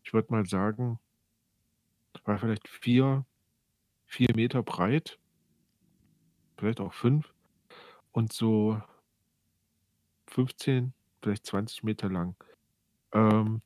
ich 0.09 0.13
würde 0.13 0.33
mal 0.33 0.43
sagen, 0.47 0.97
war 2.25 2.39
vielleicht 2.39 2.67
vier, 2.67 3.27
vier 4.07 4.29
Meter 4.35 4.63
breit, 4.63 5.19
vielleicht 6.57 6.79
auch 6.79 6.93
fünf 6.93 7.31
und 8.11 8.33
so 8.33 8.81
15, 10.25 10.93
vielleicht 11.21 11.45
20 11.45 11.83
Meter 11.83 12.09
lang. 12.09 12.35
Ähm, 13.13 13.61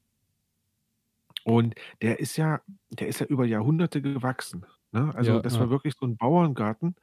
und 1.45 1.75
der 2.01 2.19
ist 2.19 2.35
ja, 2.35 2.59
der 2.89 3.07
ist 3.07 3.21
ja 3.21 3.25
über 3.27 3.45
Jahrhunderte 3.45 4.01
gewachsen. 4.01 4.65
Ne? 4.91 5.15
Also 5.15 5.35
Ja, 5.35 5.39
das 5.39 5.53
ja. 5.53 5.61
war 5.61 5.69
wirklich 5.69 5.93
so 5.97 6.05
ein 6.05 6.17
Bauerngarten. 6.17 6.97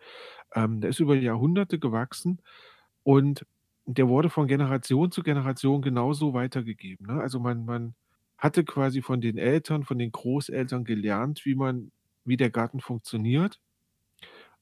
Ähm, 0.55 0.83
der 0.83 0.91
ist 0.91 1.01
über 1.01 1.15
Jahrhunderte 1.15 1.79
gewachsen 1.79 2.43
und 3.05 3.47
der 3.87 4.07
wurde 4.09 4.29
von 4.29 4.47
Generation 4.49 5.11
zu 5.11 5.23
Generation 5.23 5.81
genauso 5.81 6.35
weitergegeben. 6.35 7.07
Ne? 7.07 7.23
Also 7.23 7.41
man, 7.41 7.65
man 7.65 7.95
hatte 8.41 8.65
quasi 8.65 9.03
von 9.03 9.23
den 9.23 9.39
Eltern, 9.39 9.85
von 9.85 9.99
den 9.99 10.13
Großeltern 10.13 10.85
gelernt, 10.85 11.43
wie 11.47 11.57
man 11.57 11.93
wie 12.25 12.39
der 12.39 12.51
Garten 12.51 12.81
funktioniert, 12.81 13.61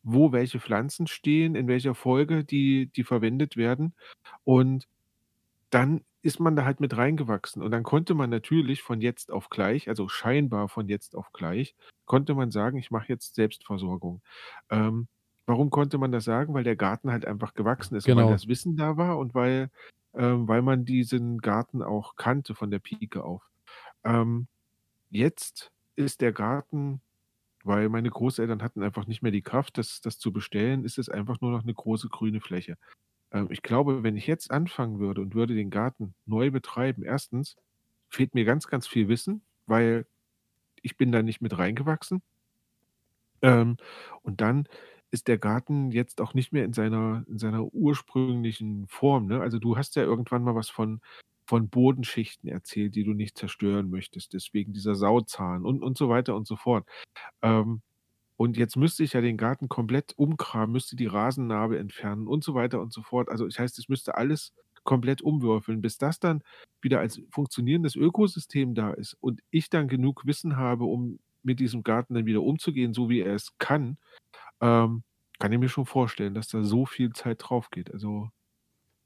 wo 0.02 0.32
welche 0.32 0.60
Pflanzen 0.60 1.06
stehen, 1.06 1.54
in 1.54 1.68
welcher 1.68 1.94
Folge 1.94 2.44
die 2.44 2.90
die 2.94 3.04
verwendet 3.04 3.56
werden. 3.56 3.94
Und 4.44 4.88
dann 5.70 6.04
ist 6.22 6.40
man 6.40 6.56
da 6.56 6.64
halt 6.64 6.80
mit 6.80 6.96
reingewachsen. 6.96 7.62
Und 7.62 7.72
dann 7.72 7.84
konnte 7.84 8.14
man 8.14 8.30
natürlich 8.30 8.82
von 8.82 9.00
jetzt 9.02 9.32
auf 9.32 9.50
gleich, 9.50 9.88
also 9.88 10.08
scheinbar 10.08 10.68
von 10.68 10.88
jetzt 10.88 11.16
auf 11.16 11.32
gleich, 11.32 11.76
konnte 12.06 12.34
man 12.34 12.50
sagen: 12.52 12.78
„Ich 12.78 12.90
mache 12.92 13.08
jetzt 13.10 13.36
Selbstversorgung.“ 13.36 14.22
Ähm, 14.70 15.08
warum 15.46 15.70
konnte 15.70 15.98
man 15.98 16.12
das 16.12 16.24
sagen? 16.24 16.54
Weil 16.54 16.64
der 16.64 16.76
Garten 16.76 17.10
halt 17.12 17.26
einfach 17.26 17.54
gewachsen 17.54 17.96
ist, 17.96 18.14
weil 18.14 18.26
Genau. 18.26 18.28
das 18.28 18.48
Wissen 18.48 18.76
da 18.76 18.96
war 18.98 19.18
und 19.18 19.34
weil 19.34 19.70
ähm, 20.14 20.48
weil 20.48 20.62
man 20.62 20.84
diesen 20.86 21.38
Garten 21.40 21.82
auch 21.82 22.16
kannte 22.16 22.54
von 22.56 22.70
der 22.72 22.80
Pike 22.80 23.24
auf. 23.24 23.47
Ähm, 24.05 24.49
jetzt 25.11 25.72
ist 25.96 26.20
der 26.22 26.32
Garten 26.32 27.03
weil 27.64 27.88
meine 27.90 28.11
Großeltern 28.11 28.62
hatten 28.62 28.82
einfach 28.82 29.07
nicht 29.07 29.22
mehr 29.22 29.32
die 29.32 29.42
Kraft, 29.42 29.78
das 29.78 30.01
das 30.01 30.18
zu 30.18 30.32
bestellen, 30.32 30.84
ist 30.84 30.99
es 30.99 31.09
einfach 31.11 31.40
nur 31.42 31.51
noch 31.53 31.64
'ne 31.64 31.74
große 31.74 32.09
grüne 32.09 32.40
Fläche. 32.40 32.78
Ähm, 33.32 33.49
ich 33.51 33.62
glaube, 33.62 34.03
wenn 34.05 34.16
ich 34.16 34.26
jetzt 34.28 34.51
anfangen 34.53 35.01
würde 35.01 35.22
und 35.22 35.34
würde 35.34 35.55
den 35.55 35.70
Garten 35.70 36.14
neu 36.26 36.51
betreiben, 36.53 37.05
erstens 37.05 37.57
fehlt 38.11 38.34
mir 38.34 38.44
ganz, 38.46 38.68
ganz 38.68 38.86
viel 38.88 39.09
Wissen, 39.09 39.42
weil 39.66 40.07
ich 40.82 40.96
bin 40.99 41.12
da 41.12 41.22
nicht 41.22 41.42
mit 41.42 41.59
reingewachsen. 41.59 42.22
Ähm, 43.42 43.76
und 44.22 44.40
dann 44.40 44.68
ist 45.11 45.28
der 45.28 45.38
Garten 45.38 45.90
jetzt 45.90 46.20
auch 46.20 46.34
nicht 46.34 46.53
mehr 46.53 46.64
in 46.64 46.72
seiner 46.72 47.24
in 47.28 47.38
seiner 47.38 47.64
ursprünglichen 47.72 48.86
Form, 48.88 49.26
ne? 49.26 49.40
Also, 49.40 49.59
du 49.59 49.76
hast 49.76 49.96
ja 49.96 50.03
irgendwann 50.03 50.42
mal 50.42 50.55
was 50.55 50.68
von 50.70 51.01
von 51.49 51.70
Bodenschichten 51.70 52.49
erzählt, 52.51 52.94
die 52.94 53.05
du 53.05 53.14
nicht 53.14 53.38
zerstören 53.38 53.88
möchtest, 53.90 54.34
deswegen 54.34 54.74
dieser 54.74 54.94
Sauzahn 54.94 55.64
und 55.64 55.82
und 55.82 55.96
so 55.96 56.11
weiter 56.11 56.36
und 56.36 56.46
so 56.46 56.57
fort. 56.57 56.86
Ähm, 57.42 57.80
und 58.36 58.57
jetzt 58.59 58.76
müsste 58.76 59.03
ich 59.03 59.14
ja 59.14 59.22
den 59.22 59.38
Garten 59.38 59.68
komplett 59.68 60.12
umgraben, 60.16 60.72
müsste 60.72 60.94
die 60.94 61.07
Rasennarbe 61.07 61.78
entfernen 61.78 62.26
und 62.28 62.44
so 62.44 62.55
weiter 62.55 62.80
und 62.80 62.92
so 62.92 63.03
fort. 63.03 63.30
Also, 63.30 63.46
das 63.46 63.59
heißt, 63.59 63.78
ich 63.78 63.88
müsste 63.88 64.16
alles 64.16 64.53
komplett 64.84 65.22
umwürfeln, 65.22 65.80
bis 65.80 65.99
das 65.99 66.20
dann 66.20 66.42
wieder 66.82 67.01
als 67.01 67.20
funktionierendes 67.30 67.96
Ökosystem 67.96 68.74
da 68.74 68.92
ist 68.92 69.16
und 69.20 69.40
ich 69.51 69.70
dann 69.70 69.88
genug 69.88 70.26
Wissen 70.26 70.57
habe, 70.57 70.84
um 70.84 71.18
mit 71.42 71.61
diesem 71.61 71.82
Garten 71.82 72.14
dann 72.14 72.26
wieder 72.26 72.42
umzugehen, 72.42 72.92
so 72.94 73.09
wie 73.09 73.20
er 73.20 73.34
es 73.34 73.57
kann, 73.59 73.96
ähm, 74.61 75.03
kann 75.38 75.53
ich 75.53 75.59
mir 75.59 75.68
schon 75.68 75.86
vorstellen, 75.86 76.34
dass 76.34 76.49
da 76.49 76.62
so 76.62 76.86
viel 76.86 77.12
Zeit 77.14 77.38
drauf 77.42 77.70
geht. 77.70 77.92
Also, 77.92 78.30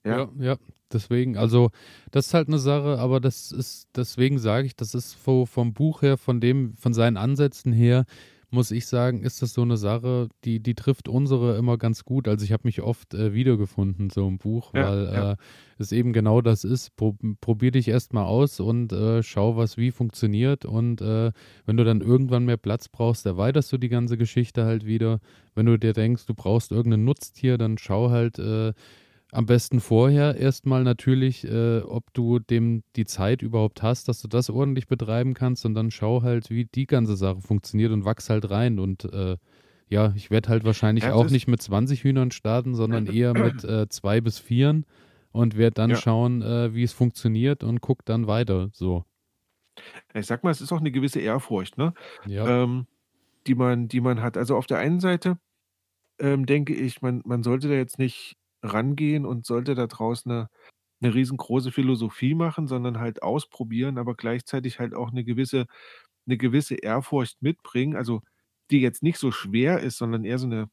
ja. 0.07 0.19
Ja, 0.19 0.29
ja, 0.39 0.57
deswegen, 0.93 1.37
also 1.37 1.71
das 2.11 2.27
ist 2.27 2.35
halt 2.35 2.49
eine 2.49 2.59
Sache, 2.59 2.99
aber 2.99 3.21
das 3.21 3.53
ist, 3.53 3.89
deswegen 3.97 4.39
sage 4.39 4.67
ich, 4.67 4.77
das 4.77 4.95
ist 4.95 5.15
vo 5.15 5.47
vom 5.47 5.73
Buch 5.75 6.03
her, 6.03 6.17
von 6.19 6.41
dem 6.41 6.75
von 6.77 6.93
seinen 6.93 7.17
Ansätzen 7.17 7.73
her, 7.73 8.05
muss 8.51 8.71
ich 8.73 8.87
sagen, 8.87 9.23
ist 9.23 9.41
das 9.41 9.55
so 9.55 9.63
eine 9.63 9.79
Sache, 9.79 10.29
die 10.45 10.61
die 10.61 10.75
trifft 10.75 11.09
unsere 11.09 11.57
immer 11.57 11.79
ganz 11.79 12.05
gut. 12.05 12.29
Also, 12.29 12.45
ich 12.45 12.53
habe 12.53 12.65
mich 12.67 12.83
oft, 12.83 13.15
äh, 13.15 13.33
wiedergefunden 13.33 14.11
so 14.11 14.29
im 14.29 14.37
Buch, 14.37 14.75
Ja, 14.75 14.89
weil, 14.89 15.07
ja. 15.11 15.27
äh, 15.33 15.37
es 15.79 15.93
eben 15.93 16.13
genau 16.13 16.43
das 16.43 16.65
ist. 16.65 16.95
Pro 16.97 17.17
probier 17.41 17.71
dich 17.71 17.89
erst 17.89 18.13
mal 18.13 18.25
aus 18.27 18.61
und, 18.61 18.93
äh, 18.93 19.23
schau, 19.23 19.57
was 19.57 19.79
wie 19.79 19.91
funktioniert 19.91 20.67
und, 20.67 21.01
äh, 21.01 21.33
wenn 21.65 21.77
du 21.79 21.85
dann 21.85 22.03
irgendwann 22.03 22.45
mehr 22.45 22.59
Platz 22.59 22.89
brauchst, 22.91 23.25
erweiterst 23.25 23.73
du 23.73 23.79
die 23.79 23.89
ganze 23.89 24.19
Geschichte 24.19 24.65
halt 24.67 24.85
wieder. 24.85 25.21
Wenn 25.55 25.65
du 25.67 25.79
dir 25.79 25.95
denkst, 25.95 26.27
du 26.27 26.35
brauchst 26.35 26.73
irgend 26.73 26.89
'nen 26.91 27.05
Nutztier, 27.05 27.57
dann 27.57 27.79
schau 27.79 28.11
halt, 28.11 28.39
äh 28.39 28.75
am 29.33 29.47
besten 29.47 29.81
vorher 29.81 30.37
erstmal 30.37 30.85
natürlich, 30.85 31.45
äh, 31.45 31.81
ob 31.81 32.13
du 32.13 32.39
dem 32.39 32.85
die 32.97 33.07
Zeit 33.07 33.41
überhaupt 33.41 33.83
hast, 33.83 34.07
dass 34.09 34.21
du 34.21 34.29
das 34.29 34.51
ordentlich 34.51 34.87
betreiben 34.89 35.33
kannst 35.33 35.65
und 35.65 35.75
dann 35.75 35.91
schau 35.91 36.23
halt, 36.23 36.51
wie 36.51 36.67
die 36.67 36.87
ganze 36.87 37.17
Sache 37.17 37.41
funktioniert 37.41 37.93
und 37.93 38.05
wachs 38.05 38.29
halt 38.29 38.51
rein. 38.51 38.79
Und 38.79 39.05
äh, 39.13 39.39
ja, 39.89 40.13
ich 40.15 40.31
werde 40.31 40.51
halt 40.51 40.65
wahrscheinlich 40.65 41.05
ja, 41.05 41.15
auch 41.15 41.31
nicht 41.31 41.49
mit 41.49 41.63
20 41.63 42.05
Hühnern 42.05 42.31
starten, 42.31 42.75
sondern 42.75 43.07
eher 43.07 43.33
mit 43.33 43.65
äh, 43.65 43.89
zwei 43.89 44.21
bis 44.21 44.39
vieren 44.39 44.85
und 45.33 45.57
werde 45.57 45.75
dann 45.75 45.91
ja. 45.91 45.97
schauen, 45.97 46.43
äh, 46.43 46.75
wie 46.75 46.83
es 46.83 46.93
funktioniert 46.93 47.65
und 47.65 47.81
guck 47.81 48.05
dann 48.05 48.27
weiter. 48.27 48.69
So. 48.73 49.07
Ich 50.13 50.27
sag 50.27 50.45
mal, 50.45 50.51
es 50.51 50.61
ist 50.61 50.73
auch 50.73 50.81
eine 50.81 50.93
gewisse 50.93 51.21
Ehrfurcht, 51.21 51.79
ne? 51.79 51.95
Ja. 52.27 52.65
Ähm, 52.65 52.87
die 53.47 53.55
man, 53.55 53.89
die 53.89 54.03
man 54.03 54.21
hat. 54.21 54.37
Also 54.37 54.57
auf 54.57 54.67
der 54.67 54.79
einen 54.79 55.01
Seite 55.01 55.39
ähm, 56.19 56.45
denke 56.45 56.75
ich, 56.75 57.01
man, 57.01 57.23
man 57.25 57.43
sollte 57.43 57.69
da 57.69 57.75
jetzt 57.75 57.99
nicht 57.99 58.37
rangehen 58.63 59.27
und 59.27 59.47
sollte 59.47 59.75
da 59.75 59.87
draußen 59.89 60.31
eine 60.33 60.49
'ne 61.03 61.15
riesengroße 61.15 61.73
Philosophie 61.73 62.35
machen, 62.35 62.67
sondern 62.69 62.99
halt 63.01 63.23
ausprobieren, 63.23 63.99
aber 63.99 64.15
gleichzeitig 64.17 64.79
halt 64.81 64.95
auch 64.95 65.11
eine 65.13 65.25
gewisse 65.25 65.67
'ne 66.27 66.39
gewisse 66.39 66.77
Ehrfurcht 66.77 67.43
mitbringen, 67.43 67.97
also, 67.97 68.23
die 68.73 68.81
jetzt 68.83 69.03
nicht 69.05 69.19
so 69.19 69.33
schwer 69.33 69.81
ist, 69.81 69.99
sondern 69.99 70.25
eher 70.25 70.39
so 70.39 70.47
eine 70.47 70.69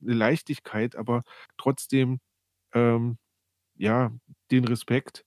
'ne 0.00 0.14
Leichtigkeit, 0.14 0.96
aber 0.96 1.22
trotzdem, 1.58 2.20
ähm, 2.74 3.18
ja, 3.76 4.12
den 4.52 4.64
Respekt 4.66 5.24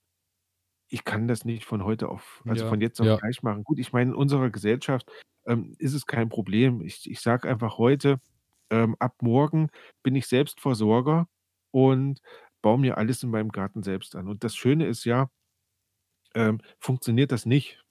ich 0.90 1.04
kann 1.04 1.28
das 1.28 1.44
nicht 1.46 1.64
von 1.66 1.84
heute 1.84 2.08
auf 2.10 2.44
also, 2.48 2.64
Ja, 2.64 2.66
von 2.66 2.80
jetzt 2.82 3.00
auf 3.02 3.08
ja. 3.08 3.20
gleich 3.20 3.42
machen. 3.44 3.64
Gut, 3.64 3.78
ich 3.80 3.92
meine, 3.94 4.10
in 4.12 4.16
unserer 4.16 4.50
Gesellschaft, 4.50 5.10
ähm, 5.46 5.74
ist 5.78 5.94
es 5.94 6.06
kein 6.06 6.28
Problem. 6.30 6.80
Ich 6.82 7.10
ich 7.10 7.20
sage 7.20 7.48
einfach 7.50 7.78
heute, 7.78 8.20
ähm, 8.70 8.96
ab 9.00 9.16
morgen 9.22 9.70
bin 10.04 10.16
ich 10.16 10.26
Selbstversorger 10.28 11.28
und 11.72 12.20
baue 12.62 12.78
mir 12.78 12.98
alles 12.98 13.22
in 13.22 13.30
meinem 13.30 13.50
Garten 13.52 13.82
selbst 13.82 14.16
an. 14.16 14.28
Und 14.28 14.44
das 14.44 14.56
Schöne 14.56 14.86
ist 14.86 15.04
ja 15.04 15.30
ähm, 16.34 16.60
funktioniert 16.78 17.32
das 17.32 17.46
nicht, 17.46 17.82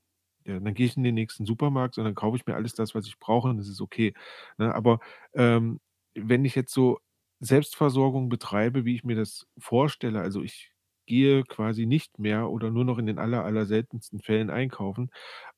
ja, 0.45 0.59
dann 0.59 0.73
gehe 0.73 0.85
ich 0.87 0.97
in 0.97 1.03
den 1.03 1.15
nächsten 1.15 1.45
Supermarkt 1.45 1.97
und 1.97 2.05
dann 2.05 2.15
kaufe 2.15 2.37
ich 2.37 2.45
mir 2.47 2.55
alles 2.55 2.75
das, 2.75 2.95
was 2.95 3.07
ich 3.07 3.19
brauche 3.19 3.49
und 3.49 3.57
das 3.57 3.67
ist 3.69 3.81
okay, 3.81 4.13
ne? 4.57 4.73
Aber, 4.75 4.99
ähm, 5.33 5.79
wenn 6.15 6.45
ich 6.45 6.55
jetzt 6.55 6.73
so 6.73 6.99
Selbstversorgung 7.41 8.29
betreibe, 8.29 8.85
wie 8.85 8.95
ich 8.95 9.03
mir 9.05 9.15
das 9.17 9.47
vorstelle, 9.59 10.21
also 10.21 10.43
ich 10.43 10.73
gehe 11.07 11.43
quasi 11.45 11.85
nicht 11.87 12.19
mehr 12.19 12.49
oder 12.49 12.71
nur 12.71 12.85
noch 12.85 12.97
in 12.99 13.07
den 13.07 13.19
aller 13.19 13.45
aller 13.45 13.65
seltensten 13.65 14.19
Fällen 14.21 14.49
einkaufen, 14.51 15.11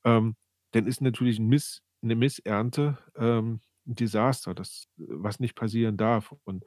ähm, 0.06 0.36
dann 0.74 0.88
ist 0.88 1.02
natürlich 1.02 1.40
'n 1.40 1.48
Miss 1.48 1.82
'ne 2.04 2.16
Missernte, 2.16 2.98
ähm, 3.18 3.62
'n 3.88 3.96
Desaster, 3.96 4.54
das 4.56 4.88
was 4.98 5.40
nicht 5.42 5.56
passieren 5.56 5.98
darf. 5.98 6.34
Und, 6.46 6.66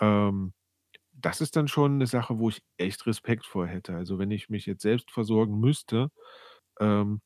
ähm 0.00 0.54
das 1.16 1.40
ist 1.40 1.56
dann 1.56 1.68
schon 1.68 1.94
eine 1.94 2.06
Sache, 2.06 2.38
wo 2.38 2.48
ich 2.50 2.62
echt 2.78 3.06
Respekt 3.06 3.46
vor 3.46 3.66
hätte. 3.66 3.94
Also, 3.96 4.18
wenn 4.18 4.30
ich 4.30 4.48
mich 4.50 4.66
jetzt 4.66 4.82
selbst 4.82 5.10
versorgen 5.10 5.58
müsste 5.60 6.10
ähm, 6.80 7.22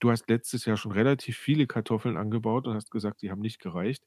du 0.00 0.10
hast 0.12 0.28
letztes 0.30 0.64
Jahr 0.66 0.76
schon 0.78 0.92
relativ 0.92 1.38
viele 1.38 1.66
Kartoffeln 1.66 2.16
angebaut 2.18 2.66
und 2.68 2.74
hast 2.76 2.90
gesagt, 2.92 3.22
die 3.22 3.30
haben 3.30 3.40
nicht 3.40 3.60
gereicht. 3.60 4.04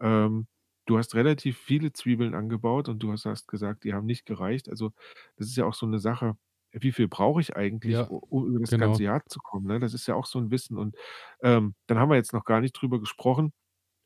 Ähm, 0.00 0.48
du 0.86 0.98
hast 0.98 1.14
relativ 1.14 1.58
viele 1.58 1.92
Zwiebeln 1.92 2.34
angebaut 2.34 2.88
und 2.88 3.00
du 3.02 3.12
hast 3.12 3.26
hast 3.26 3.48
gesagt, 3.48 3.84
die 3.84 3.94
haben 3.94 4.06
nicht 4.06 4.26
gereicht. 4.26 4.68
Also, 4.68 4.92
das 5.36 5.48
ist 5.48 5.56
ja 5.56 5.64
auch 5.66 5.74
so 5.74 5.86
eine 5.86 5.98
Sache, 6.00 6.36
wie 6.72 6.92
viel 6.92 7.08
brauche 7.08 7.40
ich 7.40 7.56
eigentlich, 7.56 7.98
Ja, 7.98 8.10
um 8.10 8.46
über 8.48 8.60
das 8.60 8.76
genau. 8.76 8.76
ganze 8.76 9.04
Jahr 9.04 9.22
zu 9.28 9.40
kommen, 9.40 9.66
ne? 9.66 9.80
Das 9.80 9.94
ist 9.94 10.06
ja 10.06 10.14
auch 10.14 10.26
so 10.26 10.38
ein 10.38 10.50
Wissen 10.50 10.78
und, 10.78 10.96
ähm, 11.42 11.74
dann 11.86 11.98
haben 11.98 12.10
wir 12.10 12.16
jetzt 12.16 12.32
noch 12.34 12.44
gar 12.44 12.60
nicht 12.60 12.72
drüber 12.74 13.00
gesprochen, 13.00 13.52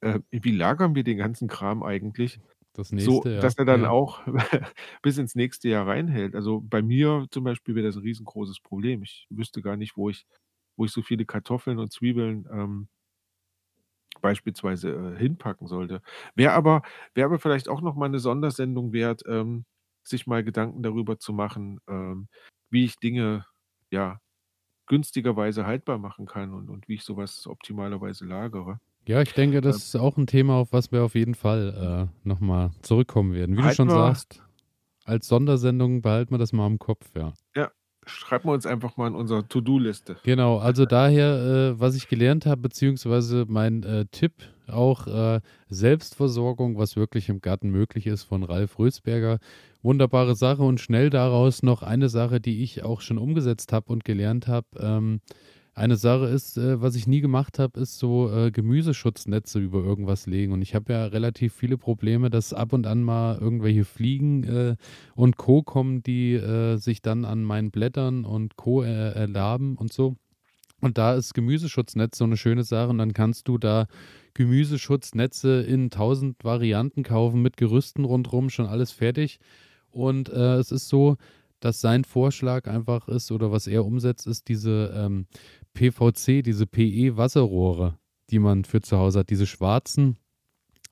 äh, 0.02 0.20
wie 0.30 0.52
lagern 0.56 0.94
wir 0.96 1.04
den 1.04 1.18
ganzen 1.18 1.48
Kram 1.48 1.82
eigentlich? 1.84 2.40
Das 2.76 2.92
So, 2.96 3.26
nächste, 3.30 3.30
ja. 3.30 3.40
dass 3.40 3.54
er 3.56 3.64
dann 3.64 3.84
Ja. 3.84 3.90
auch 3.90 4.20
bis 5.02 5.18
ins 5.18 5.34
nächste 5.34 5.68
Jahr 5.68 5.86
reinhält. 5.86 6.34
Also, 6.34 6.60
bei 6.60 6.82
mir 6.82 7.26
zum 7.30 7.44
Beispiel 7.44 7.74
wäre 7.74 7.86
das 7.86 7.96
'n 7.96 8.02
riesengroßes 8.02 8.60
Problem. 8.60 9.02
Ich 9.02 9.26
wüsste 9.30 9.62
gar 9.62 9.76
nicht, 9.76 9.96
wo 9.96 10.10
ich 10.10 10.26
wo 10.76 10.84
ich 10.86 10.92
so 10.92 11.02
viele 11.02 11.26
Kartoffeln 11.26 11.78
und 11.78 11.92
Zwiebeln, 11.92 12.46
ähm 12.52 12.88
beispielsweise, 14.20 14.90
äh, 15.14 15.18
hinpacken 15.18 15.66
sollte. 15.66 16.02
Wäre 16.34 16.52
aber 16.52 16.82
wäre 17.14 17.26
aber 17.26 17.38
vielleicht 17.38 17.68
auch 17.68 17.80
noch 17.80 17.94
mal 17.94 18.08
'ne 18.08 18.18
Sondersendung 18.18 18.92
wert, 18.92 19.22
ähm, 19.26 19.64
sich 20.04 20.26
mal 20.26 20.44
Gedanken 20.44 20.82
darüber 20.82 21.18
zu 21.18 21.32
machen, 21.32 21.80
ähm, 21.88 22.28
wie 22.70 22.84
ich 22.84 22.96
Dinge, 22.96 23.46
ja, 23.90 24.20
günstigerweise 24.86 25.66
haltbar 25.66 25.98
machen 25.98 26.26
kann 26.26 26.52
und 26.54 26.70
und 26.70 26.88
wie 26.88 26.96
ich 26.96 27.04
so 27.04 27.16
was 27.16 27.46
optimalerweise 27.46 28.26
lagere. 28.26 28.80
Ja, 29.08 29.22
ich 29.22 29.32
denke, 29.32 29.60
das 29.60 29.76
Ähm 29.76 29.82
ist 29.86 29.96
auch 29.96 30.18
'n 30.18 30.26
Thema, 30.26 30.54
auf 30.56 30.72
was 30.72 30.92
wir 30.92 31.02
auf 31.02 31.14
jeden 31.14 31.34
Fall, 31.34 32.08
äh, 32.24 32.28
noch 32.28 32.40
mal 32.40 32.70
zurückkommen 32.82 33.32
werden. 33.32 33.56
Wie 33.56 33.62
du 33.62 33.66
Halten 33.66 33.76
schon 33.76 33.88
wir 33.88 33.94
sagst, 33.94 34.42
als 35.04 35.28
Sondersendung 35.28 36.02
behalten 36.02 36.32
wir 36.34 36.38
das 36.38 36.52
mal 36.52 36.66
im 36.66 36.78
Kopf, 36.78 37.10
ja. 37.16 37.34
Ja, 37.56 37.70
schreiben 38.06 38.48
wir 38.48 38.52
uns 38.52 38.66
einfach 38.66 38.96
mal 38.96 39.08
in 39.08 39.14
unsere 39.14 39.46
To-do-Liste. 39.48 40.18
Genau, 40.24 40.58
also 40.58 40.84
daher, 40.84 41.72
äh, 41.76 41.80
was 41.80 41.94
ich 41.94 42.06
gelernt 42.06 42.44
habe, 42.44 42.60
beziehungsweise 42.60 43.46
mein, 43.48 43.82
äh, 43.84 44.04
Tipp 44.10 44.34
auch, 44.68 45.06
äh, 45.06 45.40
Selbstversorgung, 45.70 46.76
was 46.76 46.94
wirklich 46.94 47.30
im 47.30 47.40
Garten 47.40 47.70
möglich 47.70 48.06
ist, 48.06 48.24
von 48.24 48.42
Ralf 48.42 48.78
Rösberger. 48.78 49.38
Wunderbare 49.82 50.36
Sache 50.36 50.62
und 50.62 50.78
schnell 50.78 51.08
daraus 51.08 51.62
noch 51.62 51.82
eine 51.82 52.10
Sache, 52.10 52.38
die 52.38 52.62
ich 52.62 52.82
auch 52.84 53.00
schon 53.00 53.16
umgesetzt 53.16 53.72
habe 53.72 53.90
und 53.90 54.04
gelernt 54.04 54.46
habe. 54.46 54.66
Ähm, 54.78 55.20
eine 55.80 55.96
Sache 55.96 56.26
ist, 56.26 56.58
äh, 56.58 56.80
was 56.80 56.94
ich 56.94 57.06
nie 57.08 57.20
gemacht 57.20 57.58
habe, 57.58 57.80
ist 57.80 57.98
so, 57.98 58.30
äh, 58.30 58.50
Gemüseschutznetze 58.52 59.58
über 59.58 59.82
irgendwas 59.82 60.26
legen 60.26 60.52
und 60.52 60.62
ich 60.62 60.74
habe 60.74 60.92
ja 60.92 61.06
relativ 61.06 61.54
viele 61.54 61.78
Probleme, 61.78 62.30
dass 62.30 62.52
ab 62.54 62.72
und 62.72 62.86
an 62.86 63.02
mal 63.02 63.38
irgendwelche 63.38 63.84
Fliegen, 63.84 64.44
äh, 64.44 64.76
und 65.16 65.36
Co. 65.38 65.62
kommen, 65.62 66.02
die, 66.02 66.34
äh, 66.34 66.76
sich 66.76 67.02
dann 67.02 67.24
an 67.24 67.42
meinen 67.44 67.70
Blättern 67.72 68.24
und 68.24 68.56
Co. 68.56 68.82
erlaben 68.82 69.76
und 69.76 69.92
so. 69.92 70.16
Und 70.80 70.98
da 70.98 71.14
ist 71.14 71.34
Gemüseschutznetz 71.34 72.18
so 72.18 72.26
'ne 72.26 72.36
schöne 72.38 72.64
Sache 72.64 72.90
und 72.90 72.98
dann 72.98 73.14
kannst 73.14 73.48
du 73.48 73.58
da 73.58 73.86
Gemüseschutznetze 74.34 75.62
in 75.62 75.90
1.000 75.90 76.44
Varianten 76.44 77.02
kaufen 77.04 77.42
mit 77.42 77.56
Gerüsten 77.56 78.04
rundrum, 78.04 78.50
schon 78.50 78.66
alles 78.66 78.92
fertig. 78.92 79.40
Und, 79.90 80.28
äh, 80.30 80.56
es 80.56 80.72
ist 80.72 80.88
so, 80.88 81.16
dass 81.60 81.80
sein 81.80 82.04
Vorschlag 82.04 82.66
einfach 82.66 83.08
ist 83.08 83.30
oder 83.32 83.52
was 83.52 83.66
er 83.66 83.84
umsetzt, 83.84 84.26
ist 84.26 84.48
diese, 84.48 84.92
ähm, 84.96 85.26
PVC, 85.74 86.42
diese 86.42 86.66
PE-Wasserrohre, 86.66 87.98
die 88.30 88.38
man 88.38 88.64
für 88.64 88.80
zu 88.80 88.98
Hause 88.98 89.20
hat, 89.20 89.30
diese 89.30 89.46
schwarzen 89.46 90.16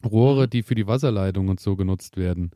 Rohre, 0.04 0.44
Mhm. 0.44 0.50
die 0.50 0.62
für 0.62 0.74
die 0.74 0.86
Wasserleitung 0.86 1.48
und 1.48 1.60
so 1.60 1.76
genutzt 1.76 2.16
werden. 2.16 2.50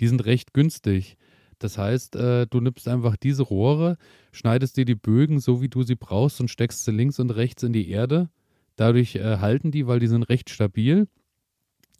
Die 0.00 0.08
sind 0.08 0.24
recht 0.24 0.52
günstig. 0.54 1.16
Das 1.58 1.76
heißt, 1.76 2.16
äh, 2.16 2.46
du 2.46 2.60
nimmst 2.60 2.86
einfach 2.88 3.16
diese 3.16 3.42
Rohre, 3.42 3.96
schneidest 4.32 4.76
dir 4.76 4.84
die 4.84 4.94
Bögen 4.94 5.40
so, 5.40 5.60
wie 5.60 5.68
du 5.68 5.82
sie 5.82 5.96
brauchst 5.96 6.40
und 6.40 6.48
steckst 6.48 6.84
sie 6.84 6.92
links 6.92 7.18
und 7.18 7.30
rechts 7.30 7.62
in 7.64 7.72
die 7.72 7.88
Erde. 7.90 8.30
Dadurch, 8.76 9.16
äh, 9.16 9.38
halten 9.38 9.72
die, 9.72 9.86
weil 9.88 9.98
die 9.98 10.06
sind 10.06 10.22
recht 10.24 10.50
stabil 10.50 11.08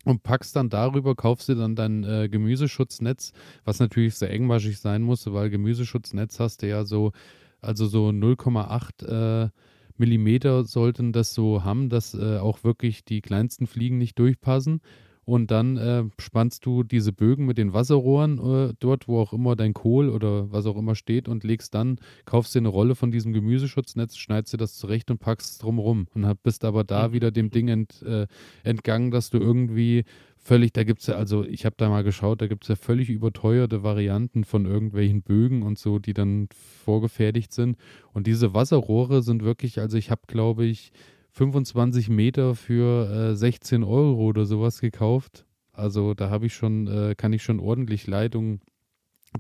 und 0.09 0.23
packst 0.23 0.57
dann 0.57 0.69
darüber 0.71 1.15
kaufst 1.15 1.49
dir 1.49 1.57
dann 1.57 1.77
dein, 1.77 2.05
äh, 2.05 2.29
Gemüseschutznetz, 2.29 3.33
was 3.65 3.79
natürlich 3.79 4.15
sehr 4.15 4.31
engmaschig 4.31 4.79
sein 4.79 5.03
muss, 5.03 5.31
weil 5.33 5.51
Gemüseschutznetz 5.51 6.41
hast 6.41 6.63
du 6.63 6.69
ja 6.69 6.85
so 6.85 7.13
also 7.61 7.87
so 7.87 8.09
0,8, 8.09 9.03
äh, 9.05 9.51
Millimeter 9.97 10.65
sollten 10.65 11.13
das 11.13 11.35
so 11.35 11.65
haben, 11.65 11.89
dass, 11.89 12.15
äh, 12.15 12.39
auch 12.39 12.63
wirklich 12.63 13.05
die 13.05 13.21
kleinsten 13.21 13.67
Fliegen 13.67 13.99
nicht 13.99 14.19
durchpassen. 14.19 14.81
Und 15.29 15.51
dann, 15.51 15.77
äh, 15.77 16.05
spannst 16.19 16.65
du 16.65 16.83
diese 16.83 17.13
Bögen 17.13 17.45
mit 17.45 17.59
den 17.59 17.75
Wasserrohren, 17.75 18.39
äh, 18.39 18.73
dort, 18.81 19.09
wo 19.09 19.21
auch 19.21 19.35
immer 19.35 19.57
dein 19.57 19.75
Kohl 19.75 20.09
oder 20.09 20.51
was 20.51 20.65
auch 20.65 20.77
immer 20.77 20.95
steht 20.95 21.29
und 21.29 21.45
legst 21.45 21.75
dann 21.75 21.99
kaufst 22.25 22.55
dir 22.55 22.63
'ne 22.63 22.69
Rolle 22.69 22.95
von 22.95 23.11
diesem 23.11 23.35
Gemüseschutznetz, 23.35 24.17
schneidest 24.17 24.55
dir 24.55 24.57
das 24.59 24.75
zurecht 24.77 25.11
und 25.11 25.19
packst 25.19 25.53
es 25.53 25.59
drum 25.59 25.79
rum 25.79 26.07
und 26.15 26.25
hab 26.25 26.43
bist 26.43 26.65
aber 26.65 26.83
da 26.83 27.09
Mhm. 27.09 27.13
wieder 27.13 27.31
dem 27.31 27.51
Ding 27.51 27.69
ent 27.69 28.01
äh, 28.03 28.27
entgangen, 28.65 29.11
dass 29.11 29.29
du 29.29 29.37
irgendwie 29.39 30.05
völlig 30.39 30.73
da 30.73 30.85
gibt's 30.85 31.07
ja 31.09 31.17
also, 31.17 31.45
ich 31.45 31.67
habe 31.67 31.75
da 31.77 31.91
mal 31.91 32.05
geschaut, 32.05 32.41
da 32.41 32.47
gibt's 32.47 32.69
ja 32.69 32.77
völlig 32.77 33.11
überteuerte 33.11 33.83
Varianten 33.83 34.45
von 34.45 34.65
irgendwelchen 34.65 35.21
Bögen 35.23 35.63
und 35.63 35.79
so, 35.79 35.99
die 35.99 36.15
dann 36.15 36.49
vorgefertigt 36.85 37.53
sind. 37.53 37.77
Und 38.15 38.27
diese 38.27 38.55
Wasserrohre 38.55 39.23
sind 39.23 39.43
wirklich 39.45 39.79
also, 39.79 39.99
ich 39.99 40.11
habe, 40.11 40.23
glaube 40.27 40.65
ich, 40.65 40.91
25 41.33 42.09
Meter 42.09 42.55
für, 42.55 43.11
äh, 43.33 43.37
16 43.37 43.85
€ 43.85 44.17
oder 44.29 44.47
so 44.47 44.61
was 44.61 44.81
gekauft. 44.81 45.47
Also, 45.73 46.15
da 46.15 46.31
habe 46.31 46.47
ich 46.47 46.55
schon 46.55 46.87
äh, 46.89 47.15
kann 47.17 47.33
ich 47.33 47.43
schon 47.43 47.61
ordentlich 47.61 48.07
Leitung 48.07 48.61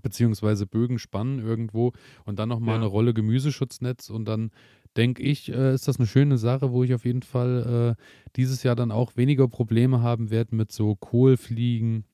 beziehungsweise 0.03 0.67
Bögen 0.67 0.99
spannen 0.99 1.41
irgendwo 1.41 1.93
und 2.27 2.39
dann 2.39 2.49
noch 2.51 2.61
mal 2.61 2.79
'ne 2.79 2.87
Ja. 2.87 2.87
Rolle 2.87 3.15
Gemüseschutznetz 3.15 4.11
und 4.11 4.27
dann 4.27 4.51
denke 4.97 5.23
ich, 5.23 5.51
äh, 5.53 5.75
ist 5.75 5.89
das 5.89 5.99
'ne 5.99 6.07
schöne 6.07 6.39
Sache, 6.39 6.73
wo 6.73 6.85
ich 6.85 6.95
auf 6.95 7.05
jeden 7.07 7.23
Fall, 7.23 7.97
äh, 7.99 8.03
dieses 8.37 8.63
Jahr 8.65 8.77
dann 8.77 8.93
auch 8.93 9.17
weniger 9.17 9.49
Probleme 9.49 10.03
haben 10.03 10.31
werde 10.31 10.57
mit 10.57 10.73
so 10.73 10.97
Kohlfliegen. 10.97 12.05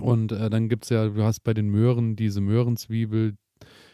Und, 0.00 0.32
äh, 0.32 0.50
dann 0.50 0.68
gibt's 0.68 0.90
ja 0.90 1.08
du 1.08 1.22
hast 1.24 1.40
bei 1.44 1.54
den 1.54 1.68
Möhren 1.70 2.16
diese 2.16 2.40
Möhrenzwiebel 2.42 3.36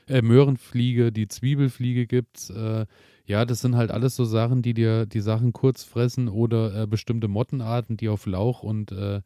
äh, 0.09 0.23
Möhrenfliege, 0.23 1.13
die 1.13 1.29
Zwiebelfliege 1.29 2.07
gibt's. 2.07 2.51
Äh, 2.51 2.87
ja, 3.25 3.45
das 3.45 3.61
sind 3.61 3.77
halt 3.77 3.91
alles 3.91 4.17
so 4.17 4.25
Sachen, 4.25 4.63
die 4.63 4.75
dir 4.75 5.07
die 5.07 5.21
Sachen 5.21 5.53
kurz 5.53 5.85
fressen 5.85 6.29
oder, 6.29 6.83
äh, 6.83 6.87
bestimmte 6.87 7.29
Mottenarten, 7.29 7.97
die 7.97 8.09
auf 8.09 8.27
Lauch 8.27 8.63
und, 8.63 8.93
äh, 8.93 9.21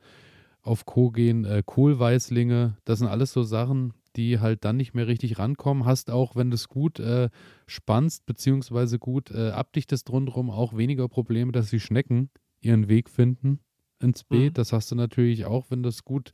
auf 0.63 0.87
Co 0.87 1.11
gehen, 1.11 1.45
äh, 1.45 1.63
Kohlweißlinge, 1.65 2.77
das 2.85 3.01
sind 3.01 3.09
alles 3.09 3.33
so 3.33 3.43
Sachen, 3.43 3.95
die 4.17 4.39
halt 4.41 4.65
dann 4.65 4.77
nicht 4.77 4.95
mehr 4.95 5.07
richtig 5.07 5.39
rankommen. 5.39 5.85
Hast 5.85 6.11
auch, 6.11 6.37
wenn 6.37 6.51
du 6.51 6.55
es 6.55 6.69
gut 6.69 7.01
äh, 7.01 7.31
spannst, 7.67 8.27
beziehungsweise 8.27 8.99
gut 8.99 9.31
äh, 9.31 9.51
abdichtest 9.51 10.11
rundherum, 10.11 10.51
auch 10.51 10.77
weniger 10.77 11.09
Probleme, 11.09 11.53
dass 11.53 11.71
die 11.71 11.81
Schnecken 11.81 12.31
ihren 12.61 12.89
Weg 12.89 13.09
finden 13.09 13.61
ins 14.01 14.25
Beet. 14.25 14.53
Mhm. 14.53 14.55
Das 14.55 14.73
hast 14.73 14.91
du 14.91 14.95
natürlich 14.95 15.47
auch, 15.47 15.71
wenn 15.71 15.83
du 15.83 15.89
es 15.89 16.05
gut 16.05 16.33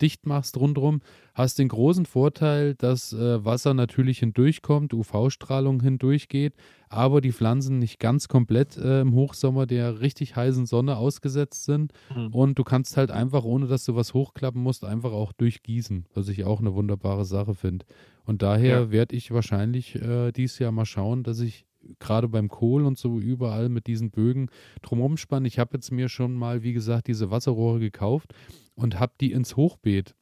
dicht 0.00 0.26
machst 0.26 0.56
rundherum, 0.56 1.00
hast 1.34 1.58
den 1.58 1.68
großen 1.68 2.06
Vorteil, 2.06 2.74
dass 2.74 3.12
äh, 3.12 3.44
Wasser 3.44 3.74
natürlich 3.74 4.18
hindurchkommt, 4.20 4.94
UV-Strahlung 4.94 5.82
hindurchgeht, 5.82 6.54
aber 6.88 7.20
die 7.20 7.32
Pflanzen 7.32 7.78
nicht 7.78 7.98
ganz 7.98 8.28
komplett 8.28 8.76
äh, 8.76 9.00
im 9.00 9.14
Hochsommer 9.14 9.66
der 9.66 10.00
richtig 10.00 10.36
heißen 10.36 10.66
Sonne 10.66 10.96
ausgesetzt 10.96 11.64
sind. 11.64 11.92
Mhm. 12.14 12.28
Und 12.28 12.58
du 12.58 12.64
kannst 12.64 12.96
halt 12.96 13.10
einfach, 13.10 13.44
ohne 13.44 13.66
dass 13.66 13.84
du 13.84 13.94
was 13.94 14.14
hochklappen 14.14 14.62
musst, 14.62 14.84
einfach 14.84 15.12
auch 15.12 15.32
durchgießen, 15.32 16.06
was 16.14 16.28
ich 16.28 16.44
auch 16.44 16.60
eine 16.60 16.74
wunderbare 16.74 17.24
Sache 17.24 17.54
finde. 17.54 17.86
Und 18.24 18.42
daher 18.42 18.80
ja. 18.80 18.90
werde 18.90 19.16
ich 19.16 19.30
wahrscheinlich 19.30 19.94
äh, 19.96 20.32
dieses 20.32 20.58
Jahr 20.58 20.72
mal 20.72 20.86
schauen, 20.86 21.22
dass 21.22 21.40
ich 21.40 21.66
gerade 21.98 22.28
beim 22.28 22.48
Kohl 22.48 22.84
und 22.84 22.98
so 22.98 23.18
überall 23.18 23.68
mit 23.68 23.86
diesen 23.86 24.10
Bögen 24.10 24.50
drumherum 24.82 25.16
spannen. 25.16 25.46
Ich 25.46 25.58
habe 25.58 25.70
jetzt 25.74 25.90
mir 25.90 26.08
schon 26.08 26.34
mal, 26.34 26.62
wie 26.62 26.72
gesagt, 26.72 27.06
diese 27.06 27.30
Wasserrohre 27.30 27.78
gekauft 27.78 28.34
und 28.78 29.00
habe 29.00 29.12
die 29.20 29.32
ins 29.32 29.56
Hochbeet 29.56 30.14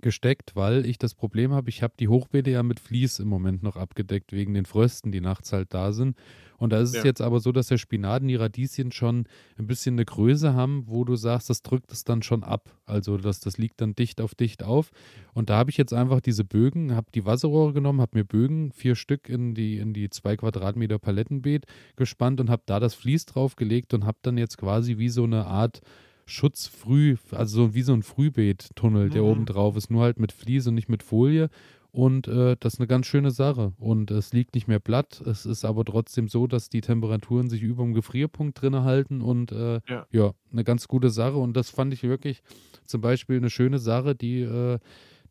gesteckt, 0.00 0.56
weil 0.56 0.84
ich 0.84 0.98
das 0.98 1.14
Problem 1.14 1.52
habe, 1.52 1.70
ich 1.70 1.82
habe 1.82 1.94
die 1.98 2.08
Hochbeete 2.08 2.50
ja 2.50 2.62
mit 2.62 2.80
Vlies 2.80 3.18
im 3.18 3.28
Moment 3.28 3.62
noch 3.62 3.76
abgedeckt, 3.76 4.32
wegen 4.32 4.52
den 4.52 4.66
Frösten, 4.66 5.12
die 5.12 5.20
nachts 5.20 5.52
halt 5.52 5.72
da 5.72 5.92
sind. 5.92 6.16
Und 6.58 6.72
da 6.72 6.80
ist 6.80 6.94
ja. 6.94 7.00
es 7.00 7.04
jetzt 7.04 7.20
aber 7.20 7.40
so, 7.40 7.52
dass 7.52 7.68
der 7.68 7.78
Spinat 7.78 8.22
und 8.22 8.28
die 8.28 8.36
Radieschen 8.36 8.92
schon 8.92 9.26
ein 9.58 9.66
bisschen 9.66 9.94
eine 9.94 10.04
Größe 10.04 10.54
haben, 10.54 10.84
wo 10.86 11.04
du 11.04 11.16
sagst, 11.16 11.48
das 11.48 11.62
drückt 11.62 11.92
es 11.92 12.04
dann 12.04 12.22
schon 12.22 12.42
ab. 12.42 12.70
Also 12.84 13.16
das, 13.16 13.40
das 13.40 13.58
liegt 13.58 13.80
dann 13.80 13.94
dicht 13.94 14.20
auf 14.20 14.34
dicht 14.34 14.62
auf. 14.62 14.90
Und 15.34 15.50
da 15.50 15.56
habe 15.56 15.70
ich 15.70 15.76
jetzt 15.76 15.92
einfach 15.92 16.20
diese 16.20 16.44
Bögen, 16.44 16.94
habe 16.94 17.10
die 17.14 17.24
Wasserrohre 17.24 17.72
genommen, 17.72 18.00
habe 18.00 18.18
mir 18.18 18.24
Bögen, 18.24 18.72
vier 18.72 18.96
Stück 18.96 19.28
in 19.28 19.54
die, 19.54 19.78
in 19.78 19.92
die 19.92 20.10
zwei 20.10 20.36
Quadratmeter 20.36 20.98
Palettenbeet 20.98 21.66
gespannt 21.96 22.40
und 22.40 22.50
habe 22.50 22.62
da 22.66 22.80
das 22.80 22.94
Vlies 22.94 23.26
draufgelegt 23.26 23.94
und 23.94 24.04
habe 24.04 24.18
dann 24.22 24.36
jetzt 24.36 24.58
quasi 24.58 24.98
wie 24.98 25.10
so 25.10 25.24
eine 25.24 25.46
Art 25.46 25.80
Schutzfrüh, 26.26 27.16
also 27.30 27.74
wie 27.74 27.82
so 27.82 27.92
ein 27.92 28.02
Frühbeettunnel, 28.02 29.10
der 29.10 29.22
mhm. 29.22 29.28
oben 29.28 29.46
drauf 29.46 29.76
ist, 29.76 29.90
nur 29.90 30.02
halt 30.02 30.18
mit 30.18 30.32
Fliese 30.32 30.70
und 30.70 30.74
nicht 30.74 30.88
mit 30.88 31.02
Folie. 31.02 31.48
Und 31.92 32.28
äh, 32.28 32.56
das 32.60 32.74
ist 32.74 32.80
eine 32.80 32.88
ganz 32.88 33.06
schöne 33.06 33.30
Sache. 33.30 33.72
Und 33.78 34.10
es 34.10 34.34
liegt 34.34 34.54
nicht 34.54 34.68
mehr 34.68 34.80
platt. 34.80 35.22
Es 35.24 35.46
ist 35.46 35.64
aber 35.64 35.82
trotzdem 35.82 36.28
so, 36.28 36.46
dass 36.46 36.68
die 36.68 36.82
Temperaturen 36.82 37.48
sich 37.48 37.62
über 37.62 37.84
dem 37.84 37.94
Gefrierpunkt 37.94 38.60
drin 38.60 38.82
halten. 38.82 39.22
Und 39.22 39.50
äh, 39.50 39.80
ja. 39.88 40.06
ja. 40.10 40.32
eine 40.52 40.62
ganz 40.62 40.88
gute 40.88 41.08
Sache. 41.08 41.36
Und 41.36 41.56
das 41.56 41.70
fand 41.70 41.94
ich 41.94 42.02
wirklich 42.02 42.42
zum 42.84 43.00
Beispiel 43.00 43.38
eine 43.38 43.48
schöne 43.48 43.78
Sache, 43.78 44.14
die, 44.14 44.42
äh, 44.42 44.78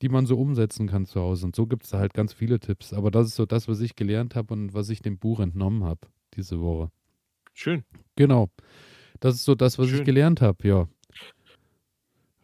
die 0.01 0.09
man 0.09 0.26
so 0.26 0.39
umsetzen 0.39 0.88
kann 0.88 1.05
zu 1.05 1.22
Hause. 1.22 1.45
Und 1.45 1.55
so 1.55 1.67
gibt 1.67 1.84
es 1.84 1.91
da 1.91 1.99
halt 1.99 2.15
ganz 2.15 2.34
viele 2.34 2.59
Tipps. 2.59 2.93
Aber 2.93 3.11
das 3.11 3.27
ist 3.27 3.35
so 3.35 3.45
das, 3.45 3.67
was 3.67 3.80
ich 3.80 3.95
gelernt 3.95 4.34
habe 4.34 4.51
und 4.51 4.73
was 4.73 4.89
ich 4.89 5.03
dem 5.03 5.19
Buch 5.19 5.41
entnommen 5.41 5.84
habe 5.84 6.07
diese 6.34 6.59
Woche. 6.61 6.89
Schön. 7.53 7.84
Genau. 8.15 8.49
Das 9.20 9.36
ist 9.36 9.46
so 9.46 9.56
das, 9.56 9.80
was 9.80 9.88
Schön. 9.88 10.00
ich 10.00 10.06
gelernt 10.06 10.42
habe, 10.42 10.68
ja. 10.68 10.88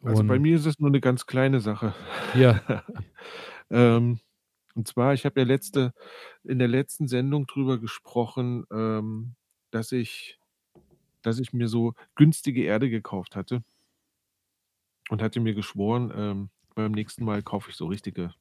Also 0.04 0.24
bei 0.24 0.40
mir 0.40 0.56
ist 0.56 0.66
es 0.66 0.80
nur 0.80 0.90
eine 0.90 1.00
ganz 1.00 1.28
kleine 1.28 1.60
Sache. 1.60 1.94
Ja. 2.34 2.62
ähm, 3.70 4.20
und 4.74 4.88
zwar, 4.88 5.14
ich 5.14 5.26
habe 5.26 5.40
ja 5.40 5.46
letzte, 5.46 5.94
in 6.44 6.58
der 6.58 6.68
letzten 6.68 7.08
Sendung 7.08 7.46
drüber 7.46 7.78
gesprochen, 7.80 8.66
ähm, 8.72 9.36
dass 9.70 9.92
ich, 9.92 10.40
dass 11.22 11.40
ich 11.40 11.54
mir 11.54 11.68
so 11.68 11.94
günstige 12.16 12.64
Erde 12.64 12.90
gekauft 12.90 13.36
hatte 13.36 13.64
und 15.10 15.22
hatte 15.22 15.40
mir 15.40 15.54
geschworen, 15.54 16.12
ähm, 16.16 16.50
beim 16.74 16.94
nächsten 16.94 17.24
Mal 17.26 17.44
kaufe 17.44 17.70
ich 17.70 17.76
so 17.76 17.86
richtige, 17.86 18.34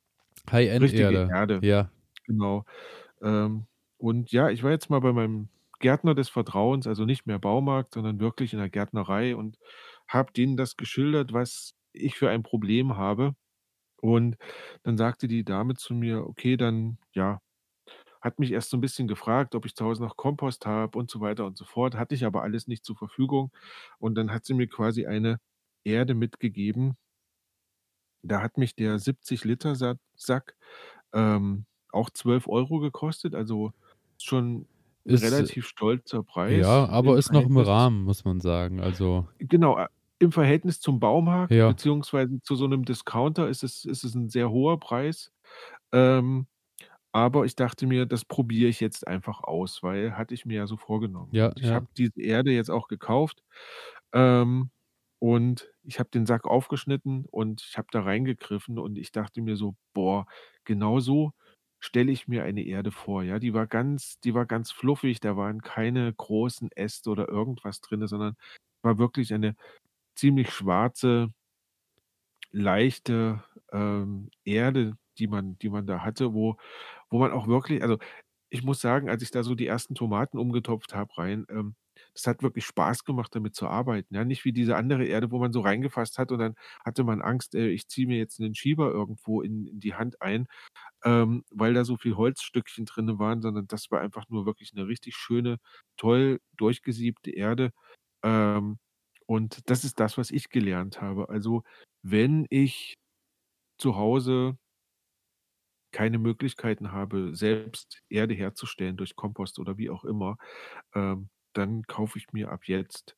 High-End-Erde. 0.51 1.29
Erde. 1.31 1.61
Ja. 1.63 1.91
Genau. 2.27 2.65
Ähm, 3.23 3.67
und 3.99 4.33
ja, 4.33 4.49
ich 4.51 4.63
war 4.63 4.71
jetzt 4.71 4.89
mal 4.89 5.01
bei 5.01 5.13
meinem 5.13 5.49
Gärtner 5.81 6.15
des 6.15 6.29
Vertrauens, 6.31 6.87
also 6.87 7.05
nicht 7.07 7.27
mehr 7.27 7.39
Baumarkt, 7.41 7.95
sondern 7.95 8.21
wirklich 8.21 8.53
in 8.53 8.61
der 8.61 8.71
Gärtnerei 8.71 9.37
und 9.37 9.59
habe 10.09 10.33
denen 10.33 10.57
das 10.57 10.77
geschildert, 10.77 11.33
was 11.33 11.75
ich 11.93 12.17
für 12.17 12.31
ein 12.31 12.43
Problem 12.45 12.97
habe. 12.97 13.35
Und 14.03 14.37
dann 14.85 14.97
sagte 14.99 15.29
die 15.29 15.45
Dame 15.45 15.75
zu 15.77 15.95
mir, 15.95 16.27
okay, 16.27 16.57
dann 16.57 16.99
ja, 17.15 17.41
hat 18.21 18.39
mich 18.39 18.53
erst 18.53 18.71
so 18.71 18.77
ein 18.77 18.81
bisschen 18.81 19.09
gefragt, 19.09 19.55
ob 19.55 19.67
ich 19.67 19.75
zu 19.75 19.85
Hause 19.85 20.03
noch 20.03 20.17
Kompost 20.17 20.67
habe 20.67 20.99
und 20.99 21.11
so 21.11 21.21
weiter 21.21 21.47
und 21.47 21.57
so 21.59 21.65
fort. 21.65 21.95
Hatte 21.97 22.15
ich 22.15 22.25
aber 22.25 22.43
alles 22.43 22.67
nicht 22.69 22.85
zur 22.85 22.97
Verfügung. 22.97 23.51
Und 23.99 24.15
dann 24.17 24.31
hat 24.33 24.45
sie 24.45 24.55
mir 24.55 24.69
quasi 24.69 25.07
eine 25.07 25.41
Erde 25.85 26.15
mitgegeben. 26.15 26.97
Da 28.23 28.43
hat 28.43 28.59
mich 28.59 28.75
der 28.75 28.99
70 28.99 29.45
Liter 29.45 29.75
Sack 30.15 30.57
ähm, 31.13 31.67
auch 31.91 32.11
12 32.11 32.49
Euro 32.49 32.81
gekostet. 32.81 33.35
Also 33.35 33.73
schon 34.19 34.67
ist 35.11 35.25
relativ 35.25 35.67
stolzer 35.67 36.23
Preis. 36.23 36.61
Ja, 36.61 36.89
aber 36.89 37.19
ist 37.19 37.33
noch 37.33 37.47
im 37.47 37.57
Rahmen, 37.57 38.05
muss 38.05 38.25
man 38.25 38.41
sagen. 38.41 38.81
Also 38.81 39.27
genau, 39.39 39.79
äh, 39.79 39.89
im 40.21 40.33
Verhältnis 40.33 40.81
zum 40.81 41.01
Baumarkt 41.01 41.53
ja. 41.53 41.69
beziehungsweise 41.69 42.41
zu 42.43 42.55
so 42.55 42.67
einem 42.67 42.85
Discounter 42.85 43.49
ist 43.49 43.65
es, 43.65 43.85
ist 43.85 44.05
es 44.05 44.15
ein 44.15 44.29
sehr 44.29 44.51
hoher 44.51 44.79
Preis. 44.79 45.33
Ähm, 45.93 46.47
aber 47.13 47.45
ich 47.45 47.57
dachte 47.57 47.87
mir, 47.87 48.07
das 48.07 48.25
probiere 48.25 48.69
ich 48.69 48.81
jetzt 48.81 49.09
einfach 49.09 49.43
aus, 49.43 49.83
weil 49.83 50.17
hatte 50.17 50.35
ich 50.35 50.47
mir 50.47 50.59
ja 50.59 50.67
so 50.67 50.77
vorgenommen. 50.77 51.31
Ja, 51.33 51.53
ich 51.57 51.65
ja. 51.65 51.75
habe 51.75 51.89
diese 51.97 52.21
Erde 52.21 52.53
jetzt 52.53 52.71
auch 52.71 52.87
gekauft 52.87 53.43
ähm, 54.13 54.71
und 55.19 55.69
ich 55.83 55.99
habe 55.99 56.11
den 56.11 56.27
Sack 56.27 56.47
aufgeschnitten 56.47 57.25
und 57.31 57.63
ich 57.69 57.79
habe 57.79 57.89
da 57.91 58.03
reingegriffen 58.03 58.79
und 58.79 58.97
ich 58.97 59.11
dachte 59.11 59.41
mir 59.41 59.57
so, 59.57 59.75
boah, 59.93 60.27
genau 60.65 61.01
so 61.01 61.33
stelle 61.81 62.13
ich 62.13 62.29
mir 62.29 62.45
eine 62.45 62.63
Erde 62.65 62.91
vor, 62.93 63.23
ja. 63.25 63.39
Die 63.39 63.55
war 63.55 63.67
ganz 63.67 64.21
die 64.21 64.35
war 64.35 64.47
ganz 64.47 64.71
fluffig, 64.73 65.21
da 65.21 65.37
waren 65.37 65.63
keine 65.63 66.13
großen 66.15 66.71
Äste 66.73 67.11
oder 67.11 67.29
irgendwas 67.29 67.81
drin, 67.81 68.07
sondern 68.07 68.37
war 68.83 68.99
wirklich 68.99 69.35
eine 69.35 69.57
ziemlich 70.17 70.51
schwarze, 70.53 71.33
leichte, 72.53 73.43
ähm, 73.73 74.31
Erde, 74.45 74.97
die 75.19 75.27
man 75.29 75.59
die 75.59 75.69
man 75.71 75.87
da 75.87 76.01
hatte, 76.05 76.35
wo 76.35 76.57
wo 77.11 77.19
man 77.19 77.33
auch 77.33 77.49
wirklich 77.49 77.83
also, 77.83 77.99
ich 78.51 78.65
muss 78.65 78.81
sagen, 78.81 79.11
als 79.11 79.23
ich 79.23 79.31
da 79.33 79.43
so 79.45 79.55
die 79.57 79.67
ersten 79.69 79.95
Tomaten 79.97 80.39
umgetopft 80.39 80.95
habe 80.95 81.17
rein, 81.19 81.47
ähm, 81.51 81.77
das 82.15 82.27
hat 82.27 82.43
wirklich 82.43 82.65
Spaß 82.67 83.05
gemacht, 83.05 83.35
damit 83.35 83.55
zu 83.55 83.69
arbeiten, 83.69 84.15
ja. 84.15 84.25
Nicht 84.25 84.45
wie 84.45 84.53
diese 84.53 84.77
andere 84.77 85.05
Erde, 85.07 85.31
wo 85.31 85.39
man 85.39 85.53
so 85.53 85.61
reingefasst 85.61 86.19
hat 86.19 86.33
und 86.33 86.39
dann 86.41 86.55
hatte 86.85 87.05
man 87.05 87.23
Angst, 87.23 87.55
äh, 87.55 87.69
ich 87.69 87.89
ziehe 87.89 88.07
mir 88.07 88.19
jetzt 88.19 88.41
einen 88.41 88.55
Schieber 88.55 88.91
irgendwo 88.91 89.43
in 89.43 89.67
in 89.67 89.81
die 89.81 89.95
Hand 89.95 90.21
ein 90.23 90.47
ähm, 91.05 91.45
weil 91.51 91.75
da 91.75 91.85
so 91.85 91.97
viel 91.97 92.17
Holzstückchen 92.17 92.85
drin 92.87 93.19
waren, 93.19 93.43
sondern 93.43 93.67
das 93.67 93.91
war 93.91 94.01
einfach 94.01 94.29
nur 94.29 94.47
wirklich 94.47 94.73
eine 94.75 94.87
richtig 94.87 95.17
schöne, 95.17 95.59
toll 95.97 96.41
durchgesiebte 96.57 97.31
Erde. 97.33 97.73
Ähm, 98.25 98.79
und 99.27 99.71
das 99.71 99.85
ist 99.85 100.01
das, 100.01 100.19
was 100.19 100.31
ich 100.31 100.51
gelernt 100.51 101.01
habe. 101.01 101.29
Also, 101.29 101.63
wenn 102.03 102.47
ich 102.51 102.97
zu 103.79 103.97
Hause 103.97 104.59
keine 105.93 106.19
Möglichkeiten 106.19 106.93
habe, 106.93 107.35
selbst 107.35 108.03
Erde 108.09 108.35
herzustellen 108.35 108.97
durch 108.97 109.17
Kompost 109.17 109.59
oder 109.59 109.77
wie 109.77 109.91
auch 109.91 110.05
immer, 110.05 110.37
ähm, 110.95 111.31
dann 111.53 111.83
kaufe 111.85 112.19
ich 112.19 112.33
mir 112.33 112.51
ab 112.51 112.65
jetzt 112.67 113.17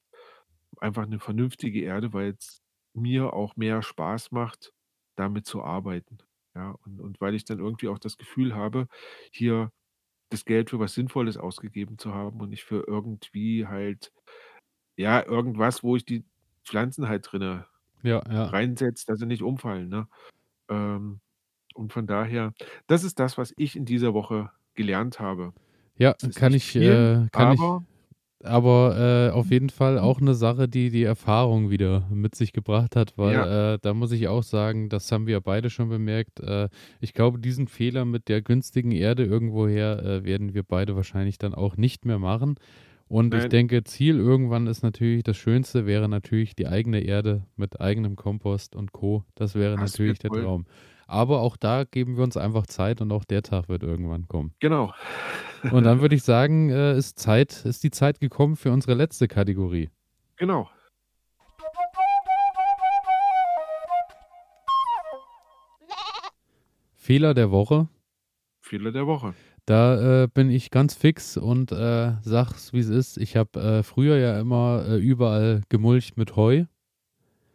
einfach 0.80 1.04
eine 1.04 1.20
vernünftige 1.20 1.82
Erde, 1.82 2.12
weil 2.12 2.34
es 2.38 2.62
mir 2.94 3.32
auch 3.32 3.56
mehr 3.56 3.82
Spaß 3.82 4.32
macht, 4.32 4.72
damit 5.16 5.46
zu 5.46 5.62
arbeiten. 5.62 6.18
Ja, 6.54 6.72
und 6.84 7.00
und 7.00 7.20
weil 7.20 7.34
ich 7.34 7.44
dann 7.44 7.58
irgendwie 7.60 7.88
auch 7.88 7.98
das 7.98 8.18
Gefühl 8.18 8.54
habe, 8.54 8.88
hier 9.32 9.72
das 10.30 10.44
Geld 10.46 10.70
für 10.70 10.80
was 10.80 10.94
Sinnvolles 10.94 11.36
ausgegeben 11.38 11.98
zu 11.98 12.14
haben 12.14 12.40
und 12.40 12.50
nicht 12.50 12.64
für 12.64 12.84
irgendwie 12.88 13.66
halt 13.66 14.12
ja, 14.96 15.24
irgendwas, 15.24 15.82
wo 15.82 15.96
ich 15.96 16.04
die 16.04 16.24
Pflanzen 16.64 17.08
halt 17.08 17.26
drinne 17.30 17.66
Ja, 18.02 18.22
ja. 18.30 18.44
reinsetze, 18.46 19.06
dass 19.06 19.18
sie 19.20 19.26
nicht 19.26 19.42
umfallen, 19.42 19.88
ne? 19.88 20.08
Ähm, 20.68 21.20
und 21.74 21.92
von 21.92 22.06
daher, 22.06 22.54
das 22.86 23.04
ist 23.04 23.18
das, 23.18 23.38
was 23.38 23.54
ich 23.56 23.76
in 23.76 23.84
dieser 23.86 24.14
Woche 24.14 24.50
gelernt 24.74 25.20
habe. 25.20 25.54
Ja, 25.96 26.14
kann 26.34 26.54
ich, 26.54 26.64
viel, 26.64 26.82
äh, 26.82 27.28
kann 27.30 27.52
ich 27.52 27.60
aber 27.60 27.84
äh, 28.44 29.30
auf 29.30 29.50
jeden 29.50 29.70
Fall 29.70 29.98
auch 29.98 30.20
eine 30.20 30.34
Sache, 30.34 30.68
die 30.68 30.90
die 30.90 31.04
Erfahrung 31.04 31.70
wieder 31.70 32.06
mit 32.12 32.34
sich 32.34 32.52
gebracht 32.52 32.96
hat, 32.96 33.16
weil 33.16 33.34
ja. 33.34 33.74
äh, 33.74 33.78
da 33.80 33.94
muss 33.94 34.12
ich 34.12 34.28
auch 34.28 34.42
sagen, 34.42 34.88
das 34.88 35.10
haben 35.12 35.26
wir 35.26 35.40
beide 35.40 35.70
schon 35.70 35.88
bemerkt. 35.88 36.40
Äh, 36.40 36.68
ich 37.00 37.14
glaube, 37.14 37.38
diesen 37.38 37.68
Fehler 37.68 38.04
mit 38.04 38.28
der 38.28 38.42
günstigen 38.42 38.92
Erde 38.92 39.24
irgendwoher 39.24 40.02
äh, 40.04 40.24
werden 40.24 40.54
wir 40.54 40.62
beide 40.62 40.96
wahrscheinlich 40.96 41.38
dann 41.38 41.54
auch 41.54 41.76
nicht 41.76 42.04
mehr 42.04 42.18
machen. 42.18 42.56
Und 43.08 43.28
Nein. 43.28 43.42
ich 43.42 43.48
denke, 43.48 43.84
Ziel 43.84 44.18
irgendwann 44.18 44.66
ist 44.66 44.82
natürlich, 44.82 45.22
das 45.22 45.36
Schönste 45.36 45.86
wäre 45.86 46.08
natürlich 46.08 46.56
die 46.56 46.66
eigene 46.66 47.00
Erde 47.00 47.44
mit 47.56 47.80
eigenem 47.80 48.16
Kompost 48.16 48.74
und 48.74 48.92
Co. 48.92 49.24
Das 49.34 49.54
wäre 49.54 49.76
das 49.76 49.92
natürlich 49.92 50.18
der 50.18 50.30
Traum. 50.30 50.64
Aber 51.12 51.42
auch 51.42 51.58
da 51.58 51.84
geben 51.84 52.16
wir 52.16 52.24
uns 52.24 52.38
einfach 52.38 52.66
Zeit 52.66 53.02
und 53.02 53.12
auch 53.12 53.26
der 53.26 53.42
Tag 53.42 53.68
wird 53.68 53.82
irgendwann 53.82 54.28
kommen. 54.28 54.54
Genau. 54.60 54.94
und 55.70 55.84
dann 55.84 56.00
würde 56.00 56.14
ich 56.14 56.22
sagen, 56.22 56.70
äh, 56.70 56.96
ist 56.96 57.18
Zeit, 57.18 57.66
ist 57.66 57.84
die 57.84 57.90
Zeit 57.90 58.18
gekommen 58.18 58.56
für 58.56 58.72
unsere 58.72 58.94
letzte 58.94 59.28
Kategorie. 59.28 59.90
Genau. 60.36 60.70
Fehler 66.94 67.34
der 67.34 67.50
Woche. 67.50 67.88
Fehler 68.60 68.90
der 68.90 69.06
Woche. 69.06 69.34
Da 69.66 70.22
äh, 70.22 70.28
bin 70.28 70.48
ich 70.48 70.70
ganz 70.70 70.94
fix 70.94 71.36
und 71.36 71.72
äh, 71.72 72.12
sag's, 72.22 72.72
wie 72.72 72.78
es 72.78 72.88
ist. 72.88 73.18
Ich 73.18 73.36
habe 73.36 73.60
äh, 73.60 73.82
früher 73.82 74.16
ja 74.16 74.40
immer 74.40 74.86
äh, 74.88 74.96
überall 74.96 75.60
gemulcht 75.68 76.16
mit 76.16 76.36
Heu. 76.36 76.64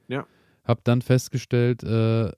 Ja. 0.07 0.27
Hab 0.63 0.83
dann 0.83 1.01
festgestellt, 1.01 1.81
äh, 1.81 2.31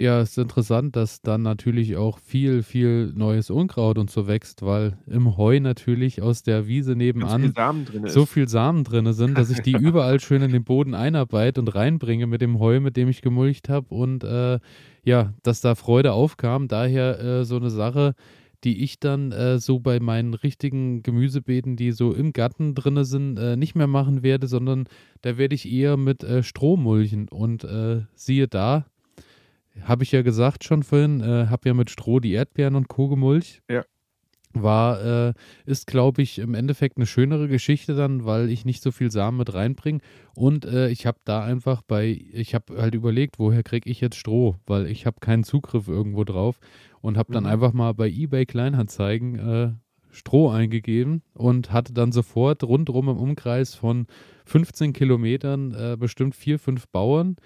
ja, 0.00 0.20
es 0.20 0.30
ist 0.30 0.38
interessant, 0.38 0.96
dass 0.96 1.20
dann 1.20 1.42
natürlich 1.42 1.96
auch 1.96 2.18
viel, 2.18 2.62
viel 2.62 3.12
neues 3.14 3.50
Unkraut 3.50 3.98
und 3.98 4.10
so 4.10 4.26
wächst, 4.26 4.62
weil 4.62 4.96
im 5.06 5.36
Heu 5.36 5.60
natürlich 5.60 6.22
aus 6.22 6.42
der 6.42 6.66
Wiese 6.66 6.96
nebenan 6.96 7.42
viel 7.42 8.08
so 8.08 8.24
viel 8.24 8.48
Samen 8.48 8.84
drin 8.84 9.12
sind, 9.12 9.36
dass 9.36 9.50
ich 9.50 9.60
die 9.60 9.72
überall 9.78 10.18
schön 10.18 10.40
in 10.40 10.52
den 10.52 10.64
Boden 10.64 10.94
einarbeite 10.94 11.60
und 11.60 11.68
reinbringe 11.68 12.26
mit 12.26 12.40
dem 12.40 12.58
Heu, 12.58 12.80
mit 12.80 12.96
dem 12.96 13.08
ich 13.08 13.20
gemulcht 13.20 13.68
habe 13.68 13.94
und 13.94 14.24
äh, 14.24 14.58
ja, 15.04 15.34
dass 15.42 15.60
da 15.60 15.74
Freude 15.74 16.12
aufkam. 16.12 16.66
Daher 16.66 17.20
äh, 17.20 17.44
so 17.44 17.56
eine 17.56 17.70
Sache, 17.70 18.14
die 18.64 18.82
ich 18.82 19.00
dann 19.00 19.32
äh, 19.32 19.58
so 19.58 19.80
bei 19.80 20.00
meinen 20.00 20.34
richtigen 20.34 21.02
Gemüsebeeten, 21.02 21.76
die 21.76 21.92
so 21.92 22.12
im 22.12 22.32
Garten 22.32 22.74
drin 22.74 23.04
sind, 23.04 23.38
äh, 23.38 23.56
nicht 23.56 23.74
mehr 23.74 23.86
machen 23.86 24.22
werde, 24.22 24.46
sondern 24.46 24.84
da 25.20 25.36
werde 25.38 25.54
ich 25.54 25.70
eher 25.70 25.96
mit 25.96 26.22
äh, 26.24 26.42
Stroh 26.42 26.76
mulchen. 26.76 27.28
Und 27.28 27.64
äh, 27.64 28.02
siehe 28.14 28.48
da, 28.48 28.86
habe 29.82 30.02
ich 30.02 30.12
ja 30.12 30.22
gesagt 30.22 30.64
schon 30.64 30.82
vorhin, 30.82 31.20
äh, 31.20 31.46
habe 31.48 31.68
ja 31.68 31.74
mit 31.74 31.90
Stroh 31.90 32.20
die 32.20 32.32
Erdbeeren 32.32 32.74
und 32.74 32.88
Co. 32.88 33.08
gemulcht. 33.08 33.62
Ja. 33.70 33.84
War, 34.52 35.28
äh, 35.28 35.34
ist, 35.64 35.86
glaube 35.86 36.22
ich, 36.22 36.40
im 36.40 36.54
Endeffekt 36.54 36.96
eine 36.96 37.06
schönere 37.06 37.46
Geschichte 37.46 37.94
dann, 37.94 38.24
weil 38.24 38.50
ich 38.50 38.64
nicht 38.64 38.82
so 38.82 38.90
viel 38.90 39.10
Samen 39.10 39.38
mit 39.38 39.54
reinbringe. 39.54 40.00
Und 40.34 40.64
äh, 40.64 40.88
ich 40.88 41.06
habe 41.06 41.18
da 41.24 41.44
einfach 41.44 41.82
bei, 41.82 42.20
ich 42.32 42.54
habe 42.54 42.76
halt 42.82 42.96
überlegt, 42.96 43.38
woher 43.38 43.62
kriege 43.62 43.88
ich 43.88 44.00
jetzt 44.00 44.16
Stroh, 44.16 44.56
weil 44.66 44.86
ich 44.86 45.06
habe 45.06 45.20
keinen 45.20 45.44
Zugriff 45.44 45.86
irgendwo 45.86 46.24
drauf 46.24 46.58
und 47.00 47.16
habe 47.16 47.32
dann 47.32 47.44
mhm. 47.44 47.50
einfach 47.50 47.72
mal 47.72 47.94
bei 47.94 48.08
eBay 48.08 48.44
Kleinanzeigen 48.44 49.38
äh, 49.38 49.72
Stroh 50.12 50.50
eingegeben 50.50 51.22
und 51.34 51.72
hatte 51.72 51.92
dann 51.92 52.12
sofort 52.12 52.64
rundherum 52.64 53.08
im 53.08 53.16
Umkreis 53.16 53.74
von 53.74 54.06
15 54.46 54.92
Kilometern 54.92 55.74
äh, 55.74 55.96
bestimmt 55.96 56.34
vier, 56.34 56.58
fünf 56.58 56.88
Bauern, 56.88 57.36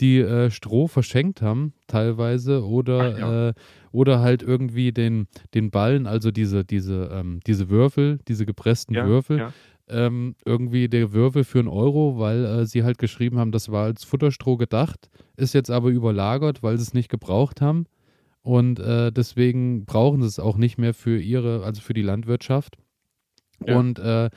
die 0.00 0.18
äh, 0.18 0.50
Stroh 0.50 0.86
verschenkt 0.86 1.42
haben, 1.42 1.72
teilweise, 1.86 2.64
oder, 2.64 3.18
ja. 3.18 3.48
äh, 3.48 3.54
oder 3.92 4.20
halt 4.20 4.42
irgendwie 4.42 4.92
den, 4.92 5.26
den 5.54 5.70
Ballen, 5.70 6.06
also 6.06 6.30
diese, 6.30 6.64
diese, 6.64 7.10
ähm, 7.12 7.40
diese 7.46 7.68
Würfel, 7.68 8.18
diese 8.28 8.46
gepressten 8.46 8.94
ja, 8.94 9.06
Würfel, 9.06 9.38
ja. 9.38 9.52
Ähm, 9.90 10.34
irgendwie 10.44 10.88
der 10.88 11.14
Würfel 11.14 11.44
für 11.44 11.60
einen 11.60 11.68
Euro, 11.68 12.18
weil 12.18 12.44
äh, 12.44 12.66
sie 12.66 12.84
halt 12.84 12.98
geschrieben 12.98 13.38
haben, 13.38 13.52
das 13.52 13.70
war 13.70 13.84
als 13.84 14.04
Futterstroh 14.04 14.58
gedacht, 14.58 15.08
ist 15.36 15.54
jetzt 15.54 15.70
aber 15.70 15.88
überlagert, 15.88 16.62
weil 16.62 16.76
sie 16.76 16.82
es 16.82 16.92
nicht 16.92 17.08
gebraucht 17.08 17.62
haben. 17.62 17.86
Und 18.42 18.80
äh, 18.80 19.10
deswegen 19.10 19.86
brauchen 19.86 20.20
sie 20.20 20.28
es 20.28 20.38
auch 20.38 20.58
nicht 20.58 20.76
mehr 20.76 20.92
für 20.92 21.18
ihre, 21.18 21.64
also 21.64 21.80
für 21.80 21.94
die 21.94 22.02
Landwirtschaft. 22.02 22.76
Und 23.60 23.98
äh, 23.98 24.30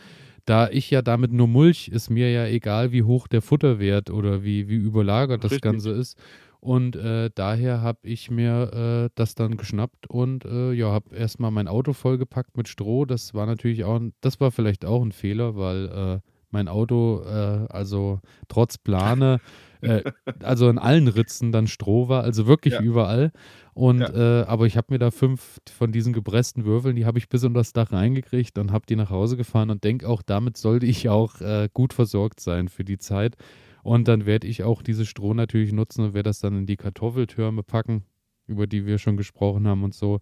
da 0.51 0.67
ich 0.69 0.91
ja 0.91 1.01
damit 1.01 1.31
nur 1.31 1.47
mulch, 1.47 1.87
ist 1.87 2.09
mir 2.09 2.29
ja 2.29 2.45
egal, 2.45 2.91
wie 2.91 3.03
hoch 3.03 3.29
der 3.29 3.41
Futterwert 3.41 4.09
oder 4.09 4.43
wie, 4.43 4.67
wie 4.67 4.75
überlagert 4.75 5.45
das 5.45 5.51
Richtig. 5.51 5.61
Ganze 5.61 5.91
ist. 5.91 6.17
Und 6.59 6.97
äh, 6.97 7.29
daher 7.33 7.81
habe 7.81 7.99
ich 8.03 8.29
mir 8.29 9.05
äh, 9.05 9.09
das 9.15 9.33
dann 9.33 9.55
geschnappt 9.55 10.07
und 10.07 10.43
äh, 10.43 10.73
ja, 10.73 10.91
habe 10.91 11.15
erstmal 11.15 11.51
mein 11.51 11.69
Auto 11.69 11.93
vollgepackt 11.93 12.57
mit 12.57 12.67
Stroh. 12.67 13.05
Das 13.05 13.33
war 13.33 13.45
natürlich 13.45 13.85
auch, 13.85 14.01
das 14.19 14.41
war 14.41 14.51
vielleicht 14.51 14.83
auch 14.83 15.01
ein 15.01 15.13
Fehler, 15.13 15.55
weil 15.55 15.85
äh, 15.85 16.29
mein 16.49 16.67
Auto, 16.67 17.23
äh, 17.23 17.67
also 17.69 18.19
trotz 18.49 18.77
Plane, 18.77 19.39
äh, 19.81 20.03
also 20.41 20.69
in 20.69 20.77
allen 20.77 21.07
Ritzen 21.07 21.51
dann 21.51 21.67
Stroh 21.67 22.07
war, 22.09 22.23
also 22.23 22.47
wirklich 22.47 22.75
ja. 22.75 22.81
überall. 22.81 23.31
Und 23.73 24.01
ja. 24.01 24.41
äh, 24.41 24.45
aber 24.45 24.65
ich 24.65 24.77
habe 24.77 24.87
mir 24.89 24.99
da 24.99 25.11
fünf 25.11 25.59
von 25.71 25.91
diesen 25.91 26.13
gepressten 26.13 26.65
Würfeln, 26.65 26.95
die 26.95 27.05
habe 27.05 27.19
ich 27.19 27.29
bis 27.29 27.43
unter 27.43 27.59
das 27.59 27.73
Dach 27.73 27.91
reingekriegt 27.91 28.57
und 28.57 28.71
habe 28.71 28.85
die 28.87 28.95
nach 28.95 29.09
Hause 29.09 29.37
gefahren 29.37 29.69
und 29.69 29.83
denke 29.83 30.07
auch, 30.07 30.21
damit 30.21 30.57
sollte 30.57 30.85
ich 30.85 31.09
auch 31.09 31.39
äh, 31.41 31.69
gut 31.73 31.93
versorgt 31.93 32.39
sein 32.39 32.67
für 32.67 32.83
die 32.83 32.97
Zeit. 32.97 33.37
Und 33.83 34.07
dann 34.07 34.25
werde 34.25 34.47
ich 34.47 34.63
auch 34.63 34.81
dieses 34.83 35.07
Stroh 35.07 35.33
natürlich 35.33 35.73
nutzen 35.73 36.05
und 36.05 36.13
werde 36.13 36.29
das 36.29 36.39
dann 36.39 36.57
in 36.57 36.65
die 36.65 36.77
Kartoffeltürme 36.77 37.63
packen, 37.63 38.03
über 38.47 38.67
die 38.67 38.85
wir 38.85 38.97
schon 38.97 39.17
gesprochen 39.17 39.67
haben 39.67 39.83
und 39.83 39.93
so. 39.93 40.19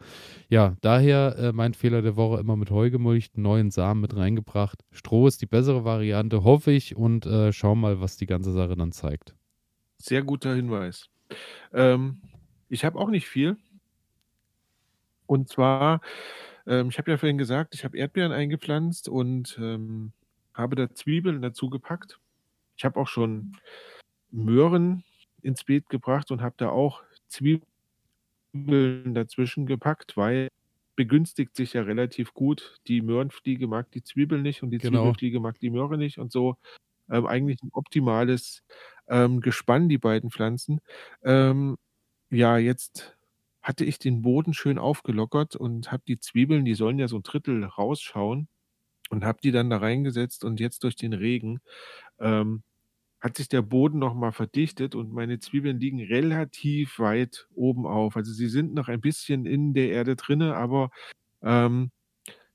Ja, 0.50 0.76
daher 0.82 1.36
äh, 1.38 1.52
mein 1.52 1.74
Fehler 1.74 2.02
der 2.02 2.16
Woche 2.16 2.40
immer 2.40 2.56
mit 2.56 2.72
Heu 2.72 2.90
gemulcht, 2.90 3.38
neuen 3.38 3.72
Samen 3.72 4.02
mit 4.02 4.16
reingebracht. 4.16 4.84
Stroh 4.92 5.28
ist 5.28 5.42
die 5.42 5.48
bessere 5.48 5.84
Variante, 5.84 6.44
hoffe 6.44 6.72
ich, 6.72 6.96
und 6.96 7.26
äh, 7.26 7.52
schau 7.52 7.76
mal, 7.76 8.00
was 8.00 8.18
die 8.18 8.28
ganze 8.28 8.52
Sache 8.52 8.76
dann 8.76 8.92
zeigt. 8.92 9.36
Sehr 10.00 10.24
guter 10.24 10.56
Hinweis. 10.56 11.10
Ähm, 11.74 12.22
ich 12.70 12.86
habe 12.86 12.98
auch 12.98 13.10
nicht 13.10 13.28
viel. 13.28 13.58
Und 15.26 15.50
zwar, 15.50 16.02
ähm, 16.66 16.90
ich 16.90 16.98
habe 16.98 17.12
ja 17.12 17.18
vorhin 17.18 17.38
gesagt, 17.38 17.76
ich 17.76 17.84
habe 17.84 17.98
Erdbeeren 17.98 18.32
eingepflanzt 18.32 19.10
und 19.10 19.58
ähm, 19.62 20.12
habe 20.54 20.76
da 20.76 20.94
Zwiebeln 20.94 21.42
dazu 21.42 21.70
gepackt. 21.70 22.20
Ich 22.78 22.86
habe 22.86 23.00
auch 23.00 23.08
schon 23.08 23.58
Möhren 24.32 25.04
ins 25.42 25.64
Beet 25.64 25.90
gebracht 25.90 26.32
und 26.32 26.42
habe 26.42 26.56
da 26.58 26.70
auch 26.70 27.04
Zwiebeln 27.28 27.64
dazwischen 29.14 29.66
gepackt, 29.66 30.18
weil 30.18 30.48
begünstigt 30.96 31.56
sich 31.56 31.74
ja 31.74 31.84
relativ 31.84 32.34
gut. 32.34 32.78
Die 32.88 33.02
Möhrenfliege 33.02 33.68
mag 33.68 33.92
die 33.92 34.04
Zwiebel 34.04 34.42
nicht 34.42 34.64
und 34.64 34.72
die 34.72 34.80
genau. 34.80 35.04
Zwiebelfliege 35.04 35.40
mag 35.40 35.60
die 35.60 35.70
Möhre 35.70 35.98
nicht 35.98 36.18
und 36.18 36.32
so 36.32 36.58
ähm, 37.12 37.26
eigentlich 37.26 37.62
ein 37.64 37.70
optimales 37.74 38.64
ähm, 39.08 39.42
Gespann, 39.42 39.90
die 39.90 39.98
beiden 39.98 40.32
Pflanzen. 40.32 40.82
Ähm, 41.24 41.78
ja, 42.32 42.58
jetzt 42.58 43.18
hatte 43.62 43.86
ich 43.86 44.00
den 44.00 44.22
Boden 44.22 44.54
schön 44.54 44.78
aufgelockert 44.80 45.56
und 45.56 45.92
habe 45.92 46.04
die 46.08 46.20
Zwiebeln, 46.20 46.66
die 46.66 46.76
sollen 46.76 47.00
ja 47.00 47.08
so 47.08 47.18
ein 47.18 47.24
Drittel 47.24 47.64
rausschauen 47.66 48.48
und 49.10 49.26
habe 49.26 49.40
die 49.44 49.52
dann 49.52 49.70
da 49.70 49.78
reingesetzt 49.78 50.44
und 50.46 50.60
jetzt 50.60 50.84
durch 50.84 50.96
den 50.96 51.14
Regen 51.14 51.60
ähm, 52.20 52.64
hat 53.22 53.38
sich 53.38 53.50
der 53.50 53.62
Boden 53.64 54.00
nochmal 54.00 54.32
verdichtet 54.32 54.96
und 54.96 55.14
meine 55.14 55.40
Zwiebeln 55.40 55.80
liegen 55.80 56.02
relativ 56.02 57.00
weit 57.00 57.48
oben 57.54 57.86
auf. 57.86 58.16
Also 58.16 58.32
sie 58.34 58.48
sind 58.50 58.74
noch 58.74 58.88
ein 58.90 59.02
bisschen 59.02 59.46
in 59.46 59.74
der 59.74 59.90
Erde 59.92 60.16
drinne, 60.16 60.56
aber 60.56 60.90
ähm, 61.44 61.92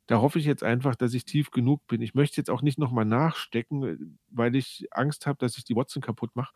da 0.07 0.21
hoffe 0.21 0.39
ich 0.39 0.45
jetzt 0.45 0.63
einfach, 0.63 0.95
dass 0.97 1.15
ich 1.15 1.25
tief 1.25 1.51
genug 1.51 1.87
bin. 1.87 2.03
Ich 2.03 2.15
möchte 2.15 2.37
jetzt 2.37 2.51
auch 2.51 2.63
nicht 2.63 2.79
nochmal 2.79 3.05
nachstecken, 3.05 3.83
äh, 3.85 3.97
weil 4.31 4.55
ich 4.55 4.87
Angst 4.91 5.27
habe, 5.27 5.39
dass 5.39 5.57
ich 5.57 5.65
die 5.65 5.75
Watson 5.75 6.03
kaputt 6.03 6.31
mache. 6.35 6.53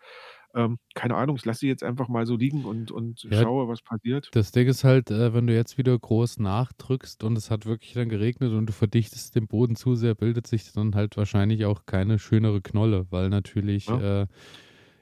Ähm, 0.54 0.78
keine 0.94 1.14
Ahnung, 1.14 1.36
ich 1.36 1.44
lasse 1.44 1.60
sie 1.60 1.68
jetzt 1.68 1.84
einfach 1.84 2.08
mal 2.08 2.26
so 2.26 2.36
liegen 2.36 2.64
und, 2.64 2.90
und 2.90 3.22
ja, 3.24 3.42
schaue, 3.42 3.68
was 3.68 3.82
passiert. 3.82 4.30
Das 4.32 4.50
Ding 4.50 4.66
ist 4.66 4.84
halt, 4.84 5.10
äh, 5.10 5.34
wenn 5.34 5.46
du 5.46 5.54
jetzt 5.54 5.78
wieder 5.78 5.98
groß 5.98 6.38
nachdrückst 6.38 7.22
und 7.24 7.36
es 7.36 7.50
hat 7.50 7.66
wirklich 7.66 7.92
dann 7.94 8.08
geregnet 8.08 8.52
und 8.52 8.66
du 8.66 8.72
verdichtest 8.72 9.34
den 9.34 9.46
Boden 9.46 9.76
zu 9.76 9.94
sehr, 9.94 10.14
bildet 10.14 10.46
sich 10.46 10.72
dann 10.72 10.94
halt 10.94 11.16
wahrscheinlich 11.16 11.64
auch 11.66 11.86
keine 11.86 12.18
schönere 12.18 12.60
Knolle, 12.62 13.06
weil 13.10 13.28
natürlich 13.28 13.86
ja. 13.86 14.22
Äh, 14.22 14.26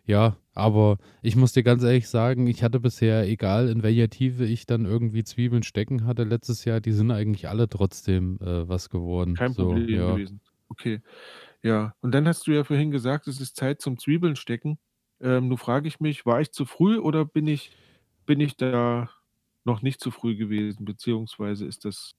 ja, 0.06 0.36
aber 0.54 0.98
ich 1.20 1.36
muss 1.36 1.52
dir 1.52 1.62
ganz 1.62 1.82
ehrlich 1.82 2.08
sagen, 2.08 2.46
ich 2.46 2.62
hatte 2.62 2.80
bisher, 2.80 3.28
egal 3.28 3.68
in 3.68 3.82
welcher 3.82 4.08
Tiefe 4.08 4.44
ich 4.44 4.64
dann 4.64 4.84
irgendwie 4.84 5.24
Zwiebeln 5.24 5.64
stecken 5.64 6.06
hatte 6.06 6.24
letztes 6.24 6.64
Jahr, 6.64 6.80
die 6.80 6.92
sind 6.92 7.10
eigentlich 7.10 7.48
alle 7.48 7.68
trotzdem 7.68 8.38
äh, 8.40 8.68
was 8.68 8.88
geworden. 8.88 9.34
Kein 9.34 9.52
so, 9.52 9.64
Problem 9.64 9.88
ja. 9.88 10.12
gewesen. 10.12 10.40
Okay. 10.68 11.00
Ja, 11.62 11.94
und 12.00 12.12
dann 12.12 12.28
hast 12.28 12.46
du 12.46 12.52
ja 12.52 12.64
vorhin 12.64 12.90
gesagt, 12.92 13.26
es 13.26 13.40
ist 13.40 13.56
Zeit 13.56 13.80
zum 13.80 13.98
Zwiebeln 13.98 14.36
stecken. 14.36 14.78
Ähm, 15.20 15.48
nun 15.48 15.58
frage 15.58 15.88
ich 15.88 15.98
mich, 15.98 16.24
war 16.24 16.40
ich 16.40 16.52
zu 16.52 16.64
früh 16.64 16.98
oder 16.98 17.24
bin 17.24 17.48
ich, 17.48 17.72
bin 18.24 18.40
ich 18.40 18.56
da 18.56 19.10
noch 19.64 19.82
nicht 19.82 20.00
zu 20.00 20.12
früh 20.12 20.36
gewesen, 20.36 20.84
beziehungsweise 20.84 21.66
ist 21.66 21.84
das 21.84 22.14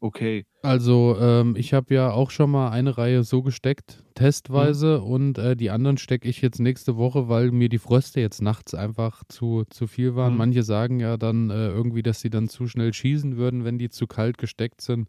Okay. 0.00 0.44
Also, 0.62 1.16
ähm, 1.18 1.56
ich 1.56 1.72
habe 1.72 1.94
ja 1.94 2.10
auch 2.10 2.30
schon 2.30 2.50
mal 2.50 2.70
eine 2.70 2.98
Reihe 2.98 3.24
so 3.24 3.42
gesteckt, 3.42 4.04
testweise, 4.14 4.98
mhm. 4.98 5.06
und 5.06 5.38
äh, 5.38 5.56
die 5.56 5.70
anderen 5.70 5.96
stecke 5.96 6.28
ich 6.28 6.42
jetzt 6.42 6.60
nächste 6.60 6.96
Woche, 6.96 7.28
weil 7.28 7.50
mir 7.50 7.68
die 7.68 7.78
Fröste 7.78 8.20
jetzt 8.20 8.42
nachts 8.42 8.74
einfach 8.74 9.22
zu, 9.28 9.64
zu 9.70 9.86
viel 9.86 10.14
waren. 10.14 10.32
Mhm. 10.32 10.38
Manche 10.38 10.62
sagen 10.64 11.00
ja 11.00 11.16
dann 11.16 11.50
äh, 11.50 11.68
irgendwie, 11.68 12.02
dass 12.02 12.20
sie 12.20 12.30
dann 12.30 12.48
zu 12.48 12.66
schnell 12.66 12.92
schießen 12.92 13.36
würden, 13.36 13.64
wenn 13.64 13.78
die 13.78 13.88
zu 13.88 14.06
kalt 14.06 14.36
gesteckt 14.38 14.82
sind. 14.82 15.08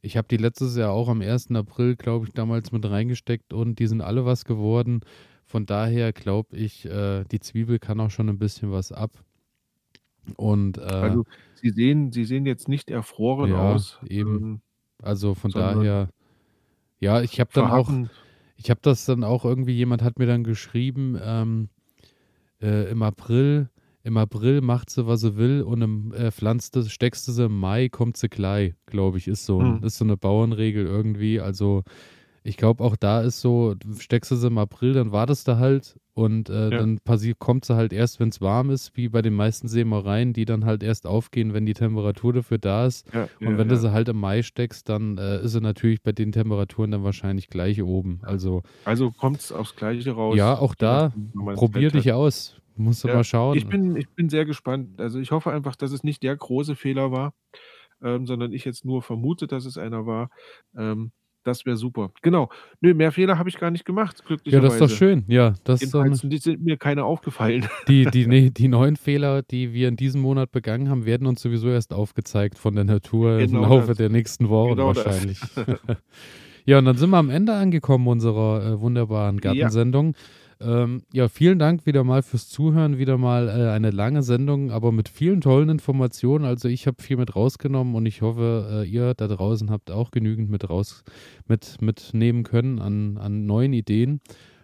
Ich 0.00 0.16
habe 0.16 0.28
die 0.28 0.36
letztes 0.36 0.76
Jahr 0.76 0.92
auch 0.92 1.08
am 1.08 1.20
1. 1.20 1.52
April, 1.52 1.96
glaube 1.96 2.26
ich, 2.26 2.32
damals 2.32 2.72
mit 2.72 2.88
reingesteckt 2.88 3.52
und 3.52 3.78
die 3.78 3.86
sind 3.86 4.00
alle 4.00 4.24
was 4.24 4.44
geworden. 4.44 5.00
Von 5.44 5.64
daher 5.64 6.12
glaube 6.12 6.56
ich, 6.56 6.84
äh, 6.86 7.24
die 7.24 7.40
Zwiebel 7.40 7.78
kann 7.78 8.00
auch 8.00 8.10
schon 8.10 8.28
ein 8.28 8.38
bisschen 8.38 8.70
was 8.70 8.92
ab. 8.92 9.12
Und, 10.36 10.78
äh, 10.78 10.82
also 10.82 11.24
sie 11.54 11.70
sehen, 11.70 12.12
sie 12.12 12.24
sehen 12.24 12.46
jetzt 12.46 12.68
nicht 12.68 12.90
erfroren 12.90 13.50
ja, 13.50 13.72
aus. 13.72 13.98
Eben. 14.06 14.36
Ähm, 14.36 14.60
also 15.02 15.34
von 15.34 15.50
daher, 15.50 16.08
ja, 17.00 17.20
ich 17.22 17.38
habe 17.40 17.50
dann 17.52 17.70
auch, 17.70 17.90
ich 18.56 18.70
habe 18.70 18.80
das 18.82 19.04
dann 19.04 19.24
auch 19.24 19.44
irgendwie, 19.44 19.72
jemand 19.72 20.02
hat 20.02 20.18
mir 20.18 20.26
dann 20.26 20.44
geschrieben, 20.44 21.18
ähm, 21.22 21.68
äh, 22.60 22.90
im 22.90 23.02
April, 23.02 23.70
im 24.02 24.16
April 24.16 24.60
macht 24.60 24.90
sie, 24.90 25.06
was 25.06 25.20
sie 25.20 25.36
will 25.36 25.62
und 25.62 25.82
im, 25.82 26.12
äh, 26.12 26.30
pflanzt 26.30 26.74
das, 26.74 26.90
steckst 26.90 27.28
du 27.28 27.32
sie 27.32 27.44
im 27.44 27.58
Mai, 27.58 27.88
kommt 27.88 28.16
sie 28.16 28.28
gleich, 28.28 28.74
glaube 28.86 29.18
ich, 29.18 29.28
ist 29.28 29.46
so, 29.46 29.60
hm. 29.60 29.84
ist 29.84 29.98
so 29.98 30.04
eine 30.04 30.16
Bauernregel 30.16 30.86
irgendwie. 30.86 31.40
Also 31.40 31.84
ich 32.42 32.56
glaube 32.56 32.82
auch 32.82 32.96
da 32.96 33.20
ist 33.20 33.40
so, 33.40 33.74
steckst 33.98 34.30
du 34.30 34.36
sie 34.36 34.46
im 34.46 34.58
April, 34.58 34.94
dann 34.94 35.12
wartest 35.12 35.46
du 35.46 35.58
halt 35.58 35.98
Und 36.18 36.50
äh, 36.50 36.70
ja. 36.70 36.70
dann 36.70 36.98
kommt 37.38 37.64
sie 37.64 37.76
halt 37.76 37.92
erst, 37.92 38.18
wenn 38.18 38.30
es 38.30 38.40
warm 38.40 38.70
ist, 38.70 38.96
wie 38.96 39.08
bei 39.08 39.22
den 39.22 39.34
meisten 39.34 39.68
Sämereien, 39.68 40.32
die 40.32 40.46
dann 40.46 40.64
halt 40.64 40.82
erst 40.82 41.06
aufgehen, 41.06 41.54
wenn 41.54 41.64
die 41.64 41.74
Temperatur 41.74 42.32
dafür 42.32 42.58
da 42.58 42.86
ist. 42.86 43.06
Ja, 43.14 43.28
und 43.38 43.56
wenn 43.56 43.68
du 43.68 43.76
sie 43.76 43.92
halt 43.92 44.08
im 44.08 44.18
Mai 44.18 44.42
steckst, 44.42 44.88
dann 44.88 45.16
äh, 45.16 45.40
ist 45.42 45.52
sie 45.52 45.60
natürlich 45.60 46.02
bei 46.02 46.10
den 46.10 46.32
Temperaturen 46.32 46.90
dann 46.90 47.04
wahrscheinlich 47.04 47.46
gleich 47.46 47.80
oben. 47.84 48.18
Also, 48.22 48.64
also 48.84 49.12
kommt 49.12 49.38
es 49.38 49.52
aufs 49.52 49.76
Gleiche 49.76 50.10
raus. 50.10 50.36
Ja, 50.36 50.58
auch 50.58 50.74
da, 50.74 51.12
probier 51.54 51.92
dich 51.92 52.12
aus. 52.12 52.60
Musst 52.74 53.04
du 53.04 53.08
mal 53.08 53.22
schauen. 53.22 53.56
Ich 53.56 53.68
bin, 53.68 53.94
ich 53.94 54.08
bin 54.08 54.28
sehr 54.28 54.44
gespannt. 54.44 55.00
Also 55.00 55.20
ich 55.20 55.30
hoffe 55.30 55.52
einfach, 55.52 55.76
dass 55.76 55.92
es 55.92 56.02
nicht 56.02 56.24
der 56.24 56.36
große 56.36 56.74
Fehler 56.74 57.12
war, 57.12 57.32
ähm, 58.02 58.26
sondern 58.26 58.52
ich 58.52 58.64
jetzt 58.64 58.84
nur 58.84 59.02
vermute, 59.02 59.46
dass 59.46 59.66
es 59.66 59.78
einer 59.78 60.04
war. 60.04 60.30
Ähm, 60.76 61.12
das 61.48 61.66
wäre 61.66 61.76
super. 61.76 62.10
Genau. 62.22 62.48
Nö, 62.80 62.94
mehr 62.94 63.10
Fehler 63.10 63.38
habe 63.38 63.48
ich 63.48 63.58
gar 63.58 63.70
nicht 63.70 63.84
gemacht, 63.84 64.22
Ja, 64.44 64.60
das 64.60 64.74
ist 64.74 64.80
doch 64.80 64.90
schön. 64.90 65.24
Ja, 65.26 65.54
das 65.64 65.80
Jedenfalls 65.80 66.20
die 66.22 66.38
sind 66.38 66.64
mir 66.64 66.76
keine 66.76 67.04
aufgefallen. 67.04 67.66
die, 67.88 68.04
die, 68.04 68.26
nee, 68.26 68.50
die 68.50 68.68
neuen 68.68 68.96
Fehler, 68.96 69.42
die 69.42 69.72
wir 69.72 69.88
in 69.88 69.96
diesem 69.96 70.20
Monat 70.20 70.52
begangen 70.52 70.88
haben, 70.88 71.04
werden 71.06 71.26
uns 71.26 71.42
sowieso 71.42 71.68
erst 71.68 71.92
aufgezeigt 71.92 72.58
von 72.58 72.74
der 72.74 72.84
Natur 72.84 73.38
im 73.40 73.50
Genau 73.50 73.62
Laufe 73.62 73.88
das. 73.88 73.98
der 73.98 74.10
nächsten 74.10 74.48
Wochen 74.48 74.76
Genau 74.76 74.94
wahrscheinlich. 74.94 75.40
Ja, 76.68 76.78
und 76.78 76.84
dann 76.84 76.98
sind 76.98 77.08
wir 77.08 77.16
am 77.16 77.30
Ende 77.30 77.54
angekommen 77.54 78.06
unserer 78.08 78.62
äh, 78.62 78.80
wunderbaren 78.82 79.38
Ja. 79.42 79.70
Ähm, 80.60 81.02
ja, 81.12 81.28
vielen 81.28 81.58
Dank 81.58 81.86
wieder 81.86 82.02
mal 82.02 82.22
fürs 82.22 82.48
Zuhören. 82.48 82.98
Wieder 82.98 83.16
mal 83.16 83.48
äh, 83.48 83.70
eine 83.70 83.90
lange 83.90 84.22
Sendung, 84.22 84.72
aber 84.72 84.90
mit 84.90 85.08
vielen 85.08 85.40
tollen 85.40 85.68
Informationen. 85.68 86.44
Also 86.44 86.68
ich 86.68 86.86
habe 86.86 87.00
viel 87.00 87.16
mit 87.16 87.36
rausgenommen 87.36 87.94
und 87.94 88.06
ich 88.06 88.22
hoffe, 88.22 88.82
äh, 88.84 88.88
ihr 88.88 89.14
da 89.14 89.28
draußen 89.28 89.70
habt 89.70 89.90
auch 89.90 90.10
genügend 90.10 90.50
mit 90.50 90.68
raus 90.68 91.04
mit, 91.46 91.80
mitnehmen 91.80 92.42
können 92.42 92.80
an, 92.80 93.18
an 93.18 93.46
neuen 93.46 93.72
Ideen 93.72 94.20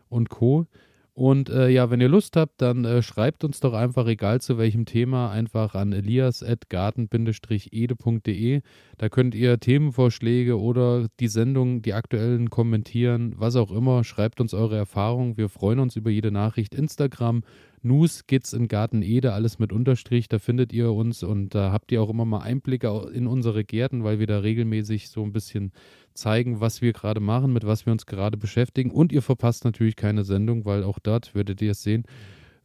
und 0.09 0.31
Co. 0.31 0.67
Und 1.15 1.49
äh, 1.49 1.69
ja, 1.69 1.91
wenn 1.91 2.01
ihr 2.01 2.09
Lust 2.09 2.37
habt, 2.37 2.61
dann 2.61 2.85
äh, 2.85 3.01
schreibt 3.01 3.45
uns 3.45 3.61
doch 3.61 3.73
einfach, 3.73 4.09
egal 4.09 4.41
zu 4.41 4.59
welchem 4.59 4.85
Thema, 4.85 5.31
einfach 5.31 5.77
an 5.77 5.93
elias.garten-ede.de. 5.93 8.61
Da 8.99 9.09
könnt 9.09 9.37
ihr 9.37 9.61
Themenvorschläge 9.61 10.59
oder 10.59 11.07
die 11.21 11.29
Sendung, 11.29 11.83
die 11.83 11.95
aktuellen 11.95 12.51
kommentieren, 12.51 13.35
was 13.37 13.55
auch 13.55 13.71
immer. 13.71 14.03
Schreibt 14.03 14.41
uns 14.41 14.55
eure 14.55 14.77
Erfahrungen. 14.77 15.37
Wir 15.37 15.49
freuen 15.49 15.79
uns 15.79 15.95
über 15.95 16.11
jede 16.11 16.33
Nachricht. 16.33 16.75
Instagram, 16.75 17.45
News 17.85 18.27
geht's 18.27 18.53
in 18.53 18.67
Garten 18.67 19.03
Ede, 19.03 19.33
alles 19.35 19.59
mit 19.59 19.73
Unterstrich, 19.73 20.29
da 20.29 20.39
findet 20.39 20.73
ihr 20.73 20.91
uns 20.93 21.23
und 21.23 21.55
da 21.55 21.71
habt 21.71 21.93
ihr 21.93 22.03
auch 22.03 22.09
immer 22.09 22.25
mal 22.25 22.41
Einblicke 22.41 23.11
in 23.13 23.27
unsere 23.27 23.63
Gärten, 23.65 24.05
weil 24.05 24.19
wir 24.19 24.27
da 24.27 24.39
regelmäßig 24.39 25.11
so 25.11 25.23
ein 25.23 25.33
bisschen 25.33 25.73
zeigen, 26.15 26.61
was 26.61 26.81
wir 26.81 26.93
gerade 26.93 27.21
machen, 27.21 27.53
mit 27.53 27.67
was 27.67 27.85
wir 27.87 27.93
uns 27.93 28.07
gerade 28.07 28.37
beschäftigen. 28.37 28.91
Und 28.91 29.13
ihr 29.13 29.23
verpasst 29.23 29.65
natürlich 29.65 29.97
keine 29.97 30.25
Sendung, 30.25 30.65
weil 30.65 30.83
auch 30.83 30.99
dort 30.99 31.35
werdet 31.35 31.61
ihr 31.61 31.73
es 31.73 31.83
sehen, 31.83 32.05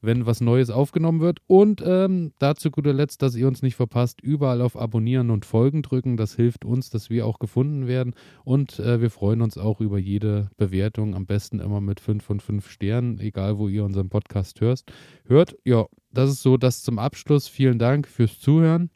wenn 0.01 0.26
was 0.26 0.41
Neues 0.41 0.69
aufgenommen 0.69 1.19
wird. 1.19 1.39
Und 1.47 1.84
ähm, 1.85 2.34
dazu 2.39 2.71
guter 2.71 2.93
Letzt, 2.93 3.21
dass 3.21 3.35
ihr 3.35 3.47
uns 3.47 3.61
nicht 3.61 3.76
verpasst, 3.76 4.21
überall 4.21 4.61
auf 4.61 4.77
Abonnieren 4.77 5.30
und 5.30 5.45
Folgen 5.45 5.81
drücken. 5.81 6.17
Das 6.17 6.35
hilft 6.35 6.65
uns, 6.65 6.89
dass 6.89 7.09
wir 7.09 7.26
auch 7.26 7.39
gefunden 7.39 7.88
werden. 7.88 8.13
Und 8.43 8.80
äh, 8.80 9.01
wir 9.01 9.09
freuen 9.09 9.41
uns 9.41 9.57
auch 9.57 9.81
über 9.81 9.97
jede 9.97 10.49
Bewertung, 10.57 11.15
am 11.15 11.26
besten 11.26 11.59
immer 11.59 11.81
mit 11.81 11.99
5 11.99 12.23
von 12.23 12.39
5 12.39 12.69
Sternen, 12.69 13.19
egal 13.19 13.57
wo 13.57 13.67
ihr 13.67 13.84
unseren 13.84 14.09
Podcast 14.09 14.61
hörst. 14.61 14.91
Hört, 15.26 15.55
ja, 15.65 15.85
das 16.11 16.31
ist 16.31 16.41
so 16.41 16.57
das 16.57 16.84
zum 16.84 16.99
Abschluss. 16.99 17.47
Vielen 17.47 17.80
Dank 17.80 18.07
fürs 18.07 18.39
Zuhören. 18.39 18.89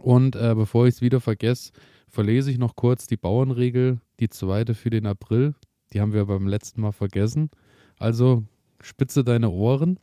Und 0.00 0.36
äh, 0.36 0.54
bevor 0.54 0.86
ich 0.86 0.96
es 0.96 1.02
wieder 1.02 1.20
vergesse, 1.20 1.72
verlese 2.08 2.50
ich 2.50 2.58
noch 2.58 2.76
kurz 2.76 3.06
die 3.06 3.16
Bauernregel, 3.16 4.00
die 4.20 4.28
zweite 4.28 4.74
für 4.74 4.90
den 4.90 5.06
April. 5.06 5.54
Die 5.92 6.00
haben 6.00 6.12
wir 6.12 6.24
beim 6.26 6.48
letzten 6.48 6.80
Mal 6.80 6.92
vergessen. 6.92 7.50
Also 7.98 8.44
spitze 8.80 9.24
deine 9.24 9.50
Ohren. 9.50 9.98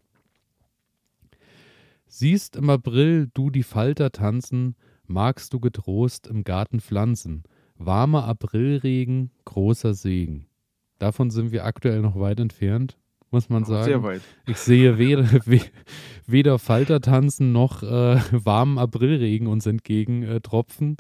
Siehst 2.14 2.58
im 2.58 2.70
April 2.70 3.30
du 3.34 3.50
die 3.50 3.64
Falter 3.64 4.12
tanzen, 4.12 4.76
magst 5.08 5.54
du 5.54 5.62
getrost 5.62 6.28
im 6.28 6.44
Garten 6.44 6.82
pflanzen. 6.82 7.44
Warmer 7.76 8.26
Aprilregen, 8.26 9.32
großer 9.46 9.94
Segen. 9.94 10.46
Davon 11.00 11.32
sind 11.32 11.54
wir 11.54 11.64
aktuell 11.64 12.02
noch 12.02 12.20
weit 12.20 12.42
entfernt 12.42 12.98
muss 13.34 13.48
man 13.48 13.64
sagen. 13.64 13.86
Sehr 13.86 14.04
weit. 14.04 14.22
Ich 14.46 14.58
sehe 14.58 14.98
weder, 14.98 15.24
weder 16.28 16.60
Faltertanzen 16.60 17.54
noch 17.54 17.82
äh, 17.82 18.20
warmen 18.32 18.78
Aprilregen 18.78 19.48
uns 19.48 19.66
entgegen 19.66 20.24
äh, 20.24 20.42
tropfen, 20.42 20.98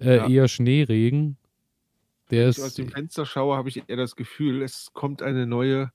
äh, 0.00 0.16
ja. 0.16 0.28
eher 0.28 0.48
Schneeregen. 0.48 1.36
Der 2.30 2.48
ich 2.48 2.62
aus 2.62 2.72
dem 2.72 2.88
Fenster 2.88 3.26
schaue, 3.26 3.54
habe 3.58 3.68
ich 3.68 3.86
eher 3.86 3.98
das 3.98 4.16
Gefühl, 4.16 4.62
es 4.62 4.92
kommt 4.94 5.20
eine 5.20 5.46
neue 5.46 5.92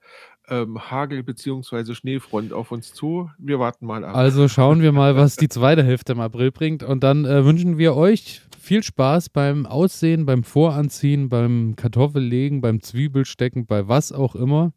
ähm, 0.50 0.80
Hagel- 0.92 1.24
bzw. 1.24 1.94
Schneefront 1.94 2.54
auf 2.54 2.72
uns 2.72 2.94
zu. 2.94 3.30
Wir 3.38 3.60
warten 3.60 3.86
mal 3.86 4.04
ab. 4.04 4.16
Also 4.16 4.48
schauen 4.48 4.82
wir 4.82 4.92
mal, 4.92 5.16
was 5.16 5.36
die 5.38 5.50
zweite 5.50 5.84
Hälfte 5.84 6.14
im 6.14 6.20
April 6.20 6.52
bringt. 6.52 6.84
Und 6.84 7.04
dann 7.04 7.26
äh, 7.26 7.46
wünschen 7.46 7.78
wir 7.78 7.96
euch 7.96 8.42
viel 8.60 8.84
Spaß 8.84 9.30
beim 9.30 9.66
Aussehen, 9.66 10.26
beim 10.26 10.44
Voranziehen, 10.44 11.30
beim 11.30 11.76
Kartoffellegen, 11.76 12.62
beim 12.62 12.82
Zwiebelstecken, 12.82 13.66
bei 13.66 13.88
was 13.88 14.12
auch 14.12 14.36
immer 14.36 14.74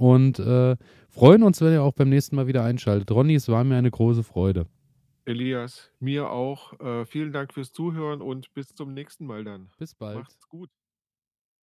und 0.00 0.38
äh, 0.38 0.76
freuen 1.10 1.42
uns, 1.42 1.60
wenn 1.60 1.74
ihr 1.74 1.82
auch 1.82 1.92
beim 1.92 2.08
nächsten 2.08 2.34
Mal 2.34 2.46
wieder 2.46 2.64
einschaltet. 2.64 3.10
Ronny, 3.10 3.34
es 3.34 3.48
war 3.48 3.64
mir 3.64 3.76
eine 3.76 3.90
große 3.90 4.22
Freude. 4.22 4.66
Elias, 5.26 5.90
mir 6.00 6.30
auch. 6.30 6.80
Äh, 6.80 7.04
vielen 7.04 7.32
Dank 7.32 7.52
fürs 7.52 7.72
Zuhören 7.72 8.22
und 8.22 8.52
bis 8.54 8.74
zum 8.74 8.94
nächsten 8.94 9.26
Mal 9.26 9.44
dann. 9.44 9.68
Bis 9.78 9.94
bald. 9.94 10.20
Macht's 10.20 10.48
gut. 10.48 10.70